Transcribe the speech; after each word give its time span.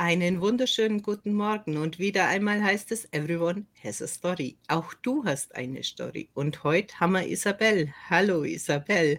Einen 0.00 0.40
wunderschönen 0.40 1.02
guten 1.02 1.32
Morgen 1.32 1.76
und 1.76 1.98
wieder 1.98 2.28
einmal 2.28 2.62
heißt 2.62 2.92
es 2.92 3.12
Everyone 3.12 3.66
has 3.82 4.00
a 4.00 4.06
story. 4.06 4.56
Auch 4.68 4.94
du 4.94 5.24
hast 5.24 5.56
eine 5.56 5.82
Story. 5.82 6.30
Und 6.34 6.62
heute 6.62 7.00
haben 7.00 7.14
wir 7.14 7.26
Isabel. 7.26 7.92
Hallo 8.08 8.44
Isabel. 8.44 9.18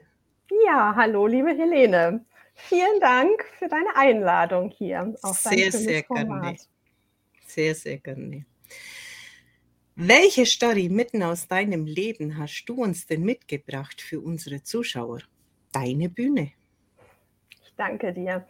Ja, 0.66 0.94
hallo 0.96 1.28
liebe 1.28 1.50
Helene. 1.50 2.24
Vielen 2.56 2.98
Dank 3.02 3.44
für 3.58 3.68
deine 3.68 3.94
Einladung 3.94 4.70
hier 4.70 5.14
auf 5.22 5.40
Sehr, 5.40 5.70
sehr 5.70 6.06
Format. 6.06 6.44
gerne. 6.44 6.58
Sehr, 7.46 7.76
sehr 7.76 7.98
gerne. 7.98 8.46
Welche 9.98 10.46
Story 10.46 10.88
mitten 10.88 11.24
aus 11.24 11.50
deinem 11.50 11.88
Leben 11.88 12.38
hast 12.38 12.64
du 12.68 12.82
uns 12.82 13.06
denn 13.06 13.24
mitgebracht 13.24 14.00
für 14.02 14.22
unsere 14.22 14.64
Zuschauer? 14.64 15.20
Deine 15.74 16.08
Bühne. 16.08 16.54
Ich 17.66 17.74
danke 17.76 18.14
dir. 18.14 18.48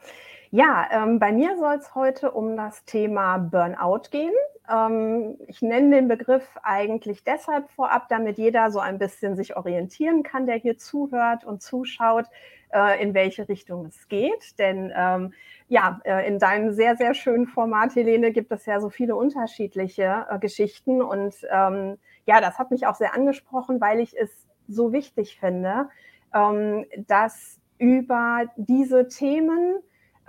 Ja, 0.52 0.88
ähm, 0.92 1.20
bei 1.20 1.32
mir 1.32 1.58
soll 1.58 1.76
es 1.76 1.94
heute 1.94 2.32
um 2.32 2.58
das 2.58 2.84
Thema 2.86 3.38
Burnout 3.38 4.10
gehen. 4.10 4.34
Ähm, 4.68 5.38
ich 5.48 5.62
nenne 5.62 5.96
den 5.96 6.08
Begriff 6.08 6.44
eigentlich 6.64 7.24
deshalb 7.24 7.70
vorab, 7.70 8.10
damit 8.10 8.40
jeder 8.40 8.72
so 8.72 8.80
ein 8.80 8.98
bisschen 8.98 9.36
sich 9.36 9.56
orientieren 9.56 10.24
kann, 10.24 10.48
der 10.48 10.56
hier 10.56 10.76
zuhört 10.78 11.46
und 11.46 11.62
zuschaut, 11.62 12.26
äh, 12.74 13.00
in 13.00 13.14
welche 13.14 13.48
Richtung 13.48 13.86
es 13.86 14.08
geht. 14.08 14.58
Denn 14.58 14.92
ähm, 14.96 15.34
ja, 15.68 16.02
äh, 16.04 16.28
in 16.28 16.40
deinem 16.40 16.72
sehr, 16.72 16.96
sehr 16.96 17.14
schönen 17.14 17.46
Format, 17.46 17.94
Helene, 17.96 18.32
gibt 18.32 18.52
es 18.52 18.66
ja 18.66 18.80
so 18.80 18.90
viele 18.90 19.16
unterschiedliche 19.16 20.26
äh, 20.32 20.40
Geschichten. 20.40 21.04
Und 21.04 21.36
ähm, 21.52 22.00
ja, 22.26 22.42
das 22.42 22.58
hat 22.58 22.72
mich 22.72 22.88
auch 22.88 22.96
sehr 22.96 23.14
angesprochen, 23.14 23.80
weil 23.80 24.00
ich 24.00 24.18
es 24.18 24.48
so 24.68 24.92
wichtig 24.94 25.40
finde, 25.40 25.90
ähm, 26.34 26.86
dass 27.06 27.60
über 27.78 28.46
diese 28.58 29.08
Themen, 29.08 29.80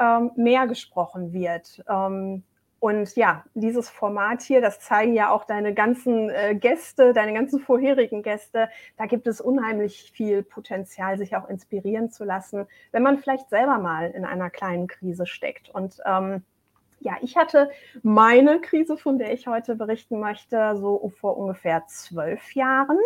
ähm, 0.01 0.33
mehr 0.35 0.67
gesprochen 0.67 1.33
wird. 1.33 1.85
Ähm, 1.89 2.43
und 2.81 3.15
ja, 3.15 3.45
dieses 3.53 3.91
Format 3.91 4.41
hier, 4.41 4.63
das 4.63 4.81
zeigen 4.81 5.13
ja 5.13 5.31
auch 5.31 5.45
deine 5.45 5.75
ganzen 5.75 6.31
äh, 6.31 6.55
Gäste, 6.55 7.13
deine 7.13 7.35
ganzen 7.35 7.61
vorherigen 7.61 8.23
Gäste. 8.23 8.71
Da 8.97 9.05
gibt 9.05 9.27
es 9.27 9.43
unheimlich 9.43 10.11
viel 10.13 10.43
Potenzial, 10.43 11.19
sich 11.19 11.37
auch 11.37 11.47
inspirieren 11.51 12.11
zu 12.11 12.25
lassen, 12.25 12.67
wenn 12.91 13.03
man 13.03 13.19
vielleicht 13.19 13.51
selber 13.51 13.79
mal 13.79 14.11
in 14.11 14.25
einer 14.25 14.49
kleinen 14.49 14.87
Krise 14.87 15.27
steckt. 15.27 15.69
Und 15.69 15.99
ähm, 16.07 16.43
ja, 17.01 17.19
ich 17.21 17.37
hatte 17.37 17.71
meine 18.03 18.63
Krise, 18.63 18.97
von 18.97 19.19
der 19.19 19.35
ich 19.35 19.47
heute 19.47 19.75
berichten 19.75 20.19
möchte, 20.19 20.77
so 20.77 21.13
vor 21.21 21.37
ungefähr 21.37 21.85
zwölf 21.87 22.55
Jahren. 22.55 22.99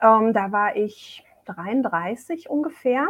Ähm, 0.00 0.32
da 0.32 0.50
war 0.50 0.76
ich 0.76 1.24
33 1.44 2.48
ungefähr. 2.48 3.06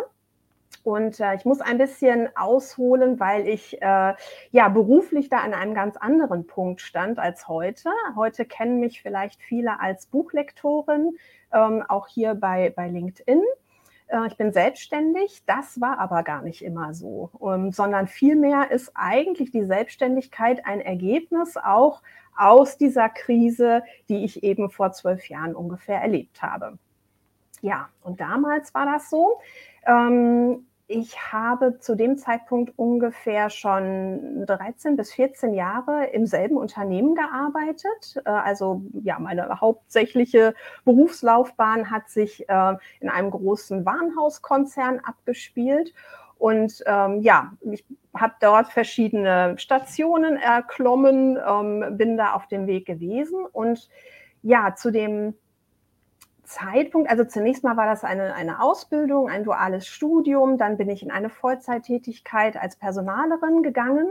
Und 0.83 1.21
äh, 1.21 1.35
ich 1.35 1.45
muss 1.45 1.61
ein 1.61 1.79
bisschen 1.79 2.29
ausholen, 2.37 3.21
weil 3.21 3.49
ich 3.49 3.81
äh, 3.81 4.15
ja 4.51 4.69
beruflich 4.69 5.29
da 5.29 5.39
an 5.39 5.55
einem 5.55 5.75
ganz 5.75 5.97
anderen 5.97 6.47
Punkt 6.47 6.81
stand 6.81 7.19
als 7.19 7.49
heute. 7.49 7.91
Heute 8.17 8.45
kennen 8.45 8.81
mich 8.81 9.01
vielleicht 9.01 9.43
viele 9.43 9.81
als 9.81 10.07
Buchlektorin, 10.07 11.17
ähm, 11.53 11.83
auch 11.89 12.09
hier 12.09 12.35
bei, 12.35 12.71
bei 12.75 12.89
LinkedIn. 12.89 13.43
Äh, 14.09 14.27
ich 14.27 14.37
bin 14.37 14.53
selbstständig, 14.53 15.43
das 15.47 15.81
war 15.81 15.99
aber 15.99 16.23
gar 16.23 16.43
nicht 16.43 16.63
immer 16.63 16.95
so, 16.95 17.31
ähm, 17.43 17.73
sondern 17.73 18.07
vielmehr 18.07 18.71
ist 18.71 18.93
eigentlich 18.95 19.51
die 19.51 19.65
Selbstständigkeit 19.65 20.67
ein 20.67 20.81
Ergebnis 20.81 21.57
auch 21.57 22.03
aus 22.37 22.77
dieser 22.77 23.09
Krise, 23.09 23.83
die 24.09 24.25
ich 24.25 24.43
eben 24.43 24.71
vor 24.71 24.93
zwölf 24.93 25.29
Jahren 25.29 25.55
ungefähr 25.55 26.01
erlebt 26.01 26.43
habe. 26.43 26.79
Ja, 27.65 27.89
und 28.03 28.21
damals 28.21 28.75
war 28.75 28.85
das 28.85 29.09
so. 29.09 29.41
Ähm, 29.87 30.67
ich 30.87 31.33
habe 31.33 31.79
zu 31.79 31.95
dem 31.95 32.19
Zeitpunkt 32.19 32.79
ungefähr 32.79 33.49
schon 33.49 34.45
13 34.45 34.97
bis 34.97 35.15
14 35.15 35.55
Jahre 35.55 36.09
im 36.09 36.27
selben 36.27 36.59
Unternehmen 36.59 37.15
gearbeitet. 37.15 38.21
Äh, 38.27 38.29
also 38.29 38.83
ja, 39.03 39.19
meine 39.19 39.63
hauptsächliche 39.63 40.53
Berufslaufbahn 40.85 41.91
hat 41.91 42.11
sich 42.11 42.47
äh, 42.51 42.75
in 43.01 43.09
einem 43.09 43.31
großen 43.31 43.87
Warenhauskonzern 43.87 45.01
abgespielt. 45.01 45.95
Und 46.37 46.85
ähm, 46.85 47.23
ja, 47.23 47.55
ich 47.63 47.83
habe 48.15 48.35
dort 48.43 48.69
verschiedene 48.69 49.55
Stationen 49.57 50.37
erklommen, 50.37 51.39
ähm, 51.39 51.97
bin 51.97 52.19
da 52.19 52.35
auf 52.35 52.47
dem 52.47 52.67
Weg 52.67 52.85
gewesen. 52.85 53.47
Und 53.47 53.89
ja, 54.43 54.75
zu 54.75 54.91
dem 54.91 55.33
Zeitpunkt, 56.55 57.11
also 57.11 57.25
zunächst 57.25 57.65
mal 57.65 57.77
war 57.77 57.87
das 57.87 58.05
eine, 58.05 58.35
eine 58.35 58.63
Ausbildung, 58.63 59.29
ein 59.29 59.45
duales 59.45 59.87
Studium, 59.87 60.57
dann 60.57 60.77
bin 60.77 60.89
ich 60.89 61.03
in 61.03 61.11
eine 61.11 61.29
Vollzeittätigkeit 61.29 62.57
als 62.57 62.77
Personalerin 62.77 63.63
gegangen. 63.63 64.07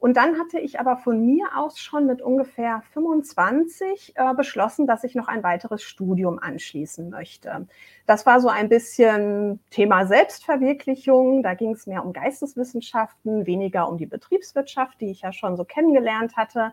Und 0.00 0.16
dann 0.16 0.38
hatte 0.38 0.58
ich 0.58 0.80
aber 0.80 0.96
von 0.96 1.26
mir 1.26 1.48
aus 1.54 1.78
schon 1.78 2.06
mit 2.06 2.22
ungefähr 2.22 2.82
25 2.94 4.14
äh, 4.16 4.34
beschlossen, 4.34 4.86
dass 4.86 5.04
ich 5.04 5.14
noch 5.14 5.28
ein 5.28 5.42
weiteres 5.42 5.82
Studium 5.82 6.38
anschließen 6.38 7.10
möchte. 7.10 7.66
Das 8.06 8.24
war 8.24 8.40
so 8.40 8.48
ein 8.48 8.70
bisschen 8.70 9.60
Thema 9.70 10.06
Selbstverwirklichung. 10.06 11.42
Da 11.42 11.52
ging 11.52 11.72
es 11.72 11.86
mehr 11.86 12.02
um 12.02 12.14
Geisteswissenschaften, 12.14 13.46
weniger 13.46 13.90
um 13.90 13.98
die 13.98 14.06
Betriebswirtschaft, 14.06 15.02
die 15.02 15.10
ich 15.10 15.20
ja 15.20 15.34
schon 15.34 15.58
so 15.58 15.64
kennengelernt 15.64 16.34
hatte. 16.34 16.72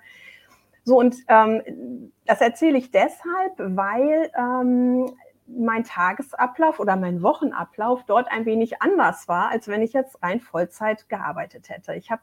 So, 0.88 0.98
und 0.98 1.18
ähm, 1.28 2.14
das 2.26 2.40
erzähle 2.40 2.78
ich 2.78 2.92
deshalb, 2.92 3.56
weil 3.58 4.32
ähm, 4.38 5.12
mein 5.46 5.84
Tagesablauf 5.84 6.80
oder 6.80 6.96
mein 6.96 7.22
Wochenablauf 7.22 8.06
dort 8.06 8.32
ein 8.32 8.46
wenig 8.46 8.82
anders 8.82 9.28
war, 9.28 9.50
als 9.50 9.68
wenn 9.68 9.82
ich 9.82 9.92
jetzt 9.92 10.24
rein 10.24 10.40
Vollzeit 10.40 11.10
gearbeitet 11.10 11.68
hätte. 11.68 11.94
Ich 11.96 12.10
habe 12.10 12.22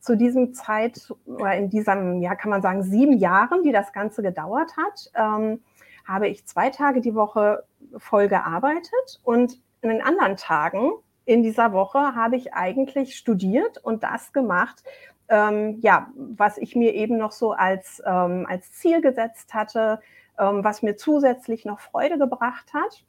zu 0.00 0.16
diesem 0.16 0.54
Zeit 0.54 1.12
oder 1.26 1.56
in 1.56 1.68
diesem, 1.68 2.22
ja, 2.22 2.34
kann 2.36 2.48
man 2.48 2.62
sagen, 2.62 2.84
sieben 2.84 3.18
Jahren, 3.18 3.62
die 3.64 3.72
das 3.72 3.92
Ganze 3.92 4.22
gedauert 4.22 4.72
hat, 4.78 5.10
ähm, 5.14 5.60
habe 6.06 6.28
ich 6.28 6.46
zwei 6.46 6.70
Tage 6.70 7.02
die 7.02 7.14
Woche 7.14 7.64
voll 7.98 8.28
gearbeitet 8.28 9.20
und 9.24 9.60
in 9.82 9.90
den 9.90 10.00
anderen 10.00 10.38
Tagen 10.38 10.92
in 11.26 11.42
dieser 11.42 11.74
Woche 11.74 12.14
habe 12.14 12.36
ich 12.36 12.54
eigentlich 12.54 13.14
studiert 13.16 13.76
und 13.76 14.04
das 14.04 14.32
gemacht, 14.32 14.84
ähm, 15.28 15.78
ja, 15.80 16.08
was 16.14 16.58
ich 16.58 16.76
mir 16.76 16.94
eben 16.94 17.16
noch 17.18 17.32
so 17.32 17.52
als, 17.52 18.02
ähm, 18.06 18.46
als 18.48 18.72
Ziel 18.72 19.00
gesetzt 19.00 19.54
hatte, 19.54 20.00
ähm, 20.38 20.62
was 20.62 20.82
mir 20.82 20.96
zusätzlich 20.96 21.64
noch 21.64 21.80
Freude 21.80 22.18
gebracht 22.18 22.72
hat. 22.72 23.04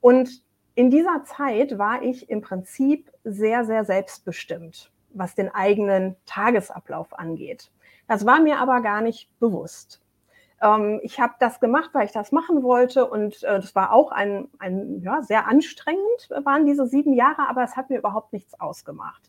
Und 0.00 0.42
in 0.74 0.90
dieser 0.90 1.24
Zeit 1.24 1.78
war 1.78 2.02
ich 2.02 2.28
im 2.28 2.42
Prinzip 2.42 3.10
sehr, 3.24 3.64
sehr 3.64 3.84
selbstbestimmt, 3.84 4.92
was 5.10 5.34
den 5.34 5.52
eigenen 5.54 6.16
Tagesablauf 6.26 7.18
angeht. 7.18 7.70
Das 8.08 8.26
war 8.26 8.40
mir 8.40 8.58
aber 8.58 8.82
gar 8.82 9.00
nicht 9.00 9.28
bewusst. 9.40 10.02
Ähm, 10.62 11.00
ich 11.02 11.18
habe 11.18 11.34
das 11.40 11.60
gemacht, 11.60 11.90
weil 11.92 12.06
ich 12.06 12.12
das 12.12 12.32
machen 12.32 12.62
wollte 12.62 13.06
und 13.06 13.42
äh, 13.42 13.60
das 13.60 13.74
war 13.74 13.92
auch 13.92 14.12
ein, 14.12 14.48
ein 14.58 15.00
ja, 15.02 15.22
sehr 15.22 15.48
anstrengend, 15.48 16.28
waren 16.44 16.66
diese 16.66 16.86
sieben 16.86 17.12
Jahre, 17.12 17.48
aber 17.48 17.62
es 17.62 17.76
hat 17.76 17.90
mir 17.90 17.98
überhaupt 17.98 18.32
nichts 18.32 18.58
ausgemacht. 18.60 19.22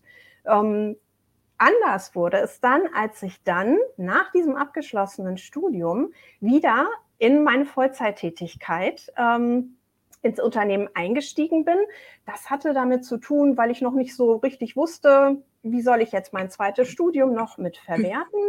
Anders 1.57 2.15
wurde 2.15 2.37
es 2.37 2.59
dann, 2.59 2.83
als 2.93 3.23
ich 3.23 3.43
dann 3.43 3.77
nach 3.97 4.31
diesem 4.31 4.55
abgeschlossenen 4.55 5.37
Studium 5.37 6.13
wieder 6.39 6.87
in 7.17 7.43
meine 7.43 7.65
Vollzeittätigkeit 7.65 9.11
ähm, 9.17 9.77
ins 10.21 10.39
Unternehmen 10.39 10.89
eingestiegen 10.93 11.65
bin. 11.65 11.77
Das 12.25 12.49
hatte 12.49 12.73
damit 12.73 13.05
zu 13.05 13.17
tun, 13.17 13.57
weil 13.57 13.71
ich 13.71 13.81
noch 13.81 13.93
nicht 13.93 14.15
so 14.15 14.35
richtig 14.35 14.75
wusste, 14.75 15.41
wie 15.63 15.81
soll 15.81 16.01
ich 16.01 16.11
jetzt 16.11 16.33
mein 16.33 16.49
zweites 16.49 16.89
Studium 16.89 17.33
noch 17.33 17.57
mit 17.57 17.77
verwerten. 17.85 18.39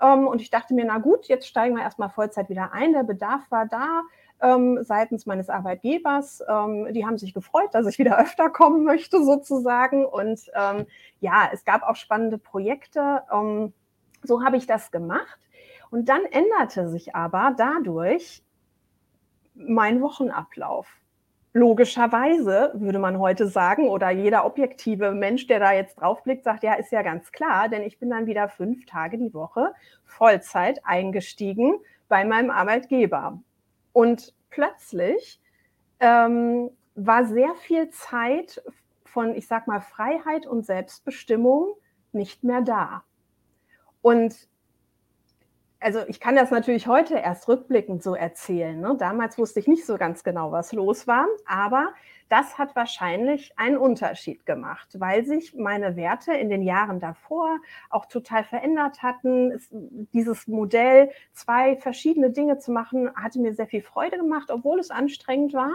Ähm, 0.00 0.26
und 0.26 0.40
ich 0.40 0.50
dachte 0.50 0.72
mir, 0.74 0.84
na 0.86 0.98
gut, 0.98 1.26
jetzt 1.26 1.46
steigen 1.46 1.76
wir 1.76 1.82
erstmal 1.82 2.10
Vollzeit 2.10 2.48
wieder 2.48 2.72
ein. 2.72 2.92
Der 2.92 3.02
Bedarf 3.02 3.50
war 3.50 3.66
da 3.66 4.02
ähm, 4.42 4.78
seitens 4.82 5.26
meines 5.26 5.48
Arbeitgebers. 5.48 6.42
Ähm, 6.48 6.92
die 6.92 7.06
haben 7.06 7.18
sich 7.18 7.34
gefreut, 7.34 7.70
dass 7.72 7.86
ich 7.86 7.98
wieder 7.98 8.18
öfter 8.18 8.50
kommen 8.50 8.84
möchte 8.84 9.22
sozusagen. 9.24 10.04
Und 10.04 10.50
ähm, 10.54 10.86
ja, 11.20 11.48
es 11.52 11.64
gab 11.64 11.82
auch 11.82 11.96
spannende 11.96 12.38
Projekte. 12.38 13.22
Ähm, 13.32 13.72
so 14.22 14.44
habe 14.44 14.56
ich 14.56 14.66
das 14.66 14.90
gemacht. 14.90 15.38
Und 15.90 16.08
dann 16.08 16.24
änderte 16.24 16.88
sich 16.88 17.14
aber 17.14 17.54
dadurch 17.56 18.42
mein 19.54 20.00
Wochenablauf. 20.02 20.86
Logischerweise 21.52 22.72
würde 22.74 22.98
man 22.98 23.18
heute 23.18 23.48
sagen, 23.48 23.88
oder 23.88 24.10
jeder 24.10 24.44
objektive 24.44 25.12
Mensch, 25.12 25.46
der 25.46 25.58
da 25.58 25.72
jetzt 25.72 25.98
draufblickt, 25.98 26.44
sagt, 26.44 26.62
ja, 26.64 26.74
ist 26.74 26.92
ja 26.92 27.00
ganz 27.00 27.32
klar, 27.32 27.70
denn 27.70 27.82
ich 27.82 27.98
bin 27.98 28.10
dann 28.10 28.26
wieder 28.26 28.50
fünf 28.50 28.84
Tage 28.84 29.16
die 29.16 29.32
Woche 29.32 29.72
Vollzeit 30.04 30.80
eingestiegen 30.84 31.78
bei 32.08 32.26
meinem 32.26 32.50
Arbeitgeber. 32.50 33.40
Und 33.96 34.34
plötzlich 34.50 35.40
ähm, 36.00 36.68
war 36.96 37.24
sehr 37.24 37.54
viel 37.54 37.88
Zeit 37.88 38.62
von, 39.06 39.34
ich 39.34 39.46
sag 39.46 39.66
mal, 39.66 39.80
Freiheit 39.80 40.46
und 40.46 40.66
Selbstbestimmung 40.66 41.72
nicht 42.12 42.44
mehr 42.44 42.60
da. 42.60 43.04
Und 44.02 44.50
also 45.86 46.00
ich 46.08 46.18
kann 46.18 46.34
das 46.34 46.50
natürlich 46.50 46.88
heute 46.88 47.14
erst 47.14 47.46
rückblickend 47.46 48.02
so 48.02 48.16
erzählen. 48.16 48.80
Ne? 48.80 48.96
Damals 48.98 49.38
wusste 49.38 49.60
ich 49.60 49.68
nicht 49.68 49.86
so 49.86 49.96
ganz 49.96 50.24
genau, 50.24 50.50
was 50.50 50.72
los 50.72 51.06
war, 51.06 51.28
aber 51.46 51.94
das 52.28 52.58
hat 52.58 52.74
wahrscheinlich 52.74 53.56
einen 53.56 53.76
Unterschied 53.76 54.46
gemacht, 54.46 54.88
weil 54.98 55.24
sich 55.24 55.54
meine 55.54 55.94
Werte 55.94 56.32
in 56.32 56.50
den 56.50 56.62
Jahren 56.62 56.98
davor 56.98 57.58
auch 57.88 58.06
total 58.06 58.42
verändert 58.42 59.04
hatten. 59.04 59.52
Es, 59.52 59.68
dieses 59.70 60.48
Modell, 60.48 61.12
zwei 61.32 61.76
verschiedene 61.76 62.30
Dinge 62.30 62.58
zu 62.58 62.72
machen, 62.72 63.14
hatte 63.14 63.38
mir 63.38 63.54
sehr 63.54 63.68
viel 63.68 63.82
Freude 63.82 64.16
gemacht, 64.16 64.50
obwohl 64.50 64.80
es 64.80 64.90
anstrengend 64.90 65.54
war. 65.54 65.72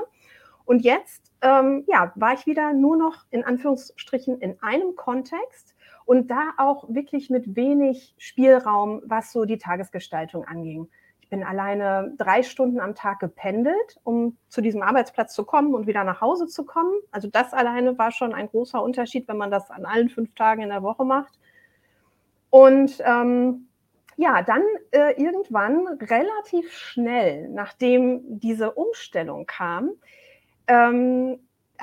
Und 0.66 0.82
jetzt 0.82 1.32
ähm, 1.42 1.86
ja, 1.88 2.12
war 2.16 2.34
ich 2.34 2.46
wieder 2.46 2.74
nur 2.74 2.98
noch 2.98 3.24
in 3.30 3.46
Anführungsstrichen 3.46 4.42
in 4.42 4.62
einem 4.62 4.98
Kontext 4.98 5.74
und 6.06 6.30
da 6.30 6.52
auch 6.58 6.86
wirklich 6.90 7.30
mit 7.30 7.56
wenig 7.56 8.16
Spielraum, 8.18 9.02
was 9.06 9.32
so 9.32 9.46
die 9.46 9.58
Tagesgestaltung 9.58 10.46
anging. 10.46 10.90
Ich 11.22 11.30
bin 11.30 11.44
alleine 11.44 12.14
drei 12.18 12.44
Stunden 12.44 12.80
am 12.80 12.96
Tag 12.96 13.20
gependelt, 13.20 14.00
um 14.04 14.38
zu 14.50 14.62
diesem 14.62 14.82
Arbeitsplatz 14.82 15.34
zu 15.34 15.46
kommen 15.46 15.74
und 15.74 15.88
wieder 15.88 16.04
nach 16.04 16.22
Hause 16.22 16.48
zu 16.48 16.66
kommen. 16.66 16.94
Also 17.12 17.30
das 17.30 17.54
alleine 17.54 17.98
war 17.98 18.12
schon 18.12 18.34
ein 18.34 18.48
großer 18.48 18.82
Unterschied, 18.84 19.28
wenn 19.28 19.38
man 19.38 19.52
das 19.52 19.72
an 19.72 19.86
allen 19.86 20.10
fünf 20.10 20.34
Tagen 20.36 20.62
in 20.62 20.70
der 20.70 20.84
Woche 20.84 21.06
macht. 21.06 21.40
Und 22.50 23.02
ähm, 23.06 23.70
ja, 24.18 24.42
dann 24.42 24.62
äh, 24.92 25.14
irgendwann 25.22 25.88
relativ 25.88 26.72
schnell, 26.74 27.50
nachdem 27.50 28.22
diese 28.40 28.72
Umstellung 28.72 29.46
kam, 29.46 29.92
ähm, 30.68 31.40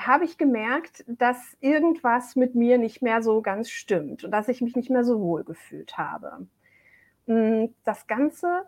habe 0.07 0.25
ich 0.25 0.39
gemerkt, 0.39 1.05
dass 1.07 1.57
irgendwas 1.61 2.37
mit 2.37 2.55
mir 2.55 2.79
nicht 2.79 3.03
mehr 3.03 3.23
so 3.23 3.43
ganz 3.43 3.71
stimmt 3.71 4.25
und 4.25 4.31
dass 4.31 4.49
ich 4.49 4.61
mich 4.61 4.77
nicht 4.77 4.91
mehr 4.91 5.05
so 5.05 5.21
wohl 5.21 5.45
gefühlt 5.45 5.99
habe. 5.99 6.47
Hm, 7.27 7.75
das 7.85 8.07
Ganze 8.07 8.65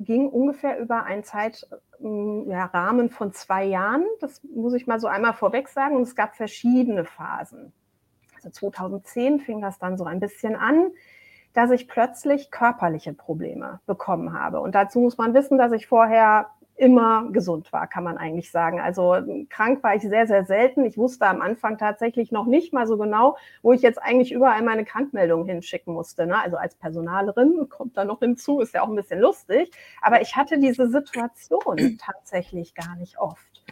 ging 0.00 0.28
ungefähr 0.28 0.78
über 0.78 1.04
einen 1.04 1.24
Zeitrahmen 1.24 2.48
ja, 2.50 3.08
von 3.10 3.32
zwei 3.32 3.64
Jahren. 3.64 4.04
Das 4.20 4.42
muss 4.44 4.74
ich 4.74 4.86
mal 4.86 5.00
so 5.00 5.06
einmal 5.06 5.32
vorweg 5.34 5.68
sagen. 5.68 5.96
Und 5.96 6.02
es 6.02 6.16
gab 6.16 6.34
verschiedene 6.34 7.04
Phasen. 7.04 7.72
Also 8.34 8.50
2010 8.50 9.40
fing 9.40 9.60
das 9.60 9.78
dann 9.78 9.96
so 9.96 10.04
ein 10.04 10.20
bisschen 10.20 10.56
an, 10.56 10.90
dass 11.52 11.70
ich 11.70 11.88
plötzlich 11.88 12.50
körperliche 12.50 13.14
Probleme 13.14 13.80
bekommen 13.86 14.32
habe. 14.32 14.60
Und 14.60 14.74
dazu 14.74 14.98
muss 14.98 15.16
man 15.16 15.34
wissen, 15.34 15.56
dass 15.56 15.72
ich 15.72 15.86
vorher 15.86 16.48
immer 16.76 17.30
gesund 17.30 17.72
war, 17.72 17.86
kann 17.86 18.02
man 18.02 18.18
eigentlich 18.18 18.50
sagen. 18.50 18.80
Also 18.80 19.16
krank 19.48 19.82
war 19.82 19.94
ich 19.94 20.02
sehr, 20.02 20.26
sehr 20.26 20.44
selten. 20.44 20.84
Ich 20.84 20.98
wusste 20.98 21.26
am 21.26 21.40
Anfang 21.40 21.78
tatsächlich 21.78 22.32
noch 22.32 22.46
nicht 22.46 22.72
mal 22.72 22.86
so 22.86 22.98
genau, 22.98 23.36
wo 23.62 23.72
ich 23.72 23.82
jetzt 23.82 24.02
eigentlich 24.02 24.32
überall 24.32 24.62
meine 24.62 24.84
Krankmeldung 24.84 25.44
hinschicken 25.46 25.94
musste. 25.94 26.26
Ne? 26.26 26.36
Also 26.36 26.56
als 26.56 26.74
Personalerin 26.74 27.68
kommt 27.68 27.96
da 27.96 28.04
noch 28.04 28.18
hinzu, 28.18 28.60
ist 28.60 28.74
ja 28.74 28.82
auch 28.82 28.88
ein 28.88 28.96
bisschen 28.96 29.20
lustig. 29.20 29.70
Aber 30.02 30.20
ich 30.20 30.34
hatte 30.34 30.58
diese 30.58 30.88
Situation 30.88 31.98
tatsächlich 32.00 32.74
gar 32.74 32.96
nicht 32.96 33.18
oft. 33.18 33.64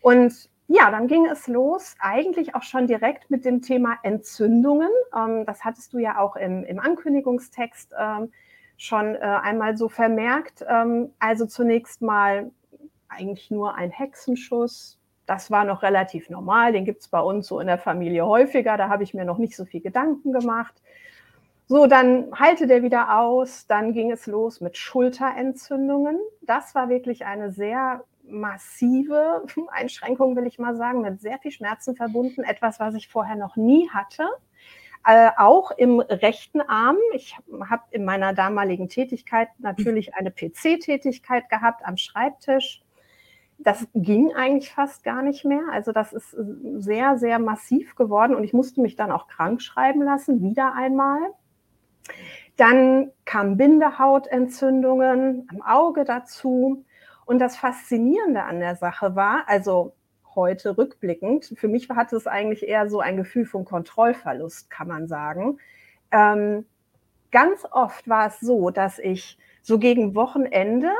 Und 0.00 0.48
ja, 0.68 0.90
dann 0.90 1.06
ging 1.06 1.26
es 1.26 1.48
los, 1.48 1.96
eigentlich 1.98 2.54
auch 2.54 2.62
schon 2.62 2.86
direkt 2.86 3.30
mit 3.30 3.44
dem 3.44 3.62
Thema 3.62 3.98
Entzündungen. 4.02 4.90
Ähm, 5.14 5.44
das 5.44 5.64
hattest 5.64 5.92
du 5.92 5.98
ja 5.98 6.18
auch 6.18 6.36
im, 6.36 6.64
im 6.64 6.78
Ankündigungstext 6.78 7.94
ähm, 7.98 8.32
schon 8.78 9.16
äh, 9.16 9.18
einmal 9.18 9.76
so 9.76 9.90
vermerkt. 9.90 10.64
Ähm, 10.66 11.12
also 11.18 11.44
zunächst 11.44 12.00
mal 12.00 12.50
eigentlich 13.08 13.50
nur 13.50 13.74
ein 13.74 13.90
Hexenschuss. 13.90 14.98
Das 15.26 15.50
war 15.50 15.64
noch 15.64 15.82
relativ 15.82 16.30
normal. 16.30 16.72
Den 16.72 16.86
gibt 16.86 17.02
es 17.02 17.08
bei 17.08 17.20
uns 17.20 17.48
so 17.48 17.60
in 17.60 17.66
der 17.66 17.76
Familie 17.76 18.24
häufiger. 18.24 18.78
Da 18.78 18.88
habe 18.88 19.02
ich 19.02 19.12
mir 19.12 19.26
noch 19.26 19.36
nicht 19.36 19.56
so 19.56 19.66
viel 19.66 19.82
Gedanken 19.82 20.32
gemacht. 20.32 20.74
So, 21.66 21.86
dann 21.86 22.28
halte 22.32 22.66
der 22.66 22.82
wieder 22.82 23.18
aus. 23.20 23.66
Dann 23.66 23.92
ging 23.92 24.10
es 24.10 24.26
los 24.26 24.60
mit 24.62 24.78
Schulterentzündungen. 24.78 26.18
Das 26.40 26.74
war 26.74 26.88
wirklich 26.88 27.26
eine 27.26 27.50
sehr 27.50 28.04
massive 28.22 29.44
Einschränkung, 29.72 30.36
will 30.36 30.46
ich 30.46 30.58
mal 30.58 30.76
sagen, 30.76 31.02
mit 31.02 31.20
sehr 31.20 31.38
viel 31.38 31.50
Schmerzen 31.50 31.96
verbunden. 31.96 32.42
Etwas, 32.42 32.78
was 32.78 32.94
ich 32.94 33.08
vorher 33.08 33.36
noch 33.36 33.56
nie 33.56 33.90
hatte 33.90 34.28
äh, 35.08 35.30
auch 35.38 35.70
im 35.70 36.00
rechten 36.00 36.60
Arm. 36.60 36.98
Ich 37.14 37.34
habe 37.70 37.82
in 37.92 38.04
meiner 38.04 38.34
damaligen 38.34 38.90
Tätigkeit 38.90 39.48
natürlich 39.56 40.14
eine 40.14 40.30
PC-Tätigkeit 40.30 41.48
gehabt 41.48 41.80
am 41.86 41.96
Schreibtisch. 41.96 42.82
Das 43.56 43.88
ging 43.94 44.34
eigentlich 44.34 44.70
fast 44.70 45.04
gar 45.04 45.22
nicht 45.22 45.46
mehr. 45.46 45.62
Also 45.72 45.92
das 45.92 46.12
ist 46.12 46.36
sehr, 46.76 47.16
sehr 47.16 47.38
massiv 47.38 47.94
geworden 47.94 48.34
und 48.34 48.44
ich 48.44 48.52
musste 48.52 48.82
mich 48.82 48.96
dann 48.96 49.10
auch 49.10 49.28
krank 49.28 49.62
schreiben 49.62 50.02
lassen, 50.02 50.42
wieder 50.42 50.74
einmal. 50.74 51.20
Dann 52.58 53.10
kamen 53.24 53.56
Bindehautentzündungen 53.56 55.48
am 55.50 55.62
Auge 55.62 56.04
dazu. 56.04 56.84
Und 57.24 57.38
das 57.38 57.56
Faszinierende 57.56 58.42
an 58.42 58.60
der 58.60 58.76
Sache 58.76 59.16
war, 59.16 59.44
also 59.46 59.94
heute 60.38 60.78
rückblickend. 60.78 61.52
Für 61.56 61.66
mich 61.66 61.90
hatte 61.90 62.16
es 62.16 62.28
eigentlich 62.28 62.66
eher 62.66 62.88
so 62.88 63.00
ein 63.00 63.16
Gefühl 63.16 63.44
von 63.44 63.64
Kontrollverlust, 63.64 64.70
kann 64.70 64.86
man 64.86 65.08
sagen. 65.08 65.58
Ähm, 66.12 66.64
ganz 67.32 67.64
oft 67.70 68.08
war 68.08 68.28
es 68.28 68.38
so, 68.38 68.70
dass 68.70 69.00
ich 69.00 69.36
so 69.62 69.78
gegen 69.78 70.14
Wochenende 70.14 70.92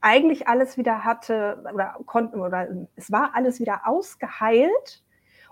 eigentlich 0.00 0.48
alles 0.48 0.78
wieder 0.78 1.04
hatte 1.04 1.62
oder 1.72 1.96
konnten 2.06 2.40
oder 2.40 2.68
es 2.96 3.12
war 3.12 3.34
alles 3.34 3.60
wieder 3.60 3.82
ausgeheilt 3.84 5.02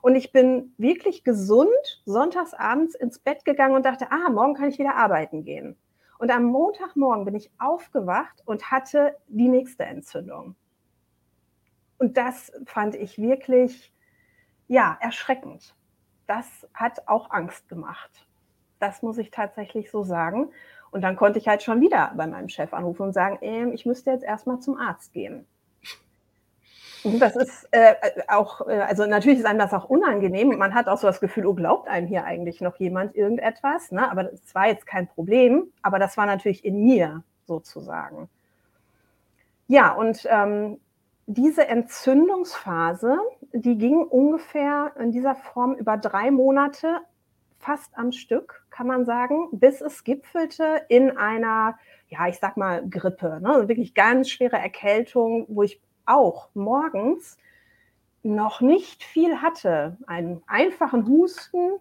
und 0.00 0.14
ich 0.14 0.32
bin 0.32 0.72
wirklich 0.78 1.25
gesund 1.25 2.00
sonntagsabends 2.04 2.94
ins 2.94 3.19
Bett 3.19 3.44
gegangen 3.44 3.75
und 3.75 3.84
dachte, 3.84 4.06
ah, 4.10 4.31
morgen 4.31 4.54
kann 4.54 4.69
ich 4.69 4.78
wieder 4.78 4.94
arbeiten 4.94 5.44
gehen. 5.44 5.76
Und 6.19 6.31
am 6.31 6.44
Montagmorgen 6.44 7.25
bin 7.25 7.34
ich 7.34 7.50
aufgewacht 7.58 8.42
und 8.46 8.70
hatte 8.70 9.16
die 9.28 9.49
nächste 9.49 9.84
Entzündung. 9.84 10.54
Und 11.98 12.16
das 12.16 12.52
fand 12.66 12.94
ich 12.94 13.19
wirklich, 13.19 13.93
ja, 14.69 14.98
erschreckend. 15.00 15.75
Das 16.26 16.66
hat 16.75 17.06
auch 17.08 17.31
Angst 17.31 17.69
gemacht. 17.69 18.26
Das 18.78 19.02
muss 19.02 19.19
ich 19.19 19.31
tatsächlich 19.31 19.90
so 19.90 20.02
sagen. 20.02 20.50
Und 20.90 21.02
dann 21.02 21.16
konnte 21.16 21.38
ich 21.38 21.48
halt 21.48 21.62
schon 21.62 21.81
wieder 21.81 22.12
bei 22.16 22.26
meinem 22.26 22.48
Chef 22.48 22.72
anrufen 22.75 23.02
und 23.02 23.12
sagen, 23.12 23.38
äh, 23.40 23.70
ich 23.75 23.87
müsste 23.87 24.10
jetzt 24.10 24.25
erstmal 24.25 24.60
zum 24.60 24.78
Arzt 24.78 25.12
gehen. 25.12 25.46
Und 27.04 27.20
das 27.20 27.37
ist 27.37 27.69
äh, 27.70 27.94
auch, 28.28 28.66
äh, 28.66 28.81
also 28.81 29.06
natürlich 29.06 29.38
ist 29.38 29.44
einem 29.46 29.58
das 29.58 29.72
auch 29.72 29.88
unangenehm. 29.88 30.49
Man 30.58 30.75
hat 30.75 30.88
auch 30.88 30.99
so 30.99 31.06
das 31.06 31.20
Gefühl, 31.20 31.46
oh, 31.46 31.54
glaubt 31.54 31.88
einem 31.88 32.06
hier 32.06 32.25
eigentlich 32.25 32.60
noch 32.60 32.76
jemand 32.76 33.14
irgendetwas? 33.14 33.92
Ne? 33.92 34.10
Aber 34.10 34.25
das 34.25 34.54
war 34.54 34.66
jetzt 34.66 34.87
kein 34.87 35.06
Problem, 35.06 35.72
aber 35.82 35.99
das 35.99 36.16
war 36.16 36.26
natürlich 36.26 36.64
in 36.64 36.82
mir 36.82 37.22
sozusagen. 37.46 38.28
Ja, 39.69 39.92
und 39.92 40.26
ähm, 40.28 40.81
diese 41.26 41.67
Entzündungsphase, 41.67 43.19
die 43.52 43.78
ging 43.78 44.02
ungefähr 44.02 44.93
in 44.99 45.12
dieser 45.12 45.34
Form 45.34 45.75
über 45.75 45.96
drei 45.96 46.31
Monate, 46.31 47.00
fast 47.58 47.96
am 47.99 48.12
Stück, 48.12 48.64
kann 48.70 48.87
man 48.87 49.05
sagen, 49.05 49.49
bis 49.50 49.81
es 49.81 50.05
gipfelte 50.05 50.83
in 50.88 51.16
einer, 51.16 51.78
ja, 52.09 52.28
ich 52.28 52.38
sag 52.38 52.56
mal, 52.56 52.88
Grippe, 52.88 53.40
ne? 53.40 53.54
Also 53.54 53.68
wirklich 53.68 53.95
ganz 53.95 54.30
schwere 54.30 54.56
Erkältung, 54.56 55.47
wo 55.49 55.62
ich 55.62 55.80
auch 56.04 56.49
morgens 56.54 57.38
noch 58.23 58.61
nicht 58.61 59.02
viel 59.02 59.42
hatte. 59.42 59.97
Einen 60.06 60.42
einfachen 60.47 61.09
Husten, 61.09 61.73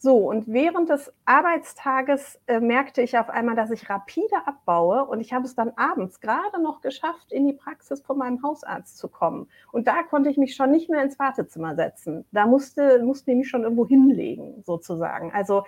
so, 0.00 0.16
und 0.28 0.46
während 0.46 0.90
des 0.90 1.12
Arbeitstages 1.24 2.38
äh, 2.46 2.60
merkte 2.60 3.02
ich 3.02 3.18
auf 3.18 3.28
einmal, 3.28 3.56
dass 3.56 3.72
ich 3.72 3.90
rapide 3.90 4.46
abbaue 4.46 5.04
und 5.04 5.20
ich 5.20 5.32
habe 5.32 5.44
es 5.44 5.56
dann 5.56 5.72
abends 5.74 6.20
gerade 6.20 6.62
noch 6.62 6.82
geschafft, 6.82 7.32
in 7.32 7.48
die 7.48 7.52
Praxis 7.52 8.00
von 8.00 8.16
meinem 8.16 8.40
Hausarzt 8.44 8.96
zu 8.96 9.08
kommen. 9.08 9.48
Und 9.72 9.88
da 9.88 10.04
konnte 10.04 10.30
ich 10.30 10.36
mich 10.36 10.54
schon 10.54 10.70
nicht 10.70 10.88
mehr 10.88 11.02
ins 11.02 11.18
Wartezimmer 11.18 11.74
setzen. 11.74 12.24
Da 12.30 12.46
musste, 12.46 13.02
mussten 13.02 13.32
die 13.32 13.36
mich 13.38 13.48
schon 13.48 13.64
irgendwo 13.64 13.88
hinlegen, 13.88 14.62
sozusagen. 14.64 15.32
Also, 15.32 15.64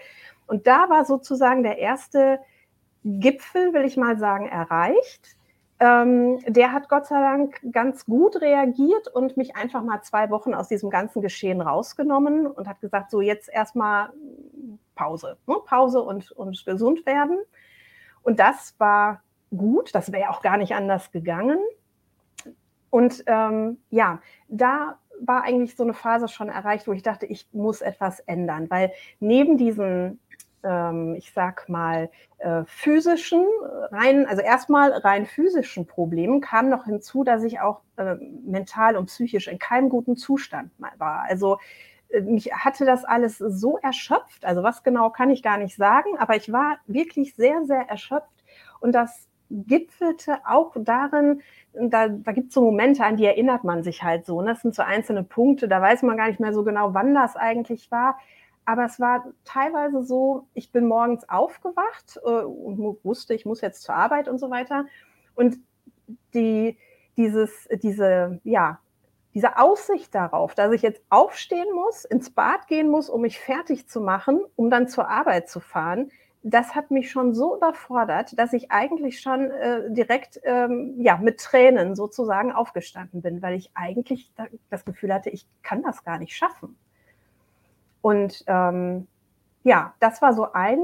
und 0.47 0.69
da 0.69 0.89
war 0.89 1.05
sozusagen 1.05 1.65
der 1.65 1.79
erste 1.79 2.39
Gipfel, 3.03 3.73
will 3.73 3.85
ich 3.85 3.97
mal 3.97 4.17
sagen, 4.17 4.47
erreicht. 4.47 5.37
Ähm, 5.81 6.39
der 6.47 6.73
hat 6.73 6.91
Gott 6.91 7.07
sei 7.07 7.19
Dank 7.19 7.59
ganz 7.73 8.05
gut 8.05 8.41
reagiert 8.43 9.09
und 9.09 9.39
mich 9.39 9.57
einfach 9.57 9.83
mal 9.83 10.03
zwei 10.03 10.29
Wochen 10.29 10.53
aus 10.53 10.69
diesem 10.69 10.91
ganzen 10.91 11.23
Geschehen 11.23 11.63
rausgenommen 11.63 12.47
und 12.47 12.69
hat 12.69 12.83
gesagt, 12.83 13.11
so 13.11 13.23
jetzt 13.23 13.49
erstmal 13.49 14.11
Pause, 14.95 15.39
ne? 15.47 15.57
Pause 15.65 16.03
und, 16.03 16.31
und 16.33 16.65
gesund 16.67 17.07
werden. 17.07 17.39
Und 18.23 18.39
das 18.39 18.75
war 18.79 19.23
gut, 19.57 19.95
das 19.95 20.13
wäre 20.13 20.29
auch 20.29 20.43
gar 20.43 20.59
nicht 20.59 20.75
anders 20.75 21.11
gegangen. 21.13 21.59
Und 22.91 23.25
ähm, 23.27 23.79
ja, 23.89 24.21
da 24.49 24.99
war 25.21 25.45
eigentlich 25.45 25.77
so 25.77 25.85
eine 25.85 25.95
Phase 25.95 26.29
schon 26.29 26.51
erreicht, 26.51 26.87
wo 26.89 26.93
ich 26.93 27.03
dachte, 27.03 27.25
ich 27.25 27.49
muss 27.53 27.81
etwas 27.81 28.21
ändern, 28.21 28.69
weil 28.69 28.93
neben 29.19 29.57
diesen 29.57 30.21
ähm, 30.63 31.15
ich 31.17 31.33
sag 31.33 31.69
mal, 31.69 32.11
äh, 32.39 32.65
physischen, 32.67 33.45
rein, 33.91 34.27
also 34.27 34.43
erstmal 34.43 34.93
rein 34.93 35.27
physischen 35.27 35.87
Problemen 35.87 36.41
kam 36.41 36.69
noch 36.69 36.85
hinzu, 36.85 37.25
dass 37.25 37.43
ich 37.45 37.61
auch 37.61 37.81
äh, 37.97 38.17
mental 38.45 38.97
und 38.97 39.07
psychisch 39.07 39.49
in 39.49 39.59
keinem 39.59 39.89
guten 39.89 40.17
Zustand 40.17 40.79
mal 40.79 40.93
war. 40.99 41.25
Also 41.29 41.59
äh, 42.11 42.21
mich 42.21 42.53
hatte 42.53 42.85
das 42.85 43.05
alles 43.05 43.39
so 43.39 43.79
erschöpft. 43.79 44.45
Also 44.45 44.63
was 44.63 44.83
genau 44.83 45.11
kann 45.11 45.31
ich 45.31 45.43
gar 45.43 45.59
nicht 45.59 45.77
sagen, 45.77 46.19
aber 46.19 46.37
ich 46.37 46.53
war 46.53 46.79
wirklich 46.87 47.35
sehr, 47.35 47.65
sehr 47.65 47.89
erschöpft 47.89 48.45
Und 48.81 48.93
das 48.93 49.29
gipfelte 49.51 50.39
auch 50.47 50.73
darin, 50.77 51.43
da, 51.73 52.09
da 52.09 52.33
gibt 52.33 52.49
es 52.49 52.55
so 52.55 52.63
Momente, 52.63 53.05
an 53.05 53.17
die 53.17 53.25
erinnert 53.25 53.65
man 53.65 53.83
sich 53.83 54.03
halt 54.03 54.25
so. 54.27 54.41
Ne? 54.41 54.51
Das 54.51 54.63
sind 54.63 54.75
so 54.75 54.83
einzelne 54.83 55.25
Punkte, 55.25 55.69
da 55.69 55.81
weiß 55.81 56.03
man 56.03 56.17
gar 56.17 56.29
nicht 56.29 56.41
mehr 56.41 56.53
so 56.53 56.65
genau, 56.65 56.95
wann 56.95 57.15
das 57.15 57.37
eigentlich 57.37 57.91
war. 57.91 58.19
Aber 58.71 58.85
es 58.85 59.01
war 59.01 59.25
teilweise 59.45 60.05
so, 60.05 60.47
ich 60.55 60.71
bin 60.71 60.87
morgens 60.87 61.29
aufgewacht 61.29 62.21
äh, 62.25 62.29
und 62.29 62.79
wusste, 63.03 63.35
ich 63.35 63.45
muss 63.45 63.63
jetzt 63.63 63.83
zur 63.83 63.97
Arbeit 63.97 64.29
und 64.29 64.39
so 64.39 64.49
weiter. 64.49 64.87
Und 65.35 65.57
die, 66.35 66.79
dieses, 67.17 67.67
diese, 67.83 68.41
ja, 68.45 68.79
diese 69.35 69.59
Aussicht 69.59 70.15
darauf, 70.15 70.55
dass 70.55 70.71
ich 70.73 70.83
jetzt 70.83 71.03
aufstehen 71.09 71.67
muss, 71.75 72.05
ins 72.05 72.31
Bad 72.31 72.69
gehen 72.69 72.89
muss, 72.89 73.11
um 73.11 73.23
mich 73.23 73.41
fertig 73.41 73.89
zu 73.89 74.01
machen, 74.01 74.41
um 74.55 74.71
dann 74.71 74.87
zur 74.87 75.09
Arbeit 75.09 75.49
zu 75.49 75.59
fahren, 75.59 76.13
das 76.45 76.77
hat 76.77 76.93
mich 76.93 77.11
schon 77.11 77.35
so 77.35 77.57
überfordert, 77.57 78.39
dass 78.39 78.53
ich 78.53 78.71
eigentlich 78.71 79.21
schon 79.21 79.51
äh, 79.51 79.91
direkt 79.91 80.41
ähm, 80.45 80.95
ja, 80.99 81.17
mit 81.17 81.41
Tränen 81.41 81.97
sozusagen 81.97 82.53
aufgestanden 82.53 83.21
bin, 83.21 83.43
weil 83.43 83.57
ich 83.57 83.73
eigentlich 83.75 84.31
das 84.71 84.85
Gefühl 84.85 85.13
hatte, 85.13 85.31
ich 85.31 85.49
kann 85.65 85.83
das 85.83 86.05
gar 86.05 86.21
nicht 86.21 86.37
schaffen. 86.37 86.79
Und 88.03 88.45
ähm, 88.47 89.07
ja, 89.63 89.95
das 90.01 90.23
war 90.23 90.33
so 90.33 90.53
ein 90.53 90.81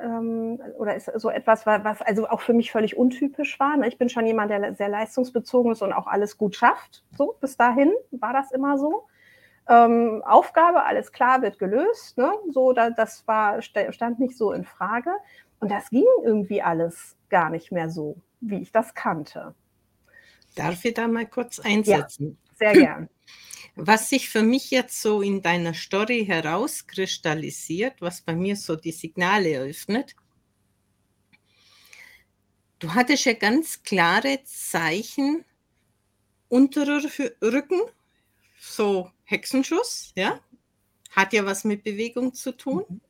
ähm, 0.00 0.60
oder 0.78 0.94
ist 0.94 1.10
so 1.16 1.28
etwas, 1.28 1.66
was 1.66 2.02
also 2.02 2.28
auch 2.28 2.40
für 2.40 2.52
mich 2.52 2.70
völlig 2.70 2.96
untypisch 2.96 3.58
war. 3.58 3.76
Ne? 3.76 3.88
Ich 3.88 3.98
bin 3.98 4.08
schon 4.08 4.26
jemand, 4.26 4.50
der 4.50 4.74
sehr 4.74 4.88
leistungsbezogen 4.88 5.72
ist 5.72 5.82
und 5.82 5.92
auch 5.92 6.06
alles 6.06 6.38
gut 6.38 6.54
schafft. 6.54 7.02
So 7.16 7.36
bis 7.40 7.56
dahin 7.56 7.92
war 8.12 8.32
das 8.32 8.52
immer 8.52 8.78
so. 8.78 9.08
Ähm, 9.68 10.22
Aufgabe, 10.24 10.84
alles 10.84 11.12
klar, 11.12 11.42
wird 11.42 11.58
gelöst. 11.58 12.16
Ne? 12.16 12.32
So, 12.50 12.72
da, 12.72 12.90
das 12.90 13.26
war, 13.26 13.60
stand 13.62 14.20
nicht 14.20 14.36
so 14.36 14.52
in 14.52 14.64
Frage. 14.64 15.10
Und 15.58 15.70
das 15.70 15.90
ging 15.90 16.04
irgendwie 16.24 16.62
alles 16.62 17.16
gar 17.28 17.50
nicht 17.50 17.72
mehr 17.72 17.88
so, 17.88 18.16
wie 18.40 18.60
ich 18.60 18.72
das 18.72 18.94
kannte. 18.94 19.54
Darf 20.56 20.84
ich 20.84 20.94
da 20.94 21.08
mal 21.08 21.26
kurz 21.26 21.60
einsetzen? 21.60 22.38
Ja, 22.44 22.56
sehr 22.56 22.72
gern. 22.72 23.08
Was 23.74 24.10
sich 24.10 24.28
für 24.28 24.42
mich 24.42 24.70
jetzt 24.70 25.00
so 25.00 25.22
in 25.22 25.40
deiner 25.40 25.72
Story 25.72 26.26
herauskristallisiert, 26.26 28.00
was 28.00 28.20
bei 28.20 28.34
mir 28.34 28.56
so 28.56 28.76
die 28.76 28.92
Signale 28.92 29.50
eröffnet, 29.50 30.14
du 32.78 32.92
hattest 32.92 33.24
ja 33.24 33.32
ganz 33.32 33.82
klare 33.82 34.40
Zeichen 34.44 35.44
unterer 36.48 37.02
Rücken, 37.40 37.80
so 38.60 39.10
Hexenschuss, 39.24 40.12
ja, 40.16 40.40
hat 41.10 41.32
ja 41.32 41.46
was 41.46 41.64
mit 41.64 41.82
Bewegung 41.82 42.34
zu 42.34 42.52
tun. 42.52 42.84
Mhm. 42.88 43.00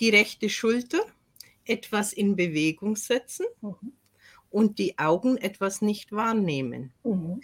Die 0.00 0.10
rechte 0.10 0.50
Schulter, 0.50 1.00
etwas 1.64 2.12
in 2.12 2.36
Bewegung 2.36 2.96
setzen 2.96 3.46
mhm. 3.60 3.92
und 4.50 4.78
die 4.78 4.98
Augen 4.98 5.38
etwas 5.38 5.80
nicht 5.80 6.12
wahrnehmen. 6.12 6.92
Mhm. 7.04 7.40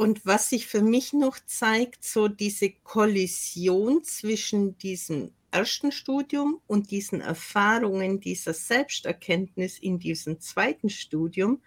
Und 0.00 0.24
was 0.24 0.48
sich 0.48 0.66
für 0.66 0.80
mich 0.80 1.12
noch 1.12 1.38
zeigt, 1.44 2.04
so 2.04 2.26
diese 2.26 2.70
Kollision 2.70 4.02
zwischen 4.02 4.78
diesem 4.78 5.30
ersten 5.50 5.92
Studium 5.92 6.58
und 6.66 6.90
diesen 6.90 7.20
Erfahrungen 7.20 8.18
dieser 8.18 8.54
Selbsterkenntnis 8.54 9.78
in 9.78 9.98
diesem 9.98 10.40
zweiten 10.40 10.88
Studium 10.88 11.60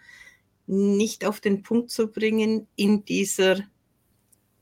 nicht 0.66 1.26
auf 1.26 1.42
den 1.42 1.62
Punkt 1.62 1.92
zu 1.92 2.08
bringen 2.08 2.66
in 2.76 3.06
dieser, 3.06 3.60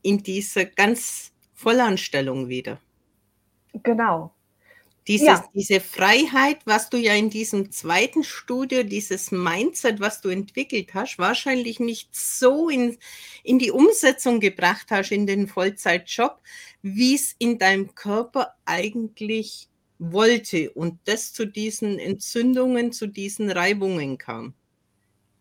in 0.02 0.22
dieser 0.22 0.66
ganz 0.66 1.32
Vollanstellung 1.54 2.50
wieder. 2.50 2.78
Genau, 3.82 4.34
diese, 5.08 5.26
ja. 5.26 5.44
diese 5.54 5.80
Freiheit, 5.80 6.58
was 6.64 6.88
du 6.88 6.96
ja 6.96 7.14
in 7.14 7.30
diesem 7.30 7.72
zweiten 7.72 8.22
Studio, 8.22 8.84
dieses 8.84 9.32
Mindset, 9.32 10.00
was 10.00 10.20
du 10.20 10.28
entwickelt 10.28 10.94
hast, 10.94 11.18
wahrscheinlich 11.18 11.80
nicht 11.80 12.14
so 12.14 12.68
in, 12.68 12.98
in 13.42 13.58
die 13.58 13.72
Umsetzung 13.72 14.38
gebracht 14.38 14.86
hast 14.90 15.10
in 15.10 15.26
den 15.26 15.48
Vollzeitjob, 15.48 16.40
wie 16.82 17.14
es 17.14 17.34
in 17.38 17.58
deinem 17.58 17.94
Körper 17.94 18.54
eigentlich 18.64 19.68
wollte 19.98 20.70
und 20.72 20.98
das 21.04 21.32
zu 21.32 21.46
diesen 21.46 21.98
Entzündungen, 21.98 22.92
zu 22.92 23.06
diesen 23.06 23.50
Reibungen 23.50 24.18
kam. 24.18 24.54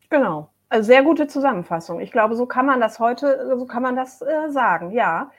Genau. 0.09 0.49
Also 0.69 0.87
sehr 0.87 1.03
gute 1.03 1.27
Zusammenfassung. 1.27 1.99
Ich 1.99 2.11
glaube, 2.11 2.35
so 2.35 2.45
kann 2.45 2.65
man 2.65 2.79
das 2.79 2.99
heute, 2.99 3.55
so 3.57 3.65
kann 3.65 3.83
man 3.83 3.95
das 3.95 4.21
äh, 4.21 4.49
sagen, 4.49 4.91
ja. 4.91 5.31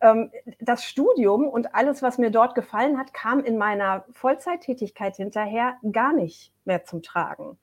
Ähm, 0.00 0.30
das 0.60 0.84
Studium 0.84 1.46
und 1.48 1.74
alles, 1.74 2.02
was 2.02 2.18
mir 2.18 2.30
dort 2.30 2.54
gefallen 2.54 2.98
hat, 2.98 3.12
kam 3.12 3.40
in 3.40 3.58
meiner 3.58 4.04
Vollzeittätigkeit 4.12 5.16
hinterher 5.16 5.76
gar 5.90 6.12
nicht 6.12 6.52
mehr 6.64 6.84
zum 6.84 7.02
Tragen. 7.02 7.58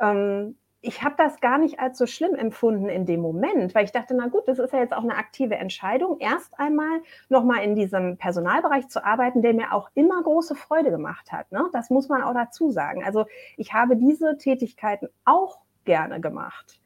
Ähm, 0.00 0.56
ich 0.86 1.02
habe 1.02 1.16
das 1.18 1.40
gar 1.40 1.58
nicht 1.58 1.80
als 1.80 1.98
so 1.98 2.06
schlimm 2.06 2.34
empfunden 2.34 2.88
in 2.88 3.06
dem 3.06 3.20
Moment, 3.20 3.74
weil 3.74 3.84
ich 3.84 3.92
dachte, 3.92 4.14
na 4.14 4.28
gut, 4.28 4.46
das 4.46 4.60
ist 4.60 4.72
ja 4.72 4.78
jetzt 4.78 4.94
auch 4.94 5.02
eine 5.02 5.16
aktive 5.16 5.56
Entscheidung, 5.56 6.18
erst 6.20 6.58
einmal 6.60 7.02
nochmal 7.28 7.64
in 7.64 7.74
diesem 7.74 8.18
Personalbereich 8.18 8.88
zu 8.88 9.04
arbeiten, 9.04 9.42
der 9.42 9.52
mir 9.52 9.72
auch 9.72 9.90
immer 9.94 10.22
große 10.22 10.54
Freude 10.54 10.90
gemacht 10.90 11.32
hat. 11.32 11.50
Ne? 11.50 11.68
Das 11.72 11.90
muss 11.90 12.08
man 12.08 12.22
auch 12.22 12.34
dazu 12.34 12.70
sagen. 12.70 13.04
Also 13.04 13.26
ich 13.56 13.72
habe 13.74 13.96
diese 13.96 14.38
Tätigkeiten 14.38 15.08
auch 15.24 15.58
gerne 15.84 16.20
gemacht. 16.20 16.80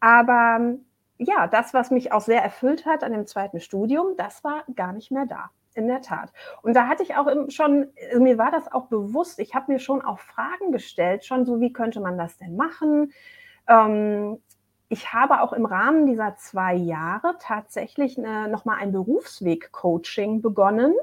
Aber 0.00 0.76
ja, 1.18 1.46
das, 1.46 1.74
was 1.74 1.90
mich 1.90 2.12
auch 2.12 2.20
sehr 2.20 2.42
erfüllt 2.42 2.86
hat 2.86 3.04
an 3.04 3.12
dem 3.12 3.26
zweiten 3.26 3.60
Studium, 3.60 4.16
das 4.16 4.44
war 4.44 4.64
gar 4.74 4.92
nicht 4.92 5.10
mehr 5.10 5.26
da. 5.26 5.50
In 5.74 5.88
der 5.88 6.00
Tat. 6.00 6.32
Und 6.62 6.74
da 6.74 6.88
hatte 6.88 7.02
ich 7.02 7.16
auch 7.16 7.28
schon, 7.50 7.88
also 8.08 8.22
mir 8.22 8.38
war 8.38 8.50
das 8.50 8.72
auch 8.72 8.86
bewusst, 8.86 9.38
ich 9.40 9.54
habe 9.54 9.70
mir 9.70 9.78
schon 9.78 10.00
auch 10.00 10.18
Fragen 10.18 10.72
gestellt, 10.72 11.26
schon 11.26 11.44
so, 11.44 11.60
wie 11.60 11.70
könnte 11.70 12.00
man 12.00 12.16
das 12.16 12.38
denn 12.38 12.56
machen? 12.56 13.12
Ähm, 13.68 14.38
ich 14.88 15.12
habe 15.12 15.42
auch 15.42 15.52
im 15.52 15.66
Rahmen 15.66 16.06
dieser 16.06 16.36
zwei 16.36 16.74
Jahre 16.74 17.34
tatsächlich 17.40 18.16
nochmal 18.16 18.78
ein 18.80 18.90
Berufsweg-Coaching 18.92 20.40
begonnen, 20.40 20.94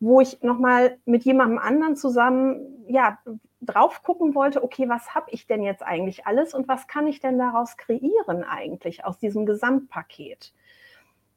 wo 0.00 0.20
ich 0.20 0.42
nochmal 0.42 0.98
mit 1.04 1.24
jemandem 1.24 1.58
anderen 1.58 1.94
zusammen 1.94 2.84
ja, 2.88 3.18
drauf 3.60 4.02
gucken 4.02 4.34
wollte, 4.34 4.62
okay, 4.62 4.88
was 4.88 5.14
habe 5.14 5.30
ich 5.30 5.46
denn 5.46 5.62
jetzt 5.62 5.82
eigentlich 5.82 6.26
alles 6.26 6.54
und 6.54 6.68
was 6.68 6.86
kann 6.86 7.06
ich 7.06 7.20
denn 7.20 7.38
daraus 7.38 7.76
kreieren 7.76 8.44
eigentlich 8.44 9.04
aus 9.04 9.18
diesem 9.18 9.46
Gesamtpaket? 9.46 10.52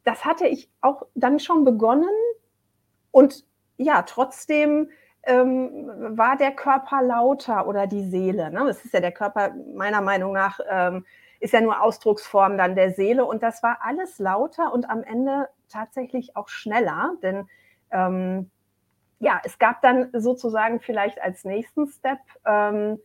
Das 0.04 0.26
hatte 0.26 0.48
ich 0.48 0.70
auch 0.82 1.04
dann 1.16 1.40
schon 1.40 1.66
begonnen 1.66 2.10
und 3.12 3.46
ja, 3.78 4.04
trotzdem 4.04 4.90
ähm, 5.24 6.18
war 6.18 6.38
der 6.38 6.52
Körper 6.52 7.02
lauter 7.02 7.68
oder 7.68 7.88
die 7.88 8.04
Seele. 8.10 8.52
Ne? 8.52 8.64
Das 8.66 8.84
ist 8.86 8.94
ja 8.94 9.00
der 9.00 9.12
Körper 9.12 9.54
meiner 9.76 10.02
Meinung 10.02 10.34
nach 10.34 10.60
ähm, 10.70 11.06
ist 11.40 11.54
ja 11.54 11.62
nur 11.62 11.82
Ausdrucksform 11.82 12.58
dann 12.58 12.76
der 12.76 12.92
Seele 12.92 13.26
und 13.26 13.42
das 13.42 13.64
war 13.64 13.80
alles 13.82 14.20
lauter 14.20 14.72
und 14.72 14.90
am 14.90 15.04
Ende 15.04 15.50
tatsächlich 15.70 16.36
auch 16.36 16.48
schneller, 16.48 17.16
denn 17.24 17.48
ähm, 17.90 18.52
ja, 19.22 19.40
es 19.44 19.60
gab 19.60 19.82
dann 19.82 20.10
sozusagen 20.14 20.80
vielleicht 20.80 21.22
als 21.22 21.46
nächsten 21.46 21.88
Step, 21.88 22.18
ähm, 22.44 23.00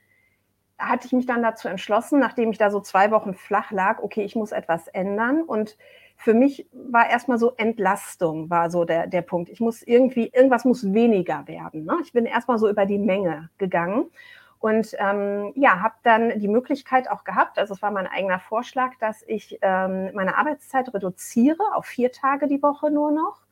hatte 0.78 1.06
ich 1.06 1.12
mich 1.12 1.26
dann 1.26 1.42
dazu 1.42 1.68
entschlossen, 1.68 2.18
nachdem 2.18 2.50
ich 2.50 2.58
da 2.58 2.70
so 2.70 2.80
zwei 2.80 3.10
Wochen 3.10 3.34
flach 3.34 3.70
lag, 3.70 4.02
okay, 4.02 4.22
ich 4.24 4.34
muss 4.34 4.52
etwas 4.52 4.88
ändern. 4.88 5.42
Und 5.42 5.76
für 6.16 6.32
mich 6.32 6.68
war 6.72 7.08
erstmal 7.08 7.38
so 7.38 7.52
Entlastung, 7.56 8.48
war 8.48 8.70
so 8.70 8.84
der, 8.84 9.06
der 9.06 9.22
Punkt. 9.22 9.50
Ich 9.50 9.60
muss 9.60 9.82
irgendwie, 9.82 10.28
irgendwas 10.28 10.64
muss 10.64 10.92
weniger 10.92 11.46
werden. 11.46 11.84
Ne? 11.84 11.96
Ich 12.02 12.12
bin 12.12 12.24
erstmal 12.24 12.58
so 12.58 12.68
über 12.68 12.86
die 12.86 12.98
Menge 12.98 13.50
gegangen. 13.58 14.06
Und 14.58 14.96
ähm, 14.98 15.52
ja, 15.54 15.80
habe 15.82 15.96
dann 16.02 16.40
die 16.40 16.48
Möglichkeit 16.48 17.10
auch 17.10 17.24
gehabt, 17.24 17.58
also 17.58 17.74
es 17.74 17.82
war 17.82 17.90
mein 17.90 18.06
eigener 18.06 18.40
Vorschlag, 18.40 18.92
dass 19.00 19.22
ich 19.26 19.58
ähm, 19.60 20.10
meine 20.14 20.38
Arbeitszeit 20.38 20.92
reduziere 20.94 21.62
auf 21.74 21.84
vier 21.84 22.10
Tage 22.10 22.48
die 22.48 22.62
Woche 22.62 22.90
nur 22.90 23.12
noch 23.12 23.45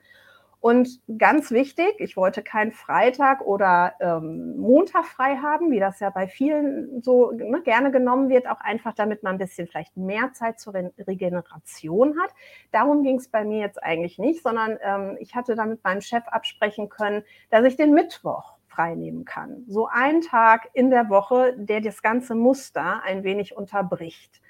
und 0.65 0.99
ganz 1.19 1.51
wichtig, 1.51 1.97
ich 1.99 2.17
wollte 2.17 2.43
keinen 2.43 2.73
Freitag 2.73 3.43
oder 3.43 3.93
ähm, 4.01 4.57
Montag 4.57 5.05
frei 5.05 5.37
haben, 5.37 5.71
wie 5.71 5.79
das 5.79 6.01
ja 6.01 6.09
bei 6.09 6.27
vielen 6.27 7.03
so 7.03 7.33
ne, 7.33 7.61
gerne 7.61 7.91
genommen 7.91 8.31
wird, 8.31 8.49
auch 8.49 8.63
einfach 8.63 8.95
damit 8.95 9.23
man 9.23 9.35
ein 9.35 9.39
bisschen 9.39 9.67
vielleicht 9.67 9.95
mehr 9.99 10.33
Zeit 10.33 10.59
zur 10.59 10.73
Re 10.73 10.91
Regeneration 11.07 12.19
hat. 12.19 12.31
Darum 12.73 13.03
ging 13.03 13.17
es 13.17 13.29
bei 13.29 13.45
mir 13.45 13.59
jetzt 13.59 13.83
eigentlich 13.83 14.19
nicht, 14.19 14.43
sondern 14.43 14.79
ähm, 14.81 15.19
ich 15.21 15.35
hatte 15.35 15.55
dann 15.55 15.69
mit 15.69 15.85
meinem 15.85 16.01
Chef 16.01 16.27
absprechen 16.29 16.89
können, 16.89 17.25
dass 17.51 17.67
ich 17.67 17.77
den 17.77 17.93
Mittwoch 17.93 18.55
frei 18.67 18.95
nehmen 18.95 19.27
kann. 19.27 19.65
So 19.69 19.87
ein 19.93 20.23
Tag 20.23 20.71
in 20.73 20.89
der 20.89 21.11
Woche, 21.11 21.55
der 21.59 21.83
das 21.83 22.01
ganze 22.01 22.35
Muster 22.35 23.03
ein 23.03 23.23
wenig 23.23 23.55
unterbricht. 23.55 24.41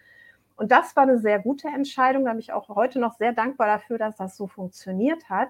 Und 0.54 0.71
das 0.71 0.94
war 0.94 1.02
eine 1.02 1.18
sehr 1.18 1.40
gute 1.40 1.66
Entscheidung. 1.66 2.25
Da 2.25 2.30
bin 2.30 2.38
ich 2.38 2.52
auch 2.52 2.68
heute 2.68 3.00
noch 3.00 3.14
sehr 3.14 3.33
dankbar 3.33 3.66
dafür, 3.66 3.99
dass 3.99 4.14
das 4.14 4.37
so 4.37 4.47
funktioniert 4.47 5.28
hat. 5.28 5.49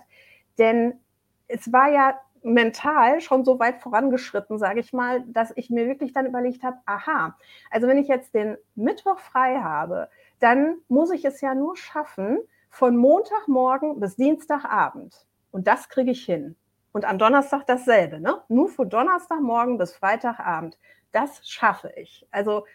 Denn 0.59 1.01
es 1.49 1.73
war 1.73 1.91
ja 1.91 2.19
mental 2.43 3.21
schon 3.21 3.45
so 3.45 3.59
weit 3.59 3.81
vorangeschritten, 3.81 4.59
sage 4.59 4.81
ich 4.81 4.93
mal, 4.93 5.23
dass 5.27 5.53
ich 5.57 5.71
mir 5.71 5.87
wirklich 5.87 6.13
dann 6.13 6.27
überlegt 6.27 6.63
habe, 6.63 6.77
aha, 6.85 7.37
also 7.71 7.89
wenn 7.89 7.99
ich 7.99 8.09
jetzt 8.09 8.35
den 8.35 8.57
Mittwoch 8.75 9.19
frei 9.19 9.61
habe, 9.61 10.09
dann 10.41 10.77
muss 10.89 11.11
ich 11.11 11.25
es 11.25 11.41
ja 11.41 11.55
nur 11.55 11.77
schaffen 11.77 12.39
von 12.69 12.97
Montagmorgen 12.97 13.99
bis 13.99 14.17
Dienstagabend. 14.17 15.27
Und 15.53 15.67
das 15.67 15.89
kriege 15.89 16.11
ich 16.11 16.25
hin. 16.25 16.57
Und 16.93 17.05
am 17.05 17.19
Donnerstag 17.19 17.67
dasselbe, 17.67 18.21
ne? 18.21 18.43
Nur 18.49 18.69
von 18.69 18.89
Donnerstagmorgen 18.89 19.79
bis 19.79 19.97
Freitagabend. 19.97 20.79
Das 21.13 21.49
schaffe 21.49 21.93
ich. 21.97 22.27
Also 22.31 22.67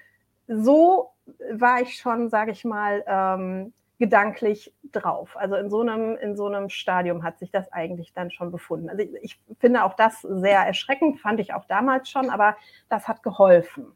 so 0.47 1.11
war 1.51 1.81
ich 1.81 1.97
schon, 1.97 2.29
sage 2.29 2.51
ich 2.51 2.65
mal, 2.65 3.03
ähm, 3.07 3.73
gedanklich 3.99 4.73
drauf. 4.91 5.35
Also 5.37 5.55
in 5.55 5.69
so 5.69 5.81
einem, 5.81 6.15
in 6.15 6.35
so 6.35 6.47
einem 6.47 6.69
Stadium 6.69 7.23
hat 7.23 7.37
sich 7.37 7.51
das 7.51 7.71
eigentlich 7.71 8.13
dann 8.13 8.31
schon 8.31 8.49
befunden. 8.49 8.89
Also 8.89 9.03
ich, 9.03 9.13
ich 9.21 9.39
finde 9.59 9.83
auch 9.83 9.93
das 9.93 10.21
sehr 10.21 10.59
erschreckend, 10.59 11.19
fand 11.19 11.39
ich 11.39 11.53
auch 11.53 11.65
damals 11.65 12.09
schon, 12.09 12.29
aber 12.29 12.55
das 12.87 13.07
hat 13.07 13.21
geholfen 13.23 13.91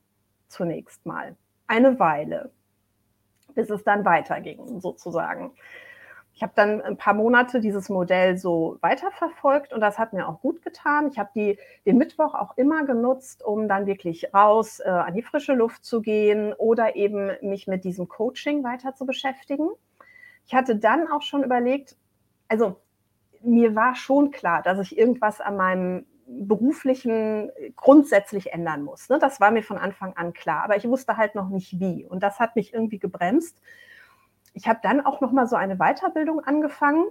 zunächst 0.49 1.05
mal. 1.05 1.35
Eine 1.67 1.99
Weile, 1.99 2.51
bis 3.55 3.69
es 3.69 3.83
dann 3.83 4.03
weiterging, 4.03 4.79
sozusagen. 4.81 5.53
Ich 6.35 6.41
habe 6.41 6.53
dann 6.55 6.81
ein 6.81 6.97
paar 6.97 7.13
Monate 7.13 7.61
dieses 7.61 7.89
Modell 7.89 8.37
so 8.37 8.77
weiterverfolgt 8.81 9.71
und 9.71 9.81
das 9.81 9.99
hat 9.99 10.13
mir 10.13 10.27
auch 10.27 10.41
gut 10.41 10.63
getan. 10.63 11.07
Ich 11.11 11.19
habe 11.19 11.29
den 11.85 11.97
Mittwoch 11.97 12.33
auch 12.33 12.57
immer 12.57 12.85
genutzt, 12.85 13.43
um 13.45 13.67
dann 13.67 13.85
wirklich 13.85 14.33
raus 14.33 14.79
äh, 14.79 14.89
an 14.89 15.13
die 15.13 15.21
frische 15.21 15.53
Luft 15.53 15.85
zu 15.85 16.01
gehen 16.01 16.53
oder 16.53 16.95
eben 16.95 17.31
mich 17.41 17.67
mit 17.67 17.83
diesem 17.83 18.07
Coaching 18.07 18.63
weiter 18.63 18.95
zu 18.95 19.05
beschäftigen. 19.05 19.69
Ich 20.45 20.53
hatte 20.53 20.75
dann 20.75 21.07
auch 21.07 21.21
schon 21.21 21.43
überlegt, 21.43 21.95
also 22.47 22.81
mir 23.41 23.75
war 23.75 23.95
schon 23.95 24.31
klar, 24.31 24.61
dass 24.61 24.79
ich 24.79 24.97
irgendwas 24.97 25.41
an 25.41 25.57
meinem 25.57 26.05
beruflichen 26.25 27.51
grundsätzlich 27.75 28.53
ändern 28.53 28.83
muss. 28.83 29.09
Ne? 29.09 29.19
Das 29.19 29.39
war 29.39 29.51
mir 29.51 29.63
von 29.63 29.77
Anfang 29.77 30.15
an 30.15 30.33
klar, 30.33 30.63
aber 30.63 30.77
ich 30.77 30.87
wusste 30.87 31.17
halt 31.17 31.35
noch 31.35 31.49
nicht 31.49 31.79
wie. 31.79 32.05
Und 32.05 32.23
das 32.23 32.39
hat 32.39 32.55
mich 32.55 32.73
irgendwie 32.73 32.99
gebremst. 32.99 33.61
Ich 34.53 34.67
habe 34.67 34.79
dann 34.81 35.05
auch 35.05 35.19
noch 35.19 35.31
mal 35.31 35.47
so 35.47 35.55
eine 35.55 35.77
Weiterbildung 35.77 36.39
angefangen, 36.39 37.05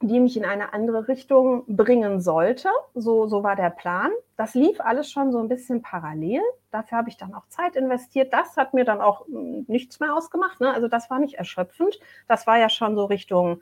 die 0.00 0.20
mich 0.20 0.36
in 0.36 0.44
eine 0.44 0.72
andere 0.72 1.08
Richtung 1.08 1.64
bringen 1.66 2.20
sollte. 2.20 2.68
So, 2.94 3.26
so 3.26 3.42
war 3.42 3.56
der 3.56 3.70
Plan. 3.70 4.10
Das 4.36 4.54
lief 4.54 4.80
alles 4.80 5.10
schon 5.10 5.32
so 5.32 5.38
ein 5.38 5.48
bisschen 5.48 5.82
parallel. 5.82 6.40
Dafür 6.70 6.98
habe 6.98 7.08
ich 7.08 7.16
dann 7.16 7.34
auch 7.34 7.48
Zeit 7.48 7.74
investiert. 7.74 8.32
Das 8.32 8.56
hat 8.56 8.74
mir 8.74 8.84
dann 8.84 9.00
auch 9.00 9.26
hm, 9.26 9.64
nichts 9.66 9.98
mehr 9.98 10.14
ausgemacht. 10.14 10.60
Ne? 10.60 10.72
Also 10.72 10.88
das 10.88 11.10
war 11.10 11.18
nicht 11.18 11.34
erschöpfend. 11.34 11.98
Das 12.28 12.46
war 12.46 12.58
ja 12.58 12.68
schon 12.68 12.94
so 12.94 13.06
Richtung 13.06 13.60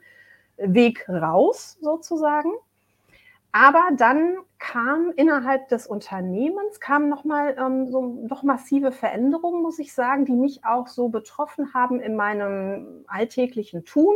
Weg 0.57 1.07
raus 1.09 1.77
sozusagen. 1.81 2.51
Aber 3.51 3.89
dann 3.95 4.37
kam 4.59 5.11
innerhalb 5.15 5.69
des 5.69 5.87
Unternehmens 5.87 6.79
kam 6.79 7.09
noch 7.09 7.23
mal 7.23 7.55
ähm, 7.57 7.89
so 7.89 8.19
doch 8.27 8.43
massive 8.43 8.91
Veränderungen, 8.91 9.63
muss 9.63 9.79
ich 9.79 9.93
sagen, 9.93 10.25
die 10.25 10.35
mich 10.35 10.63
auch 10.65 10.87
so 10.87 11.09
betroffen 11.09 11.73
haben 11.73 11.99
in 11.99 12.15
meinem 12.15 13.05
alltäglichen 13.07 13.85
Tun. 13.85 14.15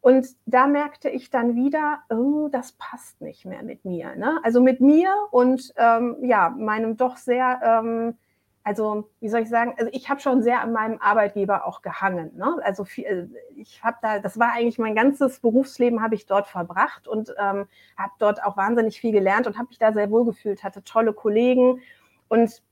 Und 0.00 0.26
da 0.46 0.66
merkte 0.66 1.10
ich 1.10 1.30
dann 1.30 1.54
wieder, 1.54 2.00
oh, 2.08 2.48
das 2.50 2.72
passt 2.72 3.20
nicht 3.20 3.44
mehr 3.44 3.62
mit 3.62 3.84
mir. 3.84 4.16
Ne? 4.16 4.40
Also 4.42 4.60
mit 4.60 4.80
mir 4.80 5.14
und 5.30 5.72
ähm, 5.76 6.16
ja, 6.22 6.50
meinem 6.50 6.96
doch 6.96 7.16
sehr 7.18 7.60
ähm, 7.62 8.16
also 8.62 9.08
wie 9.20 9.28
soll 9.28 9.40
ich 9.40 9.48
sagen, 9.48 9.74
also 9.78 9.90
ich 9.92 10.10
habe 10.10 10.20
schon 10.20 10.42
sehr 10.42 10.60
an 10.60 10.72
meinem 10.72 10.98
Arbeitgeber 11.00 11.66
auch 11.66 11.82
gehangen. 11.82 12.36
Ne? 12.36 12.56
Also 12.62 12.84
viel, 12.84 13.04
äh, 13.04 13.26
ich 13.56 13.82
habe 13.82 13.96
da, 14.02 14.18
das 14.18 14.38
war 14.38 14.52
eigentlich 14.52 14.78
mein 14.78 14.94
ganzes 14.94 15.40
Berufsleben 15.40 16.02
habe 16.02 16.14
ich 16.14 16.26
dort 16.26 16.46
verbracht 16.46 17.08
und 17.08 17.34
ähm, 17.38 17.66
habe 17.96 18.12
dort 18.18 18.42
auch 18.44 18.56
wahnsinnig 18.56 19.00
viel 19.00 19.12
gelernt 19.12 19.46
und 19.46 19.56
habe 19.56 19.68
mich 19.68 19.78
da 19.78 19.92
sehr 19.92 20.10
wohl 20.10 20.24
gefühlt, 20.24 20.62
hatte 20.62 20.84
tolle 20.84 21.12
Kollegen 21.14 21.80
und 22.28 22.62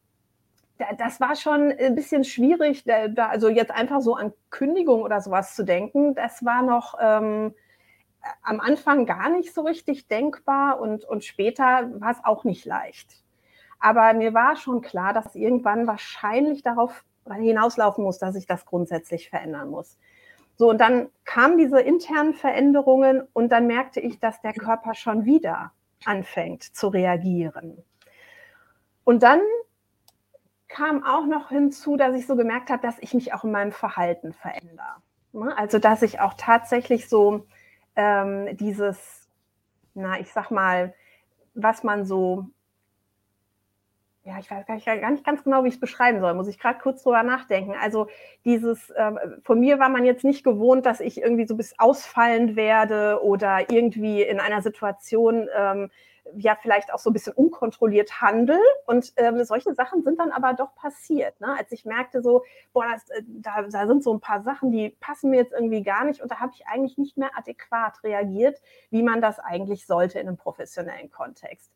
das 0.99 1.21
war 1.21 1.37
schon 1.37 1.73
ein 1.73 1.95
bisschen 1.95 2.25
schwierig, 2.25 2.85
da, 2.85 3.27
also 3.27 3.49
jetzt 3.49 3.71
einfach 3.71 4.01
so 4.01 4.15
an 4.15 4.33
Kündigung 4.51 5.03
oder 5.03 5.21
sowas 5.21 5.55
zu 5.55 5.65
denken. 5.65 6.15
Das 6.15 6.45
war 6.45 6.63
noch 6.63 6.95
ähm, 7.01 7.55
am 8.43 8.61
Anfang 8.61 9.07
gar 9.07 9.29
nicht 9.31 9.55
so 9.55 9.63
richtig 9.63 10.09
denkbar 10.09 10.81
und, 10.81 11.05
und 11.05 11.25
später 11.25 11.91
war 12.01 12.13
es 12.13 12.25
auch 12.25 12.45
nicht 12.45 12.65
leicht. 12.65 13.23
Aber 13.81 14.13
mir 14.13 14.35
war 14.35 14.57
schon 14.57 14.81
klar, 14.81 15.13
dass 15.13 15.35
irgendwann 15.35 15.87
wahrscheinlich 15.87 16.63
darauf 16.63 17.05
hinauslaufen 17.31 18.05
muss, 18.05 18.19
dass 18.19 18.35
ich 18.35 18.47
das 18.47 18.65
grundsätzlich 18.65 19.29
verändern 19.31 19.69
muss. 19.69 19.99
So, 20.57 20.71
und 20.71 20.79
dann 20.81 21.09
kamen 21.25 21.59
diese 21.59 21.81
internen 21.81 22.35
Veränderungen 22.35 23.23
und 23.33 23.51
dann 23.51 23.67
merkte 23.67 24.01
ich, 24.01 24.19
dass 24.19 24.41
der 24.41 24.53
Körper 24.53 24.95
schon 24.95 25.25
wieder 25.25 25.73
anfängt 26.05 26.63
zu 26.63 26.89
reagieren. 26.89 27.85
Und 29.05 29.23
dann 29.23 29.41
kam 30.69 31.05
auch 31.05 31.27
noch 31.27 31.49
hinzu, 31.49 31.97
dass 31.97 32.15
ich 32.15 32.27
so 32.27 32.37
gemerkt 32.37 32.71
habe, 32.71 32.83
dass 32.83 32.99
ich 33.01 33.15
mich 33.15 33.33
auch 33.33 33.45
in 33.45 33.51
meinem 33.51 33.73
Verhalten 33.73 34.33
verändere. 34.33 34.97
Ne? 35.33 35.57
Also, 35.57 35.79
dass 35.79 36.03
ich 36.03 36.21
auch 36.21 36.35
tatsächlich 36.35 37.09
so 37.09 37.47
ähm, 37.97 38.57
dieses, 38.57 39.29
na, 39.95 40.21
ich 40.21 40.33
sag 40.33 40.51
mal, 40.51 40.95
was 41.55 41.83
man 41.83 42.05
so 42.05 42.47
ja, 44.29 44.39
ich 44.39 44.51
weiß 44.51 44.67
gar 44.67 44.75
nicht, 44.75 44.85
gar 44.85 45.11
nicht 45.11 45.25
ganz 45.25 45.43
genau, 45.43 45.65
wie 45.65 45.69
ich 45.69 45.75
es 45.75 45.81
beschreiben 45.81 46.21
soll, 46.21 46.35
muss 46.35 46.49
ich 46.49 46.59
gerade 46.59 46.79
kurz 46.81 47.03
drüber 47.03 47.23
nachdenken. 47.23 47.73
Also 47.81 48.09
dieses, 48.45 48.91
äh, 48.91 49.13
von 49.43 49.59
mir 49.59 49.79
war 49.79 49.89
man 49.89 50.05
jetzt 50.05 50.23
nicht 50.23 50.45
gewohnt, 50.45 50.85
dass 50.85 51.01
ich 51.01 51.23
irgendwie 51.23 51.47
so 51.47 51.57
bis 51.57 51.79
ausfallend 51.79 52.55
werde 52.55 53.23
oder 53.23 53.71
irgendwie 53.71 54.23
in 54.23 54.39
einer 54.39 54.61
Situation, 54.61 55.49
ähm, 55.57 55.91
ja, 56.37 56.57
vielleicht 56.61 56.93
auch 56.93 56.99
so 56.99 57.11
ein 57.11 57.13
bisschen 57.13 57.33
unkontrolliert 57.33 58.21
handel. 58.21 58.59
Und 58.87 59.13
ähm, 59.17 59.43
solche 59.45 59.75
Sachen 59.75 60.03
sind 60.03 60.19
dann 60.19 60.31
aber 60.31 60.55
doch 60.55 60.75
passiert. 60.75 61.41
Ne? 61.41 61.57
Als 61.57 61.73
ich 61.73 61.85
merkte 61.85 62.23
so, 62.23 62.45
boah, 62.73 62.87
das, 62.93 63.09
äh, 63.11 63.23
da, 63.27 63.63
da 63.63 63.87
sind 63.87 64.03
so 64.03 64.13
ein 64.13 64.21
paar 64.21 64.43
Sachen, 64.43 64.71
die 64.71 64.91
passen 65.01 65.31
mir 65.31 65.37
jetzt 65.37 65.53
irgendwie 65.53 65.83
gar 65.83 66.05
nicht. 66.05 66.21
Und 66.21 66.31
da 66.31 66.41
habe 66.41 66.53
ich 66.55 66.67
eigentlich 66.67 66.99
nicht 66.99 67.17
mehr 67.17 67.31
adäquat 67.37 68.03
reagiert, 68.03 68.61
wie 68.91 69.03
man 69.03 69.21
das 69.21 69.39
eigentlich 69.39 69.87
sollte 69.87 70.19
in 70.19 70.29
einem 70.29 70.37
professionellen 70.37 71.11
Kontext. 71.11 71.73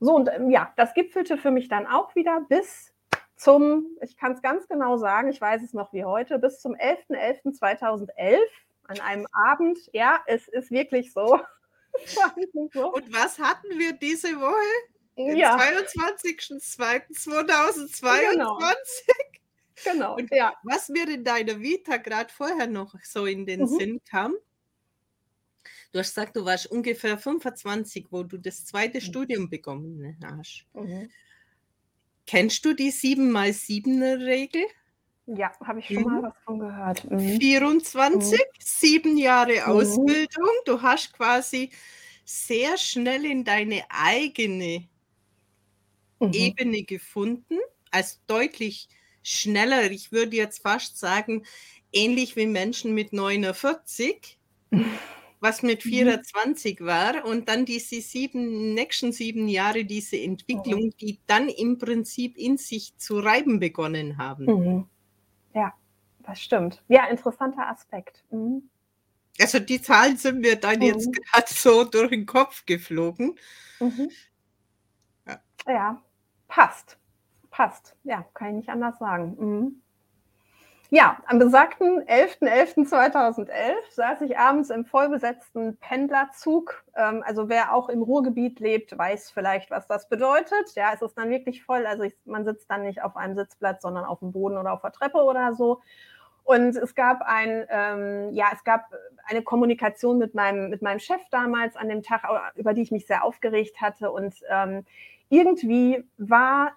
So, 0.00 0.14
und 0.14 0.28
ähm, 0.32 0.50
ja, 0.50 0.72
das 0.76 0.94
gipfelte 0.94 1.36
für 1.36 1.50
mich 1.50 1.68
dann 1.68 1.86
auch 1.86 2.14
wieder 2.14 2.40
bis 2.48 2.92
zum, 3.36 3.86
ich 4.00 4.16
kann 4.16 4.32
es 4.32 4.42
ganz 4.42 4.68
genau 4.68 4.96
sagen, 4.96 5.28
ich 5.28 5.40
weiß 5.40 5.62
es 5.62 5.74
noch 5.74 5.92
wie 5.92 6.04
heute, 6.04 6.38
bis 6.38 6.60
zum 6.60 6.74
11.11.2011 6.74 8.38
an 8.86 9.00
einem 9.00 9.26
Abend. 9.32 9.78
Ja, 9.92 10.20
es 10.26 10.48
ist 10.48 10.70
wirklich 10.70 11.12
so. 11.12 11.40
Und 12.92 13.12
was 13.12 13.38
hatten 13.38 13.78
wir 13.78 13.92
diese 13.92 14.40
Woche? 14.40 14.56
Den 15.16 15.36
ja. 15.36 15.56
22.02.2022. 15.56 18.32
Genau. 18.32 18.58
Genau. 19.84 20.16
Und 20.16 20.32
ja. 20.32 20.54
was 20.62 20.88
mir 20.88 21.08
in 21.08 21.24
deiner 21.24 21.60
Vita 21.60 21.96
gerade 21.96 22.32
vorher 22.32 22.66
noch 22.66 22.94
so 23.02 23.26
in 23.26 23.46
den 23.46 23.62
mhm. 23.62 23.66
Sinn 23.66 24.00
kam, 24.08 24.36
Du 25.94 26.00
hast 26.00 26.08
gesagt, 26.08 26.34
du 26.34 26.44
warst 26.44 26.66
ungefähr 26.66 27.16
25, 27.16 28.06
wo 28.10 28.24
du 28.24 28.36
das 28.36 28.64
zweite 28.64 28.98
mhm. 28.98 29.02
Studium 29.02 29.48
begonnen 29.48 30.18
hast. 30.24 30.66
Mhm. 30.72 31.08
Kennst 32.26 32.64
du 32.64 32.74
die 32.74 32.90
7x7-Regel? 32.90 34.64
Ja, 35.26 35.52
habe 35.64 35.80
ich 35.80 35.86
schon 35.86 35.96
mhm. 35.96 36.02
mal 36.04 36.22
was 36.24 36.34
von 36.44 36.58
gehört. 36.58 37.10
Mhm. 37.10 37.40
24, 37.40 38.38
mhm. 38.38 38.44
sieben 38.58 39.16
Jahre 39.16 39.54
mhm. 39.54 39.72
Ausbildung. 39.72 40.50
Du 40.66 40.82
hast 40.82 41.12
quasi 41.14 41.70
sehr 42.24 42.76
schnell 42.76 43.24
in 43.24 43.44
deine 43.44 43.84
eigene 43.88 44.86
mhm. 46.20 46.32
Ebene 46.32 46.82
gefunden, 46.82 47.58
als 47.90 48.20
deutlich 48.26 48.88
schneller. 49.22 49.90
Ich 49.90 50.12
würde 50.12 50.36
jetzt 50.36 50.62
fast 50.62 50.98
sagen, 50.98 51.44
ähnlich 51.92 52.36
wie 52.36 52.46
Menschen 52.46 52.94
mit 52.94 53.12
49 53.12 54.38
was 55.40 55.62
mit 55.62 55.82
24 55.82 56.80
mhm. 56.80 56.86
war 56.86 57.24
und 57.24 57.48
dann 57.48 57.64
diese 57.64 58.00
sieben, 58.00 58.74
nächsten 58.74 59.12
sieben 59.12 59.46
Jahre 59.46 59.84
diese 59.84 60.18
Entwicklung, 60.18 60.86
mhm. 60.86 60.96
die 61.00 61.20
dann 61.26 61.48
im 61.48 61.78
Prinzip 61.78 62.36
in 62.36 62.56
sich 62.56 62.96
zu 62.96 63.20
reiben 63.20 63.60
begonnen 63.60 64.18
haben. 64.18 64.88
Mhm. 65.54 65.60
Ja, 65.60 65.74
das 66.20 66.40
stimmt. 66.40 66.82
Ja, 66.88 67.06
interessanter 67.06 67.68
Aspekt. 67.68 68.24
Mhm. 68.30 68.68
Also 69.40 69.58
die 69.58 69.80
Zahlen 69.80 70.16
sind 70.16 70.40
mir 70.40 70.56
dann 70.56 70.80
jetzt 70.80 71.06
mhm. 71.06 71.12
gerade 71.12 71.46
so 71.48 71.84
durch 71.84 72.10
den 72.10 72.26
Kopf 72.26 72.66
geflogen. 72.66 73.38
Mhm. 73.80 74.10
Ja. 75.26 75.40
ja. 75.66 76.02
passt. 76.48 76.98
Passt. 77.50 77.96
Ja, 78.04 78.24
kann 78.34 78.48
ich 78.48 78.54
nicht 78.54 78.68
anders 78.68 78.98
sagen. 78.98 79.82
Ja, 80.96 81.16
am 81.26 81.40
besagten 81.40 82.04
11.11.2011 82.04 83.50
saß 83.90 84.20
ich 84.20 84.38
abends 84.38 84.70
im 84.70 84.84
vollbesetzten 84.84 85.76
Pendlerzug. 85.78 86.84
Ähm, 86.94 87.24
also 87.26 87.48
wer 87.48 87.74
auch 87.74 87.88
im 87.88 88.00
Ruhrgebiet 88.00 88.60
lebt, 88.60 88.96
weiß 88.96 89.32
vielleicht, 89.32 89.72
was 89.72 89.88
das 89.88 90.08
bedeutet. 90.08 90.76
Ja, 90.76 90.92
es 90.94 91.02
ist 91.02 91.18
dann 91.18 91.30
wirklich 91.30 91.64
voll. 91.64 91.84
Also 91.84 92.04
ich, 92.04 92.14
man 92.26 92.44
sitzt 92.44 92.70
dann 92.70 92.82
nicht 92.82 93.02
auf 93.02 93.16
einem 93.16 93.34
Sitzplatz, 93.34 93.82
sondern 93.82 94.04
auf 94.04 94.20
dem 94.20 94.30
Boden 94.30 94.56
oder 94.56 94.72
auf 94.72 94.82
der 94.82 94.92
Treppe 94.92 95.18
oder 95.18 95.52
so. 95.54 95.80
Und 96.44 96.76
es 96.76 96.94
gab 96.94 97.22
ein, 97.22 97.66
ähm, 97.70 98.32
ja, 98.32 98.46
es 98.52 98.62
gab 98.62 98.84
eine 99.26 99.42
Kommunikation 99.42 100.18
mit 100.18 100.36
meinem, 100.36 100.70
mit 100.70 100.80
meinem 100.80 101.00
Chef 101.00 101.22
damals 101.32 101.74
an 101.74 101.88
dem 101.88 102.04
Tag, 102.04 102.22
über 102.54 102.72
die 102.72 102.82
ich 102.82 102.92
mich 102.92 103.08
sehr 103.08 103.24
aufgeregt 103.24 103.80
hatte. 103.80 104.12
Und 104.12 104.36
ähm, 104.48 104.86
irgendwie 105.28 106.04
war 106.18 106.70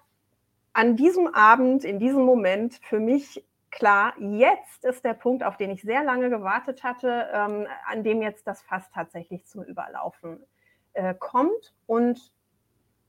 an 0.72 0.96
diesem 0.96 1.32
Abend, 1.32 1.84
in 1.84 2.00
diesem 2.00 2.24
Moment 2.24 2.80
für 2.82 2.98
mich 2.98 3.44
klar, 3.70 4.14
jetzt 4.18 4.84
ist 4.84 5.04
der 5.04 5.14
Punkt, 5.14 5.44
auf 5.44 5.56
den 5.56 5.70
ich 5.70 5.82
sehr 5.82 6.02
lange 6.04 6.30
gewartet 6.30 6.82
hatte, 6.82 7.28
ähm, 7.32 7.66
an 7.86 8.02
dem 8.02 8.22
jetzt 8.22 8.46
das 8.46 8.62
Fass 8.62 8.90
tatsächlich 8.90 9.46
zum 9.46 9.62
Überlaufen 9.62 10.40
äh, 10.94 11.14
kommt. 11.14 11.74
Und 11.86 12.32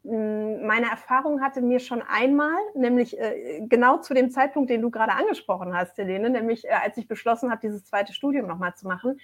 hm, 0.03 0.65
meine 0.65 0.89
Erfahrung 0.89 1.41
hatte 1.41 1.61
mir 1.61 1.79
schon 1.79 2.01
einmal, 2.01 2.57
nämlich 2.73 3.19
äh, 3.19 3.61
genau 3.67 3.97
zu 3.97 4.13
dem 4.13 4.29
Zeitpunkt, 4.31 4.69
den 4.69 4.81
du 4.81 4.89
gerade 4.89 5.13
angesprochen 5.13 5.75
hast, 5.75 5.97
Helene, 5.97 6.29
nämlich 6.29 6.65
äh, 6.65 6.71
als 6.71 6.97
ich 6.97 7.07
beschlossen 7.07 7.51
habe, 7.51 7.61
dieses 7.61 7.85
zweite 7.85 8.13
Studium 8.13 8.47
nochmal 8.47 8.75
zu 8.75 8.87
machen, 8.87 9.19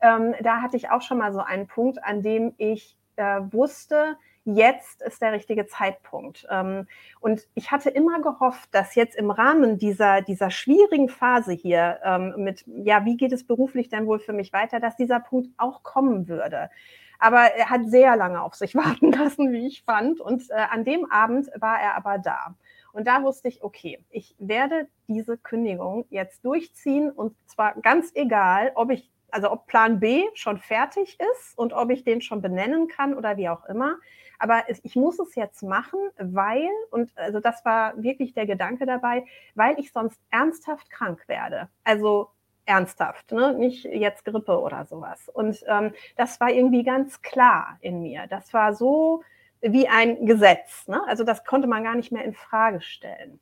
ähm, 0.00 0.34
da 0.42 0.60
hatte 0.60 0.76
ich 0.76 0.90
auch 0.90 1.02
schon 1.02 1.18
mal 1.18 1.32
so 1.32 1.40
einen 1.40 1.66
Punkt, 1.68 2.02
an 2.04 2.22
dem 2.22 2.54
ich 2.58 2.96
äh, 3.16 3.40
wusste, 3.50 4.16
jetzt 4.46 5.02
ist 5.02 5.20
der 5.20 5.32
richtige 5.32 5.66
Zeitpunkt. 5.66 6.46
Ähm, 6.50 6.86
und 7.20 7.46
ich 7.54 7.70
hatte 7.70 7.90
immer 7.90 8.20
gehofft, 8.20 8.68
dass 8.72 8.94
jetzt 8.94 9.16
im 9.16 9.30
Rahmen 9.30 9.76
dieser, 9.76 10.22
dieser 10.22 10.50
schwierigen 10.50 11.08
Phase 11.08 11.52
hier 11.52 11.98
ähm, 12.04 12.34
mit, 12.38 12.64
ja, 12.66 13.04
wie 13.04 13.16
geht 13.16 13.32
es 13.32 13.46
beruflich 13.46 13.88
denn 13.88 14.06
wohl 14.06 14.20
für 14.20 14.32
mich 14.32 14.52
weiter, 14.52 14.80
dass 14.80 14.96
dieser 14.96 15.20
Punkt 15.20 15.50
auch 15.58 15.82
kommen 15.82 16.28
würde. 16.28 16.70
Aber 17.18 17.40
er 17.40 17.70
hat 17.70 17.86
sehr 17.86 18.16
lange 18.16 18.42
auf 18.42 18.54
sich 18.54 18.74
warten 18.76 19.12
lassen, 19.12 19.52
wie 19.52 19.66
ich 19.66 19.82
fand. 19.82 20.20
Und 20.20 20.48
äh, 20.50 20.54
an 20.54 20.84
dem 20.84 21.10
Abend 21.10 21.48
war 21.60 21.80
er 21.80 21.96
aber 21.96 22.18
da. 22.18 22.54
Und 22.92 23.06
da 23.06 23.22
wusste 23.22 23.48
ich, 23.48 23.62
okay, 23.62 24.02
ich 24.08 24.34
werde 24.38 24.88
diese 25.06 25.36
Kündigung 25.36 26.06
jetzt 26.08 26.44
durchziehen 26.46 27.10
und 27.10 27.36
zwar 27.46 27.74
ganz 27.82 28.10
egal, 28.14 28.72
ob 28.74 28.90
ich, 28.90 29.10
also 29.30 29.50
ob 29.50 29.66
Plan 29.66 30.00
B 30.00 30.24
schon 30.32 30.56
fertig 30.56 31.18
ist 31.34 31.58
und 31.58 31.74
ob 31.74 31.90
ich 31.90 32.04
den 32.04 32.22
schon 32.22 32.40
benennen 32.40 32.88
kann 32.88 33.12
oder 33.12 33.36
wie 33.36 33.50
auch 33.50 33.66
immer. 33.66 33.96
Aber 34.38 34.64
ich 34.68 34.96
muss 34.96 35.18
es 35.18 35.34
jetzt 35.34 35.62
machen, 35.62 35.98
weil, 36.18 36.68
und 36.90 37.10
also 37.16 37.40
das 37.40 37.64
war 37.64 38.00
wirklich 38.02 38.34
der 38.34 38.46
Gedanke 38.46 38.86
dabei, 38.86 39.24
weil 39.54 39.78
ich 39.78 39.92
sonst 39.92 40.20
ernsthaft 40.30 40.90
krank 40.90 41.22
werde. 41.26 41.68
Also 41.84 42.30
ernsthaft, 42.66 43.32
ne? 43.32 43.54
nicht 43.54 43.84
jetzt 43.84 44.24
Grippe 44.24 44.60
oder 44.60 44.84
sowas. 44.86 45.30
Und 45.32 45.64
ähm, 45.66 45.92
das 46.16 46.40
war 46.40 46.50
irgendwie 46.50 46.82
ganz 46.82 47.22
klar 47.22 47.78
in 47.80 48.02
mir. 48.02 48.26
Das 48.28 48.52
war 48.52 48.74
so 48.74 49.22
wie 49.60 49.88
ein 49.88 50.26
Gesetz. 50.26 50.86
Ne? 50.86 51.00
Also 51.06 51.24
das 51.24 51.44
konnte 51.44 51.68
man 51.68 51.84
gar 51.84 51.94
nicht 51.94 52.12
mehr 52.12 52.24
in 52.24 52.34
Frage 52.34 52.80
stellen. 52.80 53.40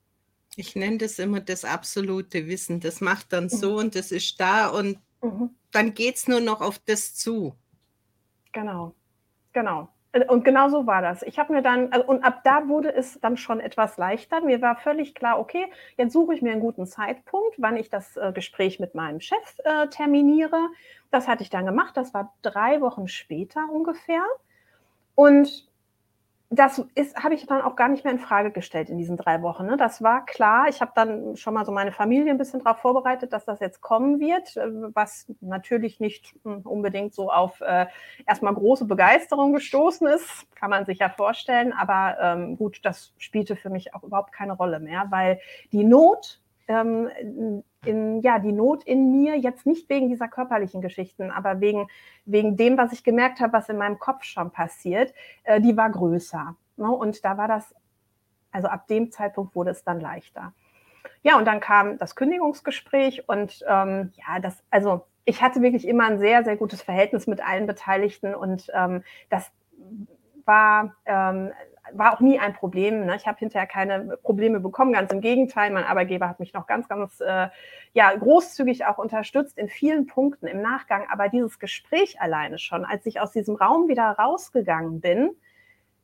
Ich 0.56 0.76
nenne 0.76 0.98
das 0.98 1.18
immer 1.18 1.40
das 1.40 1.64
absolute 1.64 2.46
Wissen. 2.46 2.80
Das 2.80 3.00
macht 3.00 3.32
dann 3.32 3.48
so 3.48 3.72
mhm. 3.72 3.78
und 3.78 3.94
das 3.96 4.12
ist 4.12 4.40
da 4.40 4.68
und 4.68 4.98
mhm. 5.20 5.50
dann 5.72 5.94
geht 5.94 6.16
es 6.16 6.28
nur 6.28 6.40
noch 6.40 6.60
auf 6.60 6.78
das 6.78 7.14
zu. 7.14 7.54
Genau, 8.52 8.94
genau. 9.52 9.88
Und 10.28 10.44
genau 10.44 10.68
so 10.68 10.86
war 10.86 11.02
das. 11.02 11.22
Ich 11.22 11.40
habe 11.40 11.52
mir 11.52 11.62
dann, 11.62 11.92
also, 11.92 12.06
und 12.06 12.22
ab 12.22 12.42
da 12.44 12.68
wurde 12.68 12.94
es 12.94 13.18
dann 13.20 13.36
schon 13.36 13.58
etwas 13.58 13.96
leichter. 13.96 14.40
Mir 14.42 14.62
war 14.62 14.76
völlig 14.76 15.12
klar, 15.14 15.40
okay, 15.40 15.66
jetzt 15.96 16.12
suche 16.12 16.34
ich 16.34 16.42
mir 16.42 16.52
einen 16.52 16.60
guten 16.60 16.86
Zeitpunkt, 16.86 17.56
wann 17.58 17.76
ich 17.76 17.90
das 17.90 18.16
äh, 18.16 18.32
Gespräch 18.32 18.78
mit 18.78 18.94
meinem 18.94 19.20
Chef 19.20 19.58
äh, 19.64 19.88
terminiere. 19.88 20.68
Das 21.10 21.26
hatte 21.26 21.42
ich 21.42 21.50
dann 21.50 21.66
gemacht. 21.66 21.96
Das 21.96 22.14
war 22.14 22.32
drei 22.42 22.80
Wochen 22.80 23.08
später 23.08 23.68
ungefähr. 23.72 24.22
Und 25.16 25.68
das 26.50 26.84
habe 27.16 27.34
ich 27.34 27.46
dann 27.46 27.62
auch 27.62 27.74
gar 27.74 27.88
nicht 27.88 28.04
mehr 28.04 28.12
in 28.12 28.18
Frage 28.18 28.50
gestellt 28.50 28.88
in 28.88 28.98
diesen 28.98 29.16
drei 29.16 29.42
Wochen. 29.42 29.66
Ne? 29.66 29.76
Das 29.76 30.02
war 30.02 30.24
klar. 30.24 30.68
Ich 30.68 30.80
habe 30.80 30.92
dann 30.94 31.36
schon 31.36 31.54
mal 31.54 31.64
so 31.64 31.72
meine 31.72 31.90
Familie 31.90 32.30
ein 32.30 32.38
bisschen 32.38 32.62
darauf 32.62 32.78
vorbereitet, 32.78 33.32
dass 33.32 33.44
das 33.44 33.60
jetzt 33.60 33.80
kommen 33.80 34.20
wird, 34.20 34.56
äh, 34.56 34.68
was 34.94 35.26
natürlich 35.40 36.00
nicht 36.00 36.34
hm, 36.44 36.60
unbedingt 36.62 37.14
so 37.14 37.30
auf 37.30 37.60
äh, 37.60 37.86
erstmal 38.26 38.54
große 38.54 38.84
Begeisterung 38.84 39.52
gestoßen 39.52 40.06
ist, 40.06 40.46
kann 40.54 40.70
man 40.70 40.84
sich 40.84 40.98
ja 40.98 41.08
vorstellen. 41.08 41.72
Aber 41.72 42.16
ähm, 42.20 42.56
gut, 42.56 42.80
das 42.84 43.12
spielte 43.18 43.56
für 43.56 43.70
mich 43.70 43.94
auch 43.94 44.04
überhaupt 44.04 44.32
keine 44.32 44.52
Rolle 44.52 44.80
mehr, 44.80 45.06
weil 45.10 45.40
die 45.72 45.84
Not 45.84 46.40
ähm, 46.68 47.10
in, 47.84 48.20
ja, 48.20 48.38
die 48.38 48.52
Not 48.52 48.84
in 48.84 49.10
mir, 49.12 49.36
jetzt 49.36 49.66
nicht 49.66 49.88
wegen 49.88 50.08
dieser 50.08 50.28
körperlichen 50.28 50.80
Geschichten, 50.80 51.30
aber 51.30 51.60
wegen, 51.60 51.88
wegen 52.24 52.56
dem, 52.56 52.78
was 52.78 52.92
ich 52.92 53.04
gemerkt 53.04 53.40
habe, 53.40 53.52
was 53.52 53.68
in 53.68 53.76
meinem 53.76 53.98
Kopf 53.98 54.24
schon 54.24 54.50
passiert, 54.50 55.12
äh, 55.44 55.60
die 55.60 55.76
war 55.76 55.90
größer. 55.90 56.56
Ne? 56.76 56.90
Und 56.90 57.24
da 57.24 57.36
war 57.36 57.48
das, 57.48 57.74
also 58.50 58.68
ab 58.68 58.86
dem 58.88 59.10
Zeitpunkt 59.10 59.54
wurde 59.54 59.70
es 59.70 59.84
dann 59.84 60.00
leichter. 60.00 60.52
Ja, 61.22 61.38
und 61.38 61.46
dann 61.46 61.60
kam 61.60 61.98
das 61.98 62.16
Kündigungsgespräch 62.16 63.28
und 63.28 63.64
ähm, 63.68 64.12
ja, 64.14 64.40
das, 64.40 64.62
also 64.70 65.06
ich 65.24 65.42
hatte 65.42 65.62
wirklich 65.62 65.88
immer 65.88 66.04
ein 66.04 66.18
sehr, 66.18 66.44
sehr 66.44 66.56
gutes 66.56 66.82
Verhältnis 66.82 67.26
mit 67.26 67.46
allen 67.46 67.66
Beteiligten 67.66 68.34
und 68.34 68.70
ähm, 68.74 69.02
das 69.30 69.50
war 70.44 70.94
ähm, 71.06 71.52
war 71.96 72.14
auch 72.14 72.20
nie 72.20 72.38
ein 72.38 72.52
Problem. 72.52 73.06
Ne? 73.06 73.16
Ich 73.16 73.26
habe 73.26 73.38
hinterher 73.38 73.66
keine 73.66 74.16
Probleme 74.22 74.60
bekommen, 74.60 74.92
ganz 74.92 75.12
im 75.12 75.20
Gegenteil. 75.20 75.70
Mein 75.70 75.84
Arbeitgeber 75.84 76.28
hat 76.28 76.40
mich 76.40 76.52
noch 76.52 76.66
ganz, 76.66 76.88
ganz 76.88 77.20
äh, 77.20 77.48
ja, 77.92 78.14
großzügig 78.14 78.86
auch 78.86 78.98
unterstützt 78.98 79.58
in 79.58 79.68
vielen 79.68 80.06
Punkten 80.06 80.46
im 80.46 80.60
Nachgang. 80.60 81.06
Aber 81.10 81.28
dieses 81.28 81.58
Gespräch 81.58 82.20
alleine 82.20 82.58
schon, 82.58 82.84
als 82.84 83.06
ich 83.06 83.20
aus 83.20 83.32
diesem 83.32 83.56
Raum 83.56 83.88
wieder 83.88 84.10
rausgegangen 84.10 85.00
bin, 85.00 85.30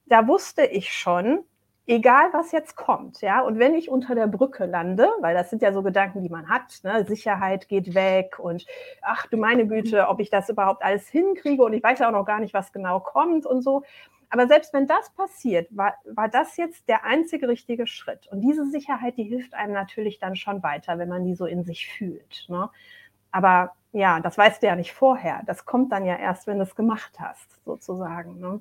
da 0.06 0.26
wusste 0.26 0.64
ich 0.64 0.92
schon, 0.92 1.44
egal 1.86 2.32
was 2.32 2.52
jetzt 2.52 2.76
kommt, 2.76 3.20
ja, 3.20 3.40
und 3.40 3.58
wenn 3.58 3.74
ich 3.74 3.90
unter 3.90 4.14
der 4.14 4.28
Brücke 4.28 4.66
lande, 4.66 5.08
weil 5.20 5.34
das 5.34 5.50
sind 5.50 5.60
ja 5.60 5.72
so 5.72 5.82
Gedanken, 5.82 6.22
die 6.22 6.28
man 6.28 6.48
hat, 6.48 6.80
ne? 6.84 7.04
Sicherheit 7.06 7.68
geht 7.68 7.94
weg 7.94 8.38
und 8.38 8.64
ach 9.02 9.26
du 9.26 9.36
meine 9.36 9.66
Güte, 9.66 10.06
ob 10.08 10.20
ich 10.20 10.30
das 10.30 10.48
überhaupt 10.48 10.82
alles 10.84 11.08
hinkriege 11.08 11.62
und 11.62 11.72
ich 11.72 11.82
weiß 11.82 11.98
ja 11.98 12.08
auch 12.08 12.12
noch 12.12 12.24
gar 12.24 12.40
nicht, 12.40 12.54
was 12.54 12.72
genau 12.72 13.00
kommt 13.00 13.44
und 13.44 13.62
so. 13.62 13.82
Aber 14.30 14.46
selbst 14.46 14.72
wenn 14.72 14.86
das 14.86 15.10
passiert, 15.10 15.68
war, 15.76 15.94
war 16.04 16.28
das 16.28 16.56
jetzt 16.56 16.88
der 16.88 17.04
einzige 17.04 17.48
richtige 17.48 17.86
Schritt. 17.86 18.28
Und 18.28 18.40
diese 18.40 18.64
Sicherheit, 18.64 19.16
die 19.16 19.24
hilft 19.24 19.54
einem 19.54 19.72
natürlich 19.72 20.20
dann 20.20 20.36
schon 20.36 20.62
weiter, 20.62 20.98
wenn 20.98 21.08
man 21.08 21.24
die 21.24 21.34
so 21.34 21.46
in 21.46 21.64
sich 21.64 21.88
fühlt. 21.88 22.46
Ne? 22.48 22.70
Aber 23.32 23.74
ja, 23.92 24.20
das 24.20 24.38
weißt 24.38 24.62
du 24.62 24.68
ja 24.68 24.76
nicht 24.76 24.92
vorher. 24.92 25.42
Das 25.46 25.64
kommt 25.64 25.90
dann 25.90 26.04
ja 26.04 26.16
erst, 26.16 26.46
wenn 26.46 26.58
du 26.58 26.64
es 26.64 26.76
gemacht 26.76 27.18
hast, 27.18 27.64
sozusagen. 27.64 28.38
Ne? 28.38 28.60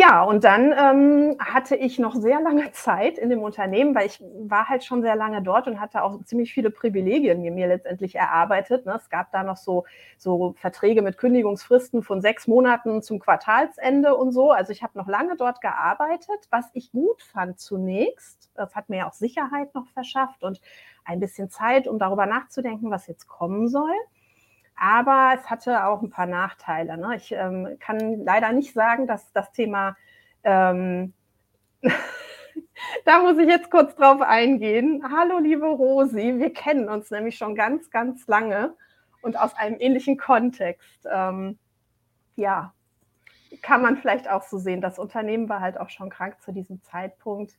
Ja, 0.00 0.22
und 0.22 0.44
dann 0.44 0.72
ähm, 0.78 1.36
hatte 1.40 1.74
ich 1.74 1.98
noch 1.98 2.14
sehr 2.14 2.40
lange 2.40 2.70
Zeit 2.72 3.18
in 3.18 3.30
dem 3.30 3.42
Unternehmen, 3.42 3.96
weil 3.96 4.06
ich 4.06 4.22
war 4.38 4.68
halt 4.68 4.84
schon 4.84 5.02
sehr 5.02 5.16
lange 5.16 5.42
dort 5.42 5.66
und 5.66 5.80
hatte 5.80 6.04
auch 6.04 6.22
ziemlich 6.22 6.52
viele 6.54 6.70
Privilegien 6.70 7.42
mir, 7.42 7.50
mir 7.50 7.66
letztendlich 7.66 8.14
erarbeitet. 8.14 8.86
Ne? 8.86 8.94
Es 8.94 9.10
gab 9.10 9.32
da 9.32 9.42
noch 9.42 9.56
so, 9.56 9.86
so 10.16 10.54
Verträge 10.56 11.02
mit 11.02 11.18
Kündigungsfristen 11.18 12.04
von 12.04 12.20
sechs 12.20 12.46
Monaten 12.46 13.02
zum 13.02 13.18
Quartalsende 13.18 14.14
und 14.16 14.30
so. 14.30 14.52
Also 14.52 14.70
ich 14.70 14.84
habe 14.84 14.96
noch 14.96 15.08
lange 15.08 15.34
dort 15.36 15.60
gearbeitet, 15.60 16.46
was 16.50 16.70
ich 16.74 16.92
gut 16.92 17.20
fand 17.20 17.58
zunächst. 17.58 18.52
Das 18.54 18.76
hat 18.76 18.88
mir 18.90 19.08
auch 19.08 19.14
Sicherheit 19.14 19.74
noch 19.74 19.88
verschafft 19.88 20.44
und 20.44 20.60
ein 21.04 21.18
bisschen 21.18 21.50
Zeit, 21.50 21.88
um 21.88 21.98
darüber 21.98 22.26
nachzudenken, 22.26 22.92
was 22.92 23.08
jetzt 23.08 23.26
kommen 23.26 23.66
soll. 23.66 23.96
Aber 24.78 25.34
es 25.36 25.50
hatte 25.50 25.84
auch 25.84 26.02
ein 26.02 26.10
paar 26.10 26.26
Nachteile. 26.26 26.96
Ne? 26.96 27.16
Ich 27.16 27.32
ähm, 27.32 27.76
kann 27.80 28.24
leider 28.24 28.52
nicht 28.52 28.72
sagen, 28.74 29.08
dass 29.08 29.32
das 29.32 29.50
Thema, 29.50 29.96
ähm, 30.44 31.12
da 33.04 33.18
muss 33.20 33.38
ich 33.38 33.48
jetzt 33.48 33.70
kurz 33.70 33.96
drauf 33.96 34.20
eingehen. 34.20 35.02
Hallo, 35.10 35.38
liebe 35.38 35.66
Rosi, 35.66 36.38
wir 36.38 36.52
kennen 36.52 36.88
uns 36.88 37.10
nämlich 37.10 37.36
schon 37.36 37.56
ganz, 37.56 37.90
ganz 37.90 38.26
lange 38.28 38.74
und 39.20 39.36
aus 39.36 39.54
einem 39.54 39.80
ähnlichen 39.80 40.16
Kontext. 40.16 41.06
Ähm, 41.10 41.58
ja, 42.36 42.72
kann 43.62 43.82
man 43.82 43.96
vielleicht 43.96 44.30
auch 44.30 44.42
so 44.44 44.58
sehen. 44.58 44.80
Das 44.80 45.00
Unternehmen 45.00 45.48
war 45.48 45.60
halt 45.60 45.78
auch 45.78 45.90
schon 45.90 46.08
krank 46.08 46.40
zu 46.40 46.52
diesem 46.52 46.82
Zeitpunkt. 46.84 47.58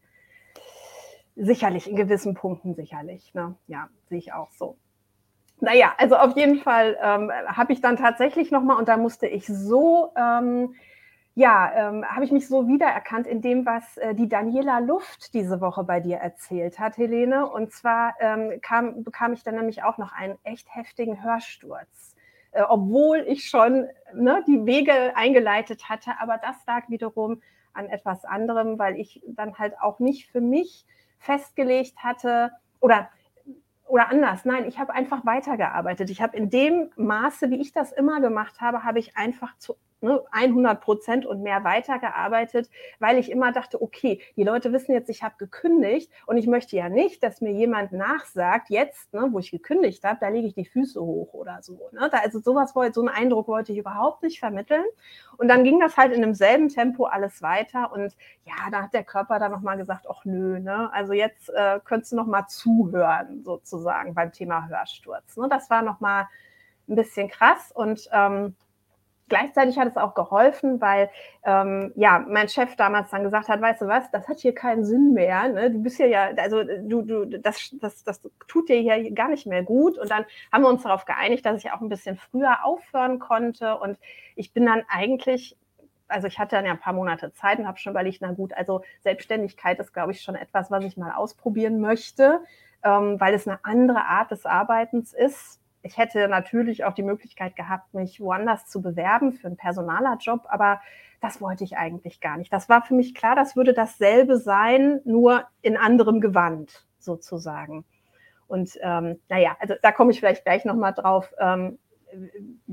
Sicherlich, 1.35 1.89
in 1.89 1.97
gewissen 1.97 2.33
Punkten 2.33 2.75
sicherlich. 2.75 3.33
Ne? 3.33 3.55
Ja, 3.67 3.89
sehe 4.07 4.19
ich 4.19 4.31
auch 4.31 4.51
so. 4.51 4.77
Naja, 5.61 5.93
also 5.97 6.15
auf 6.15 6.37
jeden 6.37 6.59
Fall 6.59 6.97
ähm, 7.01 7.31
habe 7.45 7.73
ich 7.73 7.81
dann 7.81 7.97
tatsächlich 7.97 8.49
nochmal, 8.49 8.77
und 8.77 8.87
da 8.87 8.95
musste 8.97 9.27
ich 9.27 9.45
so, 9.45 10.13
ähm, 10.15 10.73
ja, 11.35 11.71
ähm, 11.75 12.05
habe 12.05 12.23
ich 12.23 12.31
mich 12.31 12.47
so 12.47 12.67
wiedererkannt 12.67 13.27
in 13.27 13.41
dem, 13.41 13.65
was 13.65 13.97
äh, 13.97 14.15
die 14.15 14.29
Daniela 14.29 14.79
Luft 14.79 15.33
diese 15.33 15.61
Woche 15.61 15.83
bei 15.83 15.99
dir 15.99 16.17
erzählt 16.17 16.79
hat, 16.79 16.97
Helene. 16.97 17.45
Und 17.49 17.71
zwar 17.73 18.15
ähm, 18.19 18.59
kam, 18.61 19.03
bekam 19.03 19.33
ich 19.33 19.43
dann 19.43 19.55
nämlich 19.55 19.83
auch 19.83 19.97
noch 19.97 20.13
einen 20.13 20.37
echt 20.43 20.73
heftigen 20.73 21.23
Hörsturz. 21.23 22.15
Äh, 22.51 22.63
obwohl 22.63 23.19
ich 23.27 23.49
schon 23.49 23.87
ne, 24.13 24.43
die 24.47 24.65
Wege 24.65 25.15
eingeleitet 25.15 25.87
hatte, 25.89 26.11
aber 26.19 26.37
das 26.37 26.55
lag 26.67 26.89
wiederum 26.89 27.41
an 27.73 27.87
etwas 27.87 28.25
anderem, 28.25 28.79
weil 28.79 28.97
ich 28.97 29.21
dann 29.27 29.57
halt 29.57 29.79
auch 29.79 29.99
nicht 29.99 30.31
für 30.31 30.41
mich 30.41 30.85
festgelegt 31.19 31.97
hatte, 31.97 32.51
oder 32.81 33.09
oder 33.89 34.09
anders, 34.09 34.45
nein, 34.45 34.65
ich 34.67 34.79
habe 34.79 34.93
einfach 34.93 35.25
weitergearbeitet. 35.25 36.09
Ich 36.09 36.21
habe 36.21 36.37
in 36.37 36.49
dem 36.49 36.91
Maße, 36.95 37.49
wie 37.49 37.59
ich 37.59 37.73
das 37.73 37.91
immer 37.91 38.21
gemacht 38.21 38.61
habe, 38.61 38.83
habe 38.83 38.99
ich 38.99 39.17
einfach 39.17 39.57
zu 39.57 39.77
ne, 40.01 40.23
100 40.31 40.81
Prozent 40.81 41.25
und 41.25 41.41
mehr 41.41 41.63
weitergearbeitet, 41.63 42.69
weil 42.99 43.17
ich 43.17 43.31
immer 43.31 43.51
dachte, 43.51 43.81
okay, 43.81 44.21
die 44.35 44.43
Leute 44.43 44.71
wissen 44.73 44.93
jetzt, 44.93 45.09
ich 45.09 45.23
habe 45.23 45.35
gekündigt 45.37 46.11
und 46.25 46.37
ich 46.37 46.47
möchte 46.47 46.75
ja 46.75 46.89
nicht, 46.89 47.23
dass 47.23 47.41
mir 47.41 47.51
jemand 47.51 47.91
nachsagt, 47.91 48.69
jetzt, 48.69 49.13
ne, 49.13 49.27
wo 49.31 49.39
ich 49.39 49.51
gekündigt 49.51 50.03
habe, 50.03 50.17
da 50.19 50.29
lege 50.29 50.47
ich 50.47 50.53
die 50.53 50.65
Füße 50.65 51.01
hoch 51.01 51.33
oder 51.33 51.59
so. 51.61 51.89
Ne? 51.91 52.09
Da, 52.11 52.19
also 52.19 52.39
sowas 52.39 52.75
wollte, 52.75 52.93
so 52.93 53.01
einen 53.01 53.09
Eindruck 53.09 53.47
wollte 53.47 53.71
ich 53.71 53.77
überhaupt 53.77 54.23
nicht 54.23 54.39
vermitteln. 54.39 54.85
Und 55.37 55.47
dann 55.47 55.63
ging 55.63 55.79
das 55.79 55.97
halt 55.97 56.13
in 56.13 56.21
demselben 56.21 56.69
Tempo 56.69 57.05
alles 57.05 57.41
weiter 57.41 57.91
und 57.91 58.15
ja, 58.45 58.69
da 58.71 58.83
hat 58.83 58.93
der 58.93 59.03
Körper 59.03 59.39
dann 59.39 59.51
nochmal 59.51 59.77
gesagt, 59.77 60.05
ach 60.09 60.25
nö, 60.25 60.59
ne? 60.59 60.91
also 60.93 61.13
jetzt 61.13 61.49
äh, 61.49 61.79
könntest 61.83 62.11
du 62.11 62.15
nochmal 62.15 62.45
zuhören 62.47 63.43
sozusagen 63.43 64.13
beim 64.13 64.31
Thema 64.31 64.67
Hörsturz. 64.67 65.37
Ne? 65.37 65.47
Das 65.49 65.69
war 65.69 65.81
nochmal 65.81 66.27
ein 66.87 66.95
bisschen 66.95 67.29
krass 67.29 67.71
und 67.71 68.09
ähm, 68.11 68.55
gleichzeitig 69.29 69.77
hat 69.77 69.87
es 69.87 69.97
auch 69.97 70.13
geholfen, 70.13 70.81
weil 70.81 71.09
ähm, 71.43 71.93
ja 71.95 72.25
mein 72.27 72.49
Chef 72.49 72.75
damals 72.75 73.09
dann 73.11 73.23
gesagt 73.23 73.47
hat, 73.47 73.61
weißt 73.61 73.81
du 73.81 73.87
was, 73.87 74.09
das 74.11 74.27
hat 74.27 74.39
hier 74.39 74.53
keinen 74.53 74.83
Sinn 74.83 75.13
mehr. 75.13 75.47
Ne? 75.47 75.71
Du 75.71 75.81
bist 75.81 75.97
hier 75.97 76.07
ja, 76.07 76.31
also 76.37 76.63
du, 76.63 77.01
du, 77.03 77.25
das, 77.25 77.73
das, 77.79 78.03
das 78.03 78.21
tut 78.47 78.69
dir 78.69 78.79
hier 78.79 79.11
gar 79.13 79.29
nicht 79.29 79.47
mehr 79.47 79.63
gut. 79.63 79.97
Und 79.97 80.09
dann 80.11 80.25
haben 80.51 80.63
wir 80.63 80.69
uns 80.69 80.83
darauf 80.83 81.05
geeinigt, 81.05 81.45
dass 81.45 81.63
ich 81.63 81.71
auch 81.71 81.81
ein 81.81 81.89
bisschen 81.89 82.17
früher 82.17 82.65
aufhören 82.65 83.19
konnte. 83.19 83.77
Und 83.77 83.97
ich 84.35 84.53
bin 84.53 84.65
dann 84.65 84.83
eigentlich 84.89 85.55
also 86.09 86.25
ich 86.27 86.39
hatte 86.39 86.55
dann 86.55 86.65
ja 86.65 86.71
ein 86.71 86.79
paar 86.79 86.93
Monate 86.93 87.31
Zeit 87.33 87.59
und 87.59 87.67
habe 87.67 87.77
schon 87.77 87.91
überlegt, 87.91 88.21
na 88.21 88.31
gut, 88.31 88.53
also 88.53 88.81
Selbstständigkeit 89.01 89.79
ist, 89.79 89.93
glaube 89.93 90.11
ich, 90.11 90.21
schon 90.21 90.33
etwas, 90.33 90.71
was 90.71 90.83
ich 90.83 90.97
mal 90.97 91.11
ausprobieren 91.11 91.79
möchte, 91.79 92.41
ähm, 92.83 93.19
weil 93.19 93.35
es 93.35 93.47
eine 93.47 93.59
andere 93.63 94.05
Art 94.05 94.31
des 94.31 94.47
Arbeitens 94.47 95.13
ist 95.13 95.59
ich 95.81 95.97
hätte 95.97 96.27
natürlich 96.27 96.83
auch 96.83 96.93
die 96.93 97.03
Möglichkeit 97.03 97.55
gehabt, 97.55 97.93
mich 97.93 98.19
woanders 98.19 98.67
zu 98.67 98.81
bewerben 98.81 99.33
für 99.33 99.47
einen 99.47 99.57
Personalerjob, 99.57 100.45
aber 100.49 100.81
das 101.21 101.41
wollte 101.41 101.63
ich 101.63 101.77
eigentlich 101.77 102.21
gar 102.21 102.37
nicht. 102.37 102.51
Das 102.51 102.69
war 102.69 102.81
für 102.81 102.93
mich 102.93 103.15
klar, 103.15 103.35
das 103.35 103.55
würde 103.55 103.73
dasselbe 103.73 104.37
sein, 104.37 105.01
nur 105.05 105.45
in 105.61 105.77
anderem 105.77 106.21
Gewand 106.21 106.85
sozusagen. 106.97 107.85
Und 108.47 108.77
ähm, 108.81 109.19
naja, 109.29 109.55
also 109.59 109.75
da 109.81 109.91
komme 109.91 110.11
ich 110.11 110.19
vielleicht 110.19 110.43
gleich 110.43 110.65
nochmal 110.65 110.93
drauf, 110.93 111.33
ähm, 111.39 111.77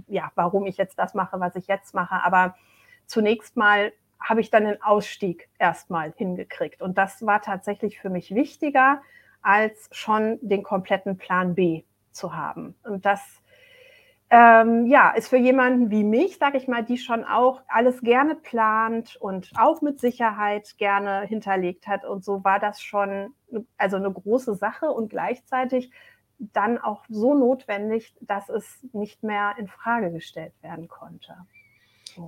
ja, 0.06 0.30
warum 0.34 0.66
ich 0.66 0.76
jetzt 0.76 0.98
das 0.98 1.14
mache, 1.14 1.38
was 1.38 1.54
ich 1.56 1.66
jetzt 1.66 1.94
mache. 1.94 2.24
Aber 2.24 2.56
zunächst 3.06 3.56
mal 3.56 3.92
habe 4.18 4.40
ich 4.40 4.50
dann 4.50 4.64
den 4.64 4.82
Ausstieg 4.82 5.48
erstmal 5.58 6.12
hingekriegt. 6.16 6.80
Und 6.80 6.96
das 6.96 7.24
war 7.24 7.42
tatsächlich 7.42 8.00
für 8.00 8.10
mich 8.10 8.34
wichtiger 8.34 9.02
als 9.42 9.88
schon 9.92 10.38
den 10.40 10.62
kompletten 10.62 11.18
Plan 11.18 11.54
B 11.54 11.84
zu 12.16 12.34
haben. 12.34 12.74
Und 12.82 13.06
das 13.06 13.20
ähm, 14.28 14.86
ja, 14.86 15.10
ist 15.10 15.28
für 15.28 15.36
jemanden 15.36 15.90
wie 15.90 16.02
mich, 16.02 16.38
sage 16.38 16.58
ich 16.58 16.66
mal, 16.66 16.84
die 16.84 16.98
schon 16.98 17.24
auch 17.24 17.62
alles 17.68 18.00
gerne 18.00 18.34
plant 18.34 19.16
und 19.20 19.52
auch 19.56 19.82
mit 19.82 20.00
Sicherheit 20.00 20.76
gerne 20.78 21.22
hinterlegt 21.26 21.86
hat. 21.86 22.04
Und 22.04 22.24
so 22.24 22.42
war 22.42 22.58
das 22.58 22.82
schon 22.82 23.34
also 23.76 23.96
eine 23.96 24.12
große 24.12 24.56
Sache 24.56 24.90
und 24.90 25.10
gleichzeitig 25.10 25.92
dann 26.38 26.78
auch 26.78 27.04
so 27.08 27.34
notwendig, 27.34 28.14
dass 28.20 28.48
es 28.48 28.80
nicht 28.92 29.22
mehr 29.22 29.54
in 29.58 29.68
Frage 29.68 30.10
gestellt 30.10 30.52
werden 30.60 30.88
konnte. 30.88 31.36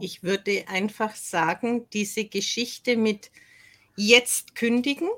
Ich 0.00 0.22
würde 0.22 0.64
einfach 0.68 1.14
sagen, 1.14 1.88
diese 1.90 2.26
Geschichte 2.26 2.96
mit 2.96 3.30
jetzt 3.96 4.54
kündigen 4.54 5.08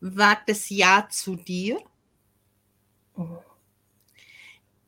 war 0.00 0.38
das 0.46 0.70
Ja 0.70 1.06
zu 1.08 1.36
dir 1.36 1.78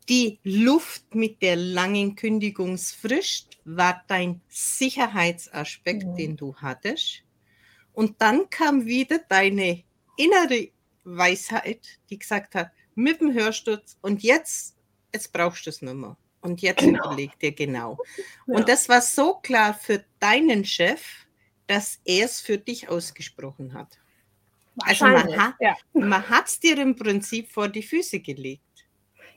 die 0.09 0.39
Luft 0.45 1.15
mit 1.15 1.43
der 1.43 1.57
langen 1.57 2.15
Kündigungsfrist 2.15 3.59
war 3.65 4.05
dein 4.07 4.41
Sicherheitsaspekt, 4.49 6.05
mhm. 6.05 6.17
den 6.17 6.37
du 6.37 6.55
hattest. 6.57 7.23
Und 7.93 8.21
dann 8.21 8.49
kam 8.51 8.87
wieder 8.87 9.19
deine 9.19 9.83
innere 10.17 10.69
Weisheit, 11.05 11.99
die 12.11 12.19
gesagt 12.19 12.55
hat, 12.55 12.71
mit 12.95 13.21
dem 13.21 13.33
Hörsturz 13.33 13.99
und 14.01 14.23
jetzt, 14.23 14.77
jetzt 15.12 15.33
brauchst 15.33 15.67
du 15.67 15.71
es 15.71 15.83
nicht 15.83 15.95
mehr. 15.95 16.17
Und 16.41 16.62
jetzt 16.62 16.81
genau. 16.81 17.07
überleg 17.07 17.39
dir 17.41 17.53
genau. 17.53 17.99
Ja. 18.47 18.57
Und 18.57 18.69
das 18.69 18.89
war 18.89 19.01
so 19.01 19.35
klar 19.35 19.75
für 19.75 20.05
deinen 20.21 20.65
Chef, 20.65 21.03
dass 21.67 22.01
er 22.05 22.27
es 22.27 22.41
für 22.41 22.59
dich 22.59 22.89
ausgesprochen 22.89 23.75
hat. 23.75 23.99
Also 24.83 25.07
man 25.07 25.39
hat 25.39 25.55
ja. 25.61 25.75
es 26.45 26.61
dir 26.61 26.79
im 26.79 26.97
Prinzip 26.97 27.51
vor 27.51 27.69
die 27.69 27.83
Füße 27.83 28.21
gelegt. 28.21 28.62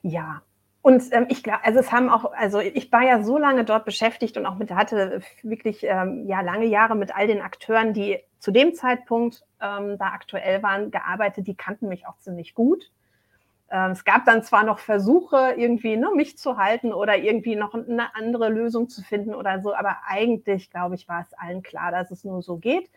Ja, 0.01 0.41
und 0.81 1.03
ähm, 1.11 1.25
ich 1.29 1.43
glaube, 1.43 1.63
also 1.63 1.79
es 1.79 1.91
haben 1.91 2.09
auch, 2.09 2.31
also 2.33 2.59
ich 2.59 2.91
war 2.91 3.03
ja 3.03 3.21
so 3.21 3.37
lange 3.37 3.65
dort 3.65 3.85
beschäftigt 3.85 4.37
und 4.37 4.45
auch 4.45 4.55
mit, 4.55 4.71
hatte 4.71 5.21
wirklich 5.43 5.83
ähm, 5.83 6.25
ja 6.27 6.41
lange 6.41 6.65
Jahre 6.65 6.95
mit 6.95 7.15
all 7.15 7.27
den 7.27 7.41
Akteuren, 7.41 7.93
die 7.93 8.19
zu 8.39 8.51
dem 8.51 8.73
Zeitpunkt 8.73 9.43
ähm, 9.61 9.97
da 9.97 10.07
aktuell 10.07 10.63
waren, 10.63 10.91
gearbeitet. 10.91 11.47
Die 11.47 11.55
kannten 11.55 11.89
mich 11.89 12.07
auch 12.07 12.17
ziemlich 12.19 12.55
gut. 12.55 12.91
Ähm, 13.69 13.91
es 13.91 14.05
gab 14.05 14.25
dann 14.25 14.41
zwar 14.41 14.63
noch 14.63 14.79
Versuche, 14.79 15.53
irgendwie 15.57 15.97
ne, 15.97 16.09
mich 16.15 16.37
zu 16.37 16.57
halten 16.57 16.93
oder 16.93 17.17
irgendwie 17.17 17.57
noch 17.57 17.73
eine 17.73 18.15
andere 18.15 18.49
Lösung 18.49 18.87
zu 18.87 19.03
finden 19.03 19.35
oder 19.35 19.61
so, 19.61 19.75
aber 19.75 19.97
eigentlich, 20.07 20.71
glaube 20.71 20.95
ich, 20.95 21.07
war 21.09 21.21
es 21.21 21.33
allen 21.33 21.61
klar, 21.61 21.91
dass 21.91 22.09
es 22.09 22.23
nur 22.23 22.41
so 22.41 22.57
geht. 22.57 22.89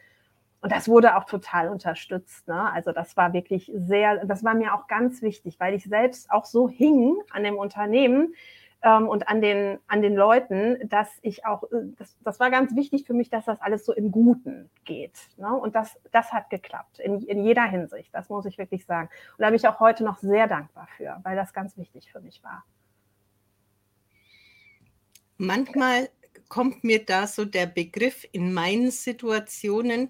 Und 0.63 0.71
das 0.71 0.89
wurde 0.89 1.17
auch 1.17 1.25
total 1.25 1.69
unterstützt. 1.69 2.47
Ne? 2.47 2.73
Also 2.73 2.93
das 2.93 3.17
war 3.17 3.33
wirklich 3.33 3.71
sehr, 3.75 4.25
das 4.25 4.45
war 4.45 4.55
mir 4.55 4.75
auch 4.75 4.87
ganz 4.87 5.21
wichtig, 5.21 5.59
weil 5.59 5.75
ich 5.75 5.85
selbst 5.85 6.31
auch 6.31 6.45
so 6.45 6.69
hing 6.69 7.17
an 7.31 7.43
dem 7.43 7.57
Unternehmen 7.57 8.35
ähm, 8.83 9.09
und 9.09 9.27
an 9.27 9.41
den, 9.41 9.81
an 9.89 10.03
den 10.03 10.15
Leuten, 10.15 10.89
dass 10.89 11.09
ich 11.23 11.45
auch, 11.45 11.65
äh, 11.65 11.91
das, 11.99 12.17
das 12.21 12.39
war 12.39 12.53
ganz 12.53 12.77
wichtig 12.77 13.05
für 13.09 13.13
mich, 13.13 13.29
dass 13.29 13.45
das 13.45 13.61
alles 13.61 13.85
so 13.85 13.93
im 13.93 14.13
Guten 14.13 14.71
geht. 14.85 15.19
Ne? 15.37 15.53
Und 15.53 15.75
das, 15.75 15.99
das 16.13 16.33
hat 16.33 16.49
geklappt, 16.49 17.01
in, 17.01 17.21
in 17.23 17.43
jeder 17.43 17.65
Hinsicht, 17.65 18.15
das 18.15 18.29
muss 18.29 18.47
ich 18.47 18.57
wirklich 18.57 18.87
sagen. 18.87 19.09
Und 19.33 19.43
da 19.43 19.49
bin 19.49 19.57
ich 19.57 19.67
auch 19.67 19.81
heute 19.81 20.05
noch 20.05 20.19
sehr 20.19 20.47
dankbar 20.47 20.87
für, 20.97 21.19
weil 21.25 21.35
das 21.35 21.53
ganz 21.53 21.77
wichtig 21.77 22.13
für 22.13 22.21
mich 22.21 22.41
war. 22.45 22.65
Manchmal 25.39 26.09
kommt 26.49 26.85
mir 26.85 27.05
da 27.05 27.27
so 27.27 27.45
der 27.45 27.67
Begriff 27.67 28.25
in 28.31 28.55
meinen 28.55 28.93
Situationen, 28.93 30.09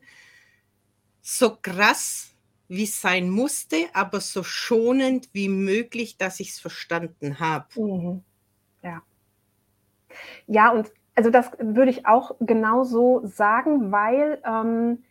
so 1.23 1.57
krass, 1.63 2.35
wie 2.69 2.85
es 2.85 3.01
sein 3.01 3.31
musste, 3.31 3.77
aber 3.95 4.21
so 4.21 4.43
schonend 4.43 5.29
wie 5.33 5.49
möglich, 5.49 6.17
dass 6.19 6.41
ich 6.41 6.51
es 6.51 6.61
verstanden 6.61 7.39
habe. 7.41 7.67
Mhm. 7.81 8.25
Ja. 8.83 9.03
Ja, 10.47 10.71
und 10.71 10.91
also 11.15 11.31
das 11.31 11.51
würde 11.59 11.91
ich 11.91 12.07
auch 12.07 12.35
genauso 12.41 13.21
sagen, 13.25 13.93
weil 13.93 14.43
ähm, 14.45 15.05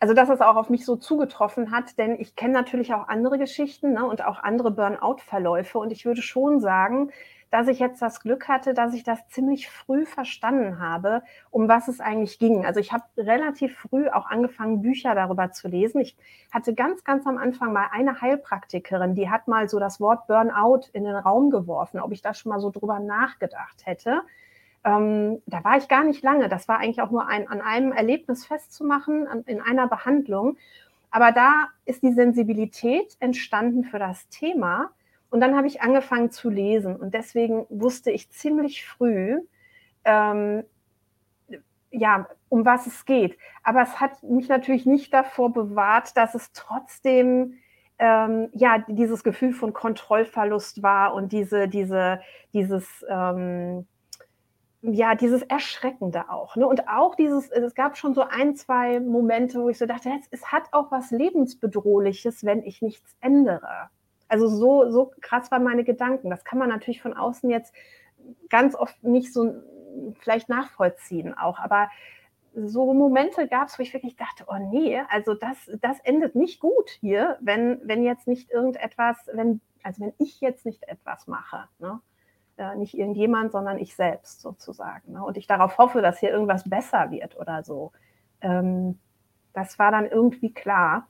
also 0.00 0.14
dass 0.14 0.28
es 0.28 0.40
auch 0.40 0.56
auf 0.56 0.70
mich 0.70 0.84
so 0.84 0.96
zugetroffen 0.96 1.70
hat, 1.70 1.96
denn 1.98 2.20
ich 2.20 2.36
kenne 2.36 2.52
natürlich 2.52 2.92
auch 2.94 3.08
andere 3.08 3.38
Geschichten 3.38 3.94
ne, 3.94 4.04
und 4.04 4.24
auch 4.24 4.38
andere 4.38 4.70
Burnout-Verläufe 4.70 5.78
und 5.78 5.92
ich 5.92 6.04
würde 6.04 6.22
schon 6.22 6.60
sagen, 6.60 7.10
dass 7.54 7.68
ich 7.68 7.78
jetzt 7.78 8.02
das 8.02 8.18
Glück 8.18 8.48
hatte, 8.48 8.74
dass 8.74 8.94
ich 8.94 9.04
das 9.04 9.28
ziemlich 9.28 9.70
früh 9.70 10.06
verstanden 10.06 10.80
habe, 10.80 11.22
um 11.52 11.68
was 11.68 11.86
es 11.86 12.00
eigentlich 12.00 12.40
ging. 12.40 12.66
Also 12.66 12.80
ich 12.80 12.92
habe 12.92 13.04
relativ 13.16 13.78
früh 13.78 14.08
auch 14.08 14.26
angefangen, 14.26 14.82
Bücher 14.82 15.14
darüber 15.14 15.52
zu 15.52 15.68
lesen. 15.68 16.00
Ich 16.00 16.16
hatte 16.50 16.74
ganz, 16.74 17.04
ganz 17.04 17.28
am 17.28 17.38
Anfang 17.38 17.72
mal 17.72 17.86
eine 17.92 18.20
Heilpraktikerin, 18.20 19.14
die 19.14 19.30
hat 19.30 19.46
mal 19.46 19.68
so 19.68 19.78
das 19.78 20.00
Wort 20.00 20.26
Burnout 20.26 20.88
in 20.94 21.04
den 21.04 21.14
Raum 21.14 21.50
geworfen, 21.50 22.00
ob 22.00 22.10
ich 22.10 22.22
da 22.22 22.34
schon 22.34 22.50
mal 22.50 22.58
so 22.58 22.70
drüber 22.70 22.98
nachgedacht 22.98 23.86
hätte. 23.86 24.22
Ähm, 24.82 25.40
da 25.46 25.62
war 25.62 25.76
ich 25.76 25.86
gar 25.86 26.02
nicht 26.02 26.24
lange. 26.24 26.48
Das 26.48 26.66
war 26.66 26.78
eigentlich 26.78 27.02
auch 27.02 27.12
nur 27.12 27.28
ein, 27.28 27.46
an 27.46 27.60
einem 27.60 27.92
Erlebnis 27.92 28.44
festzumachen, 28.46 29.28
an, 29.28 29.44
in 29.46 29.60
einer 29.60 29.86
Behandlung. 29.86 30.56
Aber 31.12 31.30
da 31.30 31.68
ist 31.84 32.02
die 32.02 32.14
Sensibilität 32.14 33.16
entstanden 33.20 33.84
für 33.84 34.00
das 34.00 34.28
Thema 34.28 34.90
und 35.34 35.40
dann 35.40 35.56
habe 35.56 35.66
ich 35.66 35.82
angefangen 35.82 36.30
zu 36.30 36.48
lesen 36.48 36.94
und 36.94 37.12
deswegen 37.12 37.66
wusste 37.68 38.12
ich 38.12 38.30
ziemlich 38.30 38.86
früh, 38.86 39.40
ähm, 40.04 40.62
ja, 41.90 42.28
um 42.48 42.64
was 42.64 42.86
es 42.86 43.04
geht. 43.04 43.36
Aber 43.64 43.82
es 43.82 43.98
hat 44.00 44.22
mich 44.22 44.48
natürlich 44.48 44.86
nicht 44.86 45.12
davor 45.12 45.52
bewahrt, 45.52 46.16
dass 46.16 46.36
es 46.36 46.52
trotzdem 46.52 47.54
ähm, 47.98 48.48
ja 48.52 48.84
dieses 48.86 49.24
Gefühl 49.24 49.52
von 49.54 49.72
Kontrollverlust 49.72 50.84
war 50.84 51.14
und 51.14 51.32
diese, 51.32 51.66
diese, 51.66 52.20
dieses 52.52 53.04
ähm, 53.08 53.88
ja, 54.82 55.16
dieses 55.16 55.42
Erschreckende 55.42 56.30
auch. 56.30 56.54
Ne? 56.54 56.64
Und 56.64 56.86
auch 56.86 57.16
dieses, 57.16 57.50
es 57.50 57.74
gab 57.74 57.96
schon 57.96 58.14
so 58.14 58.22
ein, 58.22 58.54
zwei 58.54 59.00
Momente, 59.00 59.60
wo 59.60 59.68
ich 59.68 59.78
so 59.78 59.86
dachte, 59.86 60.10
es, 60.10 60.28
es 60.30 60.52
hat 60.52 60.68
auch 60.70 60.92
was 60.92 61.10
Lebensbedrohliches, 61.10 62.44
wenn 62.44 62.62
ich 62.62 62.82
nichts 62.82 63.16
ändere. 63.20 63.90
Also 64.34 64.48
so, 64.48 64.90
so 64.90 65.12
krass 65.20 65.52
waren 65.52 65.62
meine 65.62 65.84
Gedanken. 65.84 66.28
Das 66.28 66.44
kann 66.44 66.58
man 66.58 66.68
natürlich 66.68 67.00
von 67.00 67.12
außen 67.12 67.48
jetzt 67.50 67.72
ganz 68.50 68.74
oft 68.74 69.00
nicht 69.04 69.32
so 69.32 69.54
vielleicht 70.18 70.48
nachvollziehen 70.48 71.38
auch. 71.38 71.60
Aber 71.60 71.88
so 72.52 72.92
Momente 72.92 73.46
gab 73.46 73.68
es, 73.68 73.78
wo 73.78 73.84
ich 73.84 73.94
wirklich 73.94 74.16
dachte, 74.16 74.46
oh 74.48 74.58
nee, 74.58 75.00
also 75.08 75.34
das, 75.34 75.70
das 75.80 76.00
endet 76.00 76.34
nicht 76.34 76.58
gut 76.58 76.90
hier, 76.98 77.38
wenn, 77.42 77.80
wenn 77.84 78.02
jetzt 78.02 78.26
nicht 78.26 78.50
irgendetwas, 78.50 79.16
wenn, 79.32 79.60
also 79.84 80.02
wenn 80.02 80.14
ich 80.18 80.40
jetzt 80.40 80.66
nicht 80.66 80.82
etwas 80.88 81.28
mache. 81.28 81.68
Ne? 81.78 82.00
Äh, 82.56 82.74
nicht 82.74 82.98
irgendjemand, 82.98 83.52
sondern 83.52 83.78
ich 83.78 83.94
selbst 83.94 84.40
sozusagen. 84.40 85.12
Ne? 85.12 85.24
Und 85.24 85.36
ich 85.36 85.46
darauf 85.46 85.78
hoffe, 85.78 86.02
dass 86.02 86.18
hier 86.18 86.30
irgendwas 86.30 86.68
besser 86.68 87.12
wird 87.12 87.38
oder 87.38 87.62
so. 87.62 87.92
Ähm, 88.40 88.98
das 89.52 89.78
war 89.78 89.92
dann 89.92 90.06
irgendwie 90.06 90.52
klar. 90.52 91.06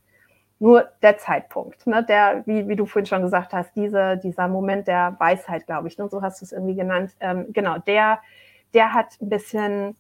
Nur 0.61 0.89
der 1.03 1.19
Zeitpunkt, 1.19 1.87
ne, 1.87 2.05
der, 2.05 2.43
wie, 2.47 2.69
wie 2.69 2.77
du 2.77 2.87
vorhin 2.87 3.07
schon 3.07 3.23
gesagt 3.23 3.53
hast, 3.53 3.75
diese, 3.75 4.19
dieser 4.23 4.49
Moment 4.49 4.87
der 4.87 5.17
Weisheit, 5.19 5.67
glaube 5.67 5.89
ich, 5.89 5.99
ne, 5.99 6.09
so 6.09 6.23
hast 6.23 6.41
du 6.41 6.45
es 6.45 6.53
irgendwie 6.53 6.77
genannt, 6.77 7.13
ähm, 7.21 7.53
genau, 7.53 7.79
der, 7.79 8.21
der 8.73 8.95
hat 8.95 9.21
ein 9.21 9.29
bisschen, 9.29 9.97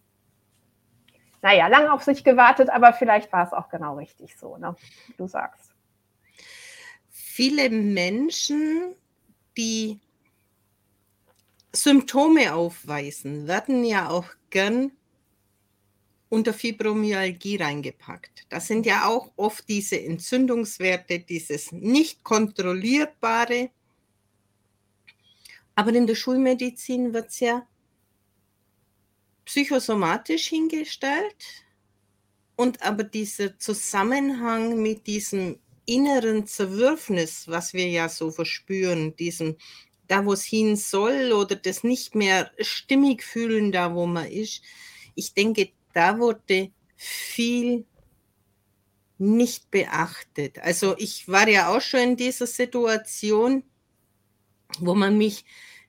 naja, 1.42 1.66
lange 1.66 1.92
auf 1.92 2.04
sich 2.04 2.22
gewartet, 2.22 2.70
aber 2.70 2.92
vielleicht 2.92 3.32
war 3.32 3.44
es 3.44 3.52
auch 3.52 3.68
genau 3.68 3.96
richtig 3.96 4.36
so, 4.38 4.56
ne, 4.56 4.76
wie 5.08 5.14
du 5.16 5.26
sagst. 5.26 5.74
Viele 7.10 7.68
Menschen, 7.68 8.94
die 9.56 10.00
Symptome 11.72 12.54
aufweisen, 12.54 13.48
werden 13.48 13.84
ja 13.84 14.08
auch 14.08 14.26
gern 14.50 14.92
unter 16.35 16.53
Fibromyalgie 16.53 17.57
reingepackt. 17.57 18.47
Das 18.49 18.66
sind 18.66 18.87
ja 18.87 19.07
auch 19.07 19.31
oft 19.37 19.68
diese 19.68 20.01
Entzündungswerte, 20.01 21.20
dieses 21.20 21.70
nicht 21.70 22.25
kontrollierbare. 22.25 23.70
Aber 25.77 25.94
in 25.94 26.07
der 26.07 26.16
Schulmedizin 26.16 27.12
wird 27.12 27.29
es 27.29 27.40
ja 27.40 27.66
psychosomatisch 29.44 30.49
hingestellt 30.49 31.64
und 32.57 32.83
aber 32.83 33.05
dieser 33.05 33.57
Zusammenhang 33.59 34.83
mit 34.83 35.07
diesem 35.07 35.59
inneren 35.87 36.47
Zerwürfnis, 36.47 37.47
was 37.47 37.75
wir 37.75 37.88
ja 37.88 38.09
so 38.09 38.31
verspüren, 38.31 39.14
diesem 39.16 39.57
da, 40.09 40.25
wo 40.25 40.33
es 40.33 40.44
hin 40.44 40.77
soll 40.77 41.33
oder 41.33 41.55
das 41.55 41.85
nicht 41.85 42.14
mehr 42.14 42.51
stimmig 42.59 43.23
fühlen, 43.23 43.70
da, 43.70 43.94
wo 43.94 44.07
man 44.07 44.27
ist. 44.27 44.62
Ich 45.14 45.33
denke, 45.33 45.70
da 45.94 46.18
wurde 46.18 46.70
viel 46.96 47.87
nicht 49.18 49.70
beachtet. 49.70 50.59
Also 50.59 50.96
ich 50.98 51.28
war 51.28 51.48
ja 51.48 51.74
auch 51.74 51.80
schon 51.80 52.00
in 52.00 52.16
dieser 52.16 52.46
Situation, 52.46 53.62
wo 54.80 54.94
man 54.94 55.16
mich 55.16 55.44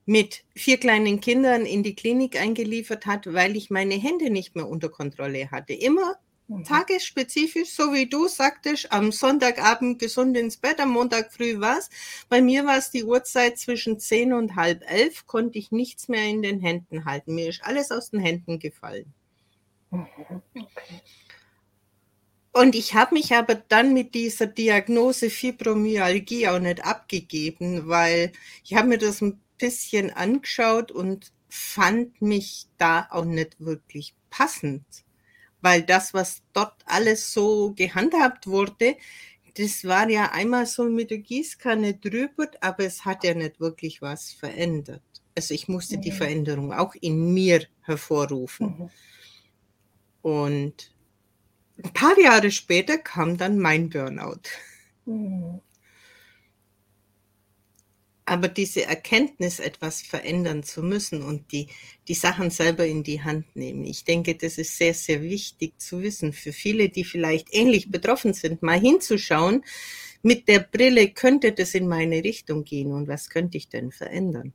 mit 0.06 0.44
vier 0.56 0.78
kleinen 0.78 1.20
Kindern 1.20 1.66
in 1.66 1.82
die 1.82 1.96
Klinik 1.96 2.40
eingeliefert 2.40 3.08
hat, 3.08 3.34
weil 3.34 3.56
ich 3.56 3.72
meine 3.72 3.96
Hände 3.96 4.30
nicht 4.30 4.56
mehr 4.56 4.68
unter 4.68 4.90
Kontrolle 4.90 5.50
hatte. 5.50 5.74
Immer 5.74 6.16
mhm. 6.48 6.64
tagesspezifisch, 6.64 7.72
so 7.72 7.92
wie 7.92 8.08
du 8.08 8.28
sagtest, 8.28 8.92
am 8.92 9.12
Sonntagabend 9.12 9.98
gesund 9.98 10.38
ins 10.38 10.58
Bett, 10.58 10.80
am 10.80 10.92
Montag 10.92 11.34
früh 11.34 11.60
was. 11.60 11.90
Bei 12.30 12.42
mir 12.42 12.66
war 12.66 12.78
es 12.78 12.92
die 12.92 13.04
Uhrzeit 13.04 13.58
zwischen 13.58 14.00
zehn 14.00 14.34
und 14.34 14.56
halb 14.56 14.84
elf, 14.88 15.26
konnte 15.26 15.58
ich 15.58 15.72
nichts 15.72 16.08
mehr 16.08 16.26
in 16.26 16.44
den 16.44 16.60
Händen 16.60 17.06
halten. 17.06 17.34
Mir 17.34 17.50
ist 17.50 17.64
alles 17.64 17.90
aus 17.90 18.12
den 18.12 18.20
Händen 18.20 18.60
gefallen. 18.60 19.12
Okay. 20.54 21.02
Und 22.52 22.74
ich 22.74 22.94
habe 22.94 23.16
mich 23.16 23.34
aber 23.34 23.56
dann 23.56 23.94
mit 23.94 24.16
dieser 24.16 24.48
Diagnose 24.48 25.30
Fibromyalgie 25.30 26.48
auch 26.48 26.60
nicht 26.60 26.86
abgegeben, 26.86 27.90
weil 27.90 28.32
ich 28.64 28.76
habe 28.76 28.88
mir 28.88 28.98
das 28.98 29.22
ein 29.22 29.42
bisschen 29.58 30.10
angeschaut 30.12 30.90
und 30.90 31.34
fand 31.50 32.22
mich 32.22 32.68
da 32.78 33.08
auch 33.12 33.26
nicht 33.26 33.60
wirklich 33.60 34.14
passend. 34.30 34.86
Weil 35.60 35.82
das, 35.82 36.14
was 36.14 36.44
dort 36.54 36.76
alles 36.86 37.34
so 37.34 37.74
gehandhabt 37.76 38.48
wurde, 38.48 38.96
das 39.58 39.84
war 39.84 40.10
ja 40.10 40.32
einmal 40.32 40.66
so 40.66 40.86
mit 40.86 41.12
der 41.12 41.18
Gießkanne 41.18 41.96
drüber, 41.96 42.48
aber 42.62 42.86
es 42.86 43.04
hat 43.04 43.26
ja 43.26 43.34
nicht 43.34 43.60
wirklich 43.60 44.02
was 44.02 44.32
verändert. 44.32 45.02
Also 45.36 45.54
ich 45.54 45.68
musste 45.68 45.98
die 45.98 46.12
Veränderung 46.12 46.72
auch 46.72 46.96
in 46.96 47.34
mir 47.34 47.66
hervorrufen. 47.82 48.76
Mhm. 48.80 48.90
Und 50.26 50.92
ein 51.78 51.94
paar 51.94 52.20
Jahre 52.20 52.50
später 52.50 52.98
kam 52.98 53.38
dann 53.38 53.60
mein 53.60 53.92
Burnout. 53.92 54.42
Mhm. 55.06 55.62
Aber 58.26 58.48
diese 58.48 58.86
Erkenntnis, 58.86 59.60
etwas 59.60 60.02
verändern 60.02 60.64
zu 60.64 60.82
müssen 60.82 61.22
und 61.22 61.52
die, 61.52 61.68
die 62.08 62.16
Sachen 62.16 62.50
selber 62.50 62.88
in 62.88 63.04
die 63.04 63.22
Hand 63.22 63.56
nehmen, 63.56 63.86
ich 63.86 64.04
denke, 64.04 64.34
das 64.34 64.58
ist 64.58 64.76
sehr, 64.80 64.96
sehr 64.96 65.22
wichtig 65.22 65.80
zu 65.80 66.02
wissen 66.02 66.34
für 66.34 66.54
viele, 66.54 66.90
die 66.90 67.04
vielleicht 67.04 67.54
ähnlich 67.54 67.92
betroffen 67.92 68.34
sind, 68.34 68.64
mal 68.64 68.80
hinzuschauen, 68.80 69.64
mit 70.24 70.48
der 70.48 70.62
Brille 70.62 71.10
könnte 71.10 71.52
das 71.52 71.76
in 71.76 71.88
meine 71.88 72.24
Richtung 72.24 72.64
gehen 72.64 72.94
und 72.94 73.08
was 73.08 73.30
könnte 73.30 73.60
ich 73.60 73.70
denn 73.70 73.92
verändern? 73.92 74.54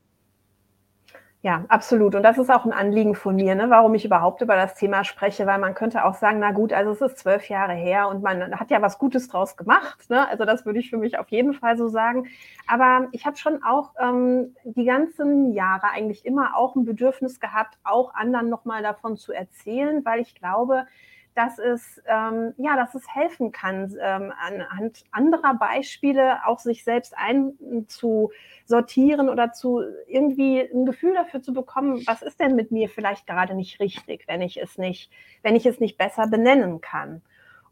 Ja, 1.42 1.64
absolut. 1.68 2.14
Und 2.14 2.22
das 2.22 2.36
ist 2.36 2.50
auch 2.50 2.66
ein 2.66 2.72
Anliegen 2.72 3.14
von 3.14 3.34
mir, 3.34 3.54
ne, 3.54 3.70
warum 3.70 3.94
ich 3.94 4.04
überhaupt 4.04 4.42
über 4.42 4.56
das 4.56 4.74
Thema 4.74 5.04
spreche, 5.04 5.46
weil 5.46 5.58
man 5.58 5.72
könnte 5.74 6.04
auch 6.04 6.12
sagen, 6.12 6.38
na 6.38 6.52
gut, 6.52 6.70
also 6.74 6.90
es 6.90 7.00
ist 7.00 7.16
zwölf 7.18 7.48
Jahre 7.48 7.72
her 7.72 8.08
und 8.08 8.22
man 8.22 8.60
hat 8.60 8.70
ja 8.70 8.82
was 8.82 8.98
Gutes 8.98 9.26
draus 9.28 9.56
gemacht. 9.56 10.10
Ne? 10.10 10.28
Also 10.28 10.44
das 10.44 10.66
würde 10.66 10.80
ich 10.80 10.90
für 10.90 10.98
mich 10.98 11.18
auf 11.18 11.28
jeden 11.30 11.54
Fall 11.54 11.78
so 11.78 11.88
sagen. 11.88 12.28
Aber 12.66 13.08
ich 13.12 13.24
habe 13.24 13.38
schon 13.38 13.62
auch 13.62 13.94
ähm, 13.98 14.54
die 14.64 14.84
ganzen 14.84 15.54
Jahre 15.54 15.88
eigentlich 15.94 16.26
immer 16.26 16.56
auch 16.58 16.76
ein 16.76 16.84
Bedürfnis 16.84 17.40
gehabt, 17.40 17.78
auch 17.84 18.12
anderen 18.14 18.50
nochmal 18.50 18.82
davon 18.82 19.16
zu 19.16 19.32
erzählen, 19.32 20.04
weil 20.04 20.20
ich 20.20 20.34
glaube, 20.34 20.84
dass 21.34 21.58
es, 21.58 22.00
ähm, 22.06 22.54
ja, 22.56 22.76
dass 22.76 22.94
es 22.94 23.14
helfen 23.14 23.52
kann, 23.52 23.94
ähm, 24.00 24.32
anhand 24.40 25.04
anderer 25.12 25.54
Beispiele 25.54 26.46
auch 26.46 26.58
sich 26.58 26.84
selbst 26.84 27.14
einzusortieren 27.16 29.28
oder 29.28 29.52
zu 29.52 29.82
irgendwie 30.06 30.60
ein 30.60 30.86
Gefühl 30.86 31.14
dafür 31.14 31.42
zu 31.42 31.52
bekommen, 31.52 32.02
was 32.06 32.22
ist 32.22 32.40
denn 32.40 32.56
mit 32.56 32.72
mir 32.72 32.88
vielleicht 32.88 33.26
gerade 33.26 33.54
nicht 33.54 33.80
richtig, 33.80 34.24
wenn 34.26 34.42
ich 34.42 34.60
es 34.60 34.78
nicht, 34.78 35.10
wenn 35.42 35.56
ich 35.56 35.66
es 35.66 35.80
nicht 35.80 35.98
besser 35.98 36.26
benennen 36.26 36.80
kann. 36.80 37.22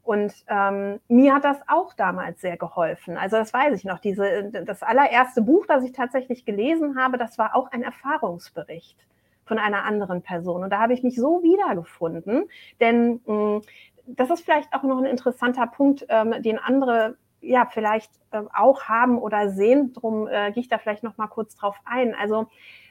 Und 0.02 0.32
ähm, 0.48 1.00
mir 1.08 1.34
hat 1.34 1.44
das 1.44 1.58
auch 1.66 1.92
damals 1.92 2.40
sehr 2.40 2.56
geholfen. 2.56 3.18
Also 3.18 3.36
das 3.36 3.52
weiß 3.52 3.74
ich 3.74 3.84
noch. 3.84 3.98
Diese, 3.98 4.50
das 4.64 4.82
allererste 4.82 5.42
Buch, 5.42 5.66
das 5.66 5.84
ich 5.84 5.92
tatsächlich 5.92 6.46
gelesen 6.46 6.98
habe, 6.98 7.18
das 7.18 7.36
war 7.36 7.54
auch 7.54 7.70
ein 7.72 7.82
Erfahrungsbericht 7.82 8.96
von 9.48 9.58
einer 9.58 9.84
anderen 9.84 10.22
Person. 10.22 10.62
Und 10.62 10.70
da 10.70 10.78
habe 10.78 10.92
ich 10.92 11.02
mich 11.02 11.16
so 11.16 11.42
wiedergefunden, 11.42 12.44
denn 12.80 13.20
hm, 13.24 13.62
das 14.06 14.30
ist 14.30 14.44
vielleicht 14.44 14.72
auch 14.72 14.82
noch 14.84 14.98
ein 14.98 15.04
interessanter 15.04 15.66
Punkt, 15.66 16.06
ähm, 16.08 16.42
den 16.42 16.58
andere 16.58 17.16
ja 17.40 17.66
vielleicht 17.66 18.10
äh, 18.32 18.42
auch 18.54 18.84
haben 18.84 19.18
oder 19.18 19.50
sehen. 19.50 19.92
Drum 19.92 20.26
äh, 20.26 20.50
gehe 20.52 20.62
ich 20.62 20.68
da 20.68 20.78
vielleicht 20.78 21.02
noch 21.02 21.18
mal 21.18 21.28
kurz 21.28 21.54
drauf 21.54 21.76
ein. 21.84 22.14
Also 22.14 22.46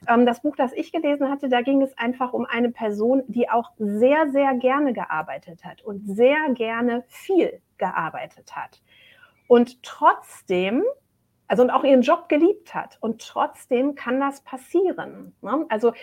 ähm, 0.08 0.26
das 0.26 0.41
Buch, 0.41 0.56
das 0.56 0.74
ich 0.74 0.91
gelesen 0.91 1.30
hatte, 1.30 1.50
da 1.50 1.62
ging 1.62 1.82
es 1.82 1.98
einfach 1.98 2.34
um 2.34 2.46
eine 2.46 2.70
Person, 2.70 3.24
die 3.28 3.50
auch 3.50 3.72
sehr, 3.78 4.30
sehr 4.32 4.54
gerne 4.56 4.93
gearbeitet 4.93 5.65
hat 5.65 5.82
und 5.82 6.06
sehr 6.06 6.38
gerne 6.54 7.04
viel 7.08 7.62
gearbeitet 7.78 8.56
hat. 8.56 8.82
Und 9.48 9.84
trotzdem 9.84 10.84
also 11.48 11.63
und 11.63 11.70
auch 11.70 11.84
ihren 11.84 12.02
Job 12.02 12.30
geliebt 12.30 12.76
hat. 12.76 12.98
Und 13.00 13.22
trotzdem 13.22 13.96
kann 13.96 14.20
das 14.20 14.41
passieren. 14.41 15.34
Ne? 15.41 15.65
Also 15.70 15.93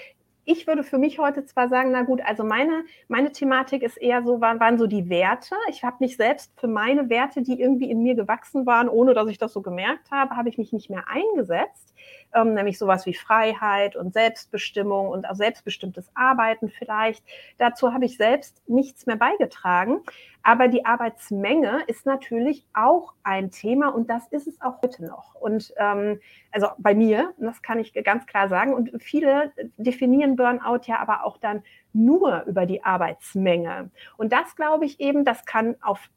ich 0.45 0.67
würde 0.67 0.85
für 0.85 0.99
mich 0.99 1.19
heute 1.19 1.45
zwar 1.45 1.69
sagen, 1.69 1.91
na 1.91 2.03
gut, 2.03 2.21
also 2.25 2.45
meine, 2.45 2.85
meine 3.09 3.33
Thematik 3.33 3.83
ist 3.83 3.97
eher 3.97 4.23
so, 4.23 4.41
waren, 4.41 4.61
waren 4.61 4.79
so 4.79 4.87
die 4.87 5.09
Werte. 5.09 5.55
Ich 5.69 5.85
habe 5.85 5.97
mich 6.01 6.17
selbst 6.17 6.53
für 6.59 6.69
meine 6.69 7.09
Werte, 7.09 7.43
die 7.43 7.61
irgendwie 7.61 7.91
in 7.91 8.03
mir 8.03 8.15
gewachsen 8.15 8.67
waren, 8.67 8.89
ohne 8.89 9.15
dass 9.15 9.29
ich 9.29 9.39
das 9.39 9.53
so 9.53 9.63
gemerkt 9.63 10.11
habe, 10.11 10.37
habe 10.37 10.49
ich 10.49 10.59
mich 10.59 10.73
nicht 10.73 10.91
mehr 10.91 11.05
eingesetzt. 11.09 11.95
Ähm, 12.35 12.55
nämlich 12.55 12.79
sowas 12.79 13.07
wie 13.07 13.15
Freiheit 13.15 13.95
und 13.95 14.13
Selbstbestimmung 14.13 15.09
und 15.09 15.29
auch 15.29 15.37
selbstbestimmtes 15.37 16.11
Arbeiten 16.15 16.69
vielleicht. 16.69 17.25
Dazu 17.59 17.93
habe 17.93 18.05
ich 18.05 18.17
selbst 18.17 18.61
nichts 18.69 19.07
mehr 19.07 19.17
beigetragen. 19.17 20.01
Aber 20.43 20.69
die 20.69 20.85
Arbeitsmenge 20.85 21.85
ist 21.87 22.05
natürlich 22.05 22.67
auch 22.75 23.15
ein 23.23 23.51
Thema 23.51 23.89
und 23.89 24.11
das 24.11 24.27
ist 24.29 24.47
es 24.47 24.61
auch 24.61 24.83
heute 24.83 25.07
noch. 25.07 25.35
Und 25.37 25.73
ähm, 25.79 26.21
also 26.53 26.69
bei 26.77 26.95
mir, 26.95 27.33
das 27.39 27.63
kann 27.63 27.79
ich 27.79 27.95
ganz 28.05 28.27
klar 28.27 28.49
sagen, 28.49 28.75
und 28.75 28.91
viele 29.03 29.53
definieren 29.79 30.37
Burnout 30.37 30.81
ja 30.85 30.99
aber 30.99 31.25
auch 31.25 31.39
dann 31.39 31.63
nur 31.95 32.43
über 32.43 32.67
die 32.67 32.85
Arbeitsmenge. 32.85 33.91
Und 34.19 34.33
das 34.33 34.55
glaube 34.55 34.85
ich 34.85 35.01
eben, 35.01 35.25
das 35.25 35.47
kann 35.47 35.77
auf 35.81 36.11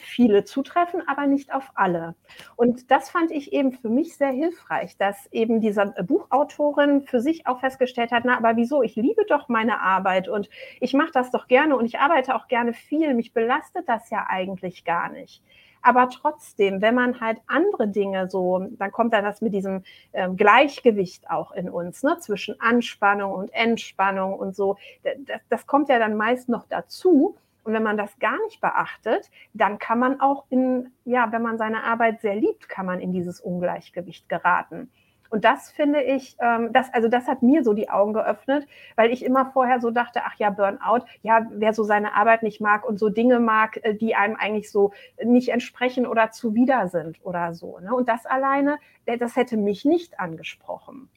viele 0.00 0.44
zutreffen, 0.44 1.02
aber 1.06 1.26
nicht 1.26 1.52
auf 1.52 1.70
alle. 1.74 2.14
Und 2.56 2.90
das 2.90 3.10
fand 3.10 3.30
ich 3.30 3.52
eben 3.52 3.72
für 3.72 3.88
mich 3.88 4.16
sehr 4.16 4.30
hilfreich, 4.30 4.96
dass 4.96 5.26
eben 5.32 5.60
diese 5.60 5.94
Buchautorin 6.06 7.02
für 7.02 7.20
sich 7.20 7.46
auch 7.46 7.60
festgestellt 7.60 8.12
hat, 8.12 8.24
na, 8.24 8.36
aber 8.36 8.56
wieso? 8.56 8.82
Ich 8.82 8.96
liebe 8.96 9.24
doch 9.26 9.48
meine 9.48 9.80
Arbeit 9.80 10.28
und 10.28 10.48
ich 10.80 10.94
mache 10.94 11.12
das 11.12 11.30
doch 11.30 11.46
gerne 11.46 11.76
und 11.76 11.84
ich 11.84 11.98
arbeite 11.98 12.34
auch 12.34 12.48
gerne 12.48 12.72
viel. 12.72 13.14
Mich 13.14 13.32
belastet 13.32 13.88
das 13.88 14.10
ja 14.10 14.26
eigentlich 14.28 14.84
gar 14.84 15.10
nicht. 15.10 15.42
Aber 15.82 16.08
trotzdem, 16.08 16.80
wenn 16.80 16.94
man 16.94 17.20
halt 17.20 17.38
andere 17.48 17.88
Dinge 17.88 18.30
so, 18.30 18.68
dann 18.78 18.92
kommt 18.92 19.12
dann 19.12 19.24
das 19.24 19.40
mit 19.40 19.52
diesem 19.52 19.82
ähm, 20.12 20.36
Gleichgewicht 20.36 21.28
auch 21.28 21.50
in 21.52 21.68
uns, 21.68 22.04
ne, 22.04 22.18
zwischen 22.20 22.60
Anspannung 22.60 23.32
und 23.32 23.52
Entspannung 23.52 24.34
und 24.34 24.54
so. 24.54 24.76
Das, 25.02 25.40
das 25.48 25.66
kommt 25.66 25.88
ja 25.88 25.98
dann 25.98 26.16
meist 26.16 26.48
noch 26.48 26.66
dazu. 26.68 27.36
Und 27.64 27.72
wenn 27.72 27.82
man 27.82 27.96
das 27.96 28.18
gar 28.18 28.38
nicht 28.44 28.60
beachtet, 28.60 29.30
dann 29.54 29.78
kann 29.78 29.98
man 29.98 30.20
auch 30.20 30.44
in, 30.50 30.92
ja, 31.04 31.30
wenn 31.30 31.42
man 31.42 31.58
seine 31.58 31.84
Arbeit 31.84 32.20
sehr 32.20 32.34
liebt, 32.34 32.68
kann 32.68 32.86
man 32.86 33.00
in 33.00 33.12
dieses 33.12 33.40
Ungleichgewicht 33.40 34.28
geraten. 34.28 34.90
Und 35.32 35.46
das 35.46 35.70
finde 35.70 36.02
ich, 36.02 36.36
ähm, 36.40 36.74
das, 36.74 36.92
also 36.92 37.08
das 37.08 37.26
hat 37.26 37.42
mir 37.42 37.64
so 37.64 37.72
die 37.72 37.88
Augen 37.88 38.12
geöffnet, 38.12 38.66
weil 38.96 39.10
ich 39.10 39.24
immer 39.24 39.46
vorher 39.46 39.80
so 39.80 39.90
dachte, 39.90 40.20
ach 40.26 40.34
ja, 40.36 40.50
Burnout, 40.50 41.06
ja, 41.22 41.46
wer 41.52 41.72
so 41.72 41.84
seine 41.84 42.12
Arbeit 42.14 42.42
nicht 42.42 42.60
mag 42.60 42.86
und 42.86 42.98
so 42.98 43.08
Dinge 43.08 43.40
mag, 43.40 43.80
äh, 43.82 43.94
die 43.94 44.14
einem 44.14 44.36
eigentlich 44.36 44.70
so 44.70 44.92
nicht 45.24 45.48
entsprechen 45.48 46.06
oder 46.06 46.32
zuwider 46.32 46.88
sind 46.88 47.18
oder 47.24 47.54
so. 47.54 47.78
Ne? 47.78 47.94
Und 47.94 48.10
das 48.10 48.26
alleine, 48.26 48.76
das 49.06 49.34
hätte 49.34 49.56
mich 49.56 49.86
nicht 49.86 50.20
angesprochen. 50.20 51.08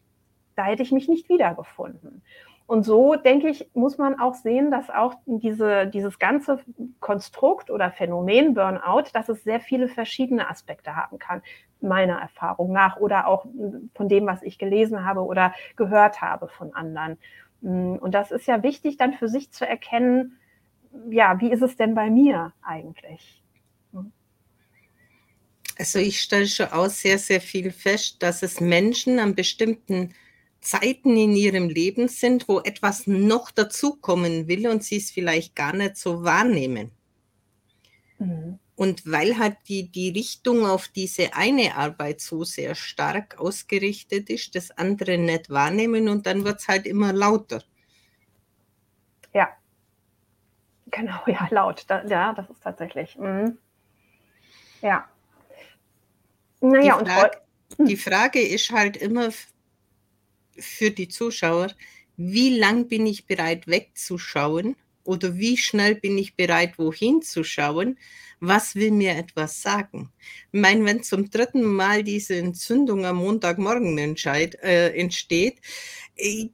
Da 0.55 0.63
hätte 0.63 0.83
ich 0.83 0.93
mich 0.93 1.09
nicht 1.09 1.27
wiedergefunden. 1.27 2.21
Und 2.67 2.83
so, 2.83 3.15
denke 3.15 3.49
ich, 3.49 3.69
muss 3.75 3.99
man 3.99 4.19
auch 4.19 4.33
sehen, 4.33 4.71
dass 4.71 4.89
auch 4.89 5.13
diese, 5.27 5.85
dieses 5.85 6.17
ganze 6.17 6.59
Konstrukt 6.99 7.69
oder 7.69 7.91
Phänomen 7.91 8.55
Burnout, 8.55 9.03
dass 9.13 9.29
es 9.29 9.43
sehr 9.43 9.59
viele 9.59 9.87
verschiedene 9.87 10.49
Aspekte 10.49 10.95
haben 10.95 11.19
kann, 11.19 11.43
meiner 11.79 12.19
Erfahrung 12.19 12.71
nach 12.71 12.97
oder 12.97 13.27
auch 13.27 13.45
von 13.93 14.09
dem, 14.09 14.25
was 14.25 14.41
ich 14.41 14.57
gelesen 14.57 15.05
habe 15.05 15.21
oder 15.21 15.53
gehört 15.75 16.21
habe 16.21 16.47
von 16.47 16.73
anderen. 16.73 17.17
Und 17.61 18.11
das 18.11 18.31
ist 18.31 18.47
ja 18.47 18.63
wichtig, 18.63 18.97
dann 18.97 19.13
für 19.13 19.27
sich 19.27 19.51
zu 19.51 19.67
erkennen, 19.67 20.37
ja, 21.09 21.39
wie 21.39 21.51
ist 21.51 21.61
es 21.61 21.75
denn 21.75 21.93
bei 21.93 22.09
mir 22.09 22.51
eigentlich? 22.63 23.43
Also 25.77 25.99
ich 25.99 26.21
stelle 26.21 26.47
schon 26.47 26.67
auch 26.67 26.87
sehr, 26.87 27.19
sehr 27.19 27.41
viel 27.41 27.71
fest, 27.71 28.23
dass 28.23 28.43
es 28.43 28.61
Menschen 28.61 29.19
an 29.19 29.35
bestimmten 29.35 30.13
Zeiten 30.65 31.15
in 31.15 31.35
ihrem 31.35 31.69
Leben 31.69 32.07
sind, 32.07 32.47
wo 32.47 32.59
etwas 32.59 33.05
noch 33.05 33.51
dazukommen 33.51 34.47
will 34.47 34.67
und 34.67 34.83
sie 34.83 34.97
es 34.97 35.11
vielleicht 35.11 35.55
gar 35.55 35.73
nicht 35.73 35.95
so 35.95 36.23
wahrnehmen. 36.23 36.91
Mhm. 38.17 38.59
Und 38.75 39.09
weil 39.09 39.37
halt 39.37 39.57
die, 39.67 39.89
die 39.89 40.09
Richtung 40.09 40.65
auf 40.65 40.87
diese 40.87 41.33
eine 41.33 41.75
Arbeit 41.75 42.19
so 42.19 42.43
sehr 42.43 42.75
stark 42.75 43.39
ausgerichtet 43.39 44.29
ist, 44.29 44.55
das 44.55 44.71
andere 44.71 45.17
nicht 45.17 45.49
wahrnehmen 45.49 46.09
und 46.09 46.25
dann 46.25 46.43
wird 46.43 46.59
es 46.59 46.67
halt 46.67 46.85
immer 46.85 47.13
lauter. 47.13 47.63
Ja, 49.33 49.49
genau, 50.91 51.19
ja, 51.27 51.47
laut. 51.51 51.85
Da, 51.87 52.03
ja, 52.05 52.33
das 52.33 52.49
ist 52.49 52.63
tatsächlich. 52.63 53.15
Mhm. 53.17 53.57
Ja. 54.81 55.07
Naja, 56.59 57.01
die 57.01 57.09
Frage, 57.09 57.41
und 57.77 57.85
die 57.89 57.97
Frage 57.97 58.41
ist 58.41 58.71
halt 58.71 58.97
immer 58.97 59.29
für 60.57 60.91
die 60.91 61.07
Zuschauer, 61.07 61.71
wie 62.17 62.57
lang 62.57 62.87
bin 62.87 63.05
ich 63.05 63.25
bereit 63.25 63.67
wegzuschauen 63.67 64.75
oder 65.03 65.35
wie 65.35 65.57
schnell 65.57 65.95
bin 65.95 66.17
ich 66.17 66.35
bereit 66.35 66.77
wohin 66.77 67.21
zu 67.21 67.43
schauen? 67.43 67.97
Was 68.39 68.75
will 68.75 68.91
mir 68.91 69.15
etwas 69.15 69.61
sagen? 69.61 70.11
Ich 70.51 70.59
meine, 70.59 70.85
wenn 70.85 71.03
zum 71.03 71.29
dritten 71.29 71.63
Mal 71.63 72.03
diese 72.03 72.35
Entzündung 72.37 73.05
am 73.05 73.17
Montagmorgen 73.17 73.97
äh, 73.97 74.99
entsteht, 74.99 75.61
äh, 76.15 76.49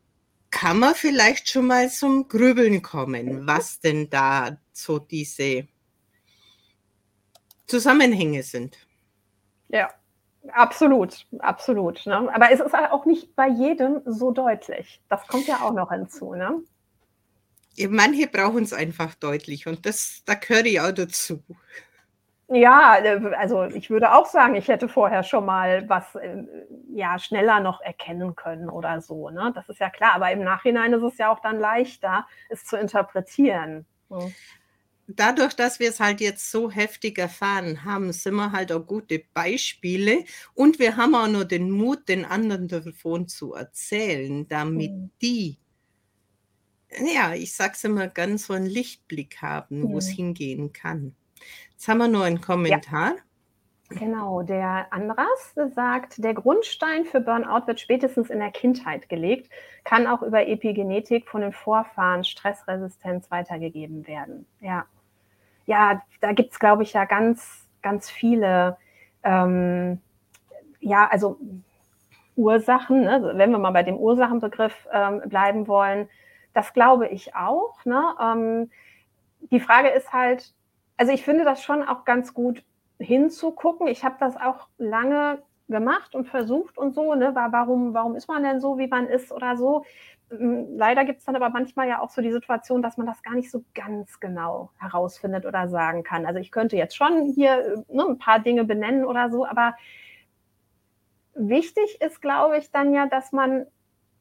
kann 0.52 0.80
man 0.80 0.96
vielleicht 0.96 1.50
schon 1.50 1.68
mal 1.68 1.90
zum 1.90 2.28
Grübeln 2.28 2.82
kommen, 2.82 3.48
was 3.48 3.80
denn 3.80 4.10
da 4.10 4.58
so 4.74 5.00
diese 5.00 5.68
Zusammenhänge 7.68 8.44
sind. 8.44 8.78
Ja. 9.70 9.90
Absolut, 10.50 11.28
absolut. 11.40 12.06
Ne? 12.06 12.30
Aber 12.34 12.52
es 12.52 12.60
ist 12.60 12.74
auch 12.74 13.06
nicht 13.06 13.36
bei 13.36 13.48
jedem 13.48 14.02
so 14.06 14.32
deutlich. 14.32 15.02
Das 15.08 15.28
kommt 15.28 15.48
ja 15.48 15.62
auch 15.62 15.74
noch 15.74 15.92
hinzu. 15.92 16.34
Ne? 16.34 16.62
Manche 17.90 18.28
brauchen 18.28 18.64
es 18.64 18.74
einfach 18.74 19.16
deutlich 19.16 19.68
und 19.68 19.86
das, 19.86 20.24
da 20.26 20.34
gehöre 20.34 20.66
ich 20.66 20.82
auch 20.82 20.92
dazu. 20.92 21.44
Ja, 22.54 22.98
äh, 22.98 23.34
also 23.36 23.64
ich 23.66 23.90
würde 23.90 24.14
auch 24.14 24.26
sagen, 24.26 24.56
ich 24.56 24.68
hätte 24.68 24.90
vorher 24.90 25.24
schon 25.24 25.46
mal 25.46 25.88
was 25.88 26.16
äh, 26.16 26.44
ja 26.94 27.18
schneller 27.18 27.62
noch 27.62 27.80
erkennen 27.80 28.36
können 28.36 28.70
oder 28.70 29.00
so. 29.00 29.30
Ne? 29.30 29.54
Das 29.56 29.70
ist 29.70 29.80
ja 29.80 29.90
klar, 29.90 30.16
aber 30.16 30.32
im 30.32 30.44
Nachhinein 30.44 30.92
ist 30.92 31.04
es 31.04 31.18
ja 31.18 31.32
auch 31.32 31.40
dann 31.40 31.60
leichter, 31.60 32.28
es 32.50 32.66
zu 32.66 32.76
interpretieren. 32.76 33.86
Dadurch, 35.16 35.54
dass 35.54 35.80
wir 35.80 35.90
es 35.90 36.00
halt 36.00 36.22
jetzt 36.22 36.52
so 36.52 36.70
heftig 36.70 37.18
erfahren 37.18 37.84
haben, 37.86 38.12
sind 38.14 38.36
wir 38.36 38.52
halt 38.52 38.72
auch 38.72 38.86
gute 38.86 39.24
Beispiele 39.34 40.24
und 40.54 40.80
wir 40.80 40.98
haben 40.98 41.16
auch 41.16 41.28
nur 41.28 41.46
den 41.46 41.72
Mut, 41.72 42.08
den 42.10 42.26
anderen 42.26 42.68
davon 42.68 43.28
zu 43.28 43.54
erzählen, 43.54 44.48
damit 44.48 44.92
mhm. 44.92 45.12
die, 45.22 45.58
ja, 47.14 47.34
ich 47.34 47.54
sag's 47.54 47.84
immer 47.84 48.08
ganz 48.08 48.48
so 48.48 48.54
einen 48.54 48.68
Lichtblick 48.68 49.42
haben, 49.42 49.80
mhm. 49.80 49.90
wo 49.90 49.98
es 49.98 50.08
hingehen 50.08 50.74
kann. 50.74 51.16
Jetzt 51.72 51.88
haben 51.88 51.98
wir 51.98 52.08
nur 52.08 52.26
einen 52.26 52.42
Kommentar. 52.42 53.16
Ja. 53.16 53.22
Genau, 54.00 54.42
der 54.42 54.88
Andras 54.92 55.54
sagt, 55.76 56.24
der 56.24 56.34
Grundstein 56.34 57.04
für 57.04 57.20
Burnout 57.20 57.68
wird 57.68 57.80
spätestens 57.80 58.30
in 58.30 58.40
der 58.40 58.52
Kindheit 58.52 59.10
gelegt, 59.10 59.52
kann 59.84 60.08
auch 60.08 60.22
über 60.22 60.48
Epigenetik 60.48 61.28
von 61.28 61.42
den 61.42 61.52
Vorfahren 61.52 62.24
Stressresistenz 62.24 63.30
weitergegeben 63.30 64.08
werden. 64.08 64.46
Ja, 64.62 64.86
ja 65.66 66.02
da 66.22 66.32
gibt 66.32 66.54
es, 66.54 66.60
glaube 66.60 66.84
ich, 66.84 66.94
ja 66.94 67.06
ganz, 67.06 67.68
ganz 67.82 68.10
viele, 68.10 68.78
ähm, 69.24 70.00
ja, 70.80 71.08
also 71.08 71.38
Ursachen, 72.36 73.02
ne? 73.02 73.34
wenn 73.36 73.52
wir 73.52 73.58
mal 73.58 73.72
bei 73.72 73.84
dem 73.84 73.98
Ursachenbegriff 73.98 74.88
ähm, 74.92 75.22
bleiben 75.26 75.68
wollen, 75.68 76.10
das 76.54 76.74
glaube 76.74 77.08
ich 77.08 77.36
auch. 77.36 77.84
Ne? 77.86 78.04
Ähm, 78.22 78.72
die 79.52 79.60
Frage 79.60 79.90
ist 79.90 80.14
halt, 80.14 80.54
also 80.98 81.12
ich 81.12 81.24
finde 81.24 81.44
das 81.44 81.64
schon 81.64 81.88
auch 81.88 82.06
ganz 82.06 82.34
gut 82.34 82.64
hinzugucken. 83.00 83.88
Ich 83.88 84.04
habe 84.04 84.16
das 84.20 84.38
auch 84.38 84.68
lange 84.78 85.42
gemacht 85.68 86.16
und 86.16 86.28
versucht 86.28 86.78
und 86.78 86.94
so, 86.94 87.16
ne, 87.16 87.34
war, 87.34 87.52
warum, 87.52 87.94
warum 87.94 88.16
ist 88.16 88.28
man 88.28 88.44
denn 88.44 88.60
so, 88.60 88.78
wie 88.78 88.88
man 88.88 89.08
ist 89.08 89.32
oder 89.32 89.58
so. 89.58 89.86
Leider 90.34 91.04
gibt 91.04 91.20
es 91.20 91.26
dann 91.26 91.36
aber 91.36 91.50
manchmal 91.50 91.90
ja 91.90 92.00
auch 92.00 92.10
so 92.10 92.22
die 92.22 92.32
Situation, 92.32 92.82
dass 92.82 92.96
man 92.96 93.06
das 93.06 93.22
gar 93.22 93.34
nicht 93.34 93.52
so 93.52 93.66
ganz 93.76 94.20
genau 94.22 94.72
herausfindet 94.80 95.46
oder 95.46 95.68
sagen 95.68 96.04
kann. 96.04 96.26
Also 96.26 96.40
ich 96.40 96.52
könnte 96.52 96.78
jetzt 96.78 96.96
schon 96.96 97.34
hier 97.36 97.84
ne, 97.90 98.06
ein 98.06 98.18
paar 98.18 98.40
Dinge 98.40 98.64
benennen 98.64 99.04
oder 99.04 99.30
so, 99.30 99.46
aber 99.46 99.76
wichtig 101.34 102.00
ist, 102.02 102.22
glaube 102.22 102.58
ich, 102.58 102.72
dann 102.72 102.94
ja, 102.94 103.08
dass 103.08 103.34
man, 103.34 103.66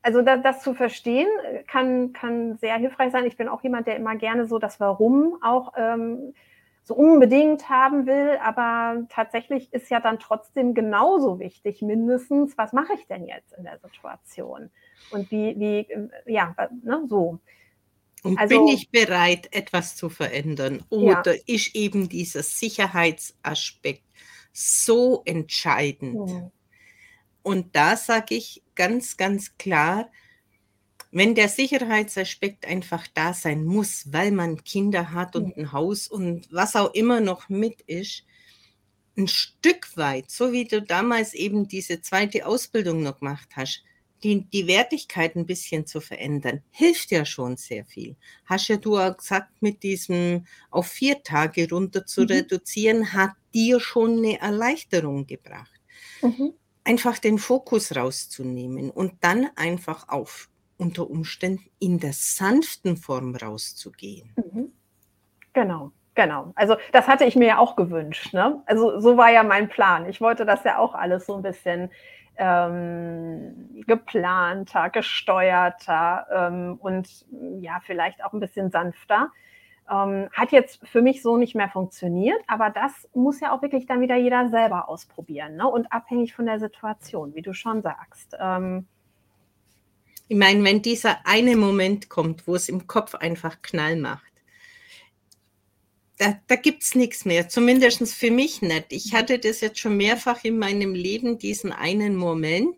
also 0.02 0.22
da, 0.22 0.36
das 0.36 0.62
zu 0.62 0.74
verstehen, 0.74 1.28
kann, 1.68 2.12
kann 2.12 2.56
sehr 2.58 2.76
hilfreich 2.76 3.12
sein. 3.12 3.26
Ich 3.26 3.36
bin 3.36 3.48
auch 3.48 3.62
jemand, 3.62 3.86
der 3.86 3.96
immer 3.96 4.16
gerne 4.16 4.46
so 4.46 4.58
das 4.58 4.80
Warum 4.80 5.38
auch 5.42 5.74
ähm, 5.76 6.34
so 6.82 6.94
unbedingt 6.94 7.68
haben 7.68 8.06
will, 8.06 8.36
aber 8.42 9.06
tatsächlich 9.10 9.72
ist 9.72 9.90
ja 9.90 10.00
dann 10.00 10.18
trotzdem 10.18 10.74
genauso 10.74 11.38
wichtig, 11.38 11.82
mindestens, 11.82 12.58
was 12.58 12.72
mache 12.72 12.94
ich 12.94 13.06
denn 13.06 13.26
jetzt 13.26 13.52
in 13.52 13.62
der 13.62 13.78
Situation? 13.78 14.70
Und 15.10 15.30
wie, 15.30 15.58
wie 15.58 16.32
ja, 16.32 16.54
ne, 16.82 17.06
so. 17.08 17.38
Und 18.22 18.38
also, 18.38 18.58
bin 18.58 18.74
ich 18.74 18.90
bereit, 18.90 19.48
etwas 19.52 19.96
zu 19.96 20.08
verändern? 20.08 20.84
Oder 20.90 21.36
ja. 21.36 21.42
ist 21.46 21.74
eben 21.74 22.08
dieser 22.08 22.42
Sicherheitsaspekt 22.42 24.04
so 24.52 25.22
entscheidend? 25.24 26.14
Mhm. 26.14 26.50
Und 27.42 27.74
da 27.74 27.96
sage 27.96 28.34
ich 28.34 28.62
ganz, 28.74 29.16
ganz 29.16 29.56
klar, 29.56 30.10
wenn 31.12 31.34
der 31.34 31.48
Sicherheitsaspekt 31.48 32.66
einfach 32.66 33.06
da 33.14 33.34
sein 33.34 33.64
muss, 33.64 34.12
weil 34.12 34.30
man 34.30 34.62
Kinder 34.62 35.12
hat 35.12 35.34
und 35.34 35.56
ein 35.56 35.72
Haus 35.72 36.06
und 36.06 36.46
was 36.52 36.76
auch 36.76 36.94
immer 36.94 37.20
noch 37.20 37.48
mit 37.48 37.80
ist, 37.82 38.24
ein 39.16 39.26
Stück 39.26 39.96
weit, 39.96 40.30
so 40.30 40.52
wie 40.52 40.66
du 40.66 40.80
damals 40.80 41.34
eben 41.34 41.66
diese 41.66 42.00
zweite 42.00 42.46
Ausbildung 42.46 43.02
noch 43.02 43.18
gemacht 43.18 43.48
hast, 43.56 43.82
die, 44.22 44.44
die 44.44 44.66
Wertigkeit 44.66 45.36
ein 45.36 45.46
bisschen 45.46 45.86
zu 45.86 46.00
verändern, 46.00 46.62
hilft 46.70 47.10
ja 47.10 47.24
schon 47.24 47.56
sehr 47.56 47.84
viel. 47.84 48.16
Hast 48.44 48.68
ja 48.68 48.76
du 48.76 48.98
auch 48.98 49.16
gesagt, 49.16 49.50
mit 49.60 49.82
diesem 49.82 50.46
auf 50.70 50.86
vier 50.86 51.22
Tage 51.22 51.68
runter 51.68 52.06
zu 52.06 52.22
mhm. 52.22 52.28
reduzieren, 52.28 53.12
hat 53.12 53.32
dir 53.54 53.80
schon 53.80 54.18
eine 54.18 54.40
Erleichterung 54.40 55.26
gebracht. 55.26 55.80
Mhm. 56.22 56.54
Einfach 56.84 57.18
den 57.18 57.38
Fokus 57.38 57.94
rauszunehmen 57.94 58.90
und 58.90 59.14
dann 59.20 59.48
einfach 59.56 60.08
auf 60.08 60.48
unter 60.76 61.08
Umständen 61.10 61.70
in 61.78 61.98
der 61.98 62.12
sanften 62.14 62.96
Form 62.96 63.34
rauszugehen. 63.36 64.32
Mhm. 64.36 64.72
Genau. 65.52 65.92
Genau, 66.16 66.52
also 66.56 66.76
das 66.92 67.06
hatte 67.06 67.24
ich 67.24 67.36
mir 67.36 67.46
ja 67.46 67.58
auch 67.58 67.76
gewünscht. 67.76 68.34
Ne? 68.34 68.60
Also 68.66 68.98
so 68.98 69.16
war 69.16 69.30
ja 69.30 69.44
mein 69.44 69.68
Plan. 69.68 70.06
Ich 70.08 70.20
wollte 70.20 70.44
das 70.44 70.64
ja 70.64 70.78
auch 70.78 70.92
alles 70.92 71.24
so 71.24 71.36
ein 71.36 71.42
bisschen 71.42 71.90
ähm, 72.40 73.84
geplanter, 73.86 74.88
gesteuerter 74.88 76.26
ähm, 76.32 76.78
und 76.80 77.26
ja, 77.60 77.80
vielleicht 77.84 78.24
auch 78.24 78.32
ein 78.32 78.40
bisschen 78.40 78.70
sanfter. 78.70 79.28
Ähm, 79.90 80.30
hat 80.32 80.50
jetzt 80.50 80.86
für 80.88 81.02
mich 81.02 81.20
so 81.20 81.36
nicht 81.36 81.54
mehr 81.54 81.68
funktioniert, 81.68 82.40
aber 82.46 82.70
das 82.70 83.08
muss 83.12 83.40
ja 83.40 83.52
auch 83.52 83.60
wirklich 83.60 83.86
dann 83.86 84.00
wieder 84.00 84.16
jeder 84.16 84.48
selber 84.48 84.88
ausprobieren 84.88 85.56
ne? 85.56 85.68
und 85.68 85.92
abhängig 85.92 86.34
von 86.34 86.46
der 86.46 86.58
Situation, 86.58 87.34
wie 87.34 87.42
du 87.42 87.52
schon 87.52 87.82
sagst. 87.82 88.36
Ähm, 88.40 88.86
ich 90.28 90.38
meine, 90.38 90.64
wenn 90.64 90.80
dieser 90.80 91.18
eine 91.24 91.56
Moment 91.56 92.08
kommt, 92.08 92.46
wo 92.46 92.54
es 92.54 92.68
im 92.68 92.86
Kopf 92.86 93.16
einfach 93.16 93.60
Knall 93.62 93.96
macht, 93.96 94.29
da, 96.20 96.34
da 96.48 96.56
gibt 96.56 96.82
es 96.82 96.94
nichts 96.94 97.24
mehr, 97.24 97.48
zumindest 97.48 98.14
für 98.14 98.30
mich 98.30 98.60
nicht. 98.60 98.92
Ich 98.92 99.14
hatte 99.14 99.38
das 99.38 99.62
jetzt 99.62 99.78
schon 99.78 99.96
mehrfach 99.96 100.44
in 100.44 100.58
meinem 100.58 100.92
Leben, 100.92 101.38
diesen 101.38 101.72
einen 101.72 102.14
Moment. 102.14 102.76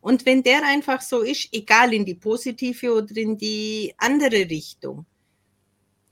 Und 0.00 0.26
wenn 0.26 0.44
der 0.44 0.64
einfach 0.64 1.00
so 1.00 1.22
ist, 1.22 1.48
egal 1.52 1.92
in 1.92 2.04
die 2.04 2.14
positive 2.14 2.94
oder 2.94 3.16
in 3.16 3.36
die 3.36 3.94
andere 3.98 4.48
Richtung, 4.48 5.06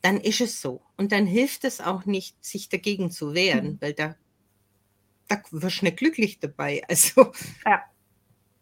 dann 0.00 0.18
ist 0.18 0.40
es 0.40 0.60
so. 0.60 0.82
Und 0.96 1.12
dann 1.12 1.24
hilft 1.24 1.62
es 1.64 1.80
auch 1.80 2.04
nicht, 2.04 2.44
sich 2.44 2.68
dagegen 2.68 3.12
zu 3.12 3.32
wehren, 3.32 3.74
mhm. 3.74 3.78
weil 3.80 3.92
da, 3.92 4.16
da 5.28 5.40
wirst 5.52 5.82
du 5.82 5.84
nicht 5.84 5.98
glücklich 5.98 6.40
dabei. 6.40 6.82
Also. 6.88 7.30
Ja. 7.64 7.84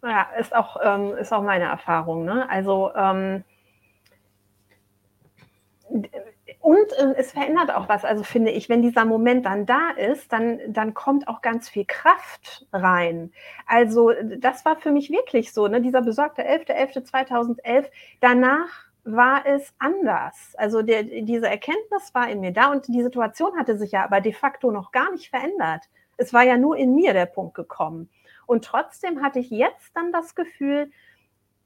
Ja, 0.02 0.22
ist 0.38 0.54
auch, 0.54 0.76
ähm, 0.82 1.16
ist 1.16 1.32
auch 1.32 1.42
meine 1.42 1.64
Erfahrung. 1.64 2.24
Ne? 2.24 2.48
Also 2.48 2.90
ähm, 2.94 3.44
und 6.60 6.92
äh, 6.92 7.14
es 7.16 7.32
verändert 7.32 7.74
auch 7.74 7.88
was. 7.88 8.04
Also 8.04 8.22
finde 8.22 8.50
ich, 8.50 8.68
wenn 8.68 8.82
dieser 8.82 9.06
Moment 9.06 9.46
dann 9.46 9.64
da 9.64 9.90
ist, 9.96 10.30
dann, 10.32 10.60
dann 10.68 10.92
kommt 10.92 11.26
auch 11.26 11.40
ganz 11.40 11.68
viel 11.70 11.86
Kraft 11.86 12.66
rein. 12.72 13.32
Also 13.66 14.12
das 14.38 14.64
war 14.66 14.76
für 14.76 14.92
mich 14.92 15.10
wirklich 15.10 15.52
so, 15.54 15.68
ne? 15.68 15.80
dieser 15.80 16.02
besorgte 16.02 16.42
11.11.2011. 16.42 17.86
Danach 18.20 18.68
war 19.04 19.46
es 19.46 19.72
anders. 19.78 20.54
Also 20.56 20.82
der, 20.82 21.04
diese 21.04 21.48
Erkenntnis 21.48 22.14
war 22.14 22.28
in 22.28 22.40
mir 22.40 22.52
da 22.52 22.70
und 22.70 22.86
die 22.88 23.02
Situation 23.02 23.56
hatte 23.58 23.78
sich 23.78 23.92
ja 23.92 24.04
aber 24.04 24.20
de 24.20 24.34
facto 24.34 24.70
noch 24.70 24.92
gar 24.92 25.10
nicht 25.12 25.30
verändert. 25.30 25.84
Es 26.18 26.34
war 26.34 26.42
ja 26.42 26.58
nur 26.58 26.76
in 26.76 26.94
mir 26.94 27.14
der 27.14 27.24
Punkt 27.24 27.54
gekommen. 27.54 28.10
Und 28.44 28.66
trotzdem 28.66 29.22
hatte 29.22 29.38
ich 29.38 29.48
jetzt 29.48 29.96
dann 29.96 30.12
das 30.12 30.34
Gefühl, 30.34 30.90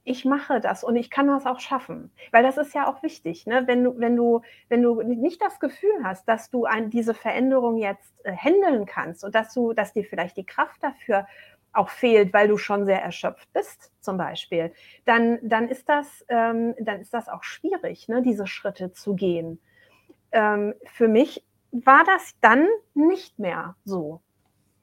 ich 0.05 0.23
mache 0.23 0.61
das 0.61 0.83
und 0.83 0.95
ich 0.95 1.09
kann 1.09 1.27
das 1.27 1.45
auch 1.45 1.59
schaffen. 1.59 2.11
Weil 2.31 2.43
das 2.43 2.57
ist 2.57 2.73
ja 2.73 2.87
auch 2.87 3.03
wichtig, 3.03 3.45
ne? 3.47 3.63
wenn, 3.65 3.83
du, 3.83 3.99
wenn, 3.99 4.15
du, 4.15 4.41
wenn 4.69 4.81
du 4.81 5.01
nicht 5.01 5.41
das 5.41 5.59
Gefühl 5.59 6.03
hast, 6.03 6.27
dass 6.27 6.49
du 6.49 6.65
an 6.65 6.91
diese 6.91 7.13
Veränderung 7.13 7.77
jetzt 7.77 8.13
äh, 8.23 8.31
handeln 8.31 8.85
kannst 8.85 9.23
und 9.23 9.33
dass, 9.35 9.53
du, 9.53 9.73
dass 9.73 9.93
dir 9.93 10.05
vielleicht 10.05 10.37
die 10.37 10.45
Kraft 10.45 10.81
dafür 10.81 11.27
auch 11.73 11.89
fehlt, 11.89 12.31
weil 12.33 12.47
du 12.47 12.57
schon 12.57 12.85
sehr 12.85 13.01
erschöpft 13.01 13.51
bist, 13.51 13.91
zum 13.99 14.17
Beispiel, 14.17 14.71
dann, 15.05 15.39
dann, 15.41 15.67
ist, 15.67 15.89
das, 15.89 16.23
ähm, 16.29 16.75
dann 16.79 17.01
ist 17.01 17.13
das 17.13 17.27
auch 17.27 17.43
schwierig, 17.43 18.07
ne? 18.07 18.21
diese 18.21 18.47
Schritte 18.47 18.93
zu 18.93 19.15
gehen. 19.15 19.59
Ähm, 20.31 20.75
für 20.85 21.07
mich 21.07 21.43
war 21.71 22.03
das 22.05 22.35
dann 22.41 22.67
nicht 22.93 23.39
mehr 23.39 23.75
so. 23.83 24.21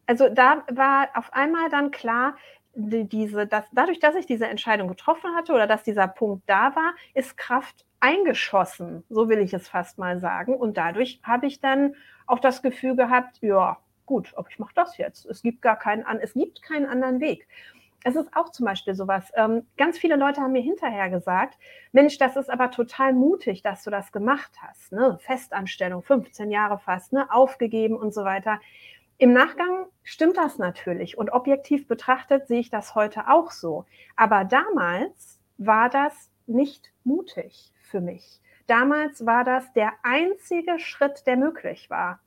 Also 0.07 0.29
da 0.29 0.64
war 0.70 1.09
auf 1.14 1.33
einmal 1.33 1.70
dann 1.70 1.93
klar, 1.93 2.37
diese, 2.75 3.47
dass, 3.47 3.64
dadurch, 3.73 4.01
dass 4.01 4.14
ich 4.14 4.27
diese 4.27 4.47
Entscheidung 4.47 4.89
getroffen 4.89 5.35
hatte 5.35 5.53
oder 5.53 5.66
dass 5.66 5.83
dieser 5.83 6.09
Punkt 6.09 6.43
da 6.49 6.75
war, 6.75 6.95
ist 7.14 7.37
Kraft 7.37 7.85
eingeschossen, 8.01 9.05
so 9.09 9.29
will 9.29 9.39
ich 9.39 9.53
es 9.55 9.68
fast 9.68 9.99
mal 9.99 10.18
sagen. 10.18 10.57
Und 10.57 10.77
dadurch 10.77 11.20
habe 11.23 11.47
ich 11.47 11.61
dann 11.61 11.95
auch 12.27 12.41
das 12.41 12.62
Gefühl 12.62 12.97
gehabt, 12.97 13.39
ja, 13.43 13.79
gut, 14.07 14.33
aber 14.37 14.49
ich 14.51 14.59
mache 14.59 14.75
das 14.75 14.99
jetzt. 14.99 15.27
Es 15.27 15.43
gibt 15.43 15.62
gar 15.62 15.79
keinen, 15.79 16.05
es 16.20 16.35
gibt 16.35 16.62
keinen 16.62 16.87
anderen 16.87 17.20
Weg. 17.20 17.47
Es 18.05 18.16
ist 18.16 18.35
auch 18.35 18.51
zum 18.51 18.66
Beispiel 18.66 18.95
sowas. 18.95 19.31
Ähm, 19.37 19.64
ganz 19.77 19.99
viele 19.99 20.16
Leute 20.16 20.41
haben 20.41 20.53
mir 20.53 20.62
hinterher 20.62 21.09
gesagt, 21.09 21.57
Mensch, 21.93 22.18
das 22.18 22.35
ist 22.37 22.51
aber 22.51 22.73
total 22.73 23.12
mutig, 23.12 23.62
dass 23.62 23.85
du 23.85 23.91
das 23.91 24.11
gemacht 24.11 24.51
hast. 24.61 24.91
Ne? 24.91 25.18
Festanstellung, 25.20 26.03
15 26.03 26.51
Jahre 26.51 26.79
fast, 26.79 27.12
ne? 27.12 27.33
aufgegeben 27.33 27.97
und 27.97 28.12
so 28.12 28.25
weiter. 28.25 28.59
Im 29.19 29.33
Nachgang 29.33 29.87
stimmt 30.03 30.37
das 30.37 30.59
natürlich 30.59 31.17
und 31.17 31.31
objektiv 31.31 31.87
betrachtet 31.87 32.49
sehe 32.49 32.61
ich 32.61 32.71
das 32.71 32.95
heute 32.95 33.29
auch 33.29 33.51
so. 33.51 33.85
Aber 34.17 34.45
damals 34.45 35.39
war 35.59 35.89
das 35.89 36.31
nicht 36.47 36.93
mutig 37.05 37.73
für 37.81 38.01
mich. 38.01 38.41
Damals 38.67 39.27
war 39.27 39.45
das 39.45 39.73
der 39.73 39.93
einzige 40.03 40.79
Schritt, 40.79 41.27
der 41.27 41.37
möglich 41.37 41.91
war. 41.91 42.21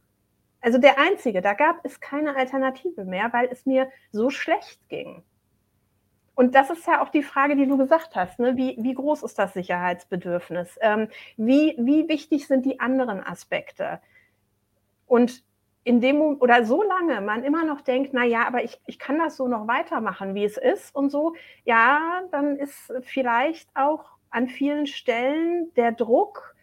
Also 0.62 0.78
der 0.78 0.98
einzige, 0.98 1.42
da 1.42 1.54
gab 1.54 1.84
es 1.84 2.00
keine 2.00 2.36
Alternative 2.36 3.06
mehr, 3.06 3.32
weil 3.34 3.50
es 3.52 3.66
mir 3.66 3.90
so 4.12 4.30
schlecht 4.30 4.80
ging. 4.90 5.24
Und 6.34 6.54
das 6.54 6.70
ist 6.70 6.86
ja 6.86 7.02
auch 7.02 7.10
die 7.10 7.24
Frage, 7.24 7.56
die 7.56 7.66
du 7.66 7.78
gesagt 7.78 8.16
hast. 8.16 8.40
Ne? 8.40 8.58
Wie, 8.58 8.76
wie 8.80 8.94
groß 8.94 9.24
ist 9.24 9.40
das 9.40 9.54
Sicherheitsbedürfnis? 9.54 10.78
Ähm, 10.82 11.08
wie, 11.38 11.76
wie 11.78 12.10
wichtig 12.10 12.48
sind 12.48 12.66
die 12.66 12.80
anderen 12.80 13.26
Aspekte? 13.26 14.02
Und 15.08 15.44
in 15.86 16.02
dem 16.02 16.20
oder 16.20 16.66
so 16.66 16.82
lange 16.82 17.22
man 17.22 17.44
immer 17.44 17.64
noch 17.64 17.80
denkt, 17.80 18.10
na 18.12 18.26
ja, 18.26 18.48
aber 18.48 18.64
ich, 18.64 18.82
ich 18.88 18.98
kann 18.98 19.20
das 19.20 19.38
so 19.38 19.48
noch 19.48 19.68
weitermachen, 19.68 20.34
wie 20.34 20.44
es 20.44 20.58
ist 20.58 20.94
und 20.96 21.12
so, 21.12 21.36
ja, 21.64 22.24
dann 22.32 22.58
ist 22.58 22.92
vielleicht 23.04 23.70
auch 23.76 24.04
an 24.32 24.48
vielen 24.48 24.88
Stellen 24.88 25.72
der 25.76 25.92
Druck 25.92 26.56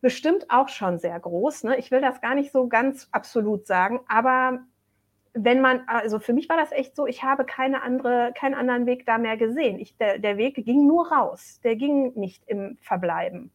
bestimmt 0.00 0.46
auch 0.50 0.68
schon 0.68 0.98
sehr 0.98 1.18
groß. 1.18 1.64
Ne? 1.64 1.76
Ich 1.78 1.90
will 1.90 2.00
das 2.00 2.20
gar 2.20 2.36
nicht 2.36 2.52
so 2.52 2.68
ganz 2.68 3.08
absolut 3.10 3.66
sagen, 3.66 4.00
aber 4.06 4.60
wenn 5.32 5.60
man, 5.60 5.82
also 5.88 6.20
für 6.20 6.32
mich 6.32 6.48
war 6.48 6.56
das 6.56 6.70
echt 6.70 6.94
so, 6.94 7.08
ich 7.08 7.24
habe 7.24 7.44
keine 7.44 7.82
andere, 7.82 8.32
keinen 8.38 8.54
anderen 8.54 8.86
Weg 8.86 9.04
da 9.04 9.18
mehr 9.18 9.36
gesehen. 9.36 9.80
Ich, 9.80 9.96
der, 9.96 10.20
der 10.20 10.36
Weg 10.36 10.54
ging 10.64 10.86
nur 10.86 11.10
raus, 11.10 11.60
der 11.64 11.74
ging 11.74 12.12
nicht 12.14 12.44
im 12.46 12.78
Verbleiben. 12.80 13.50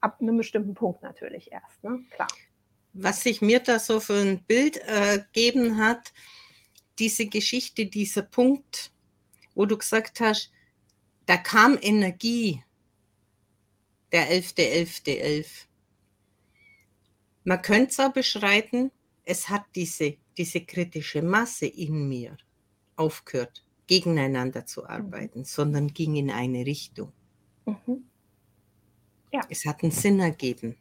Ab 0.00 0.16
einem 0.22 0.38
bestimmten 0.38 0.72
Punkt 0.72 1.02
natürlich 1.02 1.52
erst, 1.52 1.84
ne? 1.84 2.00
klar 2.10 2.28
was 2.92 3.22
sich 3.22 3.40
mir 3.40 3.60
da 3.60 3.78
so 3.78 4.00
für 4.00 4.20
ein 4.20 4.42
Bild 4.44 4.76
äh, 4.78 5.22
hat, 5.76 6.12
diese 6.98 7.26
Geschichte, 7.26 7.86
dieser 7.86 8.22
Punkt, 8.22 8.92
wo 9.54 9.66
du 9.66 9.76
gesagt 9.78 10.20
hast, 10.20 10.50
da 11.26 11.36
kam 11.36 11.78
Energie, 11.80 12.62
der 14.12 14.30
11.11.11. 14.30 15.04
.11. 15.04 15.46
Man 17.44 17.62
könnte 17.62 17.90
es 17.90 18.00
auch 18.00 18.12
beschreiten, 18.12 18.90
es 19.24 19.48
hat 19.48 19.64
diese, 19.74 20.16
diese 20.36 20.62
kritische 20.62 21.22
Masse 21.22 21.66
in 21.66 22.08
mir 22.08 22.36
aufgehört, 22.96 23.64
gegeneinander 23.86 24.66
zu 24.66 24.86
arbeiten, 24.86 25.40
mhm. 25.40 25.44
sondern 25.44 25.88
ging 25.88 26.16
in 26.16 26.30
eine 26.30 26.64
Richtung. 26.64 27.12
Mhm. 27.66 28.04
Ja. 29.32 29.42
Es 29.50 29.66
hat 29.66 29.82
einen 29.82 29.92
Sinn 29.92 30.20
ergeben. 30.20 30.76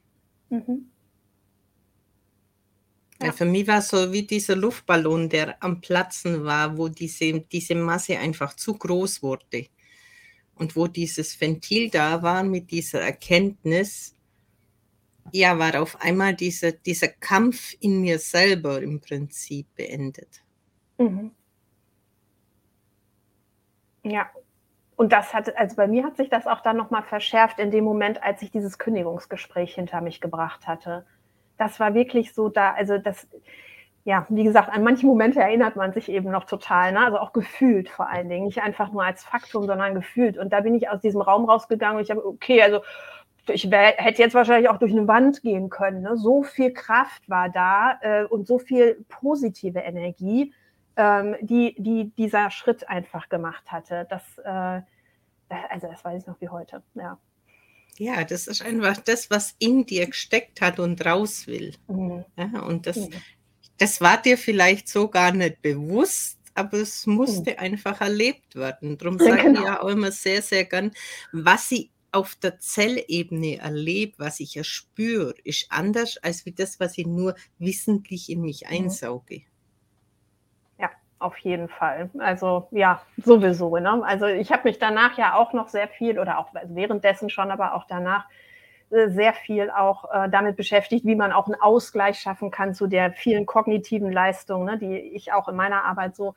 Mhm. 0.50 0.90
Ja. 3.22 3.32
Für 3.32 3.46
mich 3.46 3.68
war 3.68 3.80
es 3.80 3.90
so 3.90 4.12
wie 4.12 4.24
dieser 4.24 4.56
Luftballon, 4.56 5.30
der 5.30 5.62
am 5.64 5.82
Platzen 5.82 6.44
war, 6.44 6.78
wo 6.78 6.88
diese, 6.88 7.42
diese 7.42 7.76
Masse 7.76 8.18
einfach 8.20 8.56
zu 8.56 8.78
groß 8.78 9.24
wurde. 9.24 9.66
Und 10.56 10.76
wo 10.76 10.88
dieses 10.88 11.40
Ventil 11.40 11.90
da 11.90 12.22
war 12.22 12.44
mit 12.44 12.72
dieser 12.72 13.02
Erkenntnis, 13.02 14.16
ja, 15.32 15.58
war 15.60 15.82
auf 15.82 16.02
einmal 16.02 16.36
dieser, 16.36 16.72
dieser 16.72 17.10
Kampf 17.10 17.76
in 17.80 18.02
mir 18.02 18.18
selber 18.20 18.82
im 18.82 19.02
Prinzip 19.02 19.68
beendet. 19.76 20.44
Mhm. 20.98 21.32
Ja, 24.04 24.30
und 24.96 25.12
das 25.12 25.34
hat, 25.34 25.56
also 25.58 25.76
bei 25.76 25.88
mir 25.88 26.06
hat 26.06 26.18
sich 26.18 26.30
das 26.30 26.48
auch 26.48 26.62
dann 26.62 26.78
nochmal 26.78 27.04
verschärft 27.04 27.60
in 27.60 27.72
dem 27.72 27.84
Moment, 27.84 28.24
als 28.24 28.42
ich 28.42 28.52
dieses 28.52 28.80
Kündigungsgespräch 28.80 29.76
hinter 29.76 30.02
mich 30.02 30.22
gebracht 30.22 30.66
hatte 30.66 31.06
das 31.58 31.80
war 31.80 31.94
wirklich 31.94 32.34
so 32.34 32.50
da, 32.50 32.74
also 32.74 32.98
das, 32.98 33.28
ja, 34.04 34.26
wie 34.30 34.44
gesagt, 34.44 34.70
an 34.70 34.84
manche 34.84 35.06
Momente 35.06 35.42
erinnert 35.42 35.76
man 35.76 35.92
sich 35.92 36.10
eben 36.10 36.32
noch 36.32 36.46
total, 36.46 36.94
ne? 36.94 37.06
also 37.06 37.18
auch 37.20 37.34
gefühlt 37.34 37.90
vor 37.90 38.08
allen 38.10 38.30
Dingen, 38.30 38.46
nicht 38.46 38.62
einfach 38.62 38.92
nur 38.92 39.04
als 39.04 39.24
Faktum, 39.24 39.66
sondern 39.66 39.96
gefühlt. 39.96 40.38
Und 40.38 40.54
da 40.54 40.62
bin 40.62 40.76
ich 40.76 40.90
aus 40.90 41.02
diesem 41.02 41.22
Raum 41.22 41.46
rausgegangen 41.46 41.98
und 41.98 42.04
ich 42.04 42.12
habe, 42.12 42.26
okay, 42.26 42.62
also 42.62 42.82
ich 43.50 43.70
wär, 43.72 43.96
hätte 43.98 44.22
jetzt 44.22 44.36
wahrscheinlich 44.36 44.70
auch 44.70 44.78
durch 44.78 44.92
eine 44.92 45.08
Wand 45.08 45.42
gehen 45.42 45.70
können. 45.70 46.02
Ne? 46.02 46.18
So 46.18 46.44
viel 46.44 46.74
Kraft 46.74 47.30
war 47.30 47.50
da 47.50 47.98
äh, 48.02 48.24
und 48.26 48.48
so 48.48 48.60
viel 48.60 49.04
positive 49.10 49.80
Energie, 49.80 50.54
ähm, 50.96 51.36
die, 51.42 51.76
die 51.78 52.12
dieser 52.18 52.50
Schritt 52.52 52.88
einfach 52.90 53.30
gemacht 53.30 53.72
hatte. 53.72 54.08
Das, 54.10 54.38
äh, 54.40 54.82
also 55.70 55.88
das 55.88 56.04
weiß 56.04 56.22
ich 56.22 56.28
noch 56.28 56.40
wie 56.42 56.50
heute, 56.50 56.82
ja. 56.96 57.18
Ja, 57.98 58.24
das 58.24 58.48
ist 58.48 58.62
einfach 58.62 58.98
das, 58.98 59.30
was 59.30 59.56
in 59.60 59.86
dir 59.86 60.06
gesteckt 60.08 60.62
hat 60.62 60.80
und 60.80 61.04
raus 61.06 61.48
will. 61.48 61.74
Mhm. 61.88 62.26
Ja, 62.38 62.62
und 62.62 62.86
das, 62.86 62.98
mhm. 62.98 63.10
das 63.78 64.02
war 64.02 64.22
dir 64.22 64.38
vielleicht 64.38 64.88
so 64.88 65.08
gar 65.08 65.32
nicht 65.32 65.62
bewusst, 65.62 66.38
aber 66.54 66.78
es 66.78 67.08
musste 67.08 67.52
mhm. 67.52 67.60
einfach 67.60 68.02
erlebt 68.02 68.56
werden. 68.56 68.98
Darum 68.98 69.18
sage 69.18 69.44
genau. 69.44 69.60
ich 69.60 69.66
ja 69.66 69.82
auch 69.82 69.90
immer 69.90 70.12
sehr, 70.12 70.42
sehr 70.42 70.66
gern, 70.66 70.92
was 71.32 71.72
ich 71.72 71.92
auf 72.12 72.36
der 72.36 72.60
Zellebene 72.60 73.58
erlebe, 73.58 74.14
was 74.18 74.40
ich 74.40 74.56
erspüre, 74.58 75.36
ist 75.44 75.68
anders 75.70 76.18
als 76.18 76.46
wie 76.46 76.52
das, 76.52 76.80
was 76.80 76.98
ich 76.98 77.06
nur 77.06 77.36
wissentlich 77.60 78.30
in 78.30 78.42
mich 78.42 78.62
mhm. 78.62 78.86
einsauge 78.86 79.44
auf 81.20 81.38
jeden 81.40 81.68
Fall. 81.68 82.10
Also 82.20 82.68
ja, 82.72 83.02
sowieso. 83.18 83.76
Ne? 83.78 84.04
Also 84.04 84.26
ich 84.28 84.52
habe 84.52 84.64
mich 84.66 84.80
danach 84.80 85.18
ja 85.18 85.36
auch 85.36 85.54
noch 85.54 85.68
sehr 85.68 85.88
viel 85.88 86.20
oder 86.20 86.40
auch 86.40 86.50
währenddessen 86.66 87.30
schon, 87.30 87.52
aber 87.52 87.74
auch 87.74 87.86
danach 87.88 88.26
äh, 88.90 89.10
sehr 89.10 89.34
viel 89.34 89.70
auch 89.70 90.06
äh, 90.14 90.30
damit 90.30 90.56
beschäftigt, 90.56 91.06
wie 91.06 91.16
man 91.16 91.32
auch 91.32 91.48
einen 91.48 91.60
Ausgleich 91.60 92.20
schaffen 92.20 92.52
kann 92.52 92.74
zu 92.74 92.88
der 92.88 93.12
vielen 93.12 93.46
kognitiven 93.46 94.12
Leistung, 94.12 94.66
ne, 94.66 94.78
die 94.78 94.96
ich 94.96 95.34
auch 95.34 95.48
in 95.48 95.56
meiner 95.56 95.84
Arbeit 95.84 96.16
so 96.16 96.36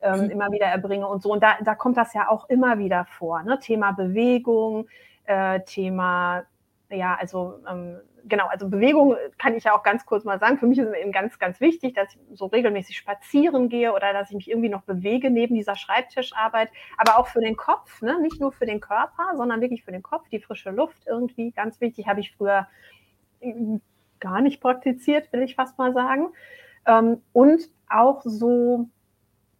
ähm, 0.00 0.24
mhm. 0.24 0.30
immer 0.30 0.50
wieder 0.50 0.66
erbringe 0.66 1.06
und 1.06 1.22
so. 1.22 1.32
Und 1.32 1.42
da, 1.42 1.56
da 1.62 1.74
kommt 1.74 1.96
das 1.96 2.12
ja 2.14 2.28
auch 2.28 2.48
immer 2.48 2.78
wieder 2.78 3.04
vor. 3.04 3.42
Ne? 3.42 3.58
Thema 3.60 3.92
Bewegung, 3.92 4.88
äh, 5.24 5.60
Thema, 5.60 6.42
ja, 6.90 7.16
also 7.20 7.60
ähm, 7.70 8.00
genau, 8.24 8.46
also 8.46 8.68
Bewegung 8.68 9.16
kann 9.38 9.54
ich 9.54 9.64
ja 9.64 9.76
auch 9.76 9.82
ganz 9.82 10.06
kurz 10.06 10.24
mal 10.24 10.38
sagen. 10.38 10.58
Für 10.58 10.66
mich 10.66 10.78
ist 10.78 10.88
es 10.88 10.96
eben 10.96 11.12
ganz, 11.12 11.38
ganz 11.38 11.60
wichtig, 11.60 11.94
dass 11.94 12.08
ich 12.14 12.20
so 12.38 12.46
regelmäßig 12.46 12.96
spazieren 12.96 13.68
gehe 13.68 13.92
oder 13.92 14.12
dass 14.12 14.30
ich 14.30 14.36
mich 14.36 14.50
irgendwie 14.50 14.68
noch 14.68 14.82
bewege 14.82 15.30
neben 15.30 15.54
dieser 15.54 15.76
Schreibtischarbeit, 15.76 16.70
aber 16.96 17.18
auch 17.18 17.28
für 17.28 17.40
den 17.40 17.56
Kopf, 17.56 18.02
ne? 18.02 18.20
nicht 18.20 18.40
nur 18.40 18.52
für 18.52 18.66
den 18.66 18.80
Körper, 18.80 19.36
sondern 19.36 19.60
wirklich 19.60 19.84
für 19.84 19.92
den 19.92 20.02
Kopf, 20.02 20.28
die 20.28 20.40
frische 20.40 20.70
Luft 20.70 21.06
irgendwie 21.06 21.50
ganz 21.52 21.80
wichtig, 21.80 22.06
habe 22.06 22.20
ich 22.20 22.32
früher 22.36 22.66
hm, 23.40 23.80
gar 24.20 24.40
nicht 24.40 24.60
praktiziert, 24.60 25.32
will 25.32 25.42
ich 25.42 25.54
fast 25.54 25.78
mal 25.78 25.92
sagen. 25.92 26.28
Ähm, 26.86 27.22
und 27.32 27.68
auch 27.88 28.22
so 28.24 28.88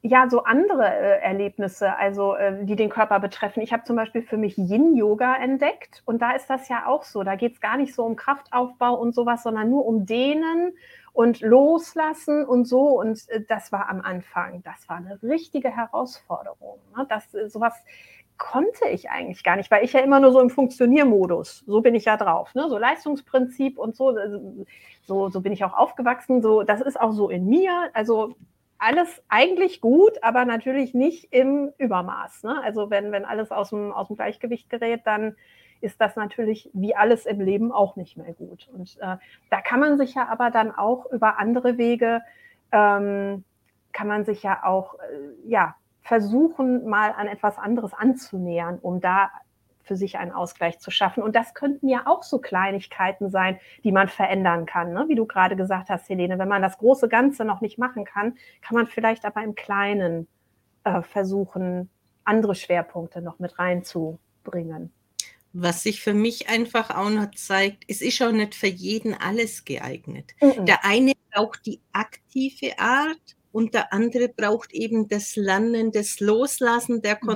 ja, 0.04 0.28
so 0.28 0.42
andere 0.42 0.84
äh, 0.84 1.20
Erlebnisse, 1.20 1.96
also 1.96 2.34
äh, 2.34 2.64
die 2.64 2.74
den 2.74 2.88
Körper 2.88 3.20
betreffen. 3.20 3.62
Ich 3.62 3.72
habe 3.72 3.84
zum 3.84 3.94
Beispiel 3.94 4.22
für 4.22 4.36
mich 4.36 4.58
Yin-Yoga 4.58 5.36
entdeckt 5.36 6.02
und 6.04 6.20
da 6.20 6.32
ist 6.32 6.50
das 6.50 6.68
ja 6.68 6.86
auch 6.86 7.04
so. 7.04 7.22
Da 7.22 7.36
geht 7.36 7.54
es 7.54 7.60
gar 7.60 7.76
nicht 7.76 7.94
so 7.94 8.04
um 8.04 8.16
Kraftaufbau 8.16 8.94
und 8.94 9.14
sowas, 9.14 9.44
sondern 9.44 9.70
nur 9.70 9.86
um 9.86 10.04
Dehnen 10.04 10.72
und 11.12 11.40
Loslassen 11.40 12.44
und 12.44 12.66
so. 12.66 12.98
Und 12.98 13.28
äh, 13.28 13.42
das 13.48 13.70
war 13.70 13.88
am 13.88 14.00
Anfang, 14.00 14.64
das 14.64 14.88
war 14.88 14.96
eine 14.96 15.22
richtige 15.22 15.70
Herausforderung. 15.70 16.80
Ne? 16.96 17.06
Das, 17.08 17.32
äh, 17.34 17.48
sowas 17.48 17.74
konnte 18.38 18.88
ich 18.88 19.08
eigentlich 19.08 19.44
gar 19.44 19.54
nicht, 19.54 19.70
weil 19.70 19.84
ich 19.84 19.92
ja 19.92 20.00
immer 20.00 20.18
nur 20.18 20.32
so 20.32 20.40
im 20.40 20.50
Funktioniermodus, 20.50 21.62
so 21.64 21.80
bin 21.80 21.94
ich 21.94 22.06
ja 22.06 22.16
drauf, 22.16 22.52
ne? 22.56 22.68
so 22.68 22.76
Leistungsprinzip 22.76 23.78
und 23.78 23.94
so, 23.94 24.16
äh, 24.16 24.40
so, 25.04 25.28
so 25.28 25.40
bin 25.40 25.52
ich 25.52 25.64
auch 25.64 25.74
aufgewachsen, 25.74 26.42
so, 26.42 26.64
das 26.64 26.80
ist 26.80 27.00
auch 27.00 27.12
so 27.12 27.30
in 27.30 27.48
mir, 27.48 27.90
also 27.92 28.34
alles 28.82 29.22
eigentlich 29.28 29.80
gut, 29.80 30.22
aber 30.22 30.44
natürlich 30.44 30.92
nicht 30.92 31.32
im 31.32 31.72
Übermaß. 31.78 32.42
Ne? 32.42 32.60
Also 32.62 32.90
wenn, 32.90 33.12
wenn 33.12 33.24
alles 33.24 33.52
aus 33.52 33.70
dem, 33.70 33.92
aus 33.92 34.08
dem 34.08 34.16
Gleichgewicht 34.16 34.68
gerät, 34.68 35.02
dann 35.04 35.36
ist 35.80 36.00
das 36.00 36.16
natürlich 36.16 36.68
wie 36.72 36.94
alles 36.94 37.24
im 37.24 37.40
Leben 37.40 37.72
auch 37.72 37.96
nicht 37.96 38.16
mehr 38.16 38.32
gut. 38.32 38.68
Und 38.72 38.98
äh, 39.00 39.16
da 39.50 39.60
kann 39.60 39.80
man 39.80 39.98
sich 39.98 40.14
ja 40.14 40.28
aber 40.28 40.50
dann 40.50 40.72
auch 40.72 41.06
über 41.12 41.38
andere 41.38 41.78
Wege, 41.78 42.22
ähm, 42.72 43.44
kann 43.92 44.08
man 44.08 44.24
sich 44.24 44.42
ja 44.42 44.64
auch, 44.64 44.94
äh, 44.94 45.48
ja, 45.48 45.76
versuchen, 46.02 46.88
mal 46.88 47.12
an 47.12 47.28
etwas 47.28 47.58
anderes 47.58 47.94
anzunähern, 47.94 48.78
um 48.80 49.00
da 49.00 49.30
für 49.82 49.96
sich 49.96 50.18
einen 50.18 50.32
Ausgleich 50.32 50.78
zu 50.78 50.90
schaffen. 50.90 51.22
Und 51.22 51.34
das 51.36 51.54
könnten 51.54 51.88
ja 51.88 52.06
auch 52.06 52.22
so 52.22 52.38
Kleinigkeiten 52.38 53.30
sein, 53.30 53.58
die 53.84 53.92
man 53.92 54.08
verändern 54.08 54.66
kann. 54.66 54.92
Ne? 54.92 55.06
Wie 55.08 55.14
du 55.14 55.26
gerade 55.26 55.56
gesagt 55.56 55.88
hast, 55.90 56.08
Helene, 56.08 56.38
wenn 56.38 56.48
man 56.48 56.62
das 56.62 56.78
große 56.78 57.08
Ganze 57.08 57.44
noch 57.44 57.60
nicht 57.60 57.78
machen 57.78 58.04
kann, 58.04 58.36
kann 58.60 58.76
man 58.76 58.86
vielleicht 58.86 59.24
aber 59.24 59.42
im 59.42 59.54
Kleinen 59.54 60.28
äh, 60.84 61.02
versuchen, 61.02 61.90
andere 62.24 62.54
Schwerpunkte 62.54 63.20
noch 63.20 63.38
mit 63.38 63.58
reinzubringen. 63.58 64.92
Was 65.54 65.82
sich 65.82 66.00
für 66.00 66.14
mich 66.14 66.48
einfach 66.48 66.90
auch 66.90 67.10
noch 67.10 67.30
zeigt, 67.32 67.84
es 67.88 68.00
ist 68.00 68.22
auch 68.22 68.32
nicht 68.32 68.54
für 68.54 68.68
jeden 68.68 69.14
alles 69.14 69.64
geeignet. 69.64 70.32
Mhm. 70.40 70.64
Der 70.64 70.84
eine 70.84 71.12
braucht 71.30 71.66
die 71.66 71.80
aktive 71.92 72.78
Art 72.78 73.36
und 73.52 73.74
der 73.74 73.92
andere 73.92 74.28
braucht 74.28 74.72
eben 74.72 75.08
das 75.08 75.36
Lernen, 75.36 75.92
das 75.92 76.20
Loslassen 76.20 77.02
der 77.02 77.18
mhm. 77.20 77.26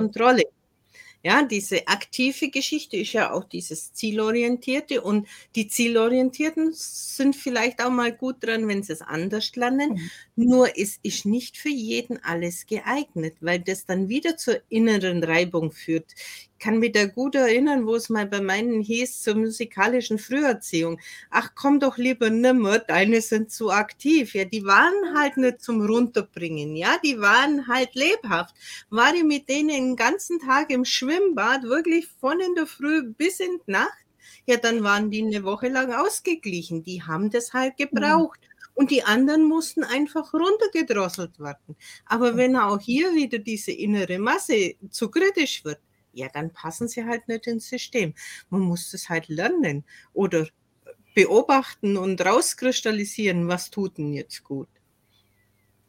Ja, 1.23 1.43
diese 1.43 1.87
aktive 1.87 2.49
Geschichte 2.49 2.95
ist 2.97 3.11
ja 3.13 3.31
auch 3.33 3.43
dieses 3.43 3.91
Zielorientierte 3.93 5.01
und 5.01 5.27
die 5.55 5.67
Zielorientierten 5.67 6.71
sind 6.73 7.35
vielleicht 7.35 7.83
auch 7.83 7.89
mal 7.89 8.13
gut 8.15 8.37
dran, 8.45 8.67
wenn 8.67 8.83
sie 8.83 8.93
es 8.93 9.01
anders 9.01 9.55
lernen. 9.55 9.93
Mhm. 9.95 10.11
Nur 10.35 10.77
es 10.77 10.99
ist 11.03 11.25
nicht 11.25 11.57
für 11.57 11.69
jeden 11.69 12.23
alles 12.23 12.65
geeignet, 12.67 13.35
weil 13.41 13.59
das 13.59 13.85
dann 13.85 14.09
wieder 14.09 14.37
zur 14.37 14.61
inneren 14.69 15.23
Reibung 15.23 15.71
führt 15.71 16.13
kann 16.59 16.79
mich 16.79 16.91
da 16.91 17.05
gut 17.05 17.35
erinnern, 17.35 17.85
wo 17.85 17.95
es 17.95 18.09
mal 18.09 18.25
bei 18.25 18.41
meinen 18.41 18.81
hieß 18.81 19.21
zur 19.23 19.35
musikalischen 19.35 20.19
Früherziehung. 20.19 20.99
Ach, 21.29 21.51
komm 21.55 21.79
doch 21.79 21.97
lieber 21.97 22.29
nimmer, 22.29 22.79
deine 22.79 23.21
sind 23.21 23.51
zu 23.51 23.71
aktiv. 23.71 24.33
Ja, 24.33 24.45
die 24.45 24.65
waren 24.65 25.17
halt 25.17 25.37
nicht 25.37 25.61
zum 25.61 25.85
Runterbringen. 25.85 26.75
Ja, 26.75 26.97
die 27.03 27.19
waren 27.19 27.67
halt 27.67 27.95
lebhaft. 27.95 28.55
War 28.89 29.13
ich 29.13 29.23
mit 29.23 29.49
denen 29.49 29.69
den 29.69 29.95
ganzen 29.95 30.39
Tag 30.39 30.69
im 30.71 30.85
Schwimmbad, 30.85 31.63
wirklich 31.63 32.07
von 32.19 32.39
in 32.39 32.55
der 32.55 32.67
Früh 32.67 33.03
bis 33.03 33.39
in 33.39 33.59
die 33.65 33.71
Nacht, 33.71 34.07
ja, 34.45 34.55
dann 34.57 34.83
waren 34.83 35.11
die 35.11 35.23
eine 35.23 35.43
Woche 35.43 35.67
lang 35.67 35.93
ausgeglichen. 35.93 36.83
Die 36.83 37.03
haben 37.03 37.29
das 37.29 37.53
halt 37.53 37.73
mhm. 37.77 37.83
gebraucht. 37.89 38.39
Mhm. 38.41 38.47
Und 38.75 38.91
die 38.91 39.03
anderen 39.03 39.43
mussten 39.43 39.83
einfach 39.83 40.33
runtergedrosselt 40.33 41.39
werden. 41.39 41.75
Aber 42.05 42.37
wenn 42.37 42.55
auch 42.55 42.79
hier 42.79 43.15
wieder 43.15 43.39
diese 43.39 43.71
innere 43.71 44.19
Masse 44.19 44.75
zu 44.91 45.09
kritisch 45.09 45.65
wird, 45.65 45.79
ja, 46.17 46.27
dann 46.33 46.51
passen 46.51 46.87
sie 46.87 47.05
halt 47.05 47.27
nicht 47.27 47.47
ins 47.47 47.69
System. 47.69 48.13
Man 48.49 48.61
muss 48.61 48.91
das 48.91 49.09
halt 49.09 49.27
lernen 49.27 49.85
oder 50.13 50.47
beobachten 51.15 51.97
und 51.97 52.23
rauskristallisieren, 52.23 53.47
was 53.47 53.69
tut 53.69 53.97
denn 53.97 54.13
jetzt 54.13 54.43
gut. 54.43 54.69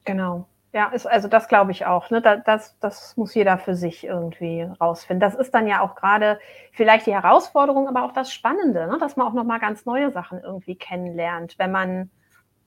Genau. 0.04 0.46
Ja, 0.72 0.88
ist, 0.88 1.06
also 1.06 1.28
das 1.28 1.48
glaube 1.48 1.72
ich 1.72 1.86
auch. 1.86 2.10
Ne? 2.10 2.20
Das, 2.20 2.78
das 2.78 3.16
muss 3.16 3.34
jeder 3.34 3.56
für 3.58 3.74
sich 3.74 4.04
irgendwie 4.04 4.62
rausfinden. 4.62 5.20
Das 5.20 5.34
ist 5.34 5.52
dann 5.54 5.66
ja 5.66 5.80
auch 5.80 5.94
gerade 5.94 6.38
vielleicht 6.72 7.06
die 7.06 7.14
Herausforderung, 7.14 7.88
aber 7.88 8.04
auch 8.04 8.12
das 8.12 8.32
Spannende, 8.32 8.86
ne? 8.86 8.98
dass 9.00 9.16
man 9.16 9.26
auch 9.26 9.32
nochmal 9.32 9.60
ganz 9.60 9.86
neue 9.86 10.12
Sachen 10.12 10.40
irgendwie 10.40 10.76
kennenlernt, 10.76 11.58
wenn 11.58 11.72
man 11.72 12.10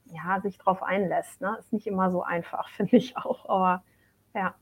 ja, 0.06 0.40
sich 0.40 0.58
darauf 0.58 0.82
einlässt. 0.82 1.40
Ne? 1.40 1.56
Ist 1.60 1.72
nicht 1.72 1.86
immer 1.86 2.10
so 2.10 2.22
einfach, 2.22 2.68
finde 2.76 2.96
ich 2.96 3.16
auch. 3.16 3.48
Aber 3.48 3.84
ja. 4.34 4.54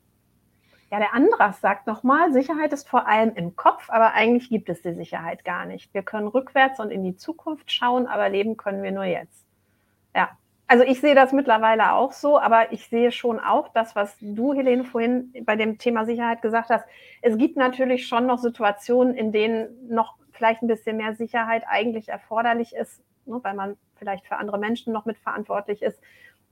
Ja, 0.90 0.98
der 0.98 1.14
Andras 1.14 1.60
sagt 1.60 1.86
nochmal, 1.86 2.32
Sicherheit 2.32 2.72
ist 2.72 2.88
vor 2.88 3.06
allem 3.06 3.32
im 3.36 3.54
Kopf, 3.54 3.88
aber 3.90 4.12
eigentlich 4.12 4.48
gibt 4.48 4.68
es 4.68 4.82
die 4.82 4.94
Sicherheit 4.94 5.44
gar 5.44 5.64
nicht. 5.64 5.94
Wir 5.94 6.02
können 6.02 6.26
rückwärts 6.26 6.80
und 6.80 6.90
in 6.90 7.04
die 7.04 7.16
Zukunft 7.16 7.70
schauen, 7.70 8.08
aber 8.08 8.28
leben 8.28 8.56
können 8.56 8.82
wir 8.82 8.90
nur 8.90 9.04
jetzt. 9.04 9.44
Ja, 10.16 10.30
also 10.66 10.82
ich 10.82 11.00
sehe 11.00 11.14
das 11.14 11.32
mittlerweile 11.32 11.92
auch 11.92 12.10
so, 12.10 12.40
aber 12.40 12.72
ich 12.72 12.88
sehe 12.88 13.12
schon 13.12 13.38
auch 13.38 13.68
das, 13.68 13.94
was 13.94 14.16
du, 14.20 14.52
Helene, 14.52 14.82
vorhin 14.82 15.32
bei 15.44 15.54
dem 15.54 15.78
Thema 15.78 16.04
Sicherheit 16.04 16.42
gesagt 16.42 16.70
hast. 16.70 16.84
Es 17.22 17.38
gibt 17.38 17.56
natürlich 17.56 18.08
schon 18.08 18.26
noch 18.26 18.38
Situationen, 18.38 19.14
in 19.14 19.30
denen 19.30 19.88
noch 19.88 20.16
vielleicht 20.32 20.62
ein 20.62 20.68
bisschen 20.68 20.96
mehr 20.96 21.14
Sicherheit 21.14 21.64
eigentlich 21.68 22.08
erforderlich 22.08 22.74
ist, 22.74 23.00
ne, 23.26 23.38
weil 23.42 23.54
man 23.54 23.76
vielleicht 23.94 24.26
für 24.26 24.36
andere 24.36 24.58
Menschen 24.58 24.92
noch 24.92 25.04
mitverantwortlich 25.04 25.82
ist, 25.82 26.00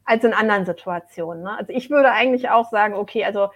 als 0.04 0.22
in 0.22 0.32
anderen 0.32 0.64
Situationen. 0.64 1.42
Ne? 1.42 1.58
Also 1.58 1.72
ich 1.72 1.90
würde 1.90 2.12
eigentlich 2.12 2.50
auch 2.50 2.70
sagen, 2.70 2.94
okay, 2.94 3.24
also 3.24 3.48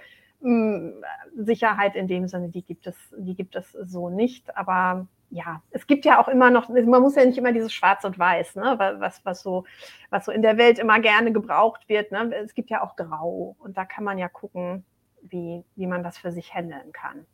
Sicherheit 1.37 1.95
in 1.95 2.09
dem 2.09 2.27
Sinne, 2.29 2.49
die 2.49 2.63
gibt 2.63 2.87
es, 2.87 2.97
die 3.17 3.35
gibt 3.35 3.55
es 3.55 3.73
so 3.73 4.11
nicht. 4.11 4.57
Aber 4.57 5.07
ja, 5.31 5.63
es 5.71 5.87
gibt 5.87 6.05
ja 6.05 6.21
auch 6.21 6.29
immer 6.29 6.51
noch, 6.51 6.69
man 6.69 7.03
muss 7.03 7.15
ja 7.15 7.25
nicht 7.25 7.39
immer 7.39 7.53
dieses 7.53 7.73
Schwarz 7.73 8.05
und 8.05 8.19
Weiß, 8.19 8.57
ne, 8.57 8.77
was, 8.99 9.25
was, 9.25 9.43
so, 9.43 9.65
was 10.11 10.27
so 10.27 10.33
in 10.33 10.43
der 10.43 10.59
Welt 10.59 10.79
immer 10.79 11.01
gerne 11.01 11.33
gebraucht 11.33 11.89
wird. 11.89 12.13
Ne? 12.13 12.35
Es 12.45 12.55
gibt 12.55 12.71
ja 12.71 12.83
auch 12.83 12.97
Grau 12.97 13.57
und 13.59 13.77
da 13.77 13.85
kann 13.85 14.05
man 14.05 14.19
ja 14.19 14.29
gucken, 14.29 14.85
wie, 15.23 15.65
wie 15.77 15.87
man 15.87 16.03
das 16.03 16.19
für 16.19 16.33
sich 16.33 16.53
handeln 16.53 16.93
kann. 16.93 17.27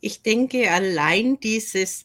Ich 0.00 0.22
denke, 0.22 0.70
allein 0.70 1.40
dieses 1.40 2.04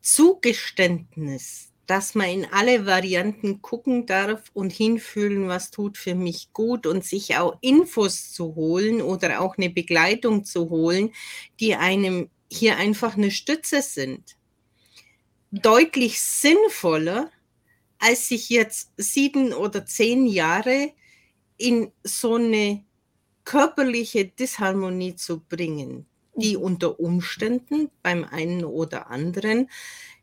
Zugeständnis, 0.00 1.69
dass 1.90 2.14
man 2.14 2.28
in 2.28 2.46
alle 2.52 2.86
Varianten 2.86 3.62
gucken 3.62 4.06
darf 4.06 4.44
und 4.54 4.72
hinfühlen, 4.72 5.48
was 5.48 5.72
tut 5.72 5.98
für 5.98 6.14
mich 6.14 6.52
gut 6.52 6.86
und 6.86 7.04
sich 7.04 7.36
auch 7.36 7.58
Infos 7.62 8.32
zu 8.32 8.54
holen 8.54 9.02
oder 9.02 9.40
auch 9.40 9.58
eine 9.58 9.70
Begleitung 9.70 10.44
zu 10.44 10.70
holen, 10.70 11.10
die 11.58 11.74
einem 11.74 12.30
hier 12.48 12.76
einfach 12.76 13.16
eine 13.16 13.32
Stütze 13.32 13.82
sind. 13.82 14.36
Deutlich 15.50 16.20
sinnvoller, 16.20 17.32
als 17.98 18.28
sich 18.28 18.50
jetzt 18.50 18.92
sieben 18.96 19.52
oder 19.52 19.84
zehn 19.84 20.26
Jahre 20.26 20.92
in 21.56 21.90
so 22.04 22.36
eine 22.36 22.84
körperliche 23.42 24.26
Disharmonie 24.26 25.16
zu 25.16 25.40
bringen, 25.40 26.06
die 26.36 26.56
mhm. 26.56 26.62
unter 26.62 27.00
Umständen 27.00 27.90
beim 28.00 28.22
einen 28.22 28.64
oder 28.64 29.10
anderen 29.10 29.68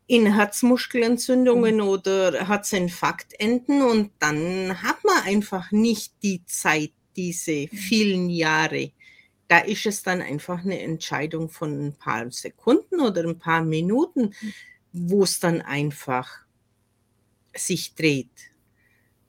in 0.08 0.34
Herzmuskelentzündungen 0.34 1.76
mhm. 1.76 1.82
oder 1.82 2.48
Herzinfarkt 2.48 3.38
enden 3.38 3.82
und 3.82 4.10
dann 4.18 4.82
hat 4.82 5.04
man 5.04 5.22
einfach 5.24 5.70
nicht 5.70 6.14
die 6.22 6.44
Zeit, 6.46 6.92
diese 7.14 7.66
mhm. 7.70 7.76
vielen 7.76 8.30
Jahre. 8.30 8.90
Da 9.48 9.58
ist 9.58 9.84
es 9.84 10.02
dann 10.02 10.22
einfach 10.22 10.64
eine 10.64 10.80
Entscheidung 10.80 11.50
von 11.50 11.88
ein 11.88 11.92
paar 11.92 12.30
Sekunden 12.30 13.00
oder 13.00 13.22
ein 13.22 13.38
paar 13.38 13.62
Minuten, 13.62 14.34
mhm. 14.40 14.52
wo 14.92 15.24
es 15.24 15.40
dann 15.40 15.60
einfach 15.60 16.28
sich 17.54 17.94
dreht. 17.94 18.52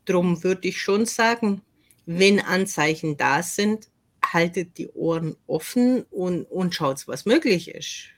Drum 0.05 0.43
würde 0.45 0.69
ich 0.69 0.81
schon 0.81 1.05
sagen, 1.05 1.61
wenn 2.05 2.39
Anzeichen 2.39 3.17
da 3.17 3.43
sind, 3.43 3.89
haltet 4.25 4.77
die 4.77 4.87
Ohren 4.89 5.35
offen 5.45 6.03
und, 6.03 6.45
und 6.45 6.73
schaut, 6.73 7.05
was 7.07 7.25
möglich 7.25 7.69
ist. 7.69 8.09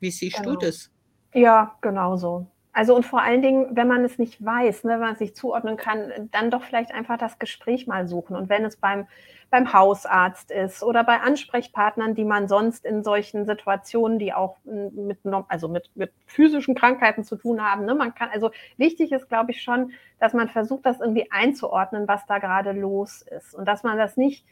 Wie 0.00 0.10
siehst 0.10 0.38
genau. 0.38 0.54
du 0.54 0.66
das? 0.66 0.90
Ja, 1.34 1.74
genau 1.80 2.16
so. 2.16 2.46
Also 2.72 2.94
und 2.96 3.06
vor 3.06 3.22
allen 3.22 3.42
Dingen, 3.42 3.76
wenn 3.76 3.86
man 3.88 4.04
es 4.04 4.18
nicht 4.18 4.44
weiß, 4.44 4.84
ne, 4.84 4.92
wenn 4.94 5.00
man 5.00 5.12
es 5.14 5.20
nicht 5.20 5.36
zuordnen 5.36 5.76
kann, 5.76 6.10
dann 6.32 6.50
doch 6.50 6.62
vielleicht 6.64 6.92
einfach 6.92 7.18
das 7.18 7.38
Gespräch 7.38 7.86
mal 7.86 8.06
suchen. 8.08 8.34
Und 8.36 8.48
wenn 8.48 8.64
es 8.64 8.76
beim, 8.76 9.06
beim 9.50 9.72
Hausarzt 9.72 10.50
ist 10.50 10.82
oder 10.82 11.04
bei 11.04 11.20
Ansprechpartnern, 11.20 12.14
die 12.16 12.24
man 12.24 12.48
sonst 12.48 12.84
in 12.84 13.04
solchen 13.04 13.46
Situationen, 13.46 14.18
die 14.18 14.32
auch 14.32 14.56
mit, 14.64 15.18
also 15.48 15.68
mit, 15.68 15.90
mit 15.94 16.12
physischen 16.26 16.74
Krankheiten 16.74 17.22
zu 17.24 17.36
tun 17.36 17.62
haben, 17.62 17.84
ne, 17.84 17.94
man 17.94 18.14
kann, 18.14 18.30
also 18.32 18.50
wichtig 18.76 19.12
ist, 19.12 19.28
glaube 19.28 19.52
ich, 19.52 19.62
schon, 19.62 19.92
dass 20.18 20.32
man 20.34 20.48
versucht, 20.48 20.86
das 20.86 21.00
irgendwie 21.00 21.30
einzuordnen, 21.30 22.08
was 22.08 22.26
da 22.26 22.38
gerade 22.38 22.72
los 22.72 23.22
ist. 23.22 23.54
Und 23.54 23.66
dass 23.66 23.84
man 23.84 23.98
das 23.98 24.16
nicht, 24.16 24.44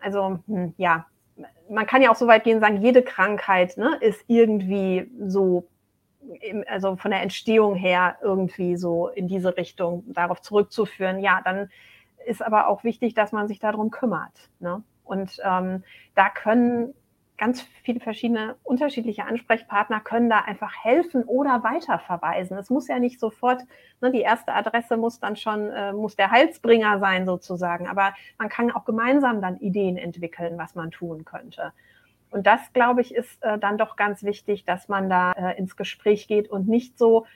also 0.00 0.38
hm, 0.46 0.74
ja, 0.76 1.06
man 1.68 1.86
kann 1.86 2.02
ja 2.02 2.10
auch 2.10 2.16
so 2.16 2.26
weit 2.26 2.44
gehen, 2.44 2.60
sagen, 2.60 2.82
jede 2.82 3.02
Krankheit 3.02 3.76
ne, 3.76 3.96
ist 4.00 4.24
irgendwie 4.28 5.10
so, 5.26 5.68
also 6.66 6.96
von 6.96 7.10
der 7.10 7.22
Entstehung 7.22 7.74
her 7.74 8.16
irgendwie 8.22 8.76
so 8.76 9.08
in 9.08 9.28
diese 9.28 9.56
Richtung 9.56 10.04
darauf 10.06 10.40
zurückzuführen. 10.40 11.20
Ja, 11.20 11.40
dann 11.44 11.70
ist 12.26 12.42
aber 12.42 12.68
auch 12.68 12.84
wichtig, 12.84 13.14
dass 13.14 13.32
man 13.32 13.48
sich 13.48 13.58
darum 13.58 13.90
kümmert. 13.90 14.50
Ne? 14.60 14.82
Und 15.04 15.38
ähm, 15.44 15.84
da 16.14 16.30
können 16.30 16.94
ganz 17.36 17.62
viele 17.82 18.00
verschiedene 18.00 18.56
unterschiedliche 18.62 19.24
Ansprechpartner 19.24 20.00
können 20.00 20.30
da 20.30 20.40
einfach 20.40 20.72
helfen 20.82 21.24
oder 21.24 21.62
weiterverweisen. 21.64 22.56
Es 22.56 22.70
muss 22.70 22.88
ja 22.88 22.98
nicht 22.98 23.18
sofort, 23.18 23.62
ne, 24.00 24.12
die 24.12 24.20
erste 24.20 24.52
Adresse 24.52 24.96
muss 24.96 25.18
dann 25.18 25.36
schon, 25.36 25.70
äh, 25.70 25.92
muss 25.92 26.16
der 26.16 26.30
Heilsbringer 26.30 27.00
sein 27.00 27.26
sozusagen, 27.26 27.88
aber 27.88 28.14
man 28.38 28.48
kann 28.48 28.70
auch 28.70 28.84
gemeinsam 28.84 29.40
dann 29.40 29.58
Ideen 29.58 29.96
entwickeln, 29.96 30.56
was 30.58 30.74
man 30.74 30.90
tun 30.90 31.24
könnte. 31.24 31.72
Und 32.30 32.46
das, 32.46 32.72
glaube 32.72 33.00
ich, 33.00 33.14
ist 33.14 33.42
äh, 33.42 33.58
dann 33.58 33.78
doch 33.78 33.96
ganz 33.96 34.22
wichtig, 34.22 34.64
dass 34.64 34.88
man 34.88 35.08
da 35.08 35.32
äh, 35.32 35.58
ins 35.58 35.76
Gespräch 35.76 36.28
geht 36.28 36.48
und 36.48 36.68
nicht 36.68 36.98
so 36.98 37.26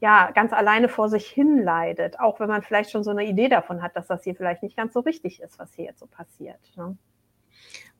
ja, 0.00 0.30
ganz 0.30 0.52
alleine 0.52 0.88
vor 0.88 1.08
sich 1.08 1.26
hin 1.26 1.62
leidet, 1.62 2.20
auch 2.20 2.38
wenn 2.38 2.48
man 2.48 2.62
vielleicht 2.62 2.90
schon 2.90 3.02
so 3.02 3.10
eine 3.10 3.24
Idee 3.24 3.48
davon 3.48 3.82
hat, 3.82 3.96
dass 3.96 4.06
das 4.06 4.22
hier 4.24 4.34
vielleicht 4.34 4.62
nicht 4.62 4.76
ganz 4.76 4.92
so 4.92 5.00
richtig 5.00 5.42
ist, 5.42 5.58
was 5.58 5.74
hier 5.74 5.86
jetzt 5.86 5.98
so 5.98 6.06
passiert. 6.06 6.60
Ne? 6.76 6.96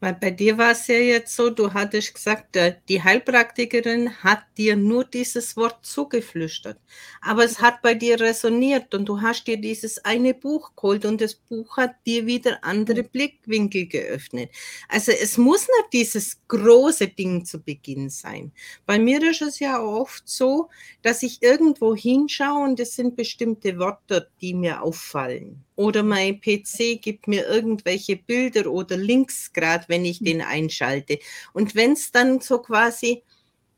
Weil 0.00 0.14
bei 0.14 0.30
dir 0.30 0.56
war 0.58 0.70
es 0.72 0.86
ja 0.86 0.96
jetzt 0.96 1.34
so, 1.34 1.50
du 1.50 1.72
hattest 1.74 2.14
gesagt, 2.14 2.56
die 2.88 3.02
Heilpraktikerin 3.02 4.22
hat 4.22 4.44
dir 4.56 4.76
nur 4.76 5.04
dieses 5.04 5.56
Wort 5.56 5.84
zugeflüstert. 5.84 6.78
Aber 7.20 7.44
es 7.44 7.60
hat 7.60 7.82
bei 7.82 7.94
dir 7.94 8.20
resoniert 8.20 8.94
und 8.94 9.06
du 9.06 9.20
hast 9.20 9.44
dir 9.44 9.56
dieses 9.56 10.04
eine 10.04 10.34
Buch 10.34 10.70
geholt 10.76 11.04
und 11.04 11.20
das 11.20 11.34
Buch 11.34 11.76
hat 11.76 11.96
dir 12.06 12.26
wieder 12.26 12.58
andere. 12.62 13.02
Blickwinkel 13.02 13.86
geöffnet. 13.86 14.50
Also 14.88 15.12
es 15.12 15.38
muss 15.38 15.62
nicht 15.62 15.92
dieses 15.92 16.38
große 16.48 17.08
Ding 17.08 17.44
zu 17.44 17.60
Beginn 17.60 18.10
sein. 18.10 18.52
Bei 18.86 18.98
mir 18.98 19.22
ist 19.22 19.42
es 19.42 19.58
ja 19.58 19.82
oft 19.82 20.28
so, 20.28 20.68
dass 21.02 21.22
ich 21.22 21.42
irgendwo 21.42 21.94
hinschaue 21.94 22.64
und 22.64 22.80
es 22.80 22.94
sind 22.94 23.16
bestimmte 23.16 23.78
Worte, 23.78 24.30
die 24.40 24.54
mir 24.54 24.82
auffallen 24.82 25.64
oder 25.78 26.02
mein 26.02 26.40
PC 26.40 27.00
gibt 27.00 27.28
mir 27.28 27.46
irgendwelche 27.46 28.16
Bilder 28.16 28.68
oder 28.68 28.96
Links 28.96 29.52
gerade, 29.52 29.84
wenn 29.86 30.04
ich 30.04 30.18
den 30.18 30.42
einschalte. 30.42 31.20
Und 31.52 31.76
wenn 31.76 31.92
es 31.92 32.10
dann 32.10 32.40
so 32.40 32.58
quasi 32.58 33.22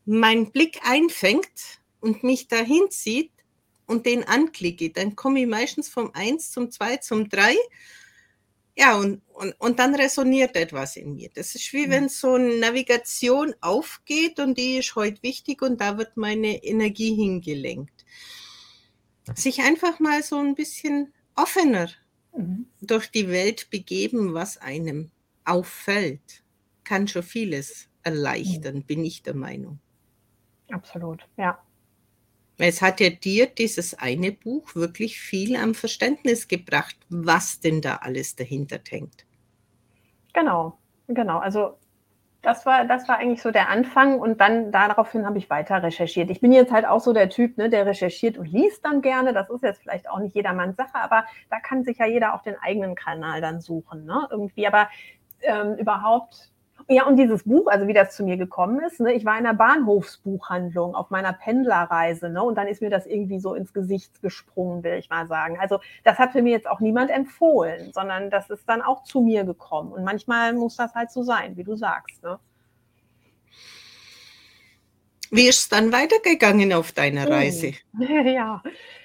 mein 0.05 0.51
Blick 0.51 0.79
einfängt 0.83 1.79
und 1.99 2.23
mich 2.23 2.47
dahin 2.47 2.89
zieht 2.89 3.31
und 3.85 4.07
den 4.07 4.23
anklicke, 4.23 4.89
dann 4.89 5.15
komme 5.15 5.41
ich 5.41 5.47
meistens 5.47 5.89
vom 5.89 6.09
1 6.15 6.49
zum 6.49 6.71
2 6.71 6.97
zum 6.97 7.29
3. 7.29 7.55
Ja, 8.75 8.97
und, 8.97 9.21
und, 9.33 9.53
und 9.59 9.77
dann 9.77 9.93
resoniert 9.93 10.55
etwas 10.55 10.95
in 10.95 11.13
mir. 11.13 11.29
Das 11.35 11.53
ist 11.53 11.71
wie 11.71 11.87
wenn 11.91 12.09
so 12.09 12.33
eine 12.33 12.57
Navigation 12.57 13.53
aufgeht 13.61 14.39
und 14.39 14.57
die 14.57 14.79
ist 14.79 14.95
heute 14.95 15.21
wichtig 15.21 15.61
und 15.61 15.79
da 15.79 15.99
wird 15.99 16.17
meine 16.17 16.63
Energie 16.63 17.13
hingelenkt. 17.13 18.05
Sich 19.35 19.61
einfach 19.61 19.99
mal 19.99 20.23
so 20.23 20.39
ein 20.39 20.55
bisschen 20.55 21.13
offener 21.35 21.89
mhm. 22.35 22.65
durch 22.81 23.09
die 23.11 23.29
Welt 23.29 23.69
begeben, 23.69 24.33
was 24.33 24.57
einem 24.57 25.11
auffällt, 25.45 26.43
kann 26.83 27.07
schon 27.07 27.23
vieles 27.23 27.89
erleichtern, 28.03 28.77
mhm. 28.77 28.83
bin 28.83 29.05
ich 29.05 29.23
der 29.23 29.35
Meinung. 29.35 29.79
Absolut, 30.69 31.27
ja. 31.37 31.61
Es 32.57 32.81
hat 32.81 32.99
ja 32.99 33.09
dir 33.09 33.47
dieses 33.47 33.95
eine 33.95 34.31
Buch 34.31 34.75
wirklich 34.75 35.19
viel 35.19 35.55
am 35.55 35.73
Verständnis 35.73 36.47
gebracht, 36.47 36.95
was 37.09 37.59
denn 37.59 37.81
da 37.81 37.97
alles 37.97 38.35
dahinter 38.35 38.79
hängt. 38.87 39.25
Genau, 40.33 40.77
genau. 41.07 41.39
Also 41.39 41.77
das 42.41 42.65
war, 42.65 42.85
das 42.85 43.07
war 43.07 43.17
eigentlich 43.17 43.41
so 43.41 43.51
der 43.51 43.69
Anfang 43.69 44.19
und 44.19 44.41
dann 44.41 44.71
daraufhin 44.71 45.25
habe 45.25 45.37
ich 45.37 45.49
weiter 45.49 45.83
recherchiert. 45.83 46.29
Ich 46.31 46.41
bin 46.41 46.51
jetzt 46.51 46.71
halt 46.71 46.85
auch 46.85 46.99
so 46.99 47.13
der 47.13 47.29
Typ, 47.29 47.57
ne, 47.57 47.69
der 47.69 47.85
recherchiert 47.85 48.37
und 48.37 48.45
liest 48.45 48.83
dann 48.83 49.01
gerne. 49.01 49.33
Das 49.33 49.49
ist 49.49 49.61
jetzt 49.61 49.81
vielleicht 49.81 50.09
auch 50.09 50.19
nicht 50.19 50.35
jedermanns 50.35 50.75
Sache, 50.75 50.95
aber 50.95 51.25
da 51.49 51.59
kann 51.59 51.83
sich 51.83 51.99
ja 51.99 52.07
jeder 52.07 52.33
auch 52.33 52.41
den 52.41 52.55
eigenen 52.59 52.95
Kanal 52.95 53.41
dann 53.41 53.61
suchen, 53.61 54.05
ne, 54.05 54.27
irgendwie. 54.31 54.65
Aber 54.65 54.89
ähm, 55.41 55.75
überhaupt 55.75 56.50
ja, 56.91 57.05
und 57.05 57.15
dieses 57.15 57.43
Buch, 57.43 57.67
also 57.67 57.87
wie 57.87 57.93
das 57.93 58.15
zu 58.15 58.23
mir 58.23 58.35
gekommen 58.35 58.81
ist, 58.81 58.99
ne, 58.99 59.13
ich 59.13 59.23
war 59.23 59.37
in 59.39 59.45
einer 59.45 59.57
Bahnhofsbuchhandlung 59.57 60.93
auf 60.93 61.09
meiner 61.09 61.31
Pendlerreise, 61.31 62.29
ne, 62.29 62.43
und 62.43 62.55
dann 62.55 62.67
ist 62.67 62.81
mir 62.81 62.89
das 62.89 63.05
irgendwie 63.05 63.39
so 63.39 63.53
ins 63.53 63.73
Gesicht 63.73 64.21
gesprungen, 64.21 64.83
will 64.83 64.95
ich 64.95 65.09
mal 65.09 65.25
sagen. 65.27 65.57
Also 65.59 65.79
das 66.03 66.19
hat 66.19 66.33
für 66.33 66.41
mir 66.41 66.51
jetzt 66.51 66.67
auch 66.67 66.81
niemand 66.81 67.09
empfohlen, 67.09 67.93
sondern 67.93 68.29
das 68.29 68.49
ist 68.49 68.67
dann 68.67 68.81
auch 68.81 69.03
zu 69.03 69.21
mir 69.21 69.45
gekommen. 69.45 69.93
Und 69.93 70.03
manchmal 70.03 70.53
muss 70.53 70.75
das 70.75 70.93
halt 70.93 71.11
so 71.11 71.23
sein, 71.23 71.55
wie 71.55 71.63
du 71.63 71.75
sagst. 71.75 72.21
Ne? 72.23 72.39
Wie 75.31 75.47
ist 75.47 75.59
es 75.59 75.69
dann 75.69 75.93
weitergegangen 75.93 76.73
auf 76.73 76.91
deiner 76.91 77.23
hm. 77.23 77.31
Reise? 77.31 77.71
Ja, 78.25 78.61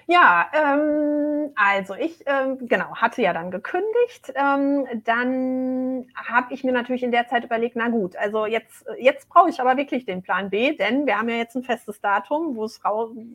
ja 0.06 0.46
ähm, 0.52 1.52
also 1.56 1.94
ich 1.94 2.22
ähm, 2.26 2.66
genau 2.68 2.94
hatte 2.96 3.22
ja 3.22 3.32
dann 3.32 3.50
gekündigt. 3.50 4.32
Ähm, 4.34 4.86
dann 5.04 6.08
habe 6.14 6.52
ich 6.54 6.64
mir 6.64 6.72
natürlich 6.72 7.02
in 7.02 7.12
der 7.12 7.26
Zeit 7.28 7.44
überlegt, 7.44 7.76
na 7.76 7.88
gut, 7.88 8.16
also 8.16 8.46
jetzt 8.46 8.86
jetzt 8.98 9.28
brauche 9.28 9.50
ich 9.50 9.60
aber 9.60 9.76
wirklich 9.76 10.04
den 10.04 10.22
Plan 10.22 10.50
B, 10.50 10.76
denn 10.76 11.06
wir 11.06 11.18
haben 11.18 11.28
ja 11.28 11.36
jetzt 11.36 11.56
ein 11.56 11.64
festes 11.64 12.00
Datum, 12.00 12.56
wo 12.56 12.64
es 12.64 12.80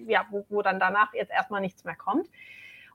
ja 0.07 0.25
wo, 0.29 0.45
wo 0.49 0.61
dann 0.61 0.79
danach 0.79 1.13
jetzt 1.13 1.31
erstmal 1.31 1.61
nichts 1.61 1.83
mehr 1.83 1.95
kommt. 1.95 2.27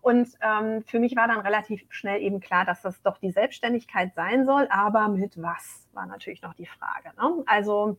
Und 0.07 0.29
ähm, 0.41 0.85
für 0.87 1.01
mich 1.01 1.17
war 1.17 1.27
dann 1.27 1.41
relativ 1.41 1.85
schnell 1.89 2.23
eben 2.23 2.39
klar, 2.39 2.65
dass 2.65 2.81
das 2.81 3.03
doch 3.03 3.19
die 3.19 3.33
Selbstständigkeit 3.33 4.15
sein 4.15 4.47
soll, 4.47 4.69
aber 4.71 5.09
mit 5.09 5.43
was 5.43 5.89
war 5.95 6.07
natürlich 6.07 6.43
noch 6.43 6.55
die 6.55 6.67
Frage. 6.67 7.11
Ne? 7.21 7.43
Also 7.47 7.99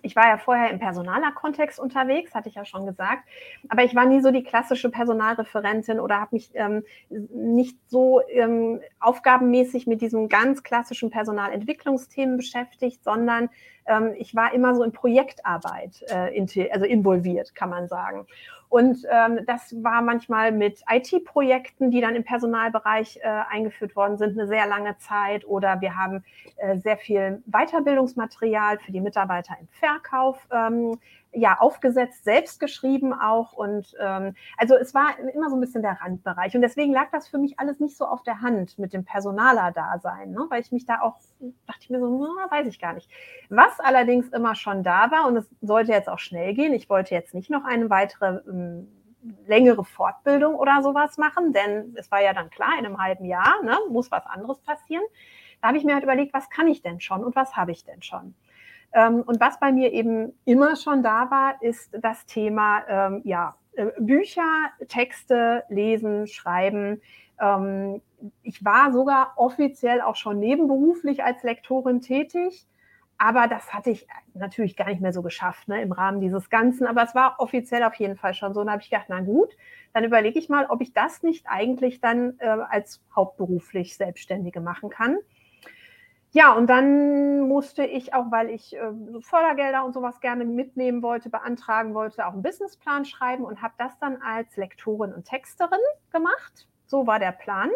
ich 0.00 0.16
war 0.16 0.26
ja 0.26 0.38
vorher 0.38 0.70
im 0.70 0.78
Personaler-Kontext 0.78 1.78
unterwegs, 1.78 2.34
hatte 2.34 2.48
ich 2.48 2.54
ja 2.54 2.64
schon 2.64 2.86
gesagt, 2.86 3.28
aber 3.68 3.84
ich 3.84 3.94
war 3.94 4.06
nie 4.06 4.20
so 4.20 4.30
die 4.30 4.42
klassische 4.42 4.90
Personalreferentin 4.90 6.00
oder 6.00 6.20
habe 6.20 6.36
mich 6.36 6.50
ähm, 6.54 6.82
nicht 7.10 7.76
so 7.88 8.22
ähm, 8.28 8.80
aufgabenmäßig 9.00 9.86
mit 9.86 10.00
diesem 10.00 10.28
ganz 10.28 10.62
klassischen 10.62 11.10
Personalentwicklungsthemen 11.10 12.38
beschäftigt, 12.38 13.04
sondern 13.04 13.50
ähm, 13.86 14.14
ich 14.16 14.34
war 14.34 14.52
immer 14.54 14.74
so 14.74 14.82
in 14.82 14.92
Projektarbeit 14.92 16.04
äh, 16.08 16.70
also 16.70 16.86
involviert, 16.86 17.54
kann 17.54 17.70
man 17.70 17.88
sagen. 17.88 18.26
Und 18.72 19.06
ähm, 19.10 19.40
das 19.46 19.74
war 19.82 20.00
manchmal 20.00 20.50
mit 20.50 20.80
IT-Projekten, 20.90 21.90
die 21.90 22.00
dann 22.00 22.16
im 22.16 22.24
Personalbereich 22.24 23.18
äh, 23.22 23.28
eingeführt 23.50 23.94
worden 23.96 24.16
sind, 24.16 24.38
eine 24.38 24.48
sehr 24.48 24.66
lange 24.66 24.96
Zeit. 24.96 25.44
Oder 25.44 25.82
wir 25.82 25.94
haben 25.94 26.24
äh, 26.56 26.78
sehr 26.78 26.96
viel 26.96 27.42
Weiterbildungsmaterial 27.44 28.78
für 28.78 28.92
die 28.92 29.02
Mitarbeiter 29.02 29.56
im 29.60 29.68
Verkauf 29.68 30.48
ähm, 30.50 30.98
ja, 31.34 31.58
aufgesetzt, 31.58 32.24
selbst 32.24 32.60
geschrieben 32.60 33.12
auch. 33.14 33.52
Und 33.52 33.94
ähm, 33.98 34.34
also 34.58 34.76
es 34.76 34.94
war 34.94 35.18
immer 35.34 35.48
so 35.48 35.56
ein 35.56 35.60
bisschen 35.60 35.82
der 35.82 35.98
Randbereich. 36.00 36.54
Und 36.54 36.62
deswegen 36.62 36.92
lag 36.92 37.10
das 37.10 37.28
für 37.28 37.38
mich 37.38 37.58
alles 37.58 37.80
nicht 37.80 37.96
so 37.96 38.04
auf 38.06 38.22
der 38.22 38.42
Hand 38.42 38.78
mit 38.78 38.92
dem 38.92 39.04
Personaler-Dasein, 39.04 40.30
ne? 40.30 40.46
weil 40.50 40.60
ich 40.60 40.72
mich 40.72 40.84
da 40.84 41.00
auch, 41.00 41.16
dachte 41.66 41.80
ich 41.80 41.90
mir 41.90 42.00
so, 42.00 42.34
na, 42.36 42.50
weiß 42.50 42.66
ich 42.66 42.78
gar 42.78 42.92
nicht. 42.92 43.10
Was 43.48 43.80
allerdings 43.80 44.28
immer 44.28 44.54
schon 44.54 44.82
da 44.82 45.10
war, 45.10 45.26
und 45.26 45.36
es 45.36 45.48
sollte 45.62 45.92
jetzt 45.92 46.08
auch 46.08 46.18
schnell 46.18 46.54
gehen, 46.54 46.74
ich 46.74 46.90
wollte 46.90 47.14
jetzt 47.14 47.34
nicht 47.34 47.50
noch 47.50 47.64
eine 47.64 47.88
weitere 47.88 48.40
ähm, 48.48 48.88
längere 49.46 49.84
Fortbildung 49.84 50.54
oder 50.54 50.82
sowas 50.82 51.16
machen, 51.16 51.52
denn 51.52 51.94
es 51.96 52.10
war 52.10 52.20
ja 52.20 52.34
dann 52.34 52.50
klar, 52.50 52.72
in 52.78 52.84
einem 52.84 52.98
halben 52.98 53.24
Jahr 53.24 53.62
ne, 53.62 53.78
muss 53.88 54.10
was 54.10 54.26
anderes 54.26 54.58
passieren. 54.60 55.04
Da 55.60 55.68
habe 55.68 55.78
ich 55.78 55.84
mir 55.84 55.94
halt 55.94 56.02
überlegt, 56.02 56.34
was 56.34 56.50
kann 56.50 56.66
ich 56.66 56.82
denn 56.82 57.00
schon 57.00 57.24
und 57.24 57.36
was 57.36 57.56
habe 57.56 57.70
ich 57.70 57.84
denn 57.84 58.02
schon? 58.02 58.34
Ähm, 58.92 59.22
und 59.22 59.40
was 59.40 59.58
bei 59.58 59.72
mir 59.72 59.92
eben 59.92 60.32
immer 60.44 60.76
schon 60.76 61.02
da 61.02 61.30
war, 61.30 61.62
ist 61.62 61.90
das 62.00 62.26
Thema, 62.26 62.82
ähm, 62.88 63.22
ja, 63.24 63.54
äh, 63.74 63.86
Bücher, 63.98 64.70
Texte, 64.88 65.64
lesen, 65.68 66.26
schreiben. 66.26 67.00
Ähm, 67.40 68.02
ich 68.42 68.64
war 68.64 68.92
sogar 68.92 69.32
offiziell 69.36 70.00
auch 70.00 70.16
schon 70.16 70.38
nebenberuflich 70.38 71.24
als 71.24 71.42
Lektorin 71.42 72.00
tätig. 72.00 72.66
Aber 73.18 73.46
das 73.46 73.72
hatte 73.72 73.90
ich 73.90 74.06
natürlich 74.34 74.76
gar 74.76 74.88
nicht 74.88 75.00
mehr 75.00 75.12
so 75.12 75.22
geschafft 75.22 75.68
ne, 75.68 75.80
im 75.80 75.92
Rahmen 75.92 76.20
dieses 76.20 76.50
Ganzen. 76.50 76.86
Aber 76.86 77.04
es 77.04 77.14
war 77.14 77.36
offiziell 77.38 77.84
auf 77.84 77.94
jeden 77.94 78.16
Fall 78.16 78.34
schon 78.34 78.52
so. 78.52 78.60
Und 78.60 78.66
da 78.66 78.72
habe 78.72 78.82
ich 78.82 78.90
gedacht, 78.90 79.06
na 79.08 79.20
gut, 79.20 79.50
dann 79.92 80.04
überlege 80.04 80.38
ich 80.38 80.48
mal, 80.48 80.66
ob 80.66 80.80
ich 80.80 80.92
das 80.92 81.22
nicht 81.22 81.46
eigentlich 81.48 82.00
dann 82.00 82.34
äh, 82.38 82.46
als 82.46 83.00
hauptberuflich 83.14 83.96
Selbstständige 83.96 84.60
machen 84.60 84.90
kann. 84.90 85.18
Ja, 86.34 86.54
und 86.54 86.66
dann 86.68 87.46
musste 87.46 87.84
ich 87.84 88.14
auch, 88.14 88.30
weil 88.30 88.48
ich 88.48 88.74
äh, 88.74 88.92
Fördergelder 89.20 89.84
und 89.84 89.92
sowas 89.92 90.18
gerne 90.20 90.46
mitnehmen 90.46 91.02
wollte, 91.02 91.28
beantragen 91.28 91.92
wollte, 91.92 92.26
auch 92.26 92.32
einen 92.32 92.42
Businessplan 92.42 93.04
schreiben 93.04 93.44
und 93.44 93.60
habe 93.60 93.74
das 93.76 93.98
dann 93.98 94.16
als 94.22 94.56
Lektorin 94.56 95.12
und 95.12 95.26
Texterin 95.26 95.78
gemacht. 96.10 96.66
So 96.86 97.06
war 97.06 97.18
der 97.18 97.32
Plan. 97.32 97.68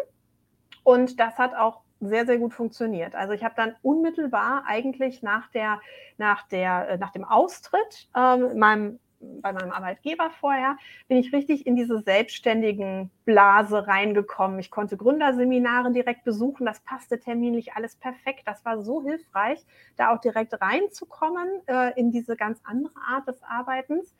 Und 0.83 1.19
das 1.19 1.37
hat 1.37 1.53
auch 1.53 1.81
sehr, 1.99 2.25
sehr 2.25 2.39
gut 2.39 2.53
funktioniert. 2.53 3.13
Also 3.13 3.33
ich 3.33 3.43
habe 3.43 3.53
dann 3.55 3.75
unmittelbar 3.83 4.63
eigentlich 4.65 5.21
nach, 5.21 5.49
der, 5.51 5.79
nach, 6.17 6.47
der, 6.47 6.89
äh, 6.89 6.97
nach 6.97 7.11
dem 7.11 7.25
Austritt 7.25 8.09
äh, 8.15 8.37
meinem 8.55 8.99
bei 9.19 9.51
meinem 9.51 9.71
Arbeitgeber 9.71 10.29
vorher, 10.29 10.77
bin 11.07 11.17
ich 11.17 11.33
richtig 11.33 11.65
in 11.65 11.75
diese 11.75 12.01
selbstständigen 12.01 13.11
Blase 13.25 13.87
reingekommen. 13.87 14.59
Ich 14.59 14.71
konnte 14.71 14.97
Gründerseminare 14.97 15.91
direkt 15.91 16.23
besuchen. 16.23 16.65
Das 16.65 16.79
passte 16.81 17.19
terminlich 17.19 17.73
alles 17.73 17.95
perfekt. 17.95 18.43
Das 18.45 18.63
war 18.65 18.81
so 18.81 19.03
hilfreich, 19.03 19.65
da 19.95 20.13
auch 20.13 20.21
direkt 20.21 20.61
reinzukommen 20.61 21.47
äh, 21.67 21.99
in 21.99 22.11
diese 22.11 22.35
ganz 22.35 22.59
andere 22.63 22.93
Art 23.07 23.27
des 23.27 23.41
Arbeitens. 23.43 24.15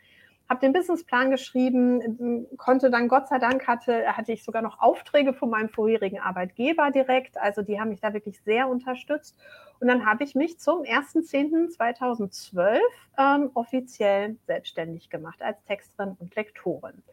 Habe 0.49 0.61
den 0.61 0.73
Businessplan 0.73 1.29
geschrieben, 1.29 2.47
konnte 2.57 2.89
dann 2.89 3.07
Gott 3.09 3.27
sei 3.27 3.37
Dank 3.37 3.67
hatte, 3.67 4.15
hatte 4.15 4.31
ich 4.31 4.43
sogar 4.43 4.61
noch 4.61 4.79
Aufträge 4.79 5.33
von 5.33 5.49
meinem 5.49 5.69
vorherigen 5.69 6.19
Arbeitgeber 6.19 6.91
direkt. 6.91 7.37
Also 7.37 7.61
die 7.61 7.79
haben 7.79 7.89
mich 7.89 7.99
da 7.99 8.13
wirklich 8.13 8.41
sehr 8.41 8.69
unterstützt. 8.69 9.37
Und 9.79 9.87
dann 9.87 10.05
habe 10.05 10.23
ich 10.23 10.35
mich 10.35 10.57
zum 10.59 10.83
1.10.2012 10.83 12.79
ähm, 13.17 13.51
offiziell 13.53 14.37
selbstständig 14.47 15.09
gemacht 15.09 15.41
als 15.41 15.61
Texterin 15.65 16.15
und 16.19 16.33
Lektorin. 16.35 17.03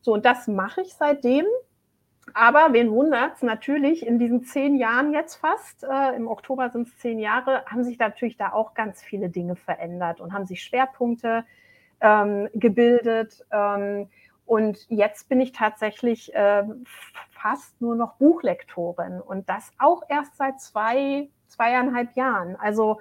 So, 0.00 0.14
und 0.14 0.24
das 0.24 0.48
mache 0.48 0.80
ich 0.80 0.94
seitdem. 0.94 1.44
Aber 2.34 2.72
wen 2.72 2.90
wundert 2.90 3.34
es 3.34 3.42
natürlich, 3.42 4.06
in 4.06 4.18
diesen 4.18 4.44
zehn 4.44 4.76
Jahren 4.76 5.12
jetzt 5.12 5.36
fast, 5.36 5.84
äh, 5.84 6.16
im 6.16 6.28
Oktober 6.28 6.70
sind 6.70 6.86
es 6.88 6.96
zehn 6.98 7.18
Jahre, 7.18 7.64
haben 7.66 7.82
sich 7.84 7.98
natürlich 7.98 8.36
da 8.36 8.52
auch 8.52 8.74
ganz 8.74 9.02
viele 9.02 9.28
Dinge 9.28 9.56
verändert 9.56 10.20
und 10.20 10.32
haben 10.32 10.46
sich 10.46 10.62
Schwerpunkte 10.62 11.44
ähm, 12.02 12.48
gebildet. 12.52 13.46
Ähm, 13.50 14.08
und 14.44 14.86
jetzt 14.90 15.28
bin 15.28 15.40
ich 15.40 15.52
tatsächlich 15.52 16.34
äh, 16.34 16.64
fast 17.30 17.80
nur 17.80 17.96
noch 17.96 18.14
Buchlektorin 18.16 19.20
und 19.20 19.48
das 19.48 19.72
auch 19.78 20.02
erst 20.08 20.36
seit 20.36 20.60
zwei, 20.60 21.30
zweieinhalb 21.48 22.14
Jahren. 22.16 22.56
Also 22.56 23.00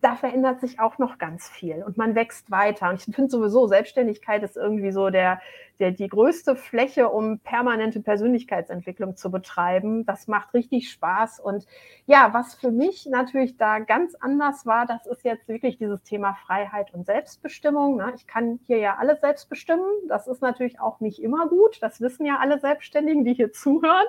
da 0.00 0.14
verändert 0.14 0.60
sich 0.60 0.78
auch 0.78 0.98
noch 0.98 1.18
ganz 1.18 1.48
viel 1.48 1.82
und 1.82 1.96
man 1.96 2.14
wächst 2.14 2.50
weiter. 2.50 2.88
Und 2.90 3.06
ich 3.06 3.14
finde 3.14 3.30
sowieso, 3.30 3.66
Selbstständigkeit 3.66 4.42
ist 4.44 4.56
irgendwie 4.56 4.92
so 4.92 5.10
der, 5.10 5.40
der, 5.80 5.90
die 5.90 6.06
größte 6.06 6.54
Fläche, 6.54 7.08
um 7.08 7.40
permanente 7.40 8.00
Persönlichkeitsentwicklung 8.00 9.16
zu 9.16 9.30
betreiben. 9.30 10.06
Das 10.06 10.28
macht 10.28 10.54
richtig 10.54 10.90
Spaß. 10.90 11.40
Und 11.40 11.66
ja, 12.06 12.32
was 12.32 12.54
für 12.54 12.70
mich 12.70 13.06
natürlich 13.10 13.56
da 13.56 13.80
ganz 13.80 14.14
anders 14.14 14.66
war, 14.66 14.86
das 14.86 15.06
ist 15.06 15.24
jetzt 15.24 15.48
wirklich 15.48 15.78
dieses 15.78 16.02
Thema 16.04 16.34
Freiheit 16.46 16.94
und 16.94 17.04
Selbstbestimmung. 17.04 17.96
Ne? 17.96 18.12
Ich 18.14 18.28
kann 18.28 18.60
hier 18.66 18.78
ja 18.78 18.96
alles 18.98 19.20
selbst 19.20 19.48
bestimmen. 19.48 19.86
Das 20.08 20.28
ist 20.28 20.42
natürlich 20.42 20.80
auch 20.80 21.00
nicht 21.00 21.20
immer 21.20 21.48
gut. 21.48 21.78
Das 21.80 22.00
wissen 22.00 22.24
ja 22.24 22.38
alle 22.40 22.60
Selbstständigen, 22.60 23.24
die 23.24 23.34
hier 23.34 23.52
zuhören. 23.52 24.06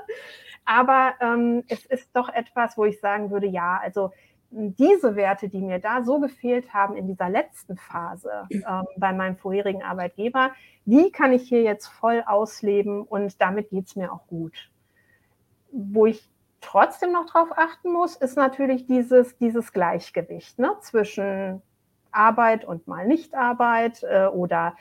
Aber 0.65 1.13
ähm, 1.19 1.63
es 1.67 1.85
ist 1.85 2.15
doch 2.15 2.29
etwas, 2.29 2.77
wo 2.77 2.85
ich 2.85 2.99
sagen 2.99 3.31
würde, 3.31 3.47
ja, 3.47 3.79
also 3.81 4.11
diese 4.55 5.15
Werte, 5.15 5.49
die 5.49 5.61
mir 5.61 5.79
da 5.79 6.03
so 6.03 6.19
gefehlt 6.19 6.73
haben 6.73 6.95
in 6.95 7.07
dieser 7.07 7.29
letzten 7.29 7.77
Phase 7.77 8.47
ähm, 8.51 8.85
bei 8.97 9.11
meinem 9.13 9.35
vorherigen 9.35 9.83
Arbeitgeber, 9.83 10.51
die 10.85 11.11
kann 11.11 11.33
ich 11.33 11.47
hier 11.47 11.63
jetzt 11.63 11.87
voll 11.87 12.23
ausleben 12.25 13.01
und 13.01 13.41
damit 13.41 13.69
geht 13.69 13.87
es 13.87 13.95
mir 13.95 14.11
auch 14.13 14.27
gut. 14.27 14.69
Wo 15.71 16.05
ich 16.05 16.29
trotzdem 16.61 17.11
noch 17.11 17.25
drauf 17.25 17.49
achten 17.55 17.91
muss, 17.91 18.15
ist 18.15 18.37
natürlich 18.37 18.85
dieses, 18.85 19.37
dieses 19.37 19.73
Gleichgewicht 19.73 20.59
ne, 20.59 20.71
zwischen 20.81 21.61
Arbeit 22.11 22.63
und 22.63 22.87
mal 22.87 23.07
Nichtarbeit 23.07 24.03
äh, 24.03 24.27
oder 24.27 24.75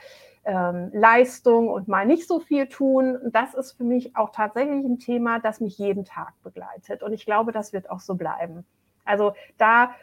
ähm, 0.45 0.91
Leistung 0.93 1.69
und 1.69 1.89
mal 1.89 2.07
nicht 2.07 2.29
so 2.29 2.41
viel 2.41 2.67
tun. 2.67 3.19
Das 3.31 3.55
ist 3.55 3.73
für 3.73 3.85
mich 3.85 4.17
auch 4.17 4.31
tatsächlich 4.31 4.85
ein 4.85 4.99
Thema, 4.99 5.39
das 5.39 5.61
mich 5.61 5.79
jeden 5.79 6.05
Tag 6.05 6.35
begleitet. 6.43 7.03
Und 7.03 7.13
ich 7.13 7.25
glaube, 7.25 7.53
das 7.53 7.73
wird 7.73 7.91
auch 7.91 8.01
so 8.01 8.17
bleiben. 8.17 8.67
Also 9.05 9.35
da 9.59 9.95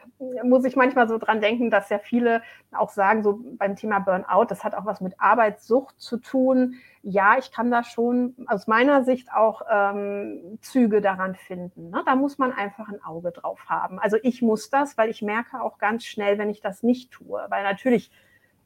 muss 0.44 0.66
ich 0.66 0.76
manchmal 0.76 1.08
so 1.08 1.18
dran 1.18 1.42
denken, 1.42 1.70
dass 1.70 1.90
ja 1.90 2.00
viele 2.00 2.42
auch 2.72 2.90
sagen, 2.90 3.24
so 3.24 3.40
beim 3.58 3.76
Thema 3.76 4.00
Burnout, 4.00 4.46
das 4.50 4.64
hat 4.64 4.76
auch 4.76 4.86
was 4.86 5.02
mit 5.02 5.14
Arbeitssucht 5.20 6.00
zu 6.00 6.18
tun. 6.18 6.76
Ja, 7.02 7.38
ich 7.38 7.52
kann 7.52 7.72
da 7.72 7.84
schon 7.84 8.36
aus 8.48 8.68
meiner 8.68 9.04
Sicht 9.04 9.32
auch 9.34 9.62
ähm, 9.72 10.60
Züge 10.62 11.02
daran 11.02 11.36
finden. 11.36 11.90
Ne? 11.90 12.04
Da 12.06 12.16
muss 12.16 12.38
man 12.38 12.52
einfach 12.52 12.90
ein 12.90 13.02
Auge 13.04 13.32
drauf 13.32 13.60
haben. 13.68 14.00
Also 14.00 14.18
ich 14.22 14.42
muss 14.42 14.70
das, 14.70 14.98
weil 14.98 15.10
ich 15.10 15.22
merke 15.22 15.62
auch 15.62 15.78
ganz 15.78 16.06
schnell, 16.06 16.38
wenn 16.38 16.50
ich 16.50 16.60
das 16.60 16.84
nicht 16.84 17.12
tue. 17.12 17.46
Weil 17.50 17.64
natürlich 17.64 18.12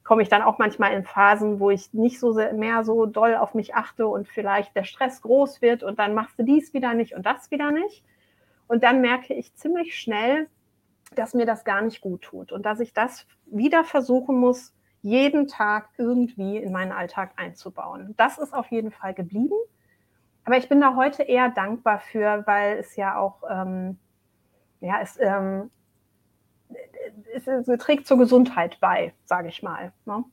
komme 0.03 0.21
ich 0.21 0.29
dann 0.29 0.41
auch 0.41 0.57
manchmal 0.57 0.93
in 0.93 1.03
Phasen, 1.03 1.59
wo 1.59 1.69
ich 1.69 1.93
nicht 1.93 2.19
so 2.19 2.33
sehr, 2.33 2.53
mehr 2.53 2.83
so 2.83 3.05
doll 3.05 3.35
auf 3.35 3.53
mich 3.53 3.75
achte 3.75 4.07
und 4.07 4.27
vielleicht 4.27 4.75
der 4.75 4.83
Stress 4.83 5.21
groß 5.21 5.61
wird 5.61 5.83
und 5.83 5.99
dann 5.99 6.13
machst 6.13 6.37
du 6.37 6.43
dies 6.43 6.73
wieder 6.73 6.93
nicht 6.93 7.15
und 7.15 7.25
das 7.25 7.51
wieder 7.51 7.71
nicht. 7.71 8.03
Und 8.73 8.81
dann 8.81 9.01
merke 9.01 9.35
ich 9.35 9.53
ziemlich 9.53 9.95
schnell, 9.99 10.47
dass 11.13 11.35
mir 11.35 11.45
das 11.45 11.63
gar 11.63 11.83
nicht 11.83 12.01
gut 12.01 12.23
tut 12.23 12.51
und 12.51 12.65
dass 12.65 12.79
ich 12.79 12.91
das 12.91 13.27
wieder 13.45 13.83
versuchen 13.83 14.35
muss, 14.35 14.73
jeden 15.03 15.47
Tag 15.47 15.89
irgendwie 15.99 16.57
in 16.57 16.71
meinen 16.71 16.91
Alltag 16.91 17.33
einzubauen. 17.35 18.15
Das 18.17 18.39
ist 18.39 18.51
auf 18.51 18.71
jeden 18.71 18.89
Fall 18.89 19.13
geblieben. 19.13 19.53
Aber 20.43 20.57
ich 20.57 20.69
bin 20.69 20.81
da 20.81 20.95
heute 20.95 21.21
eher 21.21 21.49
dankbar 21.49 21.99
für, 21.99 22.47
weil 22.47 22.79
es 22.79 22.95
ja 22.95 23.15
auch, 23.15 23.43
ähm, 23.47 23.99
ja, 24.81 25.01
es, 25.03 25.19
ähm, 25.21 25.69
es, 27.31 27.45
es, 27.45 27.67
trägt 27.77 28.07
zur 28.07 28.17
Gesundheit 28.17 28.79
bei, 28.81 29.13
sage 29.25 29.49
ich 29.49 29.61
mal. 29.61 29.93
Ne? 30.05 30.23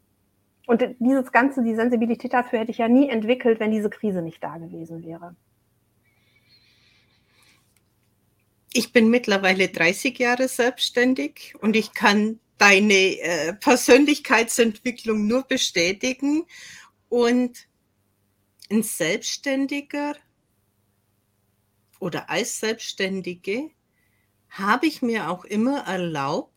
Und 0.66 0.96
dieses 0.98 1.30
Ganze, 1.30 1.62
die 1.62 1.74
Sensibilität 1.74 2.32
dafür 2.32 2.60
hätte 2.60 2.70
ich 2.70 2.78
ja 2.78 2.88
nie 2.88 3.10
entwickelt, 3.10 3.60
wenn 3.60 3.70
diese 3.70 3.90
Krise 3.90 4.22
nicht 4.22 4.42
da 4.42 4.56
gewesen 4.56 5.04
wäre. 5.04 5.36
Ich 8.72 8.92
bin 8.92 9.10
mittlerweile 9.10 9.68
30 9.68 10.18
Jahre 10.18 10.48
selbstständig 10.48 11.54
und 11.60 11.74
ich 11.76 11.92
kann 11.92 12.38
deine 12.58 13.18
äh, 13.18 13.54
Persönlichkeitsentwicklung 13.54 15.26
nur 15.26 15.42
bestätigen. 15.44 16.44
Und 17.08 17.66
ein 18.70 18.82
Selbstständiger 18.82 20.14
oder 21.98 22.30
als 22.30 22.60
Selbstständige 22.60 23.70
habe 24.48 24.86
ich 24.86 25.02
mir 25.02 25.30
auch 25.30 25.44
immer 25.44 25.80
erlaubt, 25.86 26.50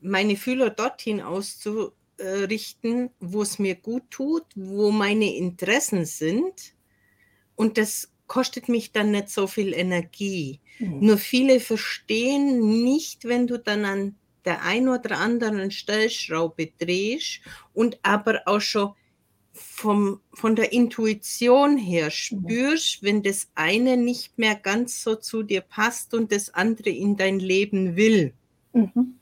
meine 0.00 0.36
Fühler 0.36 0.70
dorthin 0.70 1.20
auszurichten, 1.20 3.10
wo 3.20 3.42
es 3.42 3.58
mir 3.58 3.74
gut 3.74 4.10
tut, 4.10 4.44
wo 4.54 4.90
meine 4.90 5.34
Interessen 5.34 6.06
sind. 6.06 6.74
Und 7.56 7.76
das 7.76 8.10
kostet 8.28 8.68
mich 8.68 8.92
dann 8.92 9.10
nicht 9.10 9.30
so 9.30 9.46
viel 9.46 9.74
Energie. 9.74 10.60
Mhm. 10.78 11.00
Nur 11.00 11.18
viele 11.18 11.58
verstehen 11.60 12.84
nicht, 12.84 13.24
wenn 13.24 13.46
du 13.46 13.58
dann 13.58 13.84
an 13.84 14.14
der 14.44 14.62
ein 14.62 14.88
oder 14.88 15.18
anderen 15.18 15.70
Stellschraube 15.70 16.70
drehst 16.78 17.40
und 17.74 17.98
aber 18.02 18.42
auch 18.46 18.60
schon 18.60 18.92
vom, 19.52 20.20
von 20.32 20.54
der 20.54 20.72
Intuition 20.72 21.76
her 21.76 22.06
mhm. 22.06 22.10
spürst, 22.10 23.02
wenn 23.02 23.22
das 23.22 23.48
eine 23.54 23.96
nicht 23.96 24.38
mehr 24.38 24.54
ganz 24.54 25.02
so 25.02 25.16
zu 25.16 25.42
dir 25.42 25.62
passt 25.62 26.14
und 26.14 26.30
das 26.30 26.54
andere 26.54 26.90
in 26.90 27.16
dein 27.16 27.40
Leben 27.40 27.96
will. 27.96 28.32
Mhm. 28.72 29.17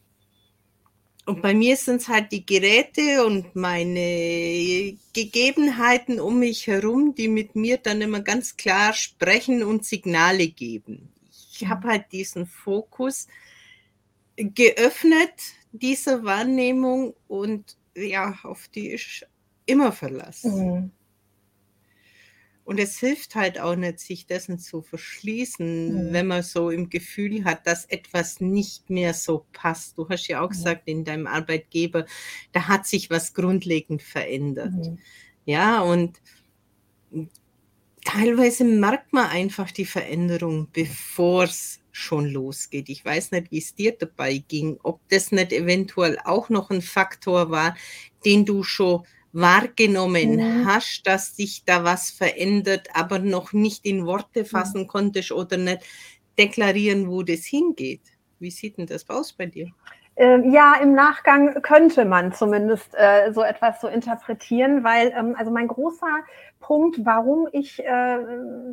Und 1.27 1.43
bei 1.43 1.55
mir 1.55 1.77
sind 1.77 2.03
es 2.03 2.09
halt 2.09 2.31
die 2.31 2.47
Geräte 2.47 3.27
und 3.27 3.57
meine 3.57 4.97
Gegebenheiten 5.13 6.21
um 6.21 6.39
mich 6.39 6.69
herum, 6.69 7.17
die 7.17 7.27
mit 7.27 7.57
mir 7.57 7.79
dann 7.79 8.01
immer 8.01 8.21
ganz 8.21 8.57
klar 8.57 8.93
sprechen 8.93 9.65
und 9.65 9.85
Signale 9.85 10.47
geben. 10.47 11.09
Ich 11.53 11.63
mhm. 11.63 11.69
habe 11.69 11.89
halt 11.89 12.13
diesen 12.13 12.47
Fokus 12.47 13.27
geöffnet, 14.37 15.35
diese 15.73 16.23
Wahrnehmung 16.23 17.15
und 17.27 17.77
ja, 17.97 18.39
auf 18.45 18.69
die 18.69 18.93
ich 18.93 19.25
immer 19.67 19.91
verlassen. 19.91 20.75
Mhm. 20.75 20.91
Und 22.67 22.81
es 22.81 22.99
hilft 22.99 23.37
halt 23.37 23.61
auch 23.61 23.77
nicht, 23.77 24.01
sich 24.01 24.27
dessen 24.27 24.59
zu 24.59 24.83
verschließen, 24.83 26.09
mhm. 26.09 26.13
wenn 26.13 26.27
man 26.27 26.43
so 26.43 26.71
im 26.71 26.91
Gefühl 26.91 27.45
hat, 27.45 27.65
dass 27.65 27.85
etwas 27.85 28.41
nicht 28.41 28.91
mehr 28.91 29.15
so 29.15 29.47
passt. 29.53 29.97
Du 29.97 30.09
hast 30.09 30.27
ja 30.27 30.41
auch 30.41 30.49
mhm. 30.49 30.55
gesagt, 30.55 30.83
in 30.89 31.05
deinem 31.05 31.29
Arbeitgeber, 31.29 32.07
da 32.51 32.67
hat 32.67 32.85
sich 32.85 33.09
was 33.09 33.35
grundlegend 33.35 34.03
verändert. 34.03 34.73
Mhm. 34.73 34.99
Ja, 35.45 35.81
und 35.81 36.21
teilweise 38.05 38.65
merkt 38.65 39.13
man 39.13 39.31
einfach 39.31 39.71
die 39.71 39.85
Veränderung, 39.85 40.67
bevor 40.73 41.45
es 41.45 41.79
schon 41.93 42.27
losgeht. 42.27 42.89
Ich 42.89 43.05
weiß 43.05 43.31
nicht, 43.31 43.53
wie 43.53 43.59
es 43.59 43.77
dir 43.77 43.93
dabei 43.93 44.39
ging, 44.39 44.81
ob 44.83 45.01
das 45.09 45.31
nicht 45.31 45.53
eventuell 45.53 46.19
auch 46.25 46.49
noch 46.49 46.71
ein 46.71 46.83
Faktor 46.83 47.49
war, 47.51 47.77
den 48.25 48.45
du 48.45 48.65
schon 48.65 49.05
wahrgenommen 49.33 50.37
mhm. 50.37 50.67
hast, 50.67 51.03
dass 51.05 51.37
sich 51.37 51.65
da 51.65 51.85
was 51.85 52.11
verändert, 52.11 52.89
aber 52.95 53.19
noch 53.19 53.53
nicht 53.53 53.85
in 53.85 54.07
Worte 54.07 54.45
fassen 54.45 54.83
mhm. 54.83 54.87
konntest 54.87 55.33
oder 55.33 55.57
nicht 55.57 55.83
deklarieren, 56.39 57.09
wo 57.09 57.23
das 57.23 57.45
hingeht. 57.45 58.03
Wie 58.39 58.51
sieht 58.51 58.79
denn 58.79 58.87
das 58.87 59.09
aus 59.09 59.33
bei 59.33 59.47
dir? 59.47 59.71
Ähm, 60.19 60.51
ja, 60.51 60.75
im 60.81 60.95
Nachgang 60.95 61.61
könnte 61.61 62.07
man 62.07 62.33
zumindest 62.33 62.95
äh, 62.95 63.33
so 63.33 63.43
etwas 63.43 63.83
so 63.83 63.89
interpretieren, 63.89 64.83
weil 64.83 65.13
ähm, 65.15 65.37
also 65.39 65.51
mein 65.51 65.69
großer 65.69 66.07
Punkt, 66.59 67.05
warum 67.05 67.47
ich 67.53 67.85
äh, 67.85 68.19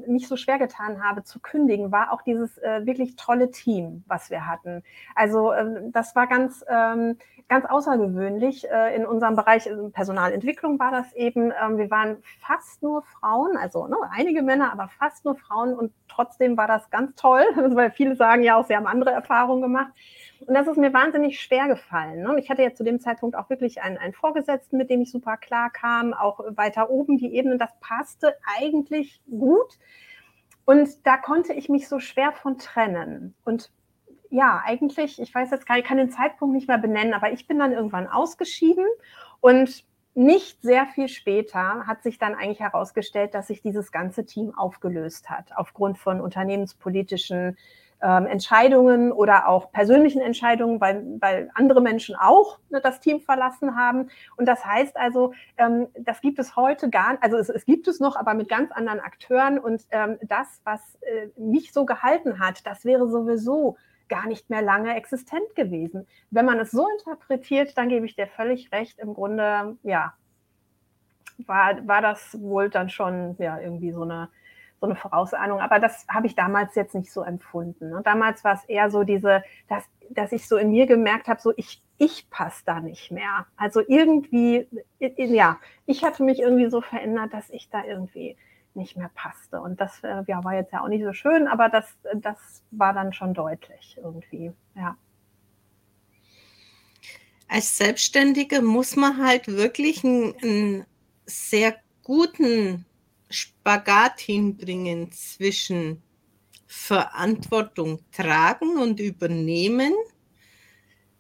mich 0.08 0.30
so 0.30 0.38
schwer 0.38 0.58
getan 0.58 1.04
habe 1.04 1.26
zu 1.26 1.42
kündigen, 1.42 1.92
war 1.92 2.14
auch 2.14 2.22
dieses 2.22 2.58
äh, 2.60 2.86
wirklich 2.86 3.18
tolle 3.18 3.52
Team, 3.52 4.06
was 4.08 4.30
wir 4.30 4.48
hatten. 4.48 4.84
Also 5.16 5.52
ähm, 5.52 5.92
das 5.92 6.16
war 6.16 6.28
ganz, 6.28 6.64
ähm, 6.70 7.18
ganz 7.54 7.66
außergewöhnlich. 7.66 8.68
Äh, 8.68 8.96
in 8.96 9.06
unserem 9.06 9.36
Bereich 9.36 9.70
Personalentwicklung 9.94 10.80
war 10.80 10.90
das 10.90 11.14
eben, 11.14 11.52
ähm, 11.52 11.78
wir 11.78 11.92
waren 11.92 12.18
fast 12.40 12.82
nur 12.82 13.04
Frauen, 13.04 13.58
also 13.58 13.86
ne, 13.86 13.96
einige 14.10 14.42
Männer, 14.42 14.72
aber 14.72 14.90
fast 14.98 15.24
nur 15.24 15.36
Frauen 15.36 15.76
und 15.76 15.94
trotzdem 16.08 16.58
war 16.58 16.68
das 16.68 16.90
ganz 16.90 17.16
toll, 17.16 17.44
weil 17.76 17.92
viele 17.92 18.16
sagen 18.16 18.42
ja 18.42 18.56
auch, 18.56 18.66
sie 18.66 18.76
haben 18.76 18.88
andere 18.88 19.12
Erfahrungen 19.12 19.62
gemacht. 19.62 19.92
Und 20.48 20.56
das 20.56 20.68
ist 20.68 20.78
mir 20.78 20.94
wahnsinnig 20.94 21.40
schwer 21.40 21.68
gefallen. 21.68 22.24
Ne? 22.24 22.40
Ich 22.40 22.50
hatte 22.50 22.64
ja 22.64 22.74
zu 22.74 22.84
dem 22.84 23.00
Zeitpunkt 23.00 23.36
auch 23.36 23.52
wirklich 23.52 23.84
einen, 23.84 23.98
einen 23.98 24.14
Vorgesetzten, 24.14 24.78
mit 24.78 24.90
dem 24.90 25.02
ich 25.02 25.12
super 25.12 25.38
klar 25.38 25.70
kam, 25.70 26.14
auch 26.14 26.40
weiter 26.56 26.90
oben 26.90 27.20
die 27.20 27.36
Ebene, 27.36 27.58
das 27.58 27.72
passte 27.82 28.36
eigentlich 28.58 29.22
gut. 29.30 29.78
Und 30.66 31.06
da 31.06 31.18
konnte 31.18 31.54
ich 31.54 31.70
mich 31.70 31.88
so 31.88 32.00
schwer 32.00 32.32
von 32.32 32.58
trennen. 32.58 33.36
Und 33.46 33.72
ja, 34.34 34.64
eigentlich, 34.66 35.22
ich 35.22 35.34
weiß 35.34 35.52
jetzt 35.52 35.68
gar 35.68 35.76
nicht, 35.76 35.84
ich 35.84 35.88
kann 35.88 35.98
den 35.98 36.10
Zeitpunkt 36.10 36.56
nicht 36.56 36.68
mehr 36.68 36.80
benennen, 36.80 37.14
aber 37.14 37.32
ich 37.32 37.46
bin 37.46 37.60
dann 37.60 37.72
irgendwann 37.72 38.08
ausgeschieden 38.08 38.86
und 39.42 39.84
nicht 40.16 40.62
sehr 40.64 40.88
viel 40.88 41.08
später 41.08 41.86
hat 41.86 42.02
sich 42.02 42.18
dann 42.18 42.34
eigentlich 42.34 42.60
herausgestellt, 42.60 43.36
dass 43.36 43.48
sich 43.48 43.62
dieses 43.62 43.92
ganze 43.92 44.26
Team 44.26 44.56
aufgelöst 44.56 45.30
hat, 45.30 45.56
aufgrund 45.56 46.00
von 46.00 46.20
unternehmenspolitischen 46.20 47.58
ähm, 48.02 48.26
Entscheidungen 48.26 49.12
oder 49.12 49.48
auch 49.48 49.72
persönlichen 49.72 50.22
Entscheidungen, 50.22 50.82
weil, 50.82 51.04
weil 51.20 51.52
andere 51.54 51.82
Menschen 51.82 52.16
auch 52.16 52.58
ne, 52.70 52.82
das 52.82 53.00
Team 53.00 53.22
verlassen 53.22 53.76
haben. 53.76 54.10
Und 54.36 54.48
das 54.48 54.66
heißt 54.66 54.98
also, 54.98 55.34
ähm, 55.58 55.88
das 56.00 56.22
gibt 56.22 56.40
es 56.40 56.56
heute 56.56 56.90
gar 56.90 57.12
nicht, 57.12 57.24
also 57.24 57.38
es, 57.38 57.50
es, 57.50 57.66
gibt 57.66 57.88
es 57.88 58.00
noch, 58.00 58.16
aber 58.16 58.34
mit 58.34 58.50
ganz 58.50 58.72
anderen 58.72 59.00
Akteuren. 59.00 59.60
Und 59.60 59.84
ähm, 59.92 60.18
das, 60.24 60.60
was 60.64 60.82
äh, 61.02 61.28
mich 61.40 61.72
so 61.72 61.86
gehalten 61.86 62.40
hat, 62.40 62.66
das 62.66 62.84
wäre 62.84 63.08
sowieso 63.08 63.78
gar 64.10 64.28
nicht 64.28 64.50
mehr 64.50 64.62
lange 64.62 64.96
existent 64.96 65.56
gewesen. 65.56 66.08
Wenn 66.32 66.46
man 66.46 66.60
es 66.60 66.72
so 66.72 66.88
interpretiert, 66.98 67.78
dann 67.78 67.90
gebe 67.90 68.06
ich 68.06 68.16
dir 68.16 68.28
völlig 68.28 68.72
recht. 68.72 69.00
Im 69.00 69.14
Grunde, 69.14 69.78
ja, 69.84 70.14
war, 71.46 71.88
war 71.88 72.02
das 72.02 72.40
wohl 72.40 72.70
dann 72.70 72.90
schon 72.90 73.36
ja, 73.40 73.60
irgendwie 73.60 73.92
so 73.92 74.04
eine 74.04 74.30
so 74.84 74.90
eine 74.90 74.98
Vorausahnung. 74.98 75.62
Aber 75.62 75.80
das 75.80 76.06
habe 76.10 76.28
ich 76.28 76.36
damals 76.36 76.76
jetzt 76.76 76.94
nicht 76.94 77.10
so 77.10 77.24
empfunden. 77.24 77.92
Ne? 77.92 78.02
Damals 78.04 78.44
war 78.44 78.56
es 78.56 78.66
eher 78.66 78.92
so 78.92 79.06
diese, 79.06 79.42
dass, 79.70 79.86
dass 80.10 80.34
ich 80.34 80.46
so 80.46 80.58
in 80.58 80.72
mir 80.72 80.88
gemerkt 80.88 81.30
habe, 81.30 81.40
so 81.40 81.54
ich, 81.56 81.82
ich 81.98 82.30
passe 82.30 82.64
da 82.66 82.82
nicht 82.82 83.10
mehr. 83.10 83.48
Also 83.56 83.82
irgendwie, 83.88 84.68
ja, 85.00 85.58
ich 85.86 86.04
hatte 86.04 86.24
mich 86.24 86.40
irgendwie 86.40 86.70
so 86.70 86.82
verändert, 86.82 87.34
dass 87.34 87.50
ich 87.50 87.70
da 87.70 87.86
irgendwie 87.86 88.36
nicht 88.76 88.98
mehr 88.98 89.12
passte. 89.14 89.62
Und 89.62 89.80
das 89.80 90.04
äh, 90.04 90.24
ja, 90.28 90.44
war 90.44 90.56
jetzt 90.56 90.74
ja 90.74 90.84
auch 90.84 90.88
nicht 90.88 91.04
so 91.04 91.14
schön, 91.14 91.48
aber 91.48 91.70
das, 91.70 91.86
das 92.16 92.38
war 92.72 92.94
dann 92.94 93.14
schon 93.14 93.34
deutlich 93.34 93.98
irgendwie, 93.98 94.52
ja. 94.76 94.98
Als 97.48 97.78
Selbstständige 97.78 98.62
muss 98.62 98.96
man 98.96 99.24
halt 99.24 99.48
wirklich 99.48 100.04
einen, 100.04 100.34
einen 100.42 100.86
sehr 101.26 101.76
guten 102.04 102.86
Spagat 103.30 104.20
hinbringen 104.20 105.12
zwischen 105.12 106.02
Verantwortung 106.66 108.00
tragen 108.12 108.78
und 108.78 109.00
übernehmen 109.00 109.94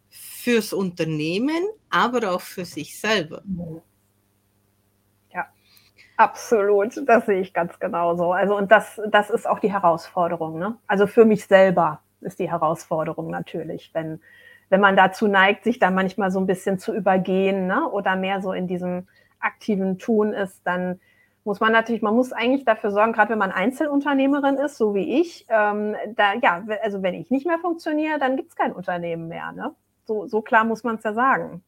fürs 0.09 0.73
Unternehmen, 0.73 1.63
aber 1.89 2.31
auch 2.31 2.41
für 2.41 2.65
sich 2.65 2.99
selber. 2.99 3.43
Ja, 3.45 3.81
absolut. 6.17 7.07
Das 7.07 7.25
sehe 7.25 7.39
ich 7.39 7.53
ganz 7.53 7.79
genauso. 7.79 8.31
Also, 8.31 8.57
und 8.57 8.71
das, 8.71 9.01
das 9.09 9.29
ist 9.29 9.47
auch 9.47 9.59
die 9.59 9.71
Herausforderung. 9.71 10.57
Ne? 10.59 10.77
Also 10.87 11.07
für 11.07 11.25
mich 11.25 11.45
selber 11.45 12.01
ist 12.21 12.39
die 12.39 12.49
Herausforderung 12.49 13.29
natürlich, 13.29 13.91
wenn, 13.93 14.21
wenn 14.69 14.81
man 14.81 14.95
dazu 14.95 15.27
neigt, 15.27 15.63
sich 15.63 15.79
da 15.79 15.91
manchmal 15.91 16.31
so 16.31 16.39
ein 16.39 16.47
bisschen 16.47 16.79
zu 16.79 16.93
übergehen 16.93 17.67
ne? 17.67 17.89
oder 17.89 18.15
mehr 18.15 18.41
so 18.41 18.53
in 18.53 18.67
diesem 18.67 19.07
aktiven 19.39 19.99
Tun 19.99 20.33
ist, 20.33 20.61
dann 20.65 20.99
muss 21.43 21.59
man 21.59 21.73
natürlich, 21.73 22.01
man 22.01 22.15
muss 22.15 22.31
eigentlich 22.31 22.63
dafür 22.63 22.91
sorgen, 22.91 23.11
gerade 23.11 23.31
wenn 23.31 23.37
man 23.37 23.51
Einzelunternehmerin 23.51 24.55
ist, 24.55 24.77
so 24.77 24.95
wie 24.95 25.19
ich, 25.21 25.45
ähm, 25.49 25.95
da, 26.15 26.33
ja, 26.41 26.63
also 26.81 27.03
wenn 27.03 27.13
ich 27.13 27.31
nicht 27.31 27.45
mehr 27.45 27.59
funktioniere, 27.59 28.17
dann 28.17 28.37
gibt 28.37 28.49
es 28.49 28.55
kein 28.55 28.71
Unternehmen 28.71 29.27
mehr. 29.27 29.51
Ne? 29.51 29.75
So, 30.05 30.25
so 30.25 30.41
klar 30.41 30.63
muss 30.63 30.83
man 30.83 30.95
es 30.95 31.03
ja 31.03 31.13
sagen. 31.13 31.63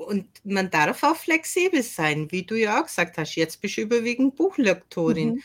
Und 0.00 0.26
man 0.44 0.70
darf 0.70 1.02
auch 1.02 1.16
flexibel 1.16 1.82
sein, 1.82 2.30
wie 2.30 2.42
du 2.42 2.54
ja 2.54 2.80
auch 2.80 2.86
gesagt 2.86 3.18
hast. 3.18 3.34
Jetzt 3.34 3.60
bist 3.60 3.76
du 3.76 3.82
überwiegend 3.82 4.34
Buchlektorin. 4.34 5.34
Mhm. 5.34 5.42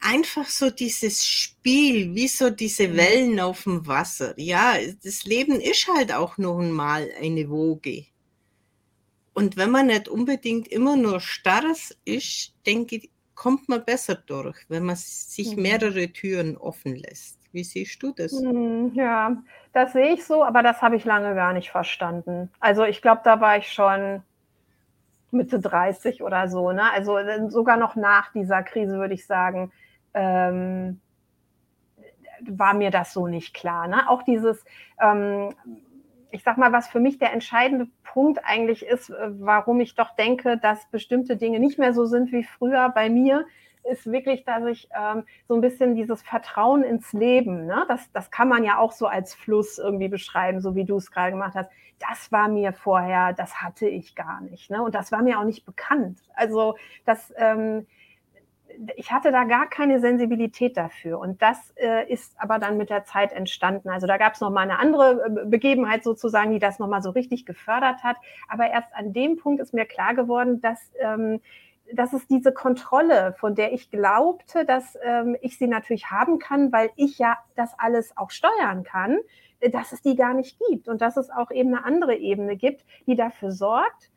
Einfach 0.00 0.46
so 0.46 0.70
dieses 0.70 1.26
Spiel, 1.26 2.14
wie 2.14 2.28
so 2.28 2.50
diese 2.50 2.88
mhm. 2.88 2.96
Wellen 2.96 3.40
auf 3.40 3.64
dem 3.64 3.86
Wasser. 3.86 4.34
Ja, 4.36 4.74
das 5.02 5.24
Leben 5.24 5.60
ist 5.60 5.88
halt 5.88 6.12
auch 6.12 6.36
noch 6.36 6.58
einmal 6.58 7.10
eine 7.18 7.48
Woge. 7.48 8.04
Und 9.32 9.56
wenn 9.56 9.70
man 9.70 9.86
nicht 9.86 10.08
unbedingt 10.08 10.68
immer 10.68 10.96
nur 10.96 11.20
starres 11.20 11.96
ist, 12.04 12.52
denke 12.66 12.96
ich, 12.96 13.10
kommt 13.34 13.68
man 13.70 13.82
besser 13.84 14.16
durch, 14.16 14.58
wenn 14.68 14.84
man 14.84 14.96
sich 14.96 15.56
mhm. 15.56 15.62
mehrere 15.62 16.12
Türen 16.12 16.58
offen 16.58 16.96
lässt. 16.96 17.38
Wie 17.52 17.64
siehst 17.64 18.02
du 18.02 18.12
das? 18.12 18.32
Hm, 18.32 18.92
ja, 18.94 19.42
das 19.72 19.92
sehe 19.92 20.14
ich 20.14 20.24
so, 20.24 20.44
aber 20.44 20.62
das 20.62 20.82
habe 20.82 20.96
ich 20.96 21.04
lange 21.04 21.34
gar 21.34 21.52
nicht 21.52 21.70
verstanden. 21.70 22.50
Also 22.60 22.84
ich 22.84 23.02
glaube, 23.02 23.20
da 23.24 23.40
war 23.40 23.56
ich 23.56 23.72
schon 23.72 24.22
Mitte 25.30 25.60
30 25.60 26.22
oder 26.22 26.48
so. 26.48 26.72
Ne? 26.72 26.82
Also 26.92 27.16
äh, 27.16 27.48
sogar 27.50 27.76
noch 27.76 27.96
nach 27.96 28.32
dieser 28.32 28.62
Krise 28.62 28.98
würde 28.98 29.14
ich 29.14 29.26
sagen, 29.26 29.72
ähm, 30.14 31.00
war 32.48 32.74
mir 32.74 32.90
das 32.90 33.12
so 33.12 33.26
nicht 33.26 33.54
klar. 33.54 33.86
Ne? 33.86 34.08
Auch 34.08 34.22
dieses, 34.22 34.64
ähm, 35.00 35.54
ich 36.30 36.42
sag 36.42 36.58
mal, 36.58 36.72
was 36.72 36.88
für 36.88 37.00
mich 37.00 37.18
der 37.18 37.32
entscheidende 37.32 37.86
Punkt 38.02 38.40
eigentlich 38.44 38.84
ist, 38.84 39.10
äh, 39.10 39.28
warum 39.38 39.80
ich 39.80 39.94
doch 39.94 40.16
denke, 40.16 40.58
dass 40.58 40.86
bestimmte 40.86 41.36
Dinge 41.36 41.60
nicht 41.60 41.78
mehr 41.78 41.94
so 41.94 42.06
sind 42.06 42.32
wie 42.32 42.44
früher 42.44 42.88
bei 42.88 43.08
mir, 43.08 43.46
ist 43.84 44.10
wirklich, 44.10 44.44
dass 44.44 44.64
ich 44.66 44.88
ähm, 44.96 45.24
so 45.48 45.54
ein 45.54 45.60
bisschen 45.60 45.94
dieses 45.94 46.22
Vertrauen 46.22 46.82
ins 46.82 47.12
Leben, 47.12 47.66
ne? 47.66 47.84
das, 47.88 48.10
das 48.12 48.30
kann 48.30 48.48
man 48.48 48.64
ja 48.64 48.78
auch 48.78 48.92
so 48.92 49.06
als 49.06 49.34
Fluss 49.34 49.78
irgendwie 49.78 50.08
beschreiben, 50.08 50.60
so 50.60 50.74
wie 50.74 50.84
du 50.84 50.96
es 50.96 51.10
gerade 51.10 51.32
gemacht 51.32 51.54
hast. 51.54 51.70
Das 51.98 52.32
war 52.32 52.48
mir 52.48 52.72
vorher, 52.72 53.32
das 53.32 53.60
hatte 53.60 53.86
ich 53.86 54.14
gar 54.14 54.40
nicht. 54.40 54.70
Ne? 54.70 54.82
Und 54.82 54.94
das 54.94 55.12
war 55.12 55.22
mir 55.22 55.38
auch 55.38 55.44
nicht 55.44 55.66
bekannt. 55.66 56.18
Also 56.34 56.76
das, 57.04 57.32
ähm, 57.36 57.86
ich 58.96 59.12
hatte 59.12 59.32
da 59.32 59.44
gar 59.44 59.68
keine 59.68 60.00
Sensibilität 60.00 60.76
dafür. 60.76 61.18
Und 61.18 61.42
das 61.42 61.72
äh, 61.76 62.10
ist 62.10 62.34
aber 62.38 62.58
dann 62.58 62.76
mit 62.76 62.90
der 62.90 63.04
Zeit 63.04 63.32
entstanden. 63.32 63.88
Also 63.88 64.06
da 64.06 64.16
gab 64.16 64.34
es 64.34 64.40
noch 64.40 64.50
mal 64.50 64.62
eine 64.62 64.78
andere 64.78 65.24
äh, 65.24 65.46
Begebenheit 65.46 66.04
sozusagen, 66.04 66.52
die 66.52 66.58
das 66.58 66.78
noch 66.78 66.88
mal 66.88 67.02
so 67.02 67.10
richtig 67.10 67.46
gefördert 67.46 68.02
hat. 68.02 68.16
Aber 68.48 68.70
erst 68.70 68.94
an 68.94 69.12
dem 69.12 69.36
Punkt 69.36 69.60
ist 69.60 69.74
mir 69.74 69.84
klar 69.84 70.14
geworden, 70.14 70.60
dass 70.60 70.78
ähm, 71.00 71.40
dass 71.92 72.12
es 72.12 72.26
diese 72.26 72.52
Kontrolle, 72.52 73.34
von 73.38 73.54
der 73.54 73.72
ich 73.72 73.90
glaubte, 73.90 74.64
dass 74.64 74.96
ähm, 75.02 75.36
ich 75.40 75.58
sie 75.58 75.66
natürlich 75.66 76.10
haben 76.10 76.38
kann, 76.38 76.72
weil 76.72 76.90
ich 76.96 77.18
ja 77.18 77.38
das 77.56 77.72
alles 77.78 78.16
auch 78.16 78.30
steuern 78.30 78.82
kann, 78.84 79.18
äh, 79.60 79.70
dass 79.70 79.92
es 79.92 80.02
die 80.02 80.16
gar 80.16 80.34
nicht 80.34 80.58
gibt 80.68 80.88
und 80.88 81.00
dass 81.00 81.16
es 81.16 81.30
auch 81.30 81.50
eben 81.50 81.74
eine 81.74 81.84
andere 81.84 82.16
Ebene 82.16 82.56
gibt, 82.56 82.84
die 83.06 83.16
dafür 83.16 83.52
sorgt, 83.52 84.10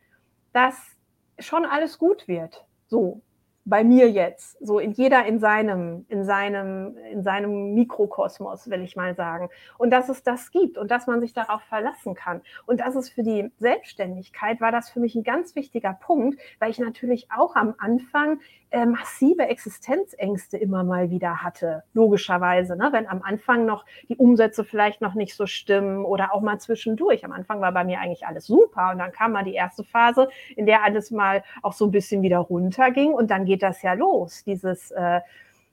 dass 0.52 0.96
schon 1.38 1.64
alles 1.64 1.98
gut 1.98 2.28
wird. 2.28 2.64
So, 2.86 3.20
bei 3.64 3.82
mir 3.82 4.10
jetzt, 4.10 4.58
so 4.64 4.78
in 4.78 4.92
jeder 4.92 5.24
in 5.24 5.38
seinem, 5.40 6.04
in 6.08 6.24
seinem, 6.24 6.96
in 7.10 7.22
seinem 7.22 7.74
Mikrokosmos, 7.74 8.68
will 8.68 8.82
ich 8.82 8.94
mal 8.94 9.14
sagen. 9.14 9.48
Und 9.78 9.90
dass 9.90 10.08
es 10.08 10.22
das 10.22 10.50
gibt 10.50 10.76
und 10.76 10.90
dass 10.90 11.06
man 11.06 11.20
sich 11.20 11.32
darauf 11.32 11.62
verlassen 11.62 12.14
kann. 12.14 12.42
Und 12.66 12.80
das 12.80 12.94
ist 12.94 13.10
für 13.10 13.22
die 13.22 13.50
Selbstständigkeit, 13.58 14.60
war 14.60 14.72
das 14.72 14.90
für 14.90 15.00
mich 15.00 15.14
ein 15.14 15.24
ganz 15.24 15.56
wichtiger 15.56 15.94
Punkt, 15.94 16.38
weil 16.58 16.70
ich 16.70 16.78
natürlich 16.78 17.28
auch 17.34 17.56
am 17.56 17.74
Anfang 17.78 18.40
äh, 18.74 18.86
massive 18.86 19.46
Existenzängste 19.46 20.58
immer 20.58 20.82
mal 20.82 21.08
wieder 21.08 21.44
hatte, 21.44 21.84
logischerweise. 21.92 22.76
Ne? 22.76 22.88
Wenn 22.90 23.06
am 23.06 23.22
Anfang 23.22 23.64
noch 23.66 23.84
die 24.08 24.16
Umsätze 24.16 24.64
vielleicht 24.64 25.00
noch 25.00 25.14
nicht 25.14 25.36
so 25.36 25.46
stimmen 25.46 26.04
oder 26.04 26.34
auch 26.34 26.40
mal 26.40 26.58
zwischendurch. 26.58 27.24
Am 27.24 27.30
Anfang 27.30 27.60
war 27.60 27.70
bei 27.70 27.84
mir 27.84 28.00
eigentlich 28.00 28.26
alles 28.26 28.46
super 28.46 28.90
und 28.90 28.98
dann 28.98 29.12
kam 29.12 29.30
mal 29.30 29.44
die 29.44 29.54
erste 29.54 29.84
Phase, 29.84 30.28
in 30.56 30.66
der 30.66 30.82
alles 30.82 31.12
mal 31.12 31.44
auch 31.62 31.72
so 31.72 31.86
ein 31.86 31.92
bisschen 31.92 32.22
wieder 32.22 32.38
runterging 32.38 33.12
und 33.12 33.30
dann 33.30 33.44
geht 33.44 33.62
das 33.62 33.80
ja 33.82 33.92
los, 33.92 34.42
dieses 34.42 34.90
äh, 34.90 35.20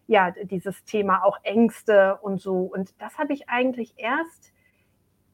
ja, 0.05 0.31
dieses 0.31 0.83
Thema 0.83 1.23
auch 1.23 1.39
Ängste 1.43 2.19
und 2.21 2.39
so. 2.39 2.69
Und 2.71 2.93
das 2.99 3.17
habe 3.17 3.33
ich 3.33 3.49
eigentlich 3.49 3.93
erst 3.97 4.51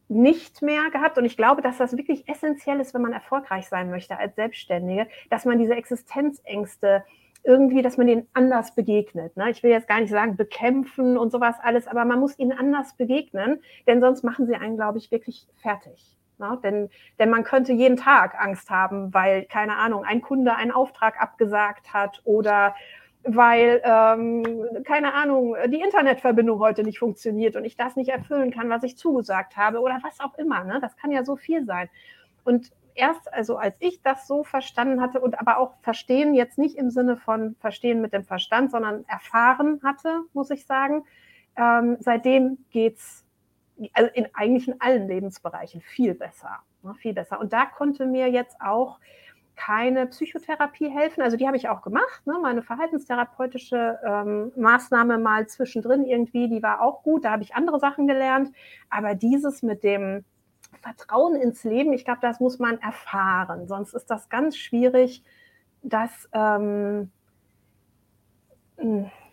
nicht 0.08 0.62
mehr 0.62 0.90
gehabt. 0.92 1.18
Und 1.18 1.26
ich 1.26 1.36
glaube, 1.36 1.62
dass 1.62 1.78
das 1.78 1.98
wirklich 1.98 2.30
essentiell 2.30 2.80
ist, 2.80 2.94
wenn 2.94 3.02
man 3.02 3.12
erfolgreich 3.12 3.68
sein 3.68 3.90
möchte 3.90 4.18
als 4.18 4.36
Selbstständige, 4.36 5.08
dass 5.30 5.46
man 5.46 5.58
diese 5.58 5.76
Existenzängste 5.76 7.04
irgendwie, 7.44 7.82
dass 7.82 7.98
man 7.98 8.08
ihnen 8.08 8.28
anders 8.34 8.76
begegnet. 8.76 9.36
Ne? 9.38 9.50
Ich 9.50 9.64
will 9.64 9.72
jetzt 9.72 9.88
gar 9.88 10.00
nicht 10.00 10.10
sagen, 10.10 10.36
bekämpfen 10.36 11.18
und 11.18 11.32
sowas 11.32 11.56
alles, 11.62 11.88
aber 11.88 12.06
man 12.06 12.20
muss 12.20 12.38
ihnen 12.38 12.58
anders 12.58 12.96
begegnen, 12.96 13.62
denn 13.88 14.02
sonst 14.02 14.24
machen 14.24 14.46
sie 14.48 14.56
einen, 14.56 14.76
glaube 14.76 14.98
ich, 14.98 15.12
wirklich 15.12 15.48
fertig. 15.56 16.18
Ne? 16.40 16.60
Denn, 16.64 16.90
denn 17.20 17.30
man 17.30 17.44
könnte 17.44 17.74
jeden 17.74 17.98
Tag 17.98 18.36
Angst 18.40 18.70
haben, 18.70 19.14
weil, 19.14 19.46
keine 19.46 19.78
Ahnung, 19.78 20.04
ein 20.04 20.22
Kunde 20.22 20.56
einen 20.56 20.72
Auftrag 20.72 21.22
abgesagt 21.22 21.94
hat 21.94 22.22
oder 22.26 22.76
weil, 23.24 23.82
ähm, 23.84 24.84
keine 24.86 25.14
Ahnung, 25.14 25.56
die 25.68 25.82
Internetverbindung 25.82 26.60
heute 26.60 26.84
nicht 26.84 27.00
funktioniert 27.00 27.56
und 27.56 27.66
ich 27.66 27.76
das 27.76 27.96
nicht 27.96 28.10
erfüllen 28.10 28.52
kann, 28.52 28.70
was 28.70 28.84
ich 28.84 28.98
zugesagt 28.98 29.58
habe 29.58 29.82
oder 29.82 30.00
was 30.02 30.20
auch 30.20 30.38
immer. 30.38 30.64
Ne? 30.64 30.80
Das 30.82 30.96
kann 30.96 31.12
ja 31.12 31.26
so 31.26 31.36
viel 31.36 31.66
sein. 31.66 31.90
Und 32.46 32.72
erst, 32.98 33.32
also 33.34 33.58
als 33.58 33.76
ich 33.80 34.02
das 34.02 34.28
so 34.28 34.44
verstanden 34.44 35.02
hatte 35.02 35.20
und 35.20 35.40
aber 35.40 35.58
auch 35.58 35.76
verstehen 35.82 36.34
jetzt 36.34 36.58
nicht 36.58 36.76
im 36.76 36.90
Sinne 36.90 37.18
von 37.18 37.56
verstehen 37.60 38.02
mit 38.02 38.14
dem 38.14 38.24
Verstand, 38.24 38.72
sondern 38.72 39.06
erfahren 39.08 39.80
hatte, 39.84 40.22
muss 40.34 40.50
ich 40.50 40.66
sagen, 40.66 41.06
ähm, 41.56 41.98
seitdem 42.00 42.58
geht's 42.72 43.26
also 43.94 44.10
in 44.14 44.28
eigentlich 44.34 44.68
in 44.68 44.82
allen 44.82 45.08
Lebensbereichen 45.08 45.82
viel 45.82 46.16
besser, 46.16 46.60
ne, 46.84 46.96
viel 46.96 47.14
besser. 47.14 47.40
Und 47.40 47.54
da 47.54 47.66
konnte 47.66 48.06
mir 48.06 48.30
jetzt 48.30 48.60
auch 48.60 49.00
keine 49.58 50.06
Psychotherapie 50.08 50.90
helfen. 50.90 51.22
Also 51.22 51.36
die 51.36 51.48
habe 51.48 51.58
ich 51.58 51.68
auch 51.68 51.82
gemacht, 51.82 52.26
ne? 52.26 52.38
meine 52.42 52.62
verhaltenstherapeutische 52.62 54.00
ähm, 54.06 54.52
Maßnahme 54.56 55.18
mal 55.18 55.48
zwischendrin 55.48 56.06
irgendwie, 56.06 56.48
die 56.48 56.64
war 56.64 56.82
auch 56.82 57.04
gut. 57.04 57.26
Da 57.26 57.32
habe 57.32 57.44
ich 57.44 57.56
andere 57.56 57.80
Sachen 57.80 58.08
gelernt. 58.08 58.52
Aber 58.90 59.16
dieses 59.16 59.64
mit 59.64 59.84
dem 59.84 60.24
Vertrauen 60.82 61.36
ins 61.36 61.64
Leben, 61.64 61.94
ich 61.94 62.06
glaube, 62.06 62.20
das 62.22 62.40
muss 62.40 62.60
man 62.60 62.80
erfahren. 62.80 63.68
Sonst 63.68 63.94
ist 63.94 64.10
das 64.10 64.30
ganz 64.30 64.58
schwierig, 64.58 65.24
das 65.82 66.30
ähm, 66.34 67.12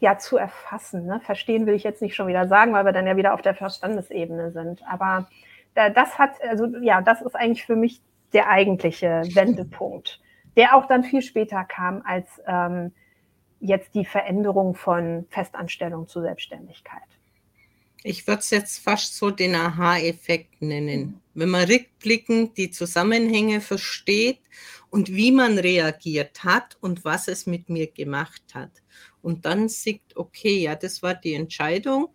ja 0.01 0.19
zu 0.19 0.37
erfassen. 0.37 1.07
Ne? 1.07 1.21
Verstehen 1.21 1.67
will 1.67 1.75
ich 1.75 1.85
jetzt 1.85 2.03
nicht 2.03 2.15
schon 2.15 2.27
wieder 2.27 2.49
sagen, 2.49 2.73
weil 2.73 2.85
wir 2.85 2.93
dann 2.93 3.07
ja 3.07 3.17
wieder 3.17 3.35
auf 3.35 3.43
der 3.43 3.55
Verstandesebene 3.55 4.53
sind. 4.53 4.83
Aber 4.89 5.29
das 5.75 6.19
hat, 6.19 6.33
also 6.49 6.67
ja, 6.81 7.03
das 7.03 7.21
ist 7.21 7.35
eigentlich 7.35 7.67
für 7.67 7.77
mich 7.77 8.01
der 8.33 8.49
eigentliche 8.49 9.23
Wendepunkt, 9.35 10.21
der 10.57 10.77
auch 10.77 10.87
dann 10.87 11.05
viel 11.05 11.23
später 11.23 11.65
kam 11.65 12.03
als 12.05 12.41
ähm, 12.47 12.93
jetzt 13.61 13.95
die 13.95 14.05
Veränderung 14.05 14.75
von 14.75 15.27
Festanstellung 15.31 16.07
zu 16.07 16.21
Selbstständigkeit. 16.21 17.03
Ich 18.07 18.27
würde 18.27 18.41
es 18.41 18.51
jetzt 18.51 18.81
fast 18.81 19.17
so 19.17 19.31
den 19.31 19.55
Aha-Effekt 19.55 20.61
nennen. 20.61 21.23
Wenn 21.33 21.49
man 21.49 21.67
rückblickend 21.67 22.59
die 22.59 22.71
Zusammenhänge 22.71 23.63
versteht 23.63 24.41
und 24.91 25.11
wie 25.15 25.33
man 25.33 25.57
reagiert 25.57 26.45
hat 26.45 26.77
und 26.83 27.07
was 27.07 27.29
es 27.29 27.47
mit 27.47 27.71
mir 27.71 27.87
gemacht 27.87 28.43
hat. 28.53 28.83
Und 29.23 29.47
dann 29.47 29.71
sieht, 29.71 30.03
okay, 30.17 30.59
ja, 30.59 30.75
das 30.75 31.03
war 31.03 31.15
die 31.15 31.33
Entscheidung. 31.33 32.11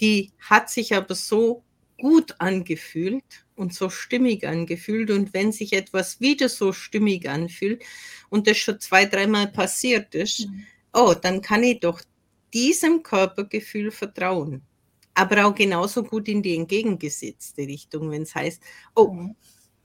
Die 0.00 0.30
hat 0.38 0.70
sich 0.70 0.94
aber 0.94 1.16
so 1.16 1.64
gut 1.98 2.36
angefühlt 2.38 3.44
und 3.56 3.74
so 3.74 3.90
stimmig 3.90 4.46
angefühlt. 4.46 5.10
Und 5.10 5.34
wenn 5.34 5.50
sich 5.50 5.72
etwas 5.72 6.20
wieder 6.20 6.48
so 6.48 6.72
stimmig 6.72 7.28
anfühlt 7.28 7.82
und 8.30 8.46
das 8.46 8.58
schon 8.58 8.78
zwei, 8.78 9.04
dreimal 9.04 9.48
passiert 9.48 10.14
ist, 10.14 10.46
mhm. 10.46 10.64
oh, 10.92 11.12
dann 11.20 11.42
kann 11.42 11.64
ich 11.64 11.80
doch 11.80 12.02
diesem 12.52 13.02
Körpergefühl 13.02 13.90
vertrauen 13.90 14.62
aber 15.14 15.46
auch 15.46 15.54
genauso 15.54 16.02
gut 16.02 16.28
in 16.28 16.42
die 16.42 16.56
entgegengesetzte 16.56 17.62
Richtung, 17.62 18.10
wenn 18.10 18.22
es 18.22 18.34
heißt, 18.34 18.62
oh, 18.94 19.12
mhm. 19.12 19.36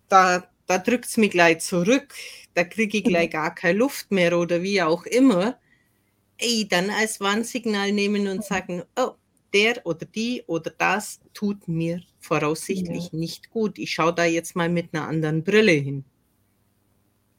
da, 0.07 0.43
da 0.65 0.77
drückt 0.77 1.05
es 1.05 1.17
mich 1.17 1.31
gleich 1.31 1.59
zurück, 1.59 2.13
da 2.53 2.63
kriege 2.63 2.97
ich 2.97 3.03
gleich 3.03 3.27
mhm. 3.27 3.33
gar 3.33 3.55
keine 3.55 3.77
Luft 3.77 4.11
mehr 4.11 4.37
oder 4.37 4.61
wie 4.61 4.81
auch 4.81 5.05
immer, 5.05 5.57
ey, 6.37 6.67
dann 6.67 6.89
als 6.89 7.19
Warnsignal 7.19 7.91
nehmen 7.91 8.27
und 8.27 8.37
mhm. 8.37 8.41
sagen, 8.41 8.83
oh, 8.97 9.11
der 9.53 9.85
oder 9.85 10.05
die 10.05 10.43
oder 10.47 10.71
das 10.77 11.19
tut 11.33 11.67
mir 11.67 12.01
voraussichtlich 12.19 13.11
ja. 13.11 13.19
nicht 13.19 13.49
gut. 13.49 13.79
Ich 13.79 13.91
schaue 13.91 14.13
da 14.13 14.25
jetzt 14.25 14.55
mal 14.55 14.69
mit 14.69 14.93
einer 14.93 15.07
anderen 15.07 15.43
Brille 15.43 15.71
hin. 15.71 16.05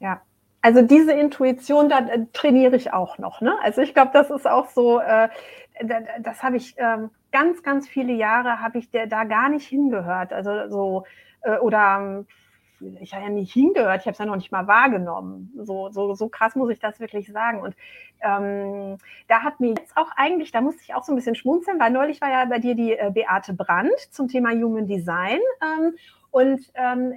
Ja, 0.01 0.23
also 0.63 0.83
diese 0.83 1.13
Intuition, 1.13 1.89
da 1.89 2.01
äh, 2.01 2.27
trainiere 2.33 2.77
ich 2.77 2.93
auch 2.93 3.19
noch. 3.19 3.41
Ne? 3.41 3.55
Also 3.63 3.81
ich 3.81 3.95
glaube, 3.95 4.11
das 4.13 4.31
ist 4.31 4.47
auch 4.47 4.69
so, 4.71 5.01
äh, 5.01 5.29
das 6.21 6.43
habe 6.43 6.57
ich 6.57 6.75
ähm, 6.79 7.11
ganz, 7.33 7.63
ganz 7.63 7.89
viele 7.89 8.13
Jahre 8.13 8.61
habe 8.61 8.79
ich 8.79 8.91
der, 8.91 9.07
da 9.07 9.25
gar 9.25 9.49
nicht 9.49 9.67
hingehört. 9.67 10.33
Also 10.33 10.69
so, 10.69 11.05
äh, 11.43 11.59
oder 11.59 12.25
ich 13.01 13.15
habe 13.15 13.25
ja 13.25 13.31
nicht 13.31 13.53
hingehört, 13.53 14.01
ich 14.01 14.07
habe 14.07 14.13
es 14.13 14.19
ja 14.19 14.27
noch 14.27 14.37
nicht 14.37 14.53
mal 14.53 14.67
wahrgenommen. 14.67 15.53
So, 15.57 15.91
so, 15.91 16.15
so 16.15 16.29
krass 16.29 16.55
muss 16.57 16.71
ich 16.71 16.79
das 16.79 16.99
wirklich 17.01 17.31
sagen. 17.31 17.61
Und 17.61 17.75
ähm, 18.23 18.99
da 19.29 19.43
hat 19.43 19.61
mir 19.61 19.75
jetzt 19.79 19.97
auch 19.97 20.11
eigentlich, 20.17 20.51
da 20.51 20.61
musste 20.61 20.83
ich 20.83 20.95
auch 20.95 21.05
so 21.05 21.13
ein 21.13 21.17
bisschen 21.17 21.35
schmunzeln, 21.35 21.79
weil 21.79 21.91
neulich 21.91 22.21
war 22.21 22.31
ja 22.31 22.45
bei 22.47 22.59
dir 22.59 22.75
die 22.75 22.93
äh, 22.93 23.11
Beate 23.13 23.53
Brandt 23.53 23.99
zum 24.11 24.29
Thema 24.29 24.51
Human 24.51 24.87
Design. 24.87 25.41
Ähm, 25.63 25.95
und 26.31 26.61
ähm, 26.75 27.15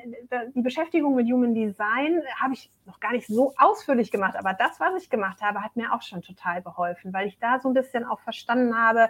die 0.56 0.62
Beschäftigung 0.62 1.16
mit 1.16 1.28
Human 1.32 1.54
Design 1.54 2.22
habe 2.42 2.54
ich 2.54 2.70
noch 2.86 3.00
gar 3.00 3.12
nicht 3.12 3.28
so 3.28 3.54
ausführlich 3.58 4.12
gemacht, 4.12 4.36
aber 4.38 4.54
das, 4.54 4.80
was 4.80 5.02
ich 5.02 5.10
gemacht 5.10 5.42
habe, 5.42 5.62
hat 5.62 5.76
mir 5.76 5.94
auch 5.94 6.02
schon 6.02 6.22
total 6.22 6.62
geholfen, 6.62 7.14
weil 7.14 7.28
ich 7.28 7.38
da 7.40 7.60
so 7.60 7.70
ein 7.70 7.74
bisschen 7.74 8.06
auch 8.06 8.20
verstanden 8.22 8.76
habe, 8.76 9.10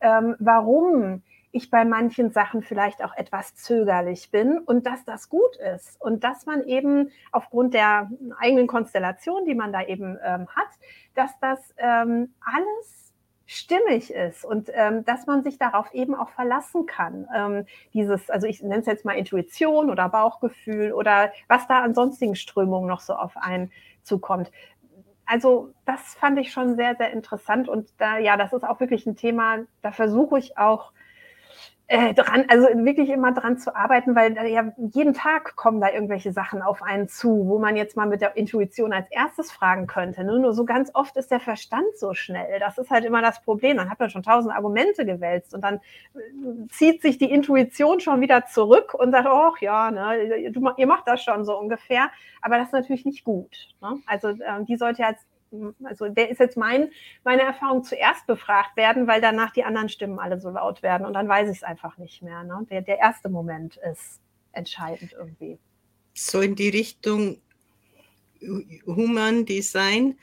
ähm, 0.00 0.36
warum 0.38 1.22
ich 1.52 1.70
bei 1.70 1.84
manchen 1.84 2.30
Sachen 2.30 2.62
vielleicht 2.62 3.04
auch 3.04 3.14
etwas 3.14 3.54
zögerlich 3.54 4.30
bin 4.30 4.58
und 4.58 4.86
dass 4.86 5.04
das 5.04 5.28
gut 5.28 5.56
ist. 5.56 6.00
Und 6.00 6.24
dass 6.24 6.46
man 6.46 6.64
eben 6.64 7.10
aufgrund 7.30 7.74
der 7.74 8.10
eigenen 8.38 8.66
Konstellation, 8.66 9.44
die 9.44 9.54
man 9.54 9.70
da 9.70 9.82
eben 9.82 10.18
ähm, 10.24 10.48
hat, 10.48 10.70
dass 11.14 11.38
das 11.40 11.74
ähm, 11.76 12.34
alles 12.40 13.11
stimmig 13.46 14.12
ist 14.12 14.44
und 14.44 14.70
ähm, 14.72 15.04
dass 15.04 15.26
man 15.26 15.42
sich 15.42 15.58
darauf 15.58 15.92
eben 15.92 16.14
auch 16.14 16.30
verlassen 16.30 16.86
kann. 16.86 17.26
Ähm, 17.34 17.66
dieses, 17.92 18.30
also 18.30 18.46
ich 18.46 18.62
nenne 18.62 18.80
es 18.80 18.86
jetzt 18.86 19.04
mal 19.04 19.12
Intuition 19.12 19.90
oder 19.90 20.08
Bauchgefühl 20.08 20.92
oder 20.92 21.32
was 21.48 21.66
da 21.66 21.82
an 21.82 21.94
sonstigen 21.94 22.36
Strömungen 22.36 22.88
noch 22.88 23.00
so 23.00 23.14
auf 23.14 23.36
einen 23.36 23.70
zukommt. 24.02 24.50
Also 25.26 25.72
das 25.84 26.14
fand 26.14 26.38
ich 26.38 26.52
schon 26.52 26.76
sehr, 26.76 26.96
sehr 26.96 27.12
interessant 27.12 27.68
und 27.68 27.88
da, 27.98 28.18
ja, 28.18 28.36
das 28.36 28.52
ist 28.52 28.64
auch 28.64 28.80
wirklich 28.80 29.06
ein 29.06 29.16
Thema, 29.16 29.58
da 29.80 29.92
versuche 29.92 30.38
ich 30.38 30.58
auch 30.58 30.92
äh, 31.88 32.14
dran, 32.14 32.44
also 32.48 32.68
wirklich 32.84 33.10
immer 33.10 33.32
dran 33.32 33.58
zu 33.58 33.74
arbeiten, 33.76 34.14
weil 34.14 34.36
ja 34.48 34.72
jeden 34.78 35.14
Tag 35.14 35.56
kommen 35.56 35.80
da 35.80 35.90
irgendwelche 35.90 36.32
Sachen 36.32 36.62
auf 36.62 36.82
einen 36.82 37.08
zu, 37.08 37.46
wo 37.46 37.58
man 37.58 37.76
jetzt 37.76 37.96
mal 37.96 38.06
mit 38.06 38.20
der 38.20 38.36
Intuition 38.36 38.92
als 38.92 39.10
erstes 39.10 39.52
fragen 39.52 39.86
könnte. 39.86 40.24
Ne? 40.24 40.38
Nur 40.38 40.54
so 40.54 40.64
ganz 40.64 40.90
oft 40.94 41.16
ist 41.16 41.30
der 41.30 41.40
Verstand 41.40 41.86
so 41.96 42.14
schnell. 42.14 42.58
Das 42.60 42.78
ist 42.78 42.90
halt 42.90 43.04
immer 43.04 43.20
das 43.20 43.42
Problem. 43.42 43.76
Dann 43.76 43.90
hat 43.90 44.00
man 44.00 44.10
schon 44.10 44.22
tausend 44.22 44.54
Argumente 44.54 45.04
gewälzt 45.04 45.54
und 45.54 45.62
dann 45.62 45.76
äh, 46.14 46.68
zieht 46.70 47.02
sich 47.02 47.18
die 47.18 47.30
Intuition 47.30 48.00
schon 48.00 48.20
wieder 48.20 48.46
zurück 48.46 48.94
und 48.94 49.12
sagt, 49.12 49.26
ach 49.28 49.60
ja, 49.60 49.90
ne, 49.90 50.50
du, 50.50 50.70
ihr 50.76 50.86
macht 50.86 51.06
das 51.06 51.22
schon 51.22 51.44
so 51.44 51.58
ungefähr. 51.58 52.10
Aber 52.40 52.56
das 52.56 52.68
ist 52.68 52.72
natürlich 52.72 53.04
nicht 53.04 53.24
gut. 53.24 53.74
Ne? 53.80 53.98
Also 54.06 54.28
äh, 54.28 54.64
die 54.66 54.76
sollte 54.76 55.04
als 55.04 55.18
also 55.84 56.08
der 56.08 56.30
ist 56.30 56.40
jetzt 56.40 56.56
mein, 56.56 56.90
meine 57.24 57.42
Erfahrung 57.42 57.84
zuerst 57.84 58.26
befragt 58.26 58.76
werden, 58.76 59.06
weil 59.06 59.20
danach 59.20 59.52
die 59.52 59.64
anderen 59.64 59.88
Stimmen 59.88 60.18
alle 60.18 60.40
so 60.40 60.50
laut 60.50 60.82
werden 60.82 61.06
und 61.06 61.14
dann 61.14 61.28
weiß 61.28 61.48
ich 61.50 61.58
es 61.58 61.62
einfach 61.62 61.98
nicht 61.98 62.22
mehr. 62.22 62.44
Ne? 62.44 62.66
Der, 62.70 62.82
der 62.82 62.98
erste 62.98 63.28
Moment 63.28 63.78
ist 63.90 64.20
entscheidend 64.52 65.12
irgendwie. 65.12 65.58
So 66.14 66.40
in 66.40 66.54
die 66.54 66.68
Richtung 66.68 67.38
Human 68.86 69.46
Design 69.46 70.18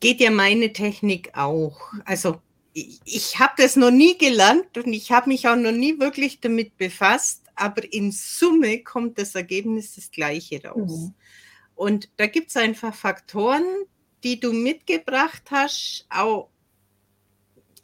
geht 0.00 0.20
ja 0.20 0.30
meine 0.30 0.72
Technik 0.72 1.36
auch. 1.36 1.92
Also 2.04 2.40
ich, 2.72 3.00
ich 3.04 3.38
habe 3.38 3.54
das 3.56 3.76
noch 3.76 3.90
nie 3.90 4.16
gelernt 4.16 4.76
und 4.78 4.92
ich 4.92 5.12
habe 5.12 5.28
mich 5.28 5.48
auch 5.48 5.56
noch 5.56 5.72
nie 5.72 5.98
wirklich 5.98 6.40
damit 6.40 6.76
befasst, 6.76 7.44
aber 7.54 7.92
in 7.92 8.12
Summe 8.12 8.82
kommt 8.82 9.18
das 9.18 9.34
Ergebnis 9.34 9.96
das 9.96 10.10
gleiche 10.10 10.62
raus. 10.64 11.08
Mhm. 11.08 11.14
Und 11.78 12.10
da 12.16 12.26
gibt 12.26 12.48
es 12.48 12.56
einfach 12.56 12.92
Faktoren, 12.92 13.62
die 14.24 14.40
du 14.40 14.52
mitgebracht 14.52 15.44
hast, 15.52 16.06
auch, 16.10 16.50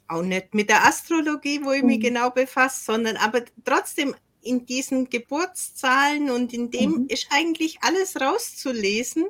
auch 0.08 0.22
nicht 0.22 0.52
mit 0.52 0.68
der 0.68 0.84
Astrologie, 0.84 1.60
wo 1.62 1.70
ich 1.70 1.82
mhm. 1.82 1.86
mich 1.86 2.00
genau 2.00 2.30
befasse, 2.30 2.84
sondern 2.86 3.16
aber 3.16 3.44
trotzdem 3.64 4.16
in 4.42 4.66
diesen 4.66 5.10
Geburtszahlen 5.10 6.28
und 6.30 6.52
in 6.52 6.72
dem 6.72 6.90
mhm. 6.90 7.06
ist 7.06 7.28
eigentlich 7.30 7.78
alles 7.82 8.20
rauszulesen, 8.20 9.26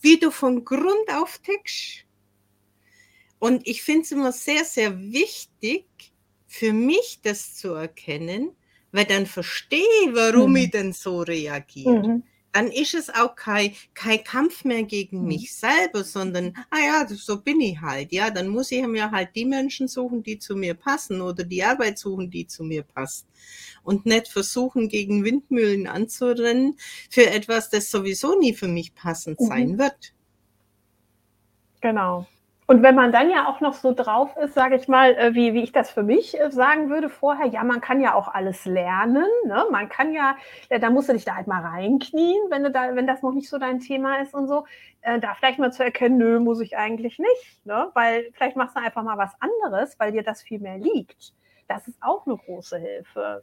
wie 0.00 0.20
du 0.20 0.30
von 0.30 0.64
Grund 0.64 1.12
auf 1.12 1.38
tickst. 1.38 2.04
Und 3.40 3.66
ich 3.66 3.82
finde 3.82 4.02
es 4.02 4.12
immer 4.12 4.30
sehr, 4.30 4.64
sehr 4.64 5.00
wichtig, 5.00 5.84
für 6.46 6.72
mich 6.72 7.22
das 7.24 7.56
zu 7.56 7.74
erkennen, 7.74 8.52
weil 8.92 9.06
dann 9.06 9.26
verstehe 9.26 9.80
ich, 10.04 10.14
warum 10.14 10.50
mhm. 10.50 10.56
ich 10.58 10.70
denn 10.70 10.92
so 10.92 11.22
reagiere. 11.22 12.06
Mhm 12.06 12.22
dann 12.54 12.68
ist 12.68 12.94
es 12.94 13.10
auch 13.10 13.34
kein, 13.34 13.74
kein 13.94 14.22
Kampf 14.22 14.64
mehr 14.64 14.84
gegen 14.84 15.22
mhm. 15.22 15.26
mich 15.26 15.54
selber, 15.54 16.04
sondern, 16.04 16.54
ah 16.70 16.78
ja, 16.78 17.08
so 17.08 17.40
bin 17.40 17.60
ich 17.60 17.80
halt, 17.80 18.12
ja, 18.12 18.30
dann 18.30 18.46
muss 18.46 18.70
ich 18.70 18.86
mir 18.86 19.10
halt 19.10 19.30
die 19.34 19.44
Menschen 19.44 19.88
suchen, 19.88 20.22
die 20.22 20.38
zu 20.38 20.54
mir 20.54 20.74
passen 20.74 21.20
oder 21.20 21.42
die 21.42 21.64
Arbeit 21.64 21.98
suchen, 21.98 22.30
die 22.30 22.46
zu 22.46 22.62
mir 22.62 22.84
passt. 22.84 23.26
Und 23.82 24.06
nicht 24.06 24.28
versuchen, 24.28 24.88
gegen 24.88 25.24
Windmühlen 25.24 25.88
anzurennen 25.88 26.76
für 27.10 27.28
etwas, 27.28 27.70
das 27.70 27.90
sowieso 27.90 28.38
nie 28.38 28.54
für 28.54 28.68
mich 28.68 28.94
passend 28.94 29.40
mhm. 29.40 29.46
sein 29.46 29.78
wird. 29.78 30.14
Genau. 31.80 32.28
Und 32.66 32.82
wenn 32.82 32.94
man 32.94 33.12
dann 33.12 33.28
ja 33.28 33.46
auch 33.46 33.60
noch 33.60 33.74
so 33.74 33.92
drauf 33.92 34.34
ist, 34.38 34.54
sage 34.54 34.76
ich 34.76 34.88
mal, 34.88 35.14
äh, 35.16 35.34
wie, 35.34 35.52
wie 35.52 35.62
ich 35.62 35.72
das 35.72 35.90
für 35.90 36.02
mich 36.02 36.40
äh, 36.40 36.50
sagen 36.50 36.88
würde 36.88 37.10
vorher, 37.10 37.46
ja, 37.46 37.62
man 37.62 37.82
kann 37.82 38.00
ja 38.00 38.14
auch 38.14 38.28
alles 38.28 38.64
lernen. 38.64 39.26
Ne? 39.44 39.66
Man 39.70 39.90
kann 39.90 40.14
ja, 40.14 40.36
da 40.70 40.88
musst 40.88 41.10
du 41.10 41.12
dich 41.12 41.26
da 41.26 41.36
halt 41.36 41.46
mal 41.46 41.60
reinknien, 41.60 42.38
wenn, 42.48 42.64
du 42.64 42.70
da, 42.70 42.96
wenn 42.96 43.06
das 43.06 43.22
noch 43.22 43.32
nicht 43.32 43.50
so 43.50 43.58
dein 43.58 43.80
Thema 43.80 44.22
ist 44.22 44.32
und 44.32 44.48
so. 44.48 44.64
Äh, 45.02 45.20
da 45.20 45.34
vielleicht 45.34 45.58
mal 45.58 45.72
zu 45.72 45.84
erkennen, 45.84 46.16
nö, 46.16 46.40
muss 46.40 46.60
ich 46.60 46.78
eigentlich 46.78 47.18
nicht. 47.18 47.66
Ne? 47.66 47.90
Weil 47.92 48.30
vielleicht 48.32 48.56
machst 48.56 48.76
du 48.76 48.80
einfach 48.80 49.02
mal 49.02 49.18
was 49.18 49.32
anderes, 49.40 49.98
weil 50.00 50.12
dir 50.12 50.22
das 50.22 50.42
viel 50.42 50.58
mehr 50.58 50.78
liegt. 50.78 51.34
Das 51.68 51.86
ist 51.86 52.02
auch 52.02 52.26
eine 52.26 52.36
große 52.36 52.78
Hilfe. 52.78 53.42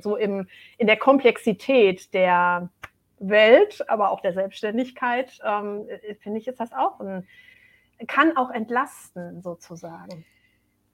So 0.00 0.16
im, 0.16 0.46
in 0.76 0.86
der 0.86 0.98
Komplexität 0.98 2.12
der 2.12 2.68
Welt, 3.18 3.82
aber 3.88 4.10
auch 4.10 4.20
der 4.20 4.34
Selbstständigkeit, 4.34 5.38
ähm, 5.42 5.86
finde 6.20 6.38
ich, 6.38 6.46
ist 6.46 6.60
das 6.60 6.72
auch 6.72 7.00
ein 7.00 7.26
kann 8.06 8.36
auch 8.36 8.50
entlasten 8.50 9.42
sozusagen. 9.42 10.24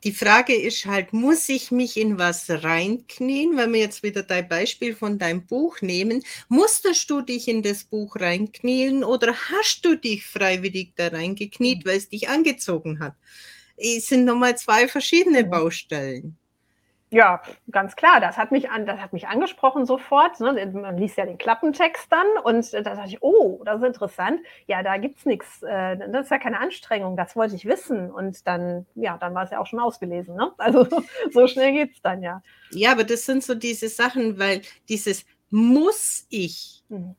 Die 0.04 0.12
Frage 0.12 0.54
ist 0.54 0.86
halt, 0.86 1.12
muss 1.12 1.48
ich 1.48 1.70
mich 1.70 1.96
in 1.96 2.18
was 2.18 2.48
reinknien? 2.48 3.56
Wenn 3.56 3.72
wir 3.72 3.80
jetzt 3.80 4.02
wieder 4.02 4.22
dein 4.22 4.48
Beispiel 4.48 4.94
von 4.94 5.18
deinem 5.18 5.46
Buch 5.46 5.80
nehmen, 5.80 6.22
musstest 6.48 7.10
du 7.10 7.22
dich 7.22 7.48
in 7.48 7.62
das 7.62 7.84
Buch 7.84 8.14
reinknien 8.16 9.02
oder 9.02 9.34
hast 9.34 9.84
du 9.84 9.96
dich 9.96 10.24
freiwillig 10.24 10.92
da 10.96 11.08
reingekniet, 11.08 11.86
weil 11.86 11.96
es 11.96 12.08
dich 12.08 12.28
angezogen 12.28 13.00
hat? 13.00 13.16
Es 13.76 14.06
sind 14.08 14.26
nochmal 14.26 14.56
zwei 14.56 14.86
verschiedene. 14.86 15.44
Baustellen. 15.44 16.38
Ja, 17.10 17.40
ganz 17.70 17.94
klar. 17.94 18.20
Das 18.20 18.36
hat 18.36 18.50
mich, 18.50 18.70
an, 18.70 18.84
das 18.84 19.00
hat 19.00 19.12
mich 19.12 19.28
angesprochen 19.28 19.86
sofort. 19.86 20.40
Ne? 20.40 20.70
Man 20.72 20.98
liest 20.98 21.16
ja 21.16 21.24
den 21.24 21.38
Klappentext 21.38 22.10
dann 22.10 22.26
und 22.42 22.72
da 22.72 22.80
dachte 22.80 23.08
ich, 23.08 23.22
oh, 23.22 23.62
das 23.64 23.80
ist 23.80 23.86
interessant. 23.86 24.40
Ja, 24.66 24.82
da 24.82 24.96
gibt 24.96 25.18
es 25.18 25.24
nichts. 25.24 25.62
Äh, 25.62 25.96
das 26.10 26.24
ist 26.24 26.30
ja 26.30 26.38
keine 26.38 26.58
Anstrengung. 26.58 27.16
Das 27.16 27.36
wollte 27.36 27.54
ich 27.54 27.64
wissen. 27.64 28.10
Und 28.10 28.46
dann, 28.46 28.86
ja, 28.96 29.18
dann 29.18 29.34
war 29.34 29.44
es 29.44 29.50
ja 29.50 29.60
auch 29.60 29.66
schon 29.66 29.80
ausgelesen. 29.80 30.34
Ne? 30.34 30.52
Also 30.58 30.88
so 31.30 31.46
schnell 31.46 31.72
geht 31.72 31.92
es 31.92 32.02
dann 32.02 32.22
ja. 32.22 32.42
Ja, 32.72 32.90
aber 32.90 33.04
das 33.04 33.24
sind 33.24 33.44
so 33.44 33.54
diese 33.54 33.88
Sachen, 33.88 34.38
weil 34.40 34.62
dieses 34.88 35.24
muss 35.50 36.26
ich, 36.28 36.82
mhm. 36.88 37.14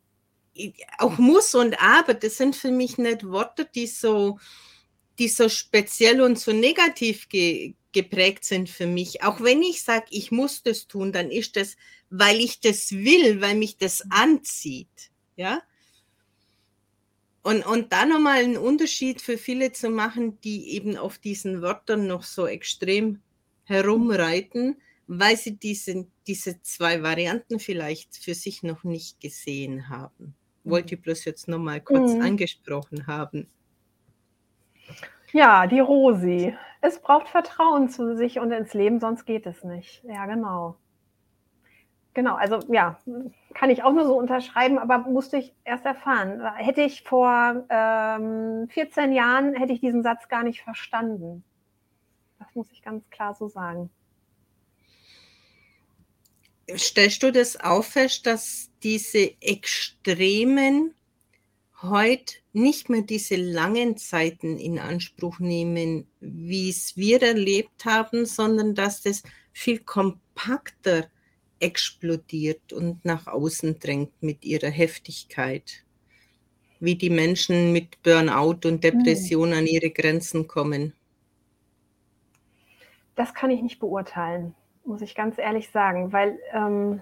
auch 0.97 1.17
muss 1.17 1.55
und 1.55 1.81
aber, 1.81 2.13
das 2.13 2.35
sind 2.35 2.57
für 2.57 2.71
mich 2.71 2.97
nicht 2.97 3.25
Worte, 3.25 3.63
die 3.63 3.87
so, 3.87 4.37
die 5.19 5.27
so 5.27 5.49
speziell 5.49 6.21
und 6.21 6.39
so 6.39 6.53
negativ 6.53 7.29
ge 7.29 7.73
geprägt 7.93 8.43
sind 8.43 8.69
für 8.69 8.85
mich. 8.85 9.23
Auch 9.23 9.41
wenn 9.41 9.63
ich 9.63 9.81
sage, 9.81 10.05
ich 10.11 10.29
muss 10.29 10.61
das 10.61 10.87
tun, 10.87 11.11
dann 11.11 11.31
ist 11.31 11.55
das, 11.55 11.77
weil 12.11 12.39
ich 12.39 12.59
das 12.59 12.91
will, 12.91 13.41
weil 13.41 13.55
mich 13.55 13.77
das 13.77 14.03
anzieht. 14.11 15.09
Ja. 15.35 15.63
Und, 17.41 17.65
und 17.65 17.93
da 17.93 18.05
nochmal 18.05 18.43
einen 18.43 18.57
Unterschied 18.57 19.19
für 19.19 19.39
viele 19.39 19.71
zu 19.71 19.89
machen, 19.89 20.39
die 20.41 20.75
eben 20.75 20.95
auf 20.95 21.17
diesen 21.17 21.61
Wörtern 21.63 22.05
noch 22.05 22.23
so 22.23 22.45
extrem 22.45 23.21
herumreiten, 23.63 24.75
weil 25.07 25.37
sie 25.37 25.57
diese, 25.57 26.05
diese 26.27 26.61
zwei 26.61 27.01
Varianten 27.01 27.59
vielleicht 27.59 28.17
für 28.17 28.35
sich 28.35 28.61
noch 28.61 28.83
nicht 28.83 29.21
gesehen 29.21 29.89
haben. 29.89 30.35
Wollte 30.65 30.95
ich 30.95 31.01
bloß 31.01 31.25
jetzt 31.25 31.47
nochmal 31.47 31.81
kurz 31.81 32.13
mhm. 32.13 32.21
angesprochen 32.21 33.07
haben. 33.07 33.47
Ja, 35.33 35.67
die 35.67 35.79
Rosi. 35.79 36.55
Es 36.81 37.01
braucht 37.01 37.27
Vertrauen 37.29 37.89
zu 37.89 38.15
sich 38.15 38.39
und 38.39 38.51
ins 38.51 38.73
Leben, 38.73 38.99
sonst 38.99 39.25
geht 39.25 39.45
es 39.45 39.63
nicht. 39.63 40.03
Ja, 40.03 40.25
genau. 40.25 40.77
Genau, 42.13 42.33
also 42.33 42.57
ja, 42.73 42.97
kann 43.53 43.69
ich 43.69 43.83
auch 43.83 43.93
nur 43.93 44.05
so 44.05 44.17
unterschreiben, 44.17 44.79
aber 44.79 44.97
musste 44.97 45.37
ich 45.37 45.53
erst 45.63 45.85
erfahren. 45.85 46.41
Hätte 46.55 46.81
ich 46.81 47.03
vor 47.03 47.63
ähm, 47.69 48.67
14 48.69 49.11
Jahren, 49.11 49.53
hätte 49.53 49.73
ich 49.73 49.81
diesen 49.81 50.01
Satz 50.01 50.27
gar 50.27 50.41
nicht 50.41 50.63
verstanden. 50.63 51.43
Das 52.39 52.47
muss 52.55 52.71
ich 52.71 52.81
ganz 52.81 53.07
klar 53.11 53.35
so 53.35 53.47
sagen. 53.47 53.91
Stellst 56.75 57.21
du 57.21 57.31
das 57.31 57.59
auch 57.59 57.83
fest, 57.83 58.25
dass 58.25 58.71
diese 58.81 59.39
extremen 59.41 60.95
heute 61.81 62.35
nicht 62.53 62.89
mehr 62.89 63.01
diese 63.01 63.35
langen 63.35 63.97
Zeiten 63.97 64.57
in 64.57 64.79
Anspruch 64.79 65.39
nehmen, 65.39 66.07
wie 66.19 66.69
es 66.69 66.97
wir 66.97 67.21
erlebt 67.21 67.85
haben, 67.85 68.25
sondern 68.25 68.73
dass 68.73 69.01
das 69.01 69.23
viel 69.53 69.79
kompakter 69.79 71.07
explodiert 71.59 72.73
und 72.73 73.03
nach 73.05 73.27
außen 73.27 73.79
drängt 73.79 74.11
mit 74.21 74.45
ihrer 74.45 74.69
Heftigkeit. 74.69 75.83
Wie 76.79 76.95
die 76.95 77.09
Menschen 77.09 77.73
mit 77.73 78.01
Burnout 78.03 78.67
und 78.67 78.83
Depression 78.83 79.53
an 79.53 79.65
ihre 79.65 79.89
Grenzen 79.89 80.47
kommen. 80.47 80.93
Das 83.15 83.33
kann 83.33 83.49
ich 83.49 83.63
nicht 83.63 83.79
beurteilen, 83.79 84.53
muss 84.85 85.01
ich 85.01 85.15
ganz 85.15 85.39
ehrlich 85.39 85.69
sagen, 85.71 86.13
weil 86.13 86.37
ähm, 86.53 87.01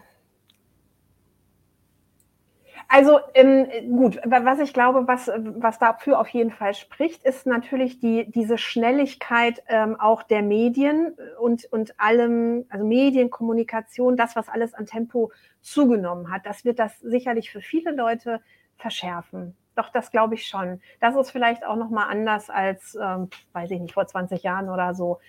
also 2.88 3.20
ähm, 3.34 3.68
gut, 3.95 4.20
was 4.26 4.60
ich 4.60 4.74
glaube, 4.74 5.07
was, 5.07 5.28
was 5.28 5.80
dafür 5.80 6.20
auf 6.20 6.30
jeden 6.30 6.52
Fall 6.52 6.74
spricht, 6.74 7.24
ist 7.24 7.45
natürlich 7.45 7.99
die, 7.99 8.30
diese 8.30 8.57
Schnelligkeit 8.57 9.64
ähm, 9.68 9.99
auch 9.99 10.24
der 10.24 10.44
Medien 10.44 11.16
und, 11.40 11.66
und 11.72 11.99
allem, 11.99 12.66
also 12.70 12.86
Medienkommunikation, 12.86 14.18
das, 14.18 14.36
was 14.36 14.49
alles 14.49 14.74
an 14.74 14.86
Tempo 14.86 15.32
zugenommen 15.62 16.32
hat. 16.32 16.45
Das 16.45 16.64
wird 16.64 16.80
das 16.80 16.99
sicherlich 16.99 17.52
für 17.52 17.62
viele 17.62 17.91
Leute 17.91 18.41
verschärfen. 18.78 19.56
Doch, 19.76 19.90
das 19.90 20.12
glaube 20.12 20.36
ich 20.36 20.48
schon. 20.48 20.80
Das 20.99 21.16
ist 21.16 21.32
vielleicht 21.32 21.66
auch 21.66 21.76
nochmal 21.76 22.07
anders 22.10 22.49
als, 22.49 22.95
ähm, 22.95 23.30
weiß 23.53 23.72
ich 23.72 23.82
nicht, 23.82 23.94
vor 23.94 24.06
20 24.06 24.44
Jahren 24.44 24.70
oder 24.70 24.94
so. 24.94 25.20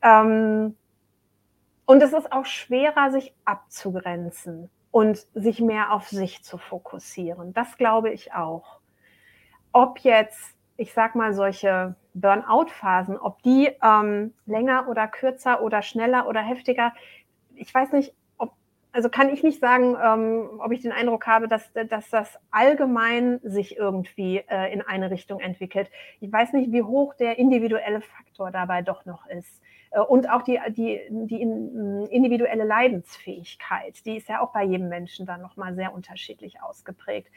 Ähm, 0.00 0.76
und 1.86 2.02
es 2.02 2.12
ist 2.12 2.30
auch 2.32 2.46
schwerer, 2.46 3.10
sich 3.10 3.34
abzugrenzen 3.44 4.70
und 4.90 5.18
sich 5.34 5.60
mehr 5.60 5.92
auf 5.92 6.08
sich 6.08 6.42
zu 6.42 6.58
fokussieren. 6.58 7.52
Das 7.52 7.76
glaube 7.76 8.10
ich 8.10 8.32
auch. 8.32 8.80
Ob 9.72 10.00
jetzt, 10.00 10.56
ich 10.76 10.92
sag 10.92 11.14
mal, 11.14 11.32
solche 11.32 11.94
Burnout-Phasen, 12.14 13.16
ob 13.16 13.42
die 13.42 13.70
ähm, 13.82 14.34
länger 14.46 14.88
oder 14.88 15.06
kürzer 15.06 15.62
oder 15.62 15.82
schneller 15.82 16.26
oder 16.26 16.40
heftiger, 16.40 16.92
ich 17.54 17.72
weiß 17.72 17.92
nicht, 17.92 18.14
also 18.92 19.08
kann 19.08 19.28
ich 19.28 19.42
nicht 19.42 19.60
sagen, 19.60 19.96
ähm, 20.02 20.60
ob 20.60 20.72
ich 20.72 20.80
den 20.80 20.92
Eindruck 20.92 21.26
habe, 21.26 21.48
dass, 21.48 21.72
dass 21.72 22.10
das 22.10 22.38
allgemein 22.50 23.40
sich 23.42 23.76
irgendwie 23.76 24.38
äh, 24.48 24.72
in 24.72 24.82
eine 24.82 25.10
Richtung 25.10 25.40
entwickelt. 25.40 25.90
Ich 26.20 26.32
weiß 26.32 26.52
nicht, 26.52 26.72
wie 26.72 26.82
hoch 26.82 27.14
der 27.14 27.38
individuelle 27.38 28.00
Faktor 28.00 28.50
dabei 28.50 28.82
doch 28.82 29.04
noch 29.04 29.26
ist. 29.26 29.60
Äh, 29.90 30.00
und 30.00 30.28
auch 30.30 30.42
die, 30.42 30.58
die, 30.70 31.00
die 31.10 31.40
individuelle 31.40 32.64
Leidensfähigkeit, 32.64 34.04
die 34.04 34.16
ist 34.16 34.28
ja 34.28 34.40
auch 34.40 34.52
bei 34.52 34.64
jedem 34.64 34.88
Menschen 34.88 35.26
dann 35.26 35.40
nochmal 35.40 35.74
sehr 35.74 35.94
unterschiedlich 35.94 36.62
ausgeprägt. 36.62 37.28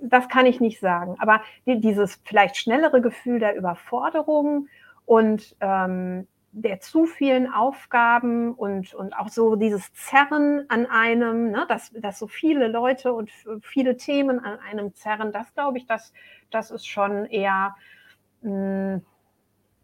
Das 0.00 0.28
kann 0.28 0.46
ich 0.46 0.60
nicht 0.60 0.80
sagen. 0.80 1.16
Aber 1.20 1.42
dieses 1.66 2.20
vielleicht 2.24 2.56
schnellere 2.56 3.00
Gefühl 3.00 3.38
der 3.38 3.56
Überforderung 3.56 4.68
und 5.06 5.56
ähm, 5.60 6.26
der 6.52 6.80
zu 6.80 7.06
vielen 7.06 7.50
Aufgaben 7.50 8.52
und, 8.54 8.94
und 8.94 9.14
auch 9.14 9.28
so 9.28 9.56
dieses 9.56 9.92
Zerren 9.94 10.66
an 10.68 10.86
einem, 10.86 11.50
ne, 11.50 11.64
dass, 11.68 11.90
dass 11.92 12.18
so 12.18 12.28
viele 12.28 12.68
Leute 12.68 13.12
und 13.14 13.30
viele 13.62 13.96
Themen 13.96 14.38
an 14.38 14.58
einem 14.60 14.94
zerren, 14.94 15.32
das 15.32 15.52
glaube 15.54 15.78
ich, 15.78 15.86
das, 15.86 16.12
das 16.50 16.70
ist 16.70 16.86
schon 16.86 17.24
eher 17.26 17.74
mh, 18.42 18.50
hm, 18.50 19.02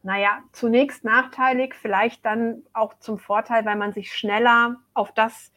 naja, 0.02 0.42
zunächst 0.52 1.04
nachteilig, 1.04 1.74
vielleicht 1.74 2.24
dann 2.24 2.62
auch 2.72 2.94
zum 2.98 3.18
Vorteil, 3.18 3.64
weil 3.64 3.76
man 3.76 3.92
sich 3.92 4.14
schneller 4.14 4.76
auf 4.94 5.12
das 5.12 5.52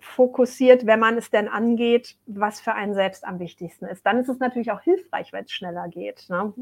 fokussiert, 0.00 0.86
wenn 0.86 1.00
man 1.00 1.16
es 1.16 1.30
denn 1.30 1.48
angeht, 1.48 2.16
was 2.26 2.60
für 2.60 2.74
einen 2.74 2.94
selbst 2.94 3.24
am 3.24 3.38
wichtigsten 3.38 3.86
ist. 3.86 4.04
Dann 4.06 4.18
ist 4.18 4.28
es 4.28 4.38
natürlich 4.38 4.70
auch 4.70 4.80
hilfreich, 4.80 5.32
wenn 5.32 5.44
es 5.44 5.52
schneller 5.52 5.88
geht. 5.88 6.28
Ne? 6.28 6.52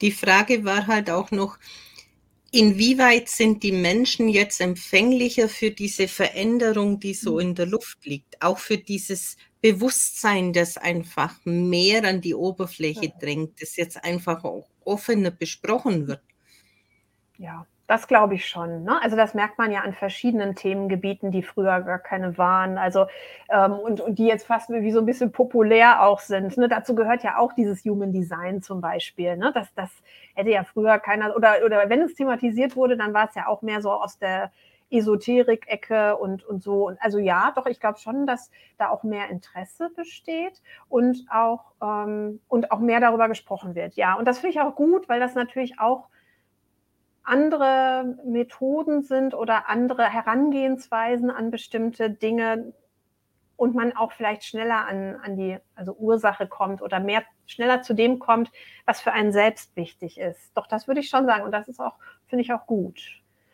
Die 0.00 0.10
Frage 0.10 0.64
war 0.64 0.86
halt 0.86 1.10
auch 1.10 1.30
noch, 1.30 1.58
inwieweit 2.52 3.28
sind 3.28 3.62
die 3.64 3.72
Menschen 3.72 4.28
jetzt 4.28 4.60
empfänglicher 4.60 5.48
für 5.48 5.72
diese 5.72 6.06
Veränderung, 6.06 7.00
die 7.00 7.14
so 7.14 7.38
in 7.38 7.54
der 7.56 7.66
Luft 7.66 8.04
liegt, 8.04 8.40
auch 8.40 8.58
für 8.58 8.78
dieses 8.78 9.36
Bewusstsein, 9.60 10.52
das 10.52 10.76
einfach 10.76 11.34
mehr 11.44 12.04
an 12.04 12.20
die 12.20 12.34
Oberfläche 12.34 13.12
drängt, 13.20 13.60
das 13.60 13.76
jetzt 13.76 14.04
einfach 14.04 14.44
auch 14.44 14.68
offener 14.84 15.30
besprochen 15.30 16.06
wird. 16.06 16.22
Ja, 17.38 17.66
das 17.86 18.06
glaube 18.06 18.34
ich 18.34 18.48
schon. 18.48 18.84
Ne? 18.84 19.00
Also 19.02 19.16
das 19.16 19.34
merkt 19.34 19.58
man 19.58 19.70
ja 19.70 19.80
an 19.80 19.92
verschiedenen 19.92 20.54
Themengebieten, 20.54 21.30
die 21.30 21.42
früher 21.42 21.80
gar 21.80 21.98
keine 21.98 22.38
waren. 22.38 22.78
Also 22.78 23.06
ähm, 23.48 23.72
und, 23.72 24.00
und 24.00 24.18
die 24.18 24.26
jetzt 24.26 24.46
fast 24.46 24.70
wie 24.70 24.92
so 24.92 25.00
ein 25.00 25.06
bisschen 25.06 25.32
populär 25.32 26.02
auch 26.02 26.20
sind. 26.20 26.56
Ne? 26.56 26.68
Dazu 26.68 26.94
gehört 26.94 27.22
ja 27.22 27.38
auch 27.38 27.52
dieses 27.52 27.84
Human 27.84 28.12
Design 28.12 28.62
zum 28.62 28.80
Beispiel. 28.80 29.36
Ne? 29.36 29.50
Das, 29.54 29.74
das 29.74 29.90
hätte 30.34 30.50
ja 30.50 30.64
früher 30.64 30.98
keiner, 30.98 31.36
oder, 31.36 31.56
oder 31.64 31.88
wenn 31.88 32.02
es 32.02 32.14
thematisiert 32.14 32.76
wurde, 32.76 32.96
dann 32.96 33.12
war 33.12 33.28
es 33.28 33.34
ja 33.34 33.46
auch 33.46 33.62
mehr 33.62 33.82
so 33.82 33.90
aus 33.90 34.18
der 34.18 34.50
Esoterik-Ecke 34.92 36.16
und, 36.16 36.44
und 36.44 36.62
so. 36.62 36.86
Und 36.86 37.00
also 37.00 37.18
ja, 37.18 37.52
doch, 37.56 37.66
ich 37.66 37.80
glaube 37.80 37.98
schon, 37.98 38.26
dass 38.26 38.50
da 38.78 38.90
auch 38.90 39.02
mehr 39.02 39.30
Interesse 39.30 39.90
besteht 39.96 40.62
und 40.88 41.24
auch, 41.30 41.72
ähm, 41.82 42.40
und 42.48 42.70
auch 42.70 42.78
mehr 42.78 43.00
darüber 43.00 43.28
gesprochen 43.28 43.74
wird. 43.74 43.96
Ja, 43.96 44.14
und 44.14 44.26
das 44.26 44.38
finde 44.38 44.54
ich 44.54 44.60
auch 44.60 44.74
gut, 44.74 45.08
weil 45.08 45.18
das 45.18 45.34
natürlich 45.34 45.80
auch 45.80 46.08
andere 47.24 48.16
Methoden 48.24 49.02
sind 49.02 49.34
oder 49.34 49.68
andere 49.68 50.04
Herangehensweisen 50.04 51.30
an 51.30 51.50
bestimmte 51.50 52.10
Dinge 52.10 52.72
und 53.56 53.74
man 53.74 53.92
auch 53.92 54.12
vielleicht 54.12 54.44
schneller 54.44 54.86
an, 54.86 55.16
an 55.22 55.36
die 55.36 55.56
also 55.74 55.92
Ursache 55.92 56.48
kommt 56.48 56.82
oder 56.82 56.98
mehr 56.98 57.22
schneller 57.46 57.82
zu 57.82 57.94
dem 57.94 58.18
kommt, 58.18 58.50
was 58.86 59.00
für 59.00 59.12
einen 59.12 59.32
selbst 59.32 59.76
wichtig 59.76 60.18
ist. 60.18 60.50
Doch 60.54 60.66
das 60.66 60.88
würde 60.88 61.00
ich 61.00 61.08
schon 61.08 61.26
sagen 61.26 61.44
und 61.44 61.52
das 61.52 61.68
ist 61.68 61.78
auch, 61.78 61.94
finde 62.26 62.42
ich 62.42 62.52
auch 62.52 62.66
gut. 62.66 63.00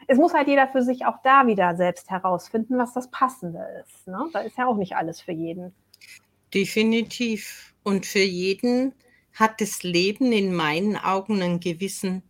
Es 0.06 0.16
muss 0.16 0.32
halt 0.32 0.48
jeder 0.48 0.68
für 0.68 0.82
sich 0.82 1.04
auch 1.04 1.20
da 1.22 1.46
wieder 1.46 1.76
selbst 1.76 2.10
herausfinden, 2.10 2.78
was 2.78 2.94
das 2.94 3.10
Passende 3.10 3.60
ist. 3.84 4.06
Ne? 4.06 4.18
Da 4.32 4.40
ist 4.40 4.56
ja 4.56 4.66
auch 4.66 4.76
nicht 4.76 4.96
alles 4.96 5.20
für 5.20 5.32
jeden. 5.32 5.74
Definitiv. 6.54 7.74
Und 7.82 8.06
für 8.06 8.20
jeden 8.20 8.94
hat 9.34 9.60
das 9.60 9.82
Leben 9.82 10.32
in 10.32 10.54
meinen 10.54 10.96
Augen 10.96 11.42
einen 11.42 11.60
gewissen 11.60 12.22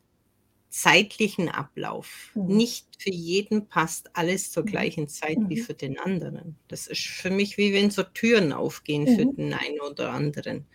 zeitlichen 0.78 1.48
Ablauf. 1.48 2.30
Mhm. 2.34 2.56
Nicht 2.56 2.86
für 2.98 3.10
jeden 3.10 3.66
passt 3.66 4.10
alles 4.14 4.52
zur 4.52 4.62
mhm. 4.62 4.68
gleichen 4.68 5.08
Zeit 5.08 5.38
mhm. 5.38 5.48
wie 5.48 5.60
für 5.60 5.74
den 5.74 5.98
anderen. 5.98 6.56
Das 6.68 6.86
ist 6.86 7.04
für 7.04 7.30
mich 7.30 7.58
wie 7.58 7.72
wenn 7.72 7.90
so 7.90 8.02
Türen 8.02 8.52
aufgehen 8.52 9.02
mhm. 9.02 9.16
für 9.16 9.26
den 9.26 9.54
einen 9.54 9.80
oder 9.80 10.12
anderen. 10.12 10.66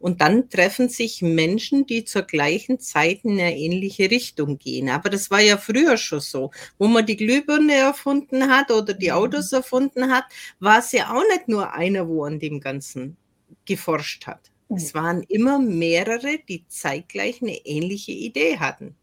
Und 0.00 0.20
dann 0.20 0.48
treffen 0.48 0.88
sich 0.88 1.22
Menschen, 1.22 1.86
die 1.86 2.04
zur 2.04 2.22
gleichen 2.22 2.78
Zeit 2.78 3.24
in 3.24 3.32
eine 3.32 3.56
ähnliche 3.56 4.10
Richtung 4.10 4.58
gehen. 4.58 4.88
Aber 4.90 5.10
das 5.10 5.30
war 5.30 5.40
ja 5.40 5.56
früher 5.56 5.96
schon 5.96 6.20
so. 6.20 6.52
Wo 6.78 6.86
man 6.86 7.04
die 7.04 7.16
Glühbirne 7.16 7.74
erfunden 7.74 8.48
hat 8.48 8.70
oder 8.70 8.94
die 8.94 9.08
mhm. 9.08 9.14
Autos 9.14 9.52
erfunden 9.52 10.10
hat, 10.10 10.24
war 10.60 10.78
es 10.78 10.92
ja 10.92 11.12
auch 11.12 11.24
nicht 11.32 11.48
nur 11.48 11.72
einer, 11.72 12.08
wo 12.08 12.24
an 12.24 12.38
dem 12.38 12.60
Ganzen 12.60 13.16
geforscht 13.64 14.26
hat. 14.26 14.50
Es 14.68 14.94
mhm. 14.94 14.98
waren 14.98 15.22
immer 15.24 15.58
mehrere, 15.58 16.38
die 16.48 16.66
zeitgleich 16.68 17.42
eine 17.42 17.56
ähnliche 17.66 18.12
Idee 18.12 18.58
hatten. 18.58 18.96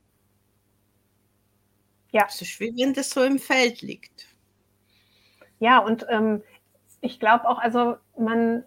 Ja. 2.16 2.28
Es 2.30 2.42
ist 2.42 2.62
wie 2.62 2.74
wenn 2.78 2.94
das 2.94 3.10
so 3.10 3.24
im 3.24 3.40
Feld 3.40 3.82
liegt. 3.82 4.26
Ja, 5.60 5.80
und 5.80 6.06
ähm, 6.10 6.44
ich 7.02 7.20
glaube 7.20 7.46
auch, 7.46 7.60
also 7.60 7.98
man, 8.18 8.64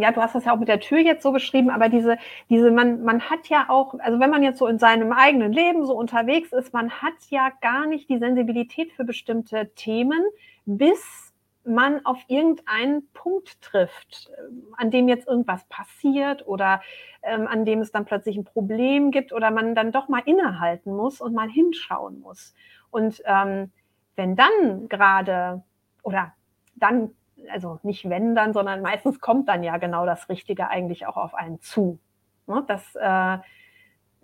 ja, 0.00 0.10
du 0.10 0.20
hast 0.20 0.34
das 0.34 0.44
ja 0.44 0.52
auch 0.52 0.58
mit 0.58 0.66
der 0.66 0.80
Tür 0.80 0.98
jetzt 0.98 1.22
so 1.22 1.30
beschrieben, 1.30 1.70
aber 1.70 1.88
diese, 1.88 2.18
diese, 2.50 2.72
man, 2.72 3.04
man 3.04 3.30
hat 3.30 3.48
ja 3.48 3.66
auch, 3.68 3.94
also 4.00 4.18
wenn 4.18 4.28
man 4.28 4.42
jetzt 4.42 4.58
so 4.58 4.66
in 4.66 4.80
seinem 4.80 5.12
eigenen 5.12 5.52
Leben 5.52 5.86
so 5.86 5.96
unterwegs 5.96 6.52
ist, 6.52 6.72
man 6.72 6.90
hat 6.90 7.14
ja 7.28 7.52
gar 7.60 7.86
nicht 7.86 8.08
die 8.08 8.18
Sensibilität 8.18 8.90
für 8.94 9.04
bestimmte 9.04 9.70
Themen, 9.76 10.24
bis 10.66 11.32
man 11.66 12.04
auf 12.04 12.18
irgendeinen 12.28 13.08
Punkt 13.12 13.60
trifft, 13.62 14.30
an 14.76 14.90
dem 14.90 15.08
jetzt 15.08 15.26
irgendwas 15.26 15.64
passiert 15.68 16.46
oder 16.46 16.80
ähm, 17.22 17.46
an 17.46 17.64
dem 17.64 17.80
es 17.80 17.90
dann 17.90 18.04
plötzlich 18.04 18.36
ein 18.36 18.44
Problem 18.44 19.10
gibt 19.10 19.32
oder 19.32 19.50
man 19.50 19.74
dann 19.74 19.92
doch 19.92 20.08
mal 20.08 20.22
innehalten 20.24 20.94
muss 20.94 21.20
und 21.20 21.34
mal 21.34 21.48
hinschauen 21.48 22.20
muss. 22.20 22.54
Und 22.90 23.22
ähm, 23.24 23.72
wenn 24.16 24.36
dann 24.36 24.88
gerade 24.88 25.62
oder 26.02 26.32
dann, 26.76 27.10
also 27.50 27.80
nicht 27.82 28.08
wenn 28.08 28.34
dann, 28.34 28.52
sondern 28.52 28.82
meistens 28.82 29.20
kommt 29.20 29.48
dann 29.48 29.62
ja 29.62 29.78
genau 29.78 30.06
das 30.06 30.28
Richtige 30.28 30.68
eigentlich 30.68 31.06
auch 31.06 31.16
auf 31.16 31.34
einen 31.34 31.60
zu. 31.60 31.98
Ne? 32.46 32.64
Das 32.68 32.94
äh, 32.94 33.38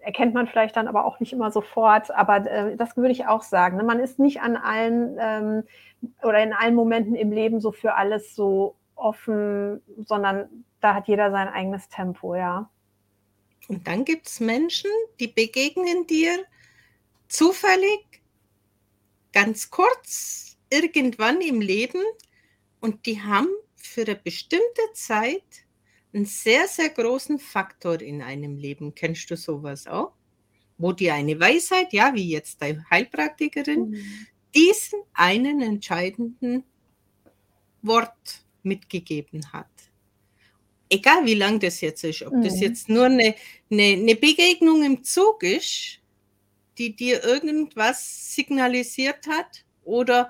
erkennt 0.02 0.34
man 0.34 0.46
vielleicht 0.46 0.76
dann 0.76 0.88
aber 0.88 1.04
auch 1.04 1.20
nicht 1.20 1.32
immer 1.32 1.50
sofort, 1.50 2.10
aber 2.10 2.46
äh, 2.50 2.76
das 2.76 2.96
würde 2.96 3.12
ich 3.12 3.26
auch 3.26 3.42
sagen. 3.42 3.76
Ne? 3.76 3.82
Man 3.82 4.00
ist 4.00 4.18
nicht 4.18 4.40
an 4.40 4.56
allen 4.56 5.16
ähm, 5.20 5.62
oder 6.22 6.42
in 6.42 6.52
allen 6.52 6.74
Momenten 6.74 7.14
im 7.14 7.32
Leben 7.32 7.60
so 7.60 7.72
für 7.72 7.94
alles 7.94 8.34
so 8.34 8.76
offen, 8.94 9.82
sondern 10.04 10.64
da 10.80 10.94
hat 10.94 11.08
jeder 11.08 11.30
sein 11.30 11.48
eigenes 11.48 11.88
Tempo, 11.88 12.34
ja. 12.34 12.70
Und 13.68 13.86
dann 13.86 14.04
gibt 14.04 14.26
es 14.26 14.40
Menschen, 14.40 14.90
die 15.20 15.28
begegnen 15.28 16.06
dir 16.06 16.44
zufällig, 17.28 18.22
ganz 19.32 19.70
kurz, 19.70 20.56
irgendwann 20.70 21.40
im 21.40 21.60
Leben 21.60 22.02
und 22.80 23.06
die 23.06 23.20
haben 23.20 23.48
für 23.76 24.02
eine 24.02 24.16
bestimmte 24.16 24.82
Zeit 24.94 25.64
einen 26.12 26.26
sehr, 26.26 26.66
sehr 26.66 26.90
großen 26.90 27.38
Faktor 27.38 28.00
in 28.00 28.22
einem 28.22 28.56
Leben. 28.56 28.94
Kennst 28.94 29.30
du 29.30 29.36
sowas 29.36 29.86
auch? 29.86 30.12
Wo 30.78 30.92
dir 30.92 31.14
eine 31.14 31.38
Weisheit, 31.38 31.92
ja, 31.92 32.14
wie 32.14 32.30
jetzt 32.30 32.60
deine 32.62 32.84
Heilpraktikerin, 32.90 33.90
mhm. 33.90 34.26
diesen 34.54 35.00
einen 35.12 35.60
entscheidenden 35.60 36.64
Wort 37.82 38.44
mitgegeben 38.62 39.52
hat 39.52 39.68
egal 40.90 41.24
wie 41.24 41.34
lang 41.34 41.60
das 41.60 41.80
jetzt 41.80 42.04
ist, 42.04 42.22
ob 42.22 42.34
mhm. 42.34 42.42
das 42.42 42.60
jetzt 42.60 42.88
nur 42.88 43.06
eine, 43.06 43.34
eine, 43.70 43.82
eine, 43.82 44.16
Begegnung 44.16 44.82
im 44.82 45.02
Zug 45.04 45.42
ist, 45.42 46.00
die 46.76 46.94
dir 46.94 47.24
irgendwas 47.24 48.34
signalisiert 48.34 49.26
hat, 49.28 49.64
oder 49.84 50.28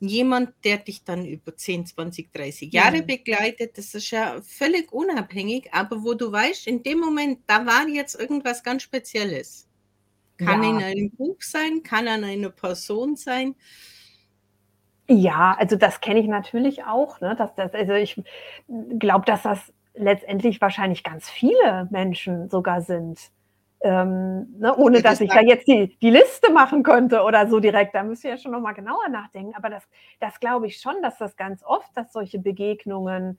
jemand, 0.00 0.52
der 0.64 0.78
dich 0.78 1.04
dann 1.04 1.26
über 1.26 1.56
10, 1.56 1.86
20, 1.86 2.32
30 2.32 2.72
Jahre 2.72 3.02
mhm. 3.02 3.06
begleitet, 3.06 3.76
das 3.78 3.94
ist 3.94 4.10
ja 4.10 4.40
völlig 4.42 4.92
unabhängig, 4.92 5.72
aber 5.72 6.02
wo 6.02 6.14
du 6.14 6.30
weißt, 6.30 6.66
in 6.66 6.82
dem 6.82 7.00
Moment, 7.00 7.40
da 7.46 7.66
war 7.66 7.88
jetzt 7.88 8.18
irgendwas 8.18 8.62
ganz 8.62 8.82
Spezielles. 8.82 9.68
Kann 10.36 10.62
ja. 10.62 10.70
in 10.70 10.76
einem 10.76 11.10
Buch 11.10 11.40
sein, 11.40 11.82
kann 11.82 12.06
an 12.06 12.22
einer 12.22 12.50
Person 12.50 13.16
sein. 13.16 13.56
Ja, 15.08 15.56
also 15.58 15.74
das 15.74 16.00
kenne 16.00 16.20
ich 16.20 16.28
natürlich 16.28 16.84
auch. 16.84 17.20
Ne? 17.20 17.34
Dass 17.36 17.54
das, 17.54 17.74
also 17.74 17.94
ich 17.94 18.22
glaube, 18.98 19.24
dass 19.24 19.42
das 19.42 19.72
letztendlich 19.94 20.60
wahrscheinlich 20.60 21.02
ganz 21.02 21.28
viele 21.28 21.88
Menschen 21.90 22.48
sogar 22.50 22.82
sind. 22.82 23.18
Ähm, 23.80 24.58
ne, 24.58 24.76
ohne 24.76 25.02
dass 25.02 25.20
ich 25.20 25.30
da 25.30 25.40
jetzt 25.40 25.68
die, 25.68 25.96
die 26.00 26.10
Liste 26.10 26.52
machen 26.52 26.82
könnte 26.82 27.22
oder 27.22 27.46
so 27.48 27.60
direkt. 27.60 27.94
Da 27.94 28.02
müsst 28.02 28.24
ihr 28.24 28.30
ja 28.30 28.36
schon 28.36 28.50
nochmal 28.50 28.74
genauer 28.74 29.08
nachdenken. 29.08 29.54
Aber 29.54 29.70
das, 29.70 29.88
das 30.18 30.40
glaube 30.40 30.66
ich 30.66 30.80
schon, 30.80 31.00
dass 31.00 31.18
das 31.18 31.36
ganz 31.36 31.62
oft, 31.62 31.96
dass 31.96 32.12
solche 32.12 32.40
Begegnungen 32.40 33.38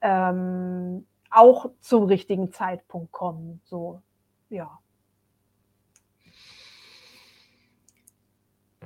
ähm, 0.00 1.06
auch 1.30 1.70
zum 1.80 2.04
richtigen 2.04 2.52
Zeitpunkt 2.52 3.10
kommen. 3.12 3.60
So, 3.64 4.00
ja. 4.48 4.78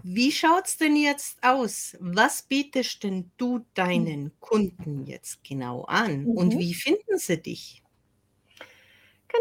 Wie 0.02 0.32
schaut 0.32 0.66
es 0.66 0.76
denn 0.76 0.96
jetzt 0.96 1.42
aus? 1.42 1.96
Was 2.00 2.42
bietest 2.42 3.04
denn 3.04 3.30
du 3.38 3.64
deinen 3.72 4.38
Kunden 4.38 5.06
jetzt 5.06 5.42
genau 5.42 5.84
an 5.84 6.26
und 6.26 6.54
mhm. 6.54 6.58
wie 6.58 6.74
finden 6.74 7.16
sie 7.16 7.40
dich? 7.40 7.83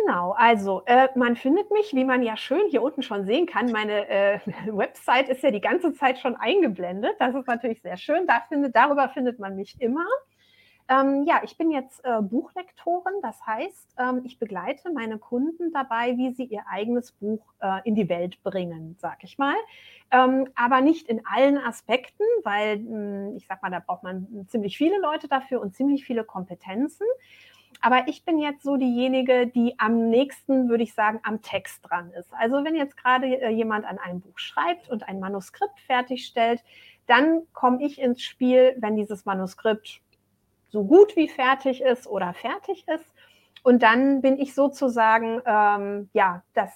Genau, 0.01 0.31
also 0.31 0.81
äh, 0.85 1.07
man 1.15 1.35
findet 1.35 1.69
mich, 1.69 1.93
wie 1.93 2.03
man 2.03 2.23
ja 2.23 2.35
schön 2.35 2.67
hier 2.69 2.81
unten 2.81 3.03
schon 3.03 3.25
sehen 3.25 3.45
kann. 3.45 3.71
Meine 3.71 4.07
äh, 4.07 4.39
Website 4.67 5.29
ist 5.29 5.43
ja 5.43 5.51
die 5.51 5.61
ganze 5.61 5.93
Zeit 5.93 6.17
schon 6.19 6.35
eingeblendet. 6.35 7.15
Das 7.19 7.35
ist 7.35 7.47
natürlich 7.47 7.81
sehr 7.81 7.97
schön. 7.97 8.25
Da 8.25 8.41
findet, 8.47 8.75
darüber 8.75 9.09
findet 9.09 9.39
man 9.39 9.55
mich 9.55 9.79
immer. 9.79 10.05
Ähm, 10.89 11.23
ja, 11.25 11.41
ich 11.43 11.57
bin 11.57 11.71
jetzt 11.71 12.03
äh, 12.03 12.21
Buchlektorin, 12.21 13.13
das 13.21 13.45
heißt, 13.45 13.95
ähm, 13.97 14.21
ich 14.25 14.37
begleite 14.37 14.91
meine 14.91 15.17
Kunden 15.17 15.71
dabei, 15.71 16.17
wie 16.17 16.33
sie 16.33 16.43
ihr 16.43 16.63
eigenes 16.69 17.13
Buch 17.13 17.39
äh, 17.61 17.79
in 17.85 17.95
die 17.95 18.09
Welt 18.09 18.41
bringen, 18.43 18.97
sag 18.99 19.23
ich 19.23 19.37
mal. 19.37 19.55
Ähm, 20.11 20.49
aber 20.55 20.81
nicht 20.81 21.07
in 21.07 21.25
allen 21.25 21.57
Aspekten, 21.57 22.23
weil 22.43 22.77
hm, 22.79 23.37
ich 23.37 23.47
sag 23.47 23.61
mal, 23.61 23.71
da 23.71 23.79
braucht 23.79 24.03
man 24.03 24.45
ziemlich 24.49 24.77
viele 24.77 24.99
Leute 24.99 25.27
dafür 25.29 25.61
und 25.61 25.73
ziemlich 25.73 26.03
viele 26.03 26.25
Kompetenzen. 26.25 27.07
Aber 27.81 28.07
ich 28.07 28.25
bin 28.25 28.39
jetzt 28.39 28.63
so 28.63 28.77
diejenige, 28.77 29.47
die 29.47 29.75
am 29.79 30.09
nächsten, 30.09 30.69
würde 30.69 30.83
ich 30.83 30.93
sagen, 30.93 31.19
am 31.23 31.41
Text 31.41 31.79
dran 31.87 32.11
ist. 32.11 32.33
Also 32.33 32.63
wenn 32.63 32.75
jetzt 32.75 32.97
gerade 32.97 33.27
äh, 33.27 33.49
jemand 33.49 33.85
an 33.85 33.97
einem 33.97 34.21
Buch 34.21 34.37
schreibt 34.37 34.89
und 34.89 35.07
ein 35.07 35.19
Manuskript 35.19 35.79
fertigstellt, 35.81 36.63
dann 37.07 37.41
komme 37.53 37.83
ich 37.83 37.99
ins 37.99 38.21
Spiel, 38.21 38.75
wenn 38.77 38.95
dieses 38.95 39.25
Manuskript 39.25 40.01
so 40.69 40.83
gut 40.83 41.15
wie 41.15 41.27
fertig 41.27 41.81
ist 41.81 42.07
oder 42.07 42.33
fertig 42.33 42.85
ist. 42.87 43.05
Und 43.63 43.83
dann 43.83 44.21
bin 44.21 44.37
ich 44.39 44.53
sozusagen, 44.55 45.41
ähm, 45.45 46.09
ja, 46.13 46.43
das, 46.53 46.71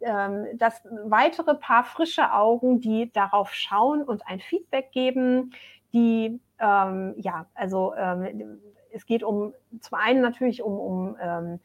ähm, 0.00 0.46
das 0.54 0.80
weitere 1.04 1.54
Paar 1.54 1.84
frische 1.84 2.32
Augen, 2.32 2.80
die 2.80 3.10
darauf 3.12 3.52
schauen 3.54 4.02
und 4.02 4.26
ein 4.26 4.40
Feedback 4.40 4.92
geben, 4.92 5.52
die, 5.92 6.40
ähm, 6.58 7.14
ja, 7.16 7.46
also 7.54 7.94
ähm, 7.96 8.60
es 8.92 9.06
geht 9.06 9.22
um, 9.22 9.52
zum 9.80 9.98
einen 9.98 10.20
natürlich 10.20 10.62
um, 10.62 10.78
um 10.78 11.16
ähm, 11.20 11.60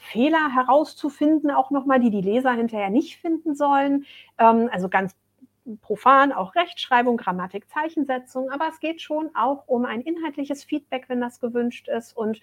Fehler 0.00 0.54
herauszufinden, 0.54 1.50
auch 1.50 1.70
nochmal, 1.70 2.00
die 2.00 2.10
die 2.10 2.22
Leser 2.22 2.52
hinterher 2.52 2.90
nicht 2.90 3.18
finden 3.18 3.54
sollen. 3.54 4.06
Ähm, 4.38 4.68
also 4.72 4.88
ganz 4.88 5.14
profan 5.80 6.32
auch 6.32 6.54
Rechtschreibung, 6.54 7.16
Grammatik, 7.16 7.68
Zeichensetzung, 7.70 8.50
aber 8.50 8.68
es 8.68 8.80
geht 8.80 9.00
schon 9.00 9.30
auch 9.34 9.64
um 9.66 9.84
ein 9.84 10.02
inhaltliches 10.02 10.62
Feedback, 10.62 11.08
wenn 11.08 11.20
das 11.20 11.40
gewünscht 11.40 11.88
ist. 11.88 12.16
Und 12.16 12.40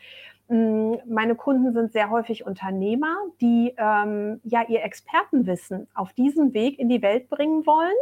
mh, 0.47 0.57
mm, 0.57 0.97
meine 1.07 1.35
Kunden 1.35 1.73
sind 1.73 1.91
sehr 1.91 2.09
häufig 2.09 2.45
Unternehmer, 2.45 3.15
die 3.39 3.73
ähm, 3.77 4.41
ja 4.43 4.63
ihr 4.67 4.83
Expertenwissen 4.83 5.87
auf 5.93 6.13
diesem 6.13 6.53
Weg 6.53 6.79
in 6.79 6.89
die 6.89 7.01
Welt 7.01 7.29
bringen 7.29 7.65
wollen 7.65 7.93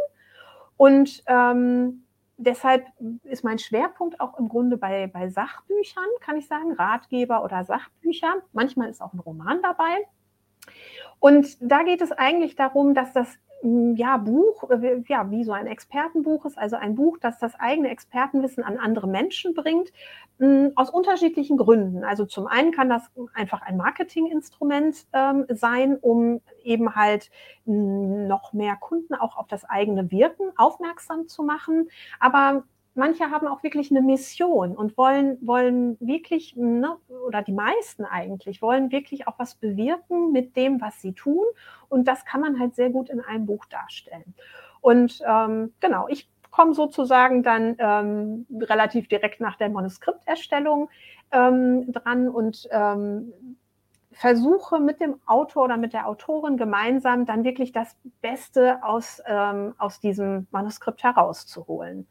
Und 0.76 1.22
ähm, 1.26 2.04
deshalb 2.40 2.86
ist 3.24 3.44
mein 3.44 3.58
Schwerpunkt 3.58 4.20
auch 4.20 4.38
im 4.38 4.48
Grunde 4.48 4.76
bei, 4.76 5.06
bei 5.06 5.28
Sachbüchern, 5.28 6.08
kann 6.20 6.36
ich 6.36 6.46
sagen, 6.46 6.72
Ratgeber 6.72 7.44
oder 7.44 7.64
Sachbücher. 7.64 8.42
Manchmal 8.52 8.88
ist 8.88 9.00
auch 9.00 9.12
ein 9.12 9.20
Roman 9.20 9.60
dabei. 9.62 10.06
Und 11.18 11.56
da 11.60 11.82
geht 11.82 12.00
es 12.00 12.12
eigentlich 12.12 12.56
darum, 12.56 12.94
dass 12.94 13.12
das 13.12 13.38
ja, 13.62 14.16
Buch, 14.16 14.70
äh, 14.70 15.02
ja, 15.08 15.30
wie 15.30 15.44
so 15.44 15.52
ein 15.52 15.66
Expertenbuch 15.66 16.46
ist, 16.46 16.56
also 16.56 16.76
ein 16.76 16.94
Buch, 16.94 17.18
das 17.20 17.38
das 17.38 17.54
eigene 17.58 17.90
Expertenwissen 17.90 18.64
an 18.64 18.78
andere 18.78 19.06
Menschen 19.06 19.54
bringt, 19.54 19.92
hm, 20.38 20.72
aus 20.76 20.90
unterschiedlichen 20.90 21.58
Gründen. 21.58 22.02
Also 22.04 22.24
zum 22.24 22.46
einen 22.46 22.72
kann 22.72 22.88
das 22.88 23.10
einfach 23.34 23.60
ein 23.62 23.76
Marketinginstrument 23.76 25.06
ähm, 25.12 25.44
sein, 25.48 25.98
um 26.00 26.40
eben 26.62 26.94
halt 26.94 27.30
hm, 27.66 28.26
noch 28.26 28.52
mehr 28.52 28.76
Kunden 28.76 29.14
auch 29.14 29.36
auf 29.36 29.46
das 29.46 29.64
eigene 29.64 30.10
Wirken 30.10 30.52
aufmerksam 30.56 31.28
zu 31.28 31.42
machen. 31.42 31.88
Aber 32.18 32.64
manche 32.94 33.30
haben 33.30 33.46
auch 33.46 33.62
wirklich 33.62 33.90
eine 33.90 34.02
Mission 34.02 34.76
und 34.76 34.96
wollen, 34.96 35.38
wollen 35.40 35.96
wirklich, 36.00 36.56
ne, 36.56 36.96
oder 37.26 37.42
die 37.42 37.52
meisten 37.52 38.04
eigentlich, 38.04 38.62
wollen 38.62 38.90
wirklich 38.90 39.28
auch 39.28 39.38
was 39.38 39.54
bewirken 39.54 40.32
mit 40.32 40.56
dem, 40.56 40.80
was 40.80 41.00
sie 41.00 41.12
tun. 41.12 41.44
Und 41.88 42.08
das 42.08 42.24
kann 42.24 42.40
man 42.40 42.58
halt 42.58 42.74
sehr 42.74 42.90
gut 42.90 43.08
in 43.08 43.20
einem 43.20 43.46
Buch 43.46 43.64
darstellen. 43.66 44.34
Und 44.80 45.22
ähm, 45.26 45.72
genau, 45.80 46.08
ich 46.08 46.28
komme 46.50 46.74
sozusagen 46.74 47.42
dann 47.42 47.76
ähm, 47.78 48.46
relativ 48.60 49.08
direkt 49.08 49.40
nach 49.40 49.56
der 49.56 49.70
Manuskripterstellung 49.70 50.88
ähm, 51.32 51.92
dran 51.92 52.28
und 52.28 52.68
ähm, 52.70 53.32
versuche 54.12 54.80
mit 54.80 55.00
dem 55.00 55.20
Autor 55.26 55.64
oder 55.64 55.76
mit 55.76 55.92
der 55.92 56.08
Autorin 56.08 56.56
gemeinsam 56.56 57.24
dann 57.24 57.44
wirklich 57.44 57.72
das 57.72 57.96
Beste 58.20 58.82
aus, 58.82 59.22
ähm, 59.26 59.74
aus 59.78 60.00
diesem 60.00 60.48
Manuskript 60.50 61.02
herauszuholen. 61.04 62.06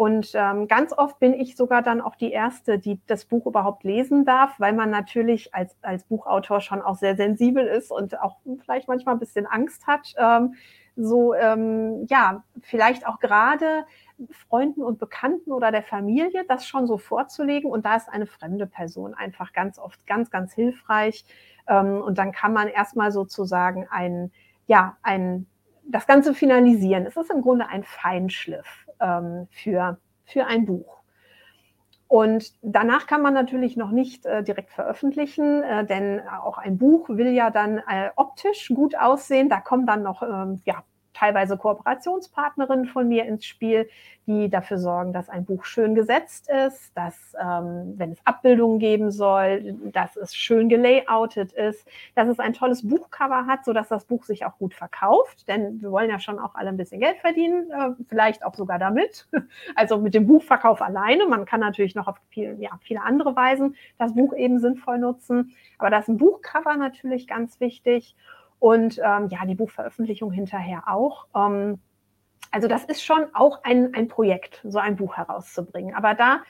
Und 0.00 0.30
ähm, 0.32 0.66
ganz 0.66 0.94
oft 0.96 1.18
bin 1.18 1.34
ich 1.34 1.56
sogar 1.56 1.82
dann 1.82 2.00
auch 2.00 2.16
die 2.16 2.32
Erste, 2.32 2.78
die 2.78 2.98
das 3.06 3.26
Buch 3.26 3.44
überhaupt 3.44 3.84
lesen 3.84 4.24
darf, 4.24 4.58
weil 4.58 4.72
man 4.72 4.88
natürlich 4.88 5.54
als, 5.54 5.76
als 5.82 6.04
Buchautor 6.04 6.62
schon 6.62 6.80
auch 6.80 6.96
sehr 6.96 7.16
sensibel 7.16 7.66
ist 7.66 7.90
und 7.90 8.18
auch 8.18 8.38
vielleicht 8.64 8.88
manchmal 8.88 9.16
ein 9.16 9.18
bisschen 9.18 9.44
Angst 9.44 9.86
hat, 9.86 10.14
ähm, 10.16 10.54
so, 10.96 11.34
ähm, 11.34 12.06
ja, 12.08 12.44
vielleicht 12.62 13.06
auch 13.06 13.18
gerade 13.18 13.84
Freunden 14.30 14.82
und 14.82 14.98
Bekannten 14.98 15.52
oder 15.52 15.70
der 15.70 15.82
Familie 15.82 16.46
das 16.48 16.66
schon 16.66 16.86
so 16.86 16.96
vorzulegen. 16.96 17.70
Und 17.70 17.84
da 17.84 17.96
ist 17.96 18.08
eine 18.08 18.24
fremde 18.24 18.66
Person 18.66 19.12
einfach 19.12 19.52
ganz 19.52 19.78
oft 19.78 20.06
ganz, 20.06 20.30
ganz 20.30 20.54
hilfreich. 20.54 21.26
Ähm, 21.68 22.00
und 22.00 22.16
dann 22.16 22.32
kann 22.32 22.54
man 22.54 22.68
erstmal 22.68 23.12
sozusagen 23.12 23.86
ein, 23.90 24.32
ja, 24.66 24.96
ein, 25.02 25.46
das 25.90 26.06
Ganze 26.06 26.34
finalisieren. 26.34 27.06
Es 27.06 27.16
ist 27.16 27.30
im 27.30 27.42
Grunde 27.42 27.68
ein 27.68 27.84
Feinschliff 27.84 28.86
ähm, 29.00 29.48
für, 29.50 29.98
für 30.24 30.46
ein 30.46 30.66
Buch. 30.66 31.00
Und 32.08 32.54
danach 32.62 33.06
kann 33.06 33.22
man 33.22 33.34
natürlich 33.34 33.76
noch 33.76 33.92
nicht 33.92 34.26
äh, 34.26 34.42
direkt 34.42 34.70
veröffentlichen, 34.70 35.62
äh, 35.62 35.86
denn 35.86 36.20
auch 36.28 36.58
ein 36.58 36.76
Buch 36.76 37.08
will 37.08 37.28
ja 37.28 37.50
dann 37.50 37.78
äh, 37.78 38.10
optisch 38.16 38.72
gut 38.74 38.96
aussehen. 38.98 39.48
Da 39.48 39.60
kommen 39.60 39.86
dann 39.86 40.02
noch 40.02 40.22
ähm, 40.22 40.60
ja, 40.64 40.82
teilweise 41.20 41.58
Kooperationspartnerinnen 41.58 42.86
von 42.86 43.06
mir 43.06 43.26
ins 43.26 43.44
Spiel, 43.44 43.88
die 44.26 44.48
dafür 44.48 44.78
sorgen, 44.78 45.12
dass 45.12 45.28
ein 45.28 45.44
Buch 45.44 45.64
schön 45.64 45.94
gesetzt 45.94 46.48
ist, 46.48 46.96
dass, 46.96 47.34
ähm, 47.38 47.94
wenn 47.96 48.12
es 48.12 48.18
Abbildungen 48.24 48.78
geben 48.78 49.10
soll, 49.10 49.74
dass 49.92 50.16
es 50.16 50.34
schön 50.34 50.68
gelayoutet 50.68 51.52
ist, 51.52 51.86
dass 52.14 52.28
es 52.28 52.38
ein 52.38 52.54
tolles 52.54 52.88
Buchcover 52.88 53.46
hat, 53.46 53.64
sodass 53.64 53.88
das 53.88 54.04
Buch 54.04 54.24
sich 54.24 54.46
auch 54.46 54.56
gut 54.58 54.72
verkauft. 54.72 55.46
Denn 55.46 55.82
wir 55.82 55.90
wollen 55.90 56.08
ja 56.08 56.20
schon 56.20 56.38
auch 56.38 56.54
alle 56.54 56.70
ein 56.70 56.76
bisschen 56.76 57.00
Geld 57.00 57.18
verdienen, 57.18 57.70
äh, 57.70 57.90
vielleicht 58.08 58.44
auch 58.44 58.54
sogar 58.54 58.78
damit. 58.78 59.26
Also 59.74 59.98
mit 59.98 60.14
dem 60.14 60.26
Buchverkauf 60.26 60.80
alleine. 60.82 61.26
Man 61.26 61.44
kann 61.44 61.60
natürlich 61.60 61.94
noch 61.94 62.06
auf 62.06 62.16
viel, 62.30 62.56
ja, 62.60 62.70
viele 62.82 63.02
andere 63.02 63.34
Weisen 63.36 63.76
das 63.98 64.14
Buch 64.14 64.34
eben 64.34 64.58
sinnvoll 64.58 64.98
nutzen. 64.98 65.54
Aber 65.78 65.90
da 65.90 65.98
ist 65.98 66.08
ein 66.08 66.18
Buchcover 66.18 66.76
natürlich 66.76 67.26
ganz 67.26 67.60
wichtig 67.60 68.14
und 68.60 68.98
ähm, 68.98 69.26
ja, 69.28 69.44
die 69.46 69.56
Buchveröffentlichung 69.56 70.30
hinterher 70.30 70.84
auch. 70.86 71.26
Ähm, 71.34 71.80
also 72.52 72.68
das 72.68 72.84
ist 72.84 73.02
schon 73.02 73.26
auch 73.32 73.64
ein, 73.64 73.94
ein 73.94 74.06
Projekt, 74.06 74.60
so 74.64 74.78
ein 74.78 74.96
Buch 74.96 75.16
herauszubringen. 75.16 75.94
Aber 75.94 76.14
da 76.14 76.42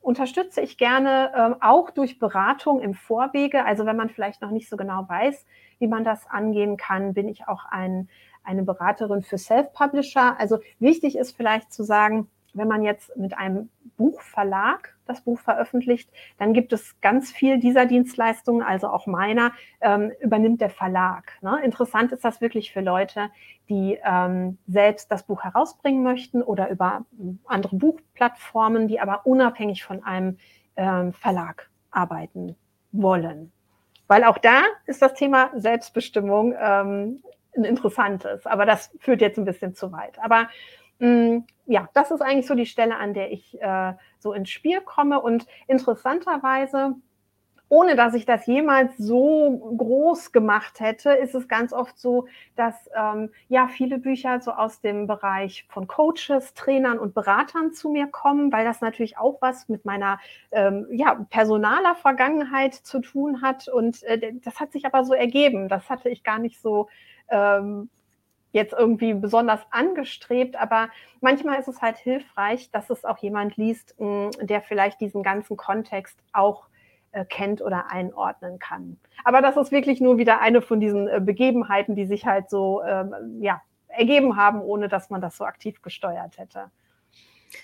unterstütze 0.00 0.62
ich 0.62 0.78
gerne 0.78 1.32
ähm, 1.36 1.56
auch 1.60 1.90
durch 1.90 2.18
Beratung 2.18 2.80
im 2.80 2.94
Vorwege. 2.94 3.64
Also 3.64 3.84
wenn 3.84 3.96
man 3.96 4.08
vielleicht 4.08 4.40
noch 4.42 4.50
nicht 4.50 4.68
so 4.68 4.76
genau 4.76 5.06
weiß, 5.08 5.44
wie 5.78 5.88
man 5.88 6.02
das 6.02 6.26
angehen 6.26 6.76
kann, 6.76 7.12
bin 7.14 7.28
ich 7.28 7.46
auch 7.46 7.66
ein, 7.66 8.08
eine 8.42 8.62
Beraterin 8.62 9.22
für 9.22 9.38
Self-Publisher. 9.38 10.40
Also 10.40 10.58
wichtig 10.78 11.16
ist 11.16 11.36
vielleicht 11.36 11.72
zu 11.72 11.82
sagen, 11.82 12.28
wenn 12.54 12.68
man 12.68 12.82
jetzt 12.82 13.16
mit 13.16 13.36
einem 13.36 13.70
Buchverlag 13.96 14.94
das 15.06 15.20
Buch 15.22 15.40
veröffentlicht, 15.40 16.10
dann 16.38 16.52
gibt 16.52 16.72
es 16.72 17.00
ganz 17.00 17.30
viel 17.30 17.58
dieser 17.58 17.86
Dienstleistungen, 17.86 18.62
also 18.62 18.88
auch 18.88 19.06
meiner, 19.06 19.52
ähm, 19.80 20.12
übernimmt 20.20 20.60
der 20.60 20.70
Verlag. 20.70 21.32
Ne? 21.42 21.60
Interessant 21.64 22.12
ist 22.12 22.24
das 22.24 22.40
wirklich 22.40 22.72
für 22.72 22.80
Leute, 22.80 23.30
die 23.68 23.98
ähm, 24.04 24.58
selbst 24.66 25.10
das 25.10 25.24
Buch 25.24 25.42
herausbringen 25.42 26.02
möchten 26.02 26.42
oder 26.42 26.70
über 26.70 27.04
andere 27.46 27.76
Buchplattformen, 27.76 28.88
die 28.88 29.00
aber 29.00 29.26
unabhängig 29.26 29.84
von 29.84 30.02
einem 30.02 30.38
ähm, 30.76 31.12
Verlag 31.12 31.70
arbeiten 31.90 32.56
wollen. 32.92 33.52
Weil 34.06 34.24
auch 34.24 34.38
da 34.38 34.62
ist 34.86 35.02
das 35.02 35.14
Thema 35.14 35.50
Selbstbestimmung 35.54 36.54
ähm, 36.58 37.22
ein 37.56 37.64
interessantes, 37.64 38.46
aber 38.46 38.64
das 38.64 38.96
führt 39.00 39.20
jetzt 39.20 39.38
ein 39.38 39.44
bisschen 39.44 39.74
zu 39.74 39.92
weit. 39.92 40.18
Aber 40.20 40.48
Mm, 41.00 41.38
ja, 41.70 41.88
das 41.94 42.10
ist 42.10 42.20
eigentlich 42.20 42.48
so 42.48 42.54
die 42.56 42.66
Stelle, 42.66 42.96
an 42.96 43.14
der 43.14 43.30
ich 43.30 43.60
äh, 43.62 43.92
so 44.18 44.32
ins 44.32 44.50
Spiel 44.50 44.80
komme. 44.80 45.20
Und 45.20 45.46
interessanterweise, 45.68 46.96
ohne 47.68 47.94
dass 47.94 48.14
ich 48.14 48.26
das 48.26 48.46
jemals 48.46 48.96
so 48.98 49.72
groß 49.76 50.32
gemacht 50.32 50.80
hätte, 50.80 51.12
ist 51.12 51.36
es 51.36 51.46
ganz 51.46 51.72
oft 51.72 51.96
so, 51.96 52.26
dass 52.56 52.74
ähm, 52.96 53.30
ja 53.48 53.68
viele 53.68 53.98
Bücher 53.98 54.40
so 54.40 54.50
aus 54.50 54.80
dem 54.80 55.06
Bereich 55.06 55.64
von 55.68 55.86
Coaches, 55.86 56.54
Trainern 56.54 56.98
und 56.98 57.14
Beratern 57.14 57.72
zu 57.72 57.88
mir 57.88 58.08
kommen, 58.08 58.50
weil 58.52 58.64
das 58.64 58.80
natürlich 58.80 59.16
auch 59.16 59.40
was 59.40 59.68
mit 59.68 59.84
meiner 59.84 60.18
ähm, 60.50 60.88
ja, 60.90 61.24
personaler 61.30 61.94
Vergangenheit 61.94 62.74
zu 62.74 62.98
tun 62.98 63.42
hat. 63.42 63.68
Und 63.68 64.02
äh, 64.02 64.32
das 64.44 64.58
hat 64.58 64.72
sich 64.72 64.86
aber 64.86 65.04
so 65.04 65.14
ergeben. 65.14 65.68
Das 65.68 65.88
hatte 65.88 66.08
ich 66.08 66.24
gar 66.24 66.40
nicht 66.40 66.60
so 66.60 66.88
ähm, 67.28 67.88
jetzt 68.52 68.72
irgendwie 68.72 69.14
besonders 69.14 69.60
angestrebt, 69.70 70.56
aber 70.56 70.88
manchmal 71.20 71.60
ist 71.60 71.68
es 71.68 71.80
halt 71.80 71.98
hilfreich, 71.98 72.70
dass 72.70 72.90
es 72.90 73.04
auch 73.04 73.18
jemand 73.18 73.56
liest, 73.56 73.94
mm, 73.98 74.30
der 74.42 74.60
vielleicht 74.62 75.00
diesen 75.00 75.22
ganzen 75.22 75.56
Kontext 75.56 76.18
auch 76.32 76.66
äh, 77.12 77.24
kennt 77.24 77.62
oder 77.62 77.90
einordnen 77.90 78.58
kann. 78.58 78.98
Aber 79.24 79.42
das 79.42 79.56
ist 79.56 79.72
wirklich 79.72 80.00
nur 80.00 80.18
wieder 80.18 80.40
eine 80.40 80.62
von 80.62 80.80
diesen 80.80 81.08
äh, 81.08 81.20
Begebenheiten, 81.20 81.94
die 81.94 82.06
sich 82.06 82.26
halt 82.26 82.50
so 82.50 82.82
ähm, 82.82 83.14
ja, 83.40 83.62
ergeben 83.88 84.36
haben, 84.36 84.60
ohne 84.60 84.88
dass 84.88 85.10
man 85.10 85.20
das 85.20 85.36
so 85.36 85.44
aktiv 85.44 85.82
gesteuert 85.82 86.38
hätte. 86.38 86.70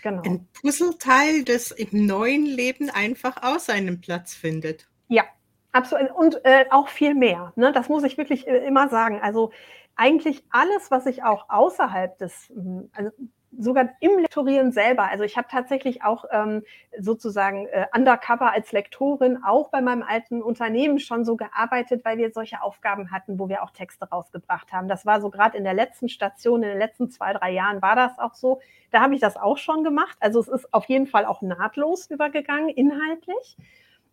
Genau. 0.02 0.22
Ein 0.22 0.48
Puzzleteil, 0.60 1.44
das 1.44 1.70
im 1.70 2.06
neuen 2.06 2.44
Leben 2.44 2.90
einfach 2.90 3.42
auch 3.42 3.60
seinen 3.60 4.00
Platz 4.00 4.34
findet. 4.34 4.88
Ja, 5.08 5.24
absolut. 5.72 6.10
Und 6.10 6.44
äh, 6.44 6.64
auch 6.70 6.88
viel 6.88 7.14
mehr. 7.14 7.52
Ne? 7.56 7.72
Das 7.72 7.88
muss 7.88 8.02
ich 8.02 8.18
wirklich 8.18 8.46
äh, 8.48 8.66
immer 8.66 8.88
sagen. 8.88 9.20
Also 9.22 9.52
eigentlich 9.96 10.44
alles, 10.50 10.90
was 10.90 11.06
ich 11.06 11.24
auch 11.24 11.48
außerhalb 11.48 12.18
des, 12.18 12.50
hm, 12.50 12.90
also 12.94 13.10
sogar 13.58 13.88
im 14.00 14.18
Lektorieren 14.18 14.72
selber. 14.72 15.04
Also 15.10 15.24
ich 15.24 15.36
habe 15.36 15.48
tatsächlich 15.50 16.02
auch 16.04 16.24
ähm, 16.30 16.62
sozusagen 16.98 17.66
äh, 17.68 17.86
undercover 17.94 18.52
als 18.52 18.72
Lektorin 18.72 19.42
auch 19.44 19.70
bei 19.70 19.80
meinem 19.80 20.02
alten 20.02 20.42
Unternehmen 20.42 20.98
schon 20.98 21.24
so 21.24 21.36
gearbeitet, 21.36 22.04
weil 22.04 22.18
wir 22.18 22.30
solche 22.32 22.62
Aufgaben 22.62 23.10
hatten, 23.10 23.38
wo 23.38 23.48
wir 23.48 23.62
auch 23.62 23.70
Texte 23.70 24.08
rausgebracht 24.08 24.72
haben. 24.72 24.88
Das 24.88 25.06
war 25.06 25.20
so 25.20 25.30
gerade 25.30 25.56
in 25.56 25.64
der 25.64 25.74
letzten 25.74 26.08
Station, 26.08 26.62
in 26.62 26.70
den 26.70 26.78
letzten 26.78 27.10
zwei, 27.10 27.32
drei 27.32 27.52
Jahren 27.52 27.80
war 27.82 27.96
das 27.96 28.18
auch 28.18 28.34
so. 28.34 28.60
Da 28.90 29.00
habe 29.00 29.14
ich 29.14 29.20
das 29.20 29.36
auch 29.36 29.58
schon 29.58 29.84
gemacht. 29.84 30.16
Also 30.20 30.40
es 30.40 30.48
ist 30.48 30.72
auf 30.74 30.84
jeden 30.86 31.06
Fall 31.06 31.24
auch 31.24 31.42
nahtlos 31.42 32.10
übergegangen, 32.10 32.68
inhaltlich. 32.68 33.56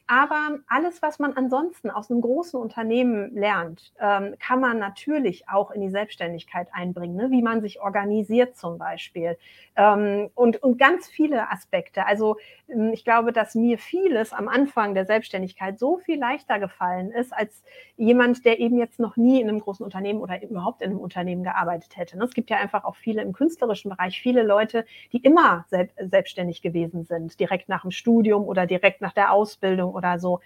Aber 0.06 0.60
alles, 0.68 1.02
was 1.02 1.18
man 1.18 1.32
ansonsten 1.34 1.90
aus 1.90 2.12
einem 2.12 2.20
großen 2.20 2.60
Unternehmen 2.60 3.34
lernt, 3.34 3.94
ähm, 4.02 4.36
kann 4.38 4.60
man 4.60 4.78
natürlich 4.78 5.48
auch 5.48 5.72
in 5.72 5.80
die 5.80 5.90
Selbstständigkeit 5.90 6.68
einbringen, 6.74 7.16
ne? 7.16 7.32
wie 7.32 7.42
man 7.42 7.62
sich 7.62 7.80
organisiert 7.80 8.58
zum 8.58 8.78
Beispiel. 8.78 9.38
Ähm, 9.78 10.30
und, 10.36 10.62
und 10.62 10.78
ganz 10.78 11.08
viele 11.08 11.50
Aspekte. 11.50 12.06
Also 12.06 12.36
ähm, 12.68 12.92
ich 12.94 13.06
glaube, 13.06 13.32
dass 13.32 13.56
mir 13.56 13.78
vieles 13.78 14.34
am 14.34 14.50
Anfang 14.50 14.94
der 14.94 15.06
Selbstständigkeit 15.06 15.80
so 15.80 15.98
viel 16.00 16.20
leichter 16.20 16.60
gefallen 16.60 17.10
ist, 17.12 17.34
als 17.34 17.64
jemand, 17.96 18.44
der 18.44 18.60
eben 18.60 18.78
jetzt 18.78 19.00
noch 19.00 19.16
nie 19.16 19.40
in 19.40 19.48
einem 19.48 19.62
großen 19.62 19.86
Unternehmen 19.86 20.20
oder 20.20 20.44
überhaupt 20.44 20.82
in 20.82 20.92
einem 20.92 21.00
Unternehmen 21.00 21.44
gearbeitet 21.44 21.96
hätte. 21.96 22.18
Ne? 22.18 22.26
Es 22.26 22.34
gibt 22.34 22.50
ja 22.50 22.58
einfach 22.58 22.84
auch 22.84 22.98
viele 22.98 23.22
im 23.22 23.32
künstlerischen 23.32 23.90
Bereich, 23.90 24.20
viele 24.22 24.44
Leute, 24.44 24.86
die 25.14 25.20
immer 25.20 25.66
selbstständig 25.70 26.62
gewesen 26.62 27.06
sind, 27.06 27.40
direkt 27.40 27.70
nach 27.70 27.84
dem 27.84 27.92
Studium 27.92 28.44
oder 28.44 28.66
direkt 28.66 29.00
nach 29.00 29.14
der 29.14 29.32
Ausbildung 29.32 29.93
oder 29.94 30.20
so. 30.20 30.40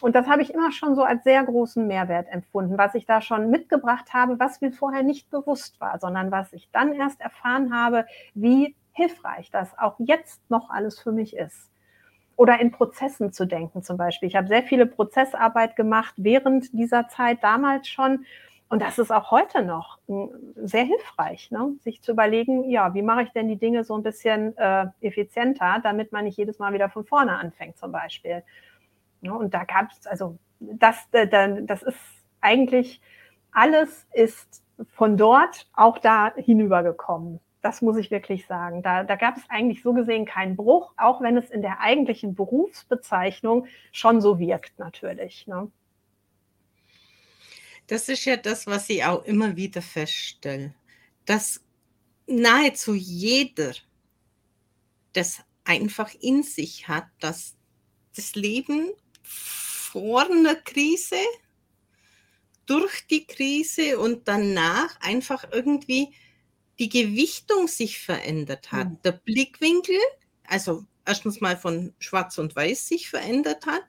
Und 0.00 0.14
das 0.14 0.26
habe 0.26 0.42
ich 0.42 0.54
immer 0.54 0.72
schon 0.72 0.94
so 0.94 1.02
als 1.02 1.24
sehr 1.24 1.44
großen 1.44 1.86
Mehrwert 1.86 2.28
empfunden, 2.30 2.78
was 2.78 2.94
ich 2.94 3.04
da 3.04 3.20
schon 3.20 3.50
mitgebracht 3.50 4.14
habe, 4.14 4.38
was 4.38 4.60
mir 4.60 4.72
vorher 4.72 5.02
nicht 5.02 5.30
bewusst 5.30 5.80
war, 5.80 5.98
sondern 5.98 6.30
was 6.30 6.52
ich 6.52 6.70
dann 6.72 6.94
erst 6.94 7.20
erfahren 7.20 7.74
habe, 7.74 8.06
wie 8.34 8.74
hilfreich 8.92 9.50
das 9.50 9.76
auch 9.78 9.96
jetzt 9.98 10.40
noch 10.50 10.70
alles 10.70 10.98
für 10.98 11.12
mich 11.12 11.36
ist. 11.36 11.70
Oder 12.36 12.58
in 12.60 12.70
Prozessen 12.70 13.32
zu 13.32 13.46
denken 13.46 13.82
zum 13.82 13.98
Beispiel. 13.98 14.28
Ich 14.28 14.36
habe 14.36 14.48
sehr 14.48 14.62
viele 14.62 14.86
Prozessarbeit 14.86 15.76
gemacht 15.76 16.14
während 16.16 16.72
dieser 16.72 17.08
Zeit 17.08 17.44
damals 17.44 17.86
schon. 17.86 18.24
Und 18.70 18.80
das 18.80 18.98
ist 18.98 19.10
auch 19.10 19.30
heute 19.30 19.62
noch 19.62 19.98
hm, 20.06 20.30
sehr 20.54 20.84
hilfreich, 20.84 21.50
ne? 21.50 21.74
sich 21.80 22.00
zu 22.00 22.12
überlegen, 22.12 22.70
ja, 22.70 22.94
wie 22.94 23.02
mache 23.02 23.24
ich 23.24 23.30
denn 23.30 23.48
die 23.48 23.58
Dinge 23.58 23.84
so 23.84 23.94
ein 23.94 24.02
bisschen 24.02 24.56
äh, 24.56 24.86
effizienter, 25.02 25.80
damit 25.82 26.12
man 26.12 26.24
nicht 26.24 26.38
jedes 26.38 26.58
Mal 26.58 26.72
wieder 26.72 26.88
von 26.88 27.04
vorne 27.04 27.36
anfängt 27.36 27.76
zum 27.76 27.92
Beispiel. 27.92 28.42
Ja, 29.22 29.32
und 29.32 29.52
da 29.52 29.64
gab 29.64 29.90
es, 29.92 30.06
also 30.06 30.38
das, 30.60 30.96
äh, 31.12 31.28
das 31.62 31.82
ist 31.82 31.98
eigentlich, 32.40 33.00
alles 33.52 34.06
ist 34.12 34.62
von 34.94 35.16
dort 35.16 35.66
auch 35.74 35.98
da 35.98 36.34
hinübergekommen. 36.34 37.40
Das 37.62 37.82
muss 37.82 37.98
ich 37.98 38.10
wirklich 38.10 38.46
sagen. 38.46 38.82
Da, 38.82 39.04
da 39.04 39.16
gab 39.16 39.36
es 39.36 39.42
eigentlich 39.50 39.82
so 39.82 39.92
gesehen 39.92 40.24
keinen 40.24 40.56
Bruch, 40.56 40.92
auch 40.96 41.20
wenn 41.20 41.36
es 41.36 41.50
in 41.50 41.60
der 41.60 41.80
eigentlichen 41.80 42.34
Berufsbezeichnung 42.34 43.66
schon 43.92 44.22
so 44.22 44.38
wirkt 44.38 44.78
natürlich. 44.78 45.46
Ne? 45.46 45.70
Das 47.86 48.08
ist 48.08 48.24
ja 48.24 48.36
das, 48.36 48.66
was 48.66 48.88
ich 48.88 49.04
auch 49.04 49.24
immer 49.24 49.56
wieder 49.56 49.82
feststelle, 49.82 50.72
dass 51.26 51.62
nahezu 52.26 52.94
jeder 52.94 53.72
das 55.12 55.42
einfach 55.64 56.14
in 56.20 56.42
sich 56.42 56.88
hat, 56.88 57.06
dass 57.18 57.56
das 58.16 58.34
Leben 58.34 58.90
vor 59.30 60.22
einer 60.28 60.56
Krise, 60.56 61.16
durch 62.66 63.06
die 63.08 63.26
Krise 63.26 63.98
und 63.98 64.28
danach 64.28 65.00
einfach 65.00 65.44
irgendwie 65.52 66.12
die 66.78 66.88
Gewichtung 66.88 67.68
sich 67.68 67.98
verändert 67.98 68.72
hat. 68.72 68.88
Mhm. 68.88 69.02
Der 69.02 69.12
Blickwinkel, 69.12 69.98
also 70.44 70.84
erstens 71.04 71.40
mal 71.40 71.56
von 71.56 71.92
Schwarz 71.98 72.38
und 72.38 72.54
Weiß 72.56 72.88
sich 72.88 73.10
verändert 73.10 73.66
hat 73.66 73.82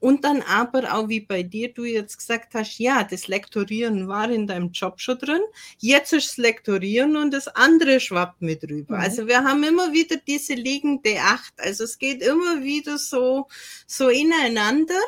und 0.00 0.24
dann 0.24 0.42
aber 0.42 0.94
auch 0.94 1.08
wie 1.08 1.20
bei 1.20 1.42
dir, 1.42 1.72
du 1.72 1.84
jetzt 1.84 2.18
gesagt 2.18 2.54
hast, 2.54 2.78
ja, 2.78 3.04
das 3.04 3.26
Lektorieren 3.26 4.06
war 4.08 4.30
in 4.30 4.46
deinem 4.46 4.70
Job 4.70 5.00
schon 5.00 5.18
drin, 5.18 5.40
jetzt 5.78 6.12
ist 6.12 6.30
das 6.30 6.36
Lektorieren 6.36 7.16
und 7.16 7.32
das 7.32 7.48
andere 7.48 8.00
schwappt 8.00 8.42
mit 8.42 8.62
rüber. 8.64 8.96
Mhm. 8.96 9.02
Also 9.02 9.26
wir 9.26 9.44
haben 9.44 9.64
immer 9.64 9.92
wieder 9.92 10.16
diese 10.16 10.54
liegende 10.54 11.20
Acht, 11.20 11.54
also 11.56 11.84
es 11.84 11.98
geht 11.98 12.22
immer 12.22 12.62
wieder 12.62 12.98
so, 12.98 13.48
so 13.86 14.08
ineinander 14.08 15.00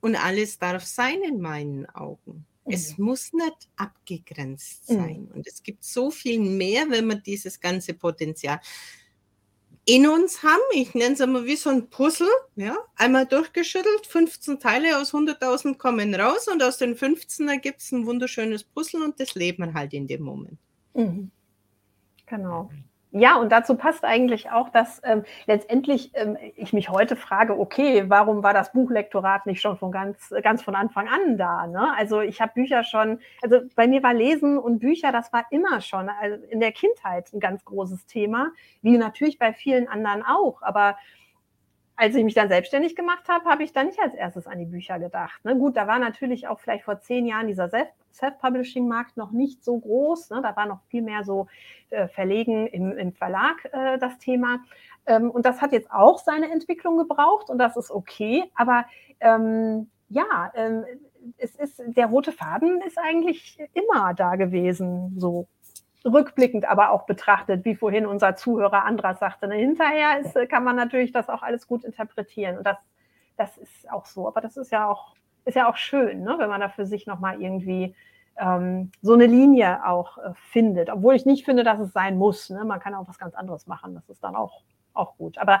und 0.00 0.16
alles 0.16 0.58
darf 0.58 0.84
sein 0.84 1.22
in 1.22 1.40
meinen 1.40 1.86
Augen. 1.86 2.46
Es 2.66 2.96
mhm. 2.96 3.06
muss 3.06 3.32
nicht 3.32 3.68
abgegrenzt 3.76 4.90
mhm. 4.90 4.94
sein. 4.94 5.28
Und 5.34 5.46
es 5.46 5.62
gibt 5.62 5.84
so 5.84 6.10
viel 6.10 6.40
mehr, 6.40 6.88
wenn 6.88 7.06
man 7.06 7.22
dieses 7.22 7.60
ganze 7.60 7.94
Potenzial 7.94 8.60
in 9.86 10.06
uns 10.08 10.42
haben. 10.42 10.62
Ich 10.72 10.94
nenne 10.94 11.14
es 11.14 11.20
immer 11.20 11.44
wie 11.44 11.56
so 11.56 11.70
ein 11.70 11.88
Puzzle. 11.88 12.28
Ja? 12.56 12.76
Einmal 12.96 13.26
durchgeschüttelt, 13.26 14.06
15 14.06 14.60
Teile 14.60 14.98
aus 14.98 15.12
100.000 15.12 15.76
kommen 15.76 16.14
raus 16.14 16.48
und 16.48 16.62
aus 16.62 16.78
den 16.78 16.96
15 16.96 17.48
ergibt 17.48 17.80
es 17.80 17.92
ein 17.92 18.06
wunderschönes 18.06 18.64
Puzzle 18.64 19.02
und 19.02 19.20
das 19.20 19.34
lebt 19.34 19.58
man 19.58 19.74
halt 19.74 19.92
in 19.92 20.06
dem 20.06 20.22
Moment. 20.22 20.58
Mhm. 20.94 21.30
Genau. 22.26 22.70
Ja, 23.16 23.36
und 23.36 23.52
dazu 23.52 23.76
passt 23.76 24.04
eigentlich 24.04 24.50
auch, 24.50 24.70
dass 24.70 25.00
ähm, 25.04 25.22
letztendlich 25.46 26.10
ähm, 26.14 26.36
ich 26.56 26.72
mich 26.72 26.88
heute 26.88 27.14
frage, 27.14 27.56
okay, 27.56 28.06
warum 28.08 28.42
war 28.42 28.52
das 28.52 28.72
Buchlektorat 28.72 29.46
nicht 29.46 29.60
schon 29.60 29.78
von 29.78 29.92
ganz, 29.92 30.34
ganz 30.42 30.64
von 30.64 30.74
Anfang 30.74 31.06
an 31.06 31.38
da? 31.38 31.68
Ne? 31.68 31.94
Also 31.96 32.22
ich 32.22 32.40
habe 32.40 32.54
Bücher 32.54 32.82
schon, 32.82 33.20
also 33.40 33.60
bei 33.76 33.86
mir 33.86 34.02
war 34.02 34.14
Lesen 34.14 34.58
und 34.58 34.80
Bücher, 34.80 35.12
das 35.12 35.32
war 35.32 35.46
immer 35.50 35.80
schon 35.80 36.08
also 36.08 36.44
in 36.46 36.58
der 36.58 36.72
Kindheit 36.72 37.32
ein 37.32 37.38
ganz 37.38 37.64
großes 37.64 38.06
Thema, 38.06 38.50
wie 38.82 38.98
natürlich 38.98 39.38
bei 39.38 39.52
vielen 39.52 39.86
anderen 39.86 40.24
auch. 40.24 40.62
Aber 40.62 40.96
als 41.94 42.16
ich 42.16 42.24
mich 42.24 42.34
dann 42.34 42.48
selbstständig 42.48 42.96
gemacht 42.96 43.28
habe, 43.28 43.48
habe 43.48 43.62
ich 43.62 43.72
dann 43.72 43.86
nicht 43.86 44.00
als 44.00 44.14
erstes 44.14 44.48
an 44.48 44.58
die 44.58 44.66
Bücher 44.66 44.98
gedacht. 44.98 45.44
Ne? 45.44 45.54
Gut, 45.54 45.76
da 45.76 45.86
war 45.86 46.00
natürlich 46.00 46.48
auch 46.48 46.58
vielleicht 46.58 46.82
vor 46.82 46.98
zehn 46.98 47.26
Jahren 47.26 47.46
dieser 47.46 47.68
Self-Publishing-Markt 48.14 49.16
noch 49.16 49.30
nicht 49.32 49.64
so 49.64 49.78
groß. 49.78 50.30
Ne? 50.30 50.40
Da 50.42 50.56
war 50.56 50.66
noch 50.66 50.82
viel 50.88 51.02
mehr 51.02 51.24
so 51.24 51.46
äh, 51.90 52.08
Verlegen 52.08 52.66
im, 52.68 52.96
im 52.96 53.12
Verlag 53.12 53.68
äh, 53.72 53.98
das 53.98 54.18
Thema. 54.18 54.60
Ähm, 55.06 55.30
und 55.30 55.44
das 55.46 55.60
hat 55.60 55.72
jetzt 55.72 55.90
auch 55.90 56.18
seine 56.18 56.50
Entwicklung 56.50 56.96
gebraucht 56.96 57.50
und 57.50 57.58
das 57.58 57.76
ist 57.76 57.90
okay. 57.90 58.44
Aber 58.54 58.84
ähm, 59.20 59.90
ja, 60.08 60.52
ähm, 60.54 60.84
es 61.38 61.54
ist, 61.56 61.82
der 61.86 62.06
rote 62.06 62.32
Faden 62.32 62.80
ist 62.82 62.98
eigentlich 62.98 63.58
immer 63.72 64.14
da 64.14 64.36
gewesen, 64.36 65.14
so 65.18 65.48
rückblickend 66.04 66.66
aber 66.66 66.90
auch 66.90 67.06
betrachtet, 67.06 67.64
wie 67.64 67.74
vorhin 67.74 68.06
unser 68.06 68.36
Zuhörer 68.36 68.84
Andras 68.84 69.18
sagte. 69.18 69.48
Ne? 69.48 69.56
Hinterher 69.56 70.20
ist, 70.20 70.36
kann 70.50 70.64
man 70.64 70.76
natürlich 70.76 71.12
das 71.12 71.28
auch 71.28 71.42
alles 71.42 71.66
gut 71.66 71.84
interpretieren. 71.84 72.58
Und 72.58 72.66
das, 72.66 72.76
das 73.36 73.56
ist 73.56 73.90
auch 73.90 74.06
so. 74.06 74.28
Aber 74.28 74.40
das 74.40 74.56
ist 74.56 74.70
ja 74.70 74.88
auch, 74.88 75.14
ist 75.44 75.54
ja 75.54 75.68
auch 75.68 75.76
schön, 75.76 76.22
ne? 76.22 76.36
wenn 76.38 76.48
man 76.48 76.60
da 76.60 76.68
für 76.68 76.86
sich 76.86 77.06
nochmal 77.06 77.40
irgendwie 77.40 77.94
ähm, 78.36 78.90
so 79.02 79.12
eine 79.14 79.26
Linie 79.26 79.86
auch 79.86 80.18
äh, 80.18 80.32
findet. 80.34 80.90
Obwohl 80.90 81.14
ich 81.14 81.26
nicht 81.26 81.44
finde, 81.44 81.64
dass 81.64 81.78
es 81.80 81.92
sein 81.92 82.16
muss. 82.16 82.50
Ne? 82.50 82.64
Man 82.64 82.80
kann 82.80 82.94
auch 82.94 83.08
was 83.08 83.18
ganz 83.18 83.34
anderes 83.34 83.66
machen. 83.66 83.94
Das 83.94 84.08
ist 84.08 84.24
dann 84.24 84.34
auch, 84.34 84.62
auch 84.92 85.16
gut. 85.16 85.38
Aber 85.38 85.60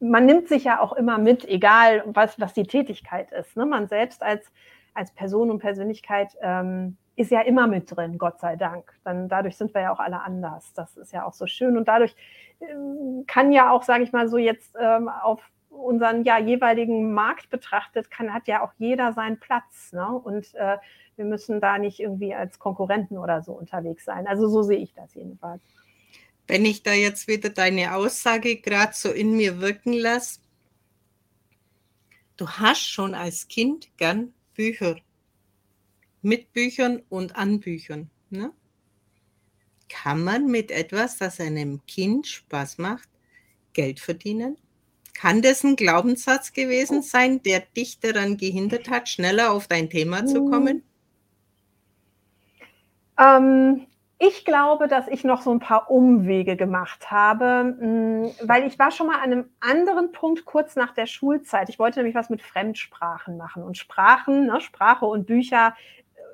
man 0.00 0.26
nimmt 0.26 0.48
sich 0.48 0.64
ja 0.64 0.80
auch 0.80 0.92
immer 0.92 1.18
mit, 1.18 1.46
egal 1.46 2.02
was, 2.06 2.38
was 2.40 2.52
die 2.52 2.66
Tätigkeit 2.66 3.32
ist. 3.32 3.56
Ne? 3.56 3.66
Man 3.66 3.88
selbst 3.88 4.22
als, 4.22 4.50
als 4.94 5.12
Person 5.12 5.50
und 5.50 5.58
Persönlichkeit 5.58 6.36
ähm, 6.40 6.96
ist 7.16 7.30
ja 7.30 7.40
immer 7.40 7.66
mit 7.66 7.94
drin, 7.94 8.18
Gott 8.18 8.40
sei 8.40 8.56
Dank. 8.56 8.92
Dann 9.04 9.28
dadurch 9.28 9.56
sind 9.56 9.74
wir 9.74 9.82
ja 9.82 9.92
auch 9.92 10.00
alle 10.00 10.20
anders. 10.20 10.72
Das 10.74 10.96
ist 10.96 11.12
ja 11.12 11.24
auch 11.24 11.32
so 11.32 11.46
schön. 11.46 11.76
Und 11.76 11.88
dadurch 11.88 12.14
ähm, 12.60 13.24
kann 13.26 13.52
ja 13.52 13.70
auch, 13.70 13.82
sage 13.82 14.04
ich 14.04 14.12
mal 14.12 14.28
so, 14.28 14.36
jetzt 14.36 14.76
ähm, 14.80 15.08
auf 15.08 15.40
unseren 15.86 16.24
ja, 16.24 16.38
jeweiligen 16.38 17.12
Markt 17.14 17.48
betrachtet, 17.48 18.10
kann, 18.10 18.34
hat 18.34 18.48
ja 18.48 18.62
auch 18.62 18.72
jeder 18.78 19.12
seinen 19.12 19.38
Platz. 19.38 19.92
Ne? 19.92 20.06
Und 20.06 20.54
äh, 20.54 20.76
wir 21.16 21.24
müssen 21.24 21.60
da 21.60 21.78
nicht 21.78 22.00
irgendwie 22.00 22.34
als 22.34 22.58
Konkurrenten 22.58 23.16
oder 23.16 23.42
so 23.42 23.52
unterwegs 23.52 24.04
sein. 24.04 24.26
Also 24.26 24.48
so 24.48 24.62
sehe 24.62 24.78
ich 24.78 24.92
das 24.94 25.14
jedenfalls. 25.14 25.62
Wenn 26.46 26.64
ich 26.64 26.82
da 26.82 26.92
jetzt 26.92 27.26
wieder 27.26 27.50
deine 27.50 27.94
Aussage 27.94 28.56
gerade 28.56 28.92
so 28.94 29.10
in 29.10 29.36
mir 29.36 29.60
wirken 29.60 29.92
lasse, 29.92 30.40
du 32.36 32.48
hast 32.48 32.82
schon 32.82 33.14
als 33.14 33.48
Kind 33.48 33.88
gern 33.96 34.32
Bücher 34.54 34.96
mit 36.22 36.52
Büchern 36.52 37.02
und 37.08 37.36
an 37.36 37.60
Büchern. 37.60 38.10
Ne? 38.30 38.52
Kann 39.88 40.24
man 40.24 40.46
mit 40.46 40.70
etwas, 40.70 41.18
das 41.18 41.40
einem 41.40 41.84
Kind 41.86 42.26
Spaß 42.26 42.78
macht, 42.78 43.08
Geld 43.72 44.00
verdienen? 44.00 44.56
Kann 45.18 45.40
das 45.40 45.64
ein 45.64 45.76
Glaubenssatz 45.76 46.52
gewesen 46.52 47.00
sein, 47.00 47.42
der 47.42 47.60
dich 47.60 48.00
daran 48.00 48.36
gehindert 48.36 48.90
hat, 48.90 49.08
schneller 49.08 49.50
auf 49.50 49.66
dein 49.66 49.88
Thema 49.88 50.26
zu 50.26 50.44
kommen? 50.50 50.82
Ähm, 53.18 53.86
ich 54.18 54.44
glaube, 54.44 54.88
dass 54.88 55.08
ich 55.08 55.24
noch 55.24 55.40
so 55.40 55.50
ein 55.50 55.58
paar 55.58 55.90
Umwege 55.90 56.56
gemacht 56.56 57.10
habe, 57.10 57.76
hm, 57.78 58.30
weil 58.42 58.66
ich 58.66 58.78
war 58.78 58.90
schon 58.90 59.06
mal 59.06 59.16
an 59.16 59.32
einem 59.32 59.50
anderen 59.60 60.12
Punkt 60.12 60.44
kurz 60.44 60.76
nach 60.76 60.92
der 60.92 61.06
Schulzeit. 61.06 61.70
Ich 61.70 61.78
wollte 61.78 62.00
nämlich 62.00 62.14
was 62.14 62.28
mit 62.28 62.42
Fremdsprachen 62.42 63.38
machen 63.38 63.62
und 63.62 63.78
Sprachen, 63.78 64.46
ne, 64.46 64.60
Sprache 64.60 65.06
und 65.06 65.26
Bücher 65.26 65.74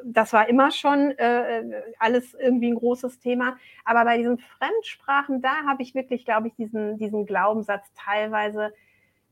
das 0.05 0.33
war 0.33 0.49
immer 0.49 0.71
schon 0.71 1.13
äh, 1.13 1.83
alles 1.99 2.35
irgendwie 2.35 2.71
ein 2.71 2.77
großes 2.77 3.19
Thema. 3.19 3.57
Aber 3.85 4.05
bei 4.05 4.19
diesen 4.19 4.39
Fremdsprachen, 4.39 5.43
da 5.43 5.65
habe 5.67 5.83
ich 5.83 5.95
wirklich, 5.95 6.25
glaube 6.25 6.49
ich, 6.49 6.55
diesen, 6.55 6.99
diesen 6.99 7.27
Glaubenssatz 7.27 7.93
teilweise 7.95 8.73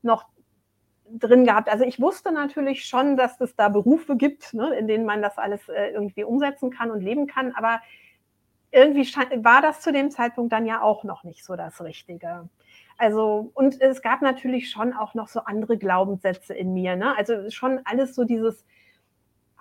noch 0.01 0.25
drin 1.09 1.45
gehabt. 1.45 1.69
Also 1.69 1.83
ich 1.83 1.99
wusste 1.99 2.31
natürlich 2.31 2.85
schon, 2.85 3.17
dass 3.17 3.39
es 3.41 3.55
da 3.55 3.69
Berufe 3.69 4.15
gibt, 4.15 4.53
ne, 4.53 4.73
in 4.75 4.87
denen 4.87 5.05
man 5.05 5.21
das 5.21 5.37
alles 5.37 5.67
äh, 5.69 5.89
irgendwie 5.89 6.23
umsetzen 6.23 6.71
kann 6.71 6.91
und 6.91 7.01
leben 7.01 7.27
kann. 7.27 7.53
Aber 7.53 7.81
irgendwie 8.71 9.05
war 9.43 9.61
das 9.61 9.81
zu 9.81 9.91
dem 9.91 10.11
Zeitpunkt 10.11 10.53
dann 10.53 10.65
ja 10.65 10.81
auch 10.81 11.03
noch 11.03 11.23
nicht 11.23 11.43
so 11.43 11.55
das 11.55 11.83
Richtige. 11.83 12.49
Also, 12.97 13.51
und 13.53 13.81
es 13.81 14.01
gab 14.01 14.21
natürlich 14.21 14.69
schon 14.69 14.93
auch 14.93 15.13
noch 15.13 15.27
so 15.27 15.41
andere 15.41 15.77
Glaubenssätze 15.77 16.53
in 16.53 16.73
mir. 16.73 16.95
Ne? 16.95 17.17
Also 17.17 17.49
schon 17.49 17.81
alles 17.83 18.15
so 18.15 18.23
dieses, 18.23 18.63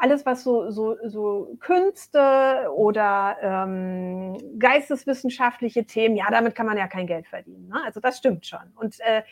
alles, 0.01 0.24
was 0.24 0.43
so, 0.43 0.70
so, 0.70 0.97
so 1.05 1.56
Künste 1.60 2.70
oder 2.74 3.36
ähm, 3.43 4.59
geisteswissenschaftliche 4.59 5.85
Themen, 5.85 6.16
ja, 6.16 6.24
damit 6.31 6.55
kann 6.55 6.66
man 6.66 6.78
ja 6.78 6.89
kein 6.89 7.06
Geld 7.06 7.27
verdienen. 7.27 7.68
Ne? 7.68 7.82
Also 7.85 8.01
das 8.01 8.16
stimmt 8.16 8.47
schon. 8.47 8.72
Und 8.77 8.98
äh, 9.01 9.22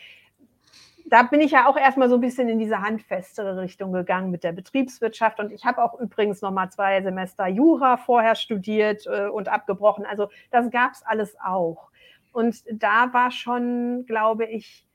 da 1.07 1.23
bin 1.23 1.41
ich 1.41 1.51
ja 1.51 1.67
auch 1.67 1.75
erstmal 1.75 2.07
so 2.07 2.15
ein 2.15 2.21
bisschen 2.21 2.49
in 2.49 2.59
diese 2.59 2.81
handfestere 2.81 3.59
Richtung 3.59 3.91
gegangen 3.91 4.29
mit 4.29 4.43
der 4.43 4.51
Betriebswirtschaft. 4.51 5.39
Und 5.39 5.51
ich 5.51 5.65
habe 5.65 5.83
auch 5.83 5.99
übrigens 5.99 6.43
noch 6.43 6.51
mal 6.51 6.69
zwei 6.69 7.01
Semester 7.01 7.47
Jura 7.47 7.97
vorher 7.97 8.35
studiert 8.35 9.07
äh, 9.07 9.27
und 9.27 9.47
abgebrochen. 9.47 10.05
Also 10.05 10.29
das 10.51 10.69
gab 10.69 10.93
es 10.93 11.03
alles 11.03 11.35
auch. 11.43 11.89
Und 12.31 12.63
da 12.71 13.11
war 13.11 13.31
schon, 13.31 14.05
glaube 14.05 14.45
ich, 14.45 14.85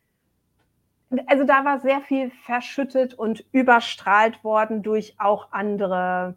also 1.29 1.45
da 1.45 1.65
war 1.65 1.81
sehr 1.81 2.01
viel 2.01 2.31
verschüttet 2.45 3.15
und 3.15 3.45
überstrahlt 3.53 4.43
worden 4.45 4.83
durch 4.83 5.17
auch 5.19 5.53
andere, 5.53 6.37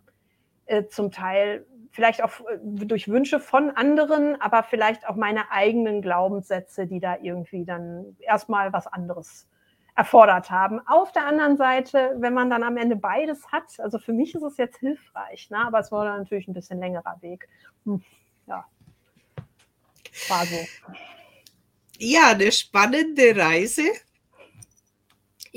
äh, 0.65 0.85
zum 0.87 1.11
Teil 1.11 1.65
vielleicht 1.91 2.23
auch 2.23 2.41
äh, 2.41 2.57
durch 2.61 3.07
Wünsche 3.07 3.39
von 3.39 3.71
anderen, 3.71 4.39
aber 4.41 4.63
vielleicht 4.63 5.07
auch 5.07 5.15
meine 5.15 5.51
eigenen 5.51 6.01
Glaubenssätze, 6.01 6.87
die 6.87 6.99
da 6.99 7.17
irgendwie 7.21 7.65
dann 7.65 8.15
erstmal 8.19 8.73
was 8.73 8.87
anderes 8.87 9.47
erfordert 9.95 10.51
haben. 10.51 10.79
Auf 10.87 11.11
der 11.11 11.25
anderen 11.25 11.57
Seite, 11.57 12.15
wenn 12.17 12.33
man 12.33 12.51
dann 12.51 12.61
am 12.61 12.77
Ende 12.77 12.95
beides 12.95 13.51
hat, 13.51 13.79
also 13.79 13.97
für 13.97 14.13
mich 14.13 14.35
ist 14.35 14.43
es 14.43 14.57
jetzt 14.57 14.77
hilfreich, 14.77 15.49
ne? 15.49 15.57
aber 15.65 15.79
es 15.79 15.91
war 15.91 16.17
natürlich 16.17 16.47
ein 16.47 16.53
bisschen 16.53 16.79
längerer 16.79 17.17
Weg. 17.21 17.47
Hm, 17.85 18.03
ja, 18.45 18.63
war 20.29 20.45
so. 20.45 20.57
Ja, 21.99 22.31
eine 22.31 22.51
spannende 22.51 23.35
Reise. 23.35 23.83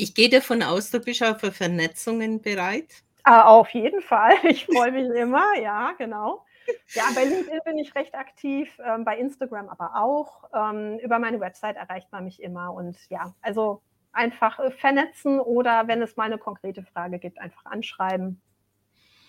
Ich 0.01 0.15
gehe 0.15 0.31
davon 0.31 0.63
aus, 0.63 0.91
du 0.91 0.99
bist 0.99 1.23
auch 1.23 1.39
für 1.39 1.53
Vernetzungen 1.53 2.41
bereit. 2.41 3.03
Ah, 3.23 3.49
auf 3.49 3.69
jeden 3.75 4.01
Fall. 4.01 4.33
Ich 4.45 4.65
freue 4.65 4.93
mich 4.93 5.11
immer, 5.15 5.45
ja, 5.61 5.93
genau. 5.99 6.47
Ja, 6.95 7.05
bei 7.15 7.25
LinkedIn 7.25 7.61
bin 7.67 7.77
ich 7.77 7.95
recht 7.95 8.15
aktiv, 8.15 8.81
ähm, 8.83 9.05
bei 9.05 9.19
Instagram 9.19 9.69
aber 9.69 9.97
auch. 9.97 10.45
Ähm, 10.55 10.99
über 11.01 11.19
meine 11.19 11.39
Website 11.39 11.77
erreicht 11.77 12.11
man 12.13 12.25
mich 12.25 12.43
immer. 12.43 12.73
Und 12.73 12.97
ja, 13.11 13.35
also 13.43 13.83
einfach 14.13 14.59
äh, 14.59 14.71
vernetzen 14.71 15.39
oder 15.39 15.87
wenn 15.87 16.01
es 16.01 16.17
mal 16.17 16.25
eine 16.25 16.39
konkrete 16.39 16.83
Frage 16.83 17.19
gibt, 17.19 17.39
einfach 17.39 17.67
anschreiben. 17.67 18.41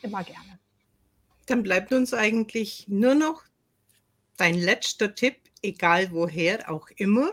Immer 0.01 0.23
gerne. 0.23 0.57
Dann 1.47 1.63
bleibt 1.63 1.91
uns 1.91 2.13
eigentlich 2.13 2.85
nur 2.87 3.15
noch 3.15 3.43
dein 4.37 4.55
letzter 4.55 5.13
Tipp, 5.15 5.35
egal 5.61 6.11
woher 6.11 6.71
auch 6.71 6.87
immer. 6.95 7.31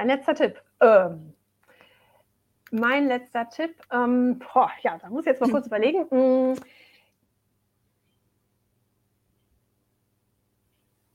Mein 0.00 0.08
letzter 0.08 0.34
Tipp. 0.34 0.62
Ähm, 0.80 1.34
mein 2.70 3.06
letzter 3.06 3.50
Tipp, 3.50 3.74
ähm, 3.92 4.38
boah, 4.38 4.70
ja, 4.80 4.96
da 4.96 5.10
muss 5.10 5.26
ich 5.26 5.26
jetzt 5.26 5.42
mal 5.42 5.50
kurz 5.50 5.66
überlegen. 5.66 6.08
Hm. 6.08 6.54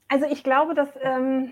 Also 0.08 0.28
ich 0.28 0.44
glaube, 0.44 0.76
dass 0.76 0.90
ähm, 1.02 1.52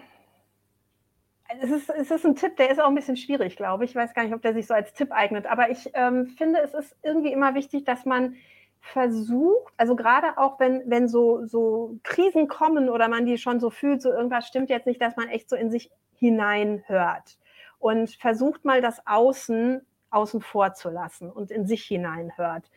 es, 1.59 1.71
ist, 1.71 1.89
es 1.89 2.11
ist 2.11 2.23
ein 2.23 2.35
Tipp, 2.35 2.55
der 2.57 2.69
ist 2.69 2.79
auch 2.79 2.89
ein 2.89 2.93
bisschen 2.93 3.17
schwierig, 3.17 3.55
glaube 3.55 3.83
ich. 3.83 3.89
Ich 3.89 3.95
weiß 3.95 4.13
gar 4.13 4.25
nicht, 4.25 4.35
ob 4.35 4.43
der 4.43 4.53
sich 4.53 4.67
so 4.67 4.75
als 4.75 4.93
Tipp 4.93 5.11
eignet, 5.11 5.47
aber 5.47 5.71
ich 5.71 5.89
ähm, 5.95 6.27
finde, 6.27 6.59
es 6.59 6.75
ist 6.75 6.95
irgendwie 7.01 7.33
immer 7.33 7.55
wichtig, 7.55 7.83
dass 7.83 8.05
man 8.05 8.35
versucht, 8.79 9.73
also 9.77 9.95
gerade 9.95 10.37
auch 10.37 10.59
wenn, 10.59 10.83
wenn 10.85 11.07
so, 11.07 11.47
so 11.47 11.97
Krisen 12.03 12.47
kommen 12.47 12.89
oder 12.89 13.07
man 13.07 13.25
die 13.25 13.39
schon 13.39 13.59
so 13.59 13.71
fühlt, 13.71 14.03
so 14.03 14.11
irgendwas 14.11 14.45
stimmt 14.45 14.69
jetzt 14.69 14.85
nicht, 14.85 15.01
dass 15.01 15.15
man 15.15 15.29
echt 15.29 15.49
so 15.49 15.55
in 15.55 15.71
sich 15.71 15.89
hineinhört 16.23 17.37
und 17.79 18.11
versucht 18.11 18.63
mal 18.63 18.81
das 18.81 19.05
Außen 19.05 19.85
außen 20.09 20.41
vor 20.41 20.73
zu 20.73 20.89
lassen 20.89 21.29
und 21.29 21.51
in 21.51 21.65
sich 21.67 21.83
hineinhört. 21.83 22.69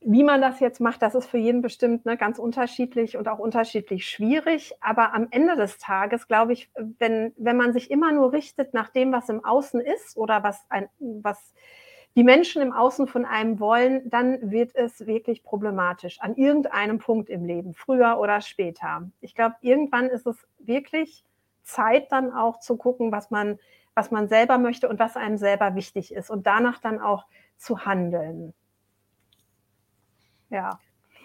Wie 0.00 0.24
man 0.24 0.40
das 0.40 0.58
jetzt 0.58 0.80
macht, 0.80 1.02
das 1.02 1.14
ist 1.14 1.26
für 1.26 1.38
jeden 1.38 1.60
bestimmt 1.60 2.06
ne, 2.06 2.16
ganz 2.16 2.38
unterschiedlich 2.38 3.16
und 3.16 3.28
auch 3.28 3.38
unterschiedlich 3.38 4.08
schwierig. 4.08 4.72
Aber 4.80 5.12
am 5.12 5.28
Ende 5.30 5.54
des 5.54 5.78
Tages, 5.78 6.26
glaube 6.26 6.54
ich, 6.54 6.70
wenn, 6.98 7.32
wenn 7.36 7.56
man 7.56 7.72
sich 7.72 7.90
immer 7.90 8.10
nur 8.10 8.32
richtet 8.32 8.74
nach 8.74 8.88
dem, 8.88 9.12
was 9.12 9.28
im 9.28 9.44
Außen 9.44 9.80
ist 9.80 10.16
oder 10.16 10.42
was, 10.42 10.64
ein, 10.70 10.88
was 10.98 11.52
die 12.16 12.24
Menschen 12.24 12.62
im 12.62 12.72
Außen 12.72 13.06
von 13.06 13.24
einem 13.24 13.60
wollen, 13.60 14.08
dann 14.10 14.50
wird 14.50 14.74
es 14.74 15.06
wirklich 15.06 15.42
problematisch 15.42 16.20
an 16.20 16.36
irgendeinem 16.36 16.98
Punkt 16.98 17.30
im 17.30 17.44
Leben, 17.44 17.74
früher 17.74 18.18
oder 18.18 18.40
später. 18.40 19.08
Ich 19.20 19.34
glaube, 19.34 19.54
irgendwann 19.60 20.08
ist 20.08 20.26
es 20.26 20.36
wirklich 20.58 21.24
Zeit 21.62 22.10
dann 22.12 22.32
auch 22.32 22.60
zu 22.60 22.76
gucken, 22.76 23.12
was 23.12 23.30
man, 23.30 23.58
was 23.94 24.10
man 24.10 24.28
selber 24.28 24.58
möchte 24.58 24.88
und 24.88 24.98
was 24.98 25.16
einem 25.16 25.38
selber 25.38 25.74
wichtig 25.74 26.12
ist 26.12 26.30
und 26.30 26.46
danach 26.46 26.80
dann 26.80 27.00
auch 27.00 27.26
zu 27.56 27.84
handeln. 27.84 28.54
Ja. 30.50 30.78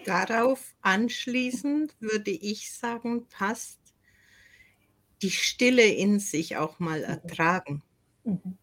Darauf 0.06 0.74
anschließend 0.82 1.96
würde 2.00 2.32
ich 2.32 2.72
sagen, 2.74 3.28
passt 3.28 3.80
die 5.22 5.32
Stille 5.32 5.86
in 5.86 6.20
sich 6.20 6.58
auch 6.58 6.80
mal 6.80 7.00
mhm. 7.00 7.06
ertragen. 7.06 7.84
Mhm. 8.24 8.58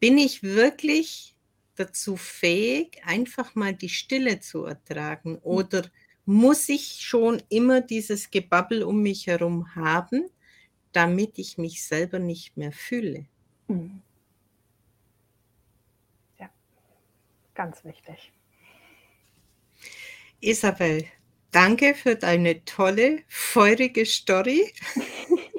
Bin 0.00 0.18
ich 0.18 0.42
wirklich 0.42 1.36
dazu 1.76 2.16
fähig, 2.16 3.02
einfach 3.04 3.54
mal 3.54 3.74
die 3.74 3.88
Stille 3.88 4.40
zu 4.40 4.64
ertragen? 4.64 5.32
Mhm. 5.32 5.40
Oder 5.42 5.82
muss 6.24 6.68
ich 6.68 7.00
schon 7.00 7.42
immer 7.48 7.80
dieses 7.80 8.30
Gebabbel 8.30 8.82
um 8.82 9.02
mich 9.02 9.26
herum 9.26 9.74
haben, 9.74 10.30
damit 10.92 11.38
ich 11.38 11.58
mich 11.58 11.84
selber 11.84 12.18
nicht 12.18 12.56
mehr 12.56 12.72
fühle? 12.72 13.26
Ja, 16.38 16.50
ganz 17.54 17.84
wichtig. 17.84 18.32
Isabel, 20.40 21.04
danke 21.50 21.94
für 21.94 22.16
deine 22.16 22.64
tolle, 22.64 23.22
feurige 23.28 24.04
Story. 24.06 24.72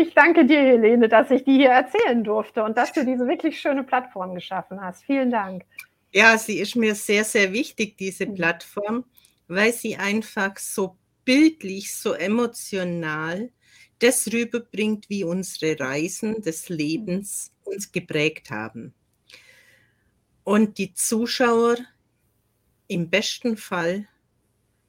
Ich 0.00 0.14
danke 0.14 0.46
dir, 0.46 0.60
Helene, 0.60 1.08
dass 1.08 1.30
ich 1.30 1.44
die 1.44 1.56
hier 1.56 1.70
erzählen 1.70 2.24
durfte 2.24 2.64
und 2.64 2.76
dass 2.76 2.92
du 2.92 3.04
diese 3.04 3.26
wirklich 3.28 3.60
schöne 3.60 3.84
Plattform 3.84 4.34
geschaffen 4.34 4.80
hast. 4.80 5.04
Vielen 5.04 5.30
Dank. 5.30 5.64
Ja, 6.12 6.38
sie 6.38 6.58
ist 6.58 6.76
mir 6.76 6.94
sehr, 6.94 7.24
sehr 7.24 7.52
wichtig, 7.52 7.96
diese 7.96 8.26
mhm. 8.26 8.34
Plattform, 8.34 9.04
weil 9.48 9.72
sie 9.72 9.96
einfach 9.96 10.58
so 10.58 10.96
bildlich, 11.24 11.94
so 11.94 12.12
emotional 12.12 13.50
das 13.98 14.32
rüberbringt, 14.32 15.08
wie 15.08 15.24
unsere 15.24 15.78
Reisen 15.78 16.42
des 16.42 16.68
Lebens 16.68 17.52
uns 17.64 17.92
geprägt 17.92 18.50
haben. 18.50 18.92
Und 20.42 20.78
die 20.78 20.92
Zuschauer 20.92 21.76
im 22.86 23.08
besten 23.08 23.56
Fall 23.56 24.06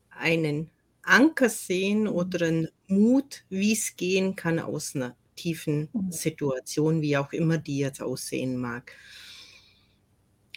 einen 0.09 0.69
Anker 1.03 1.49
sehen 1.49 2.01
mhm. 2.01 2.09
oder 2.09 2.47
einen 2.47 2.69
Mut, 2.87 3.45
wie 3.49 3.73
es 3.73 3.95
gehen 3.95 4.35
kann 4.35 4.59
aus 4.59 4.95
einer 4.95 5.15
tiefen 5.35 5.89
mhm. 5.93 6.11
Situation, 6.11 7.01
wie 7.01 7.17
auch 7.17 7.31
immer 7.31 7.57
die 7.57 7.77
jetzt 7.79 8.01
aussehen 8.01 8.57
mag. 8.57 8.91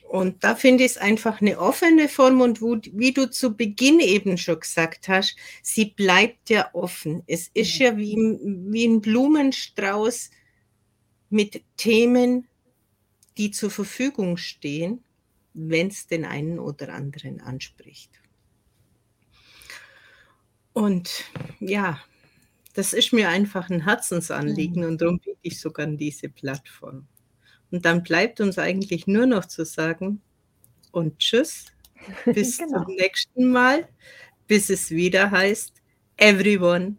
Und 0.09 0.43
da 0.43 0.55
finde 0.55 0.85
ich 0.85 0.93
es 0.93 0.97
einfach 0.97 1.41
eine 1.41 1.59
offene 1.59 2.09
Form 2.09 2.41
und 2.41 2.63
wo, 2.63 2.79
wie 2.93 3.13
du 3.13 3.31
zu 3.31 3.57
Beginn 3.57 4.01
eben 4.01 4.39
schon 4.39 4.61
gesagt 4.61 5.09
hast, 5.09 5.37
sie 5.63 5.87
bleibt 5.87 6.49
ja 6.49 6.71
offen. 6.75 7.23
Es 7.27 7.49
ist 7.53 7.79
mhm. 7.79 7.85
ja 7.85 7.97
wie, 7.97 8.17
wie 8.71 8.87
ein 8.87 9.01
Blumenstrauß 9.01 10.31
mit 11.31 11.63
Themen, 11.77 12.49
die 13.37 13.51
zur 13.51 13.71
Verfügung 13.71 14.39
stehen 14.39 15.05
wenn 15.59 15.89
es 15.89 16.07
den 16.07 16.25
einen 16.25 16.59
oder 16.59 16.95
anderen 16.95 17.41
anspricht. 17.41 18.11
Und 20.73 21.25
ja, 21.59 22.01
das 22.75 22.93
ist 22.93 23.13
mir 23.13 23.29
einfach 23.29 23.69
ein 23.69 23.85
Herzensanliegen 23.85 24.83
mhm. 24.83 24.89
und 24.91 25.01
darum 25.01 25.19
biete 25.19 25.39
ich 25.43 25.59
sogar 25.59 25.87
an 25.87 25.97
diese 25.97 26.29
Plattform. 26.29 27.09
Und 27.71 27.85
dann 27.85 28.03
bleibt 28.03 28.41
uns 28.41 28.59
eigentlich 28.59 29.07
nur 29.07 29.27
noch 29.27 29.45
zu 29.45 29.65
sagen 29.65 30.21
und 30.93 31.19
tschüss, 31.19 31.67
bis 32.25 32.59
genau. 32.59 32.85
zum 32.85 32.95
nächsten 32.95 33.51
Mal, 33.51 33.89
bis 34.47 34.71
es 34.71 34.91
wieder 34.91 35.31
heißt, 35.31 35.75
everyone 36.17 36.97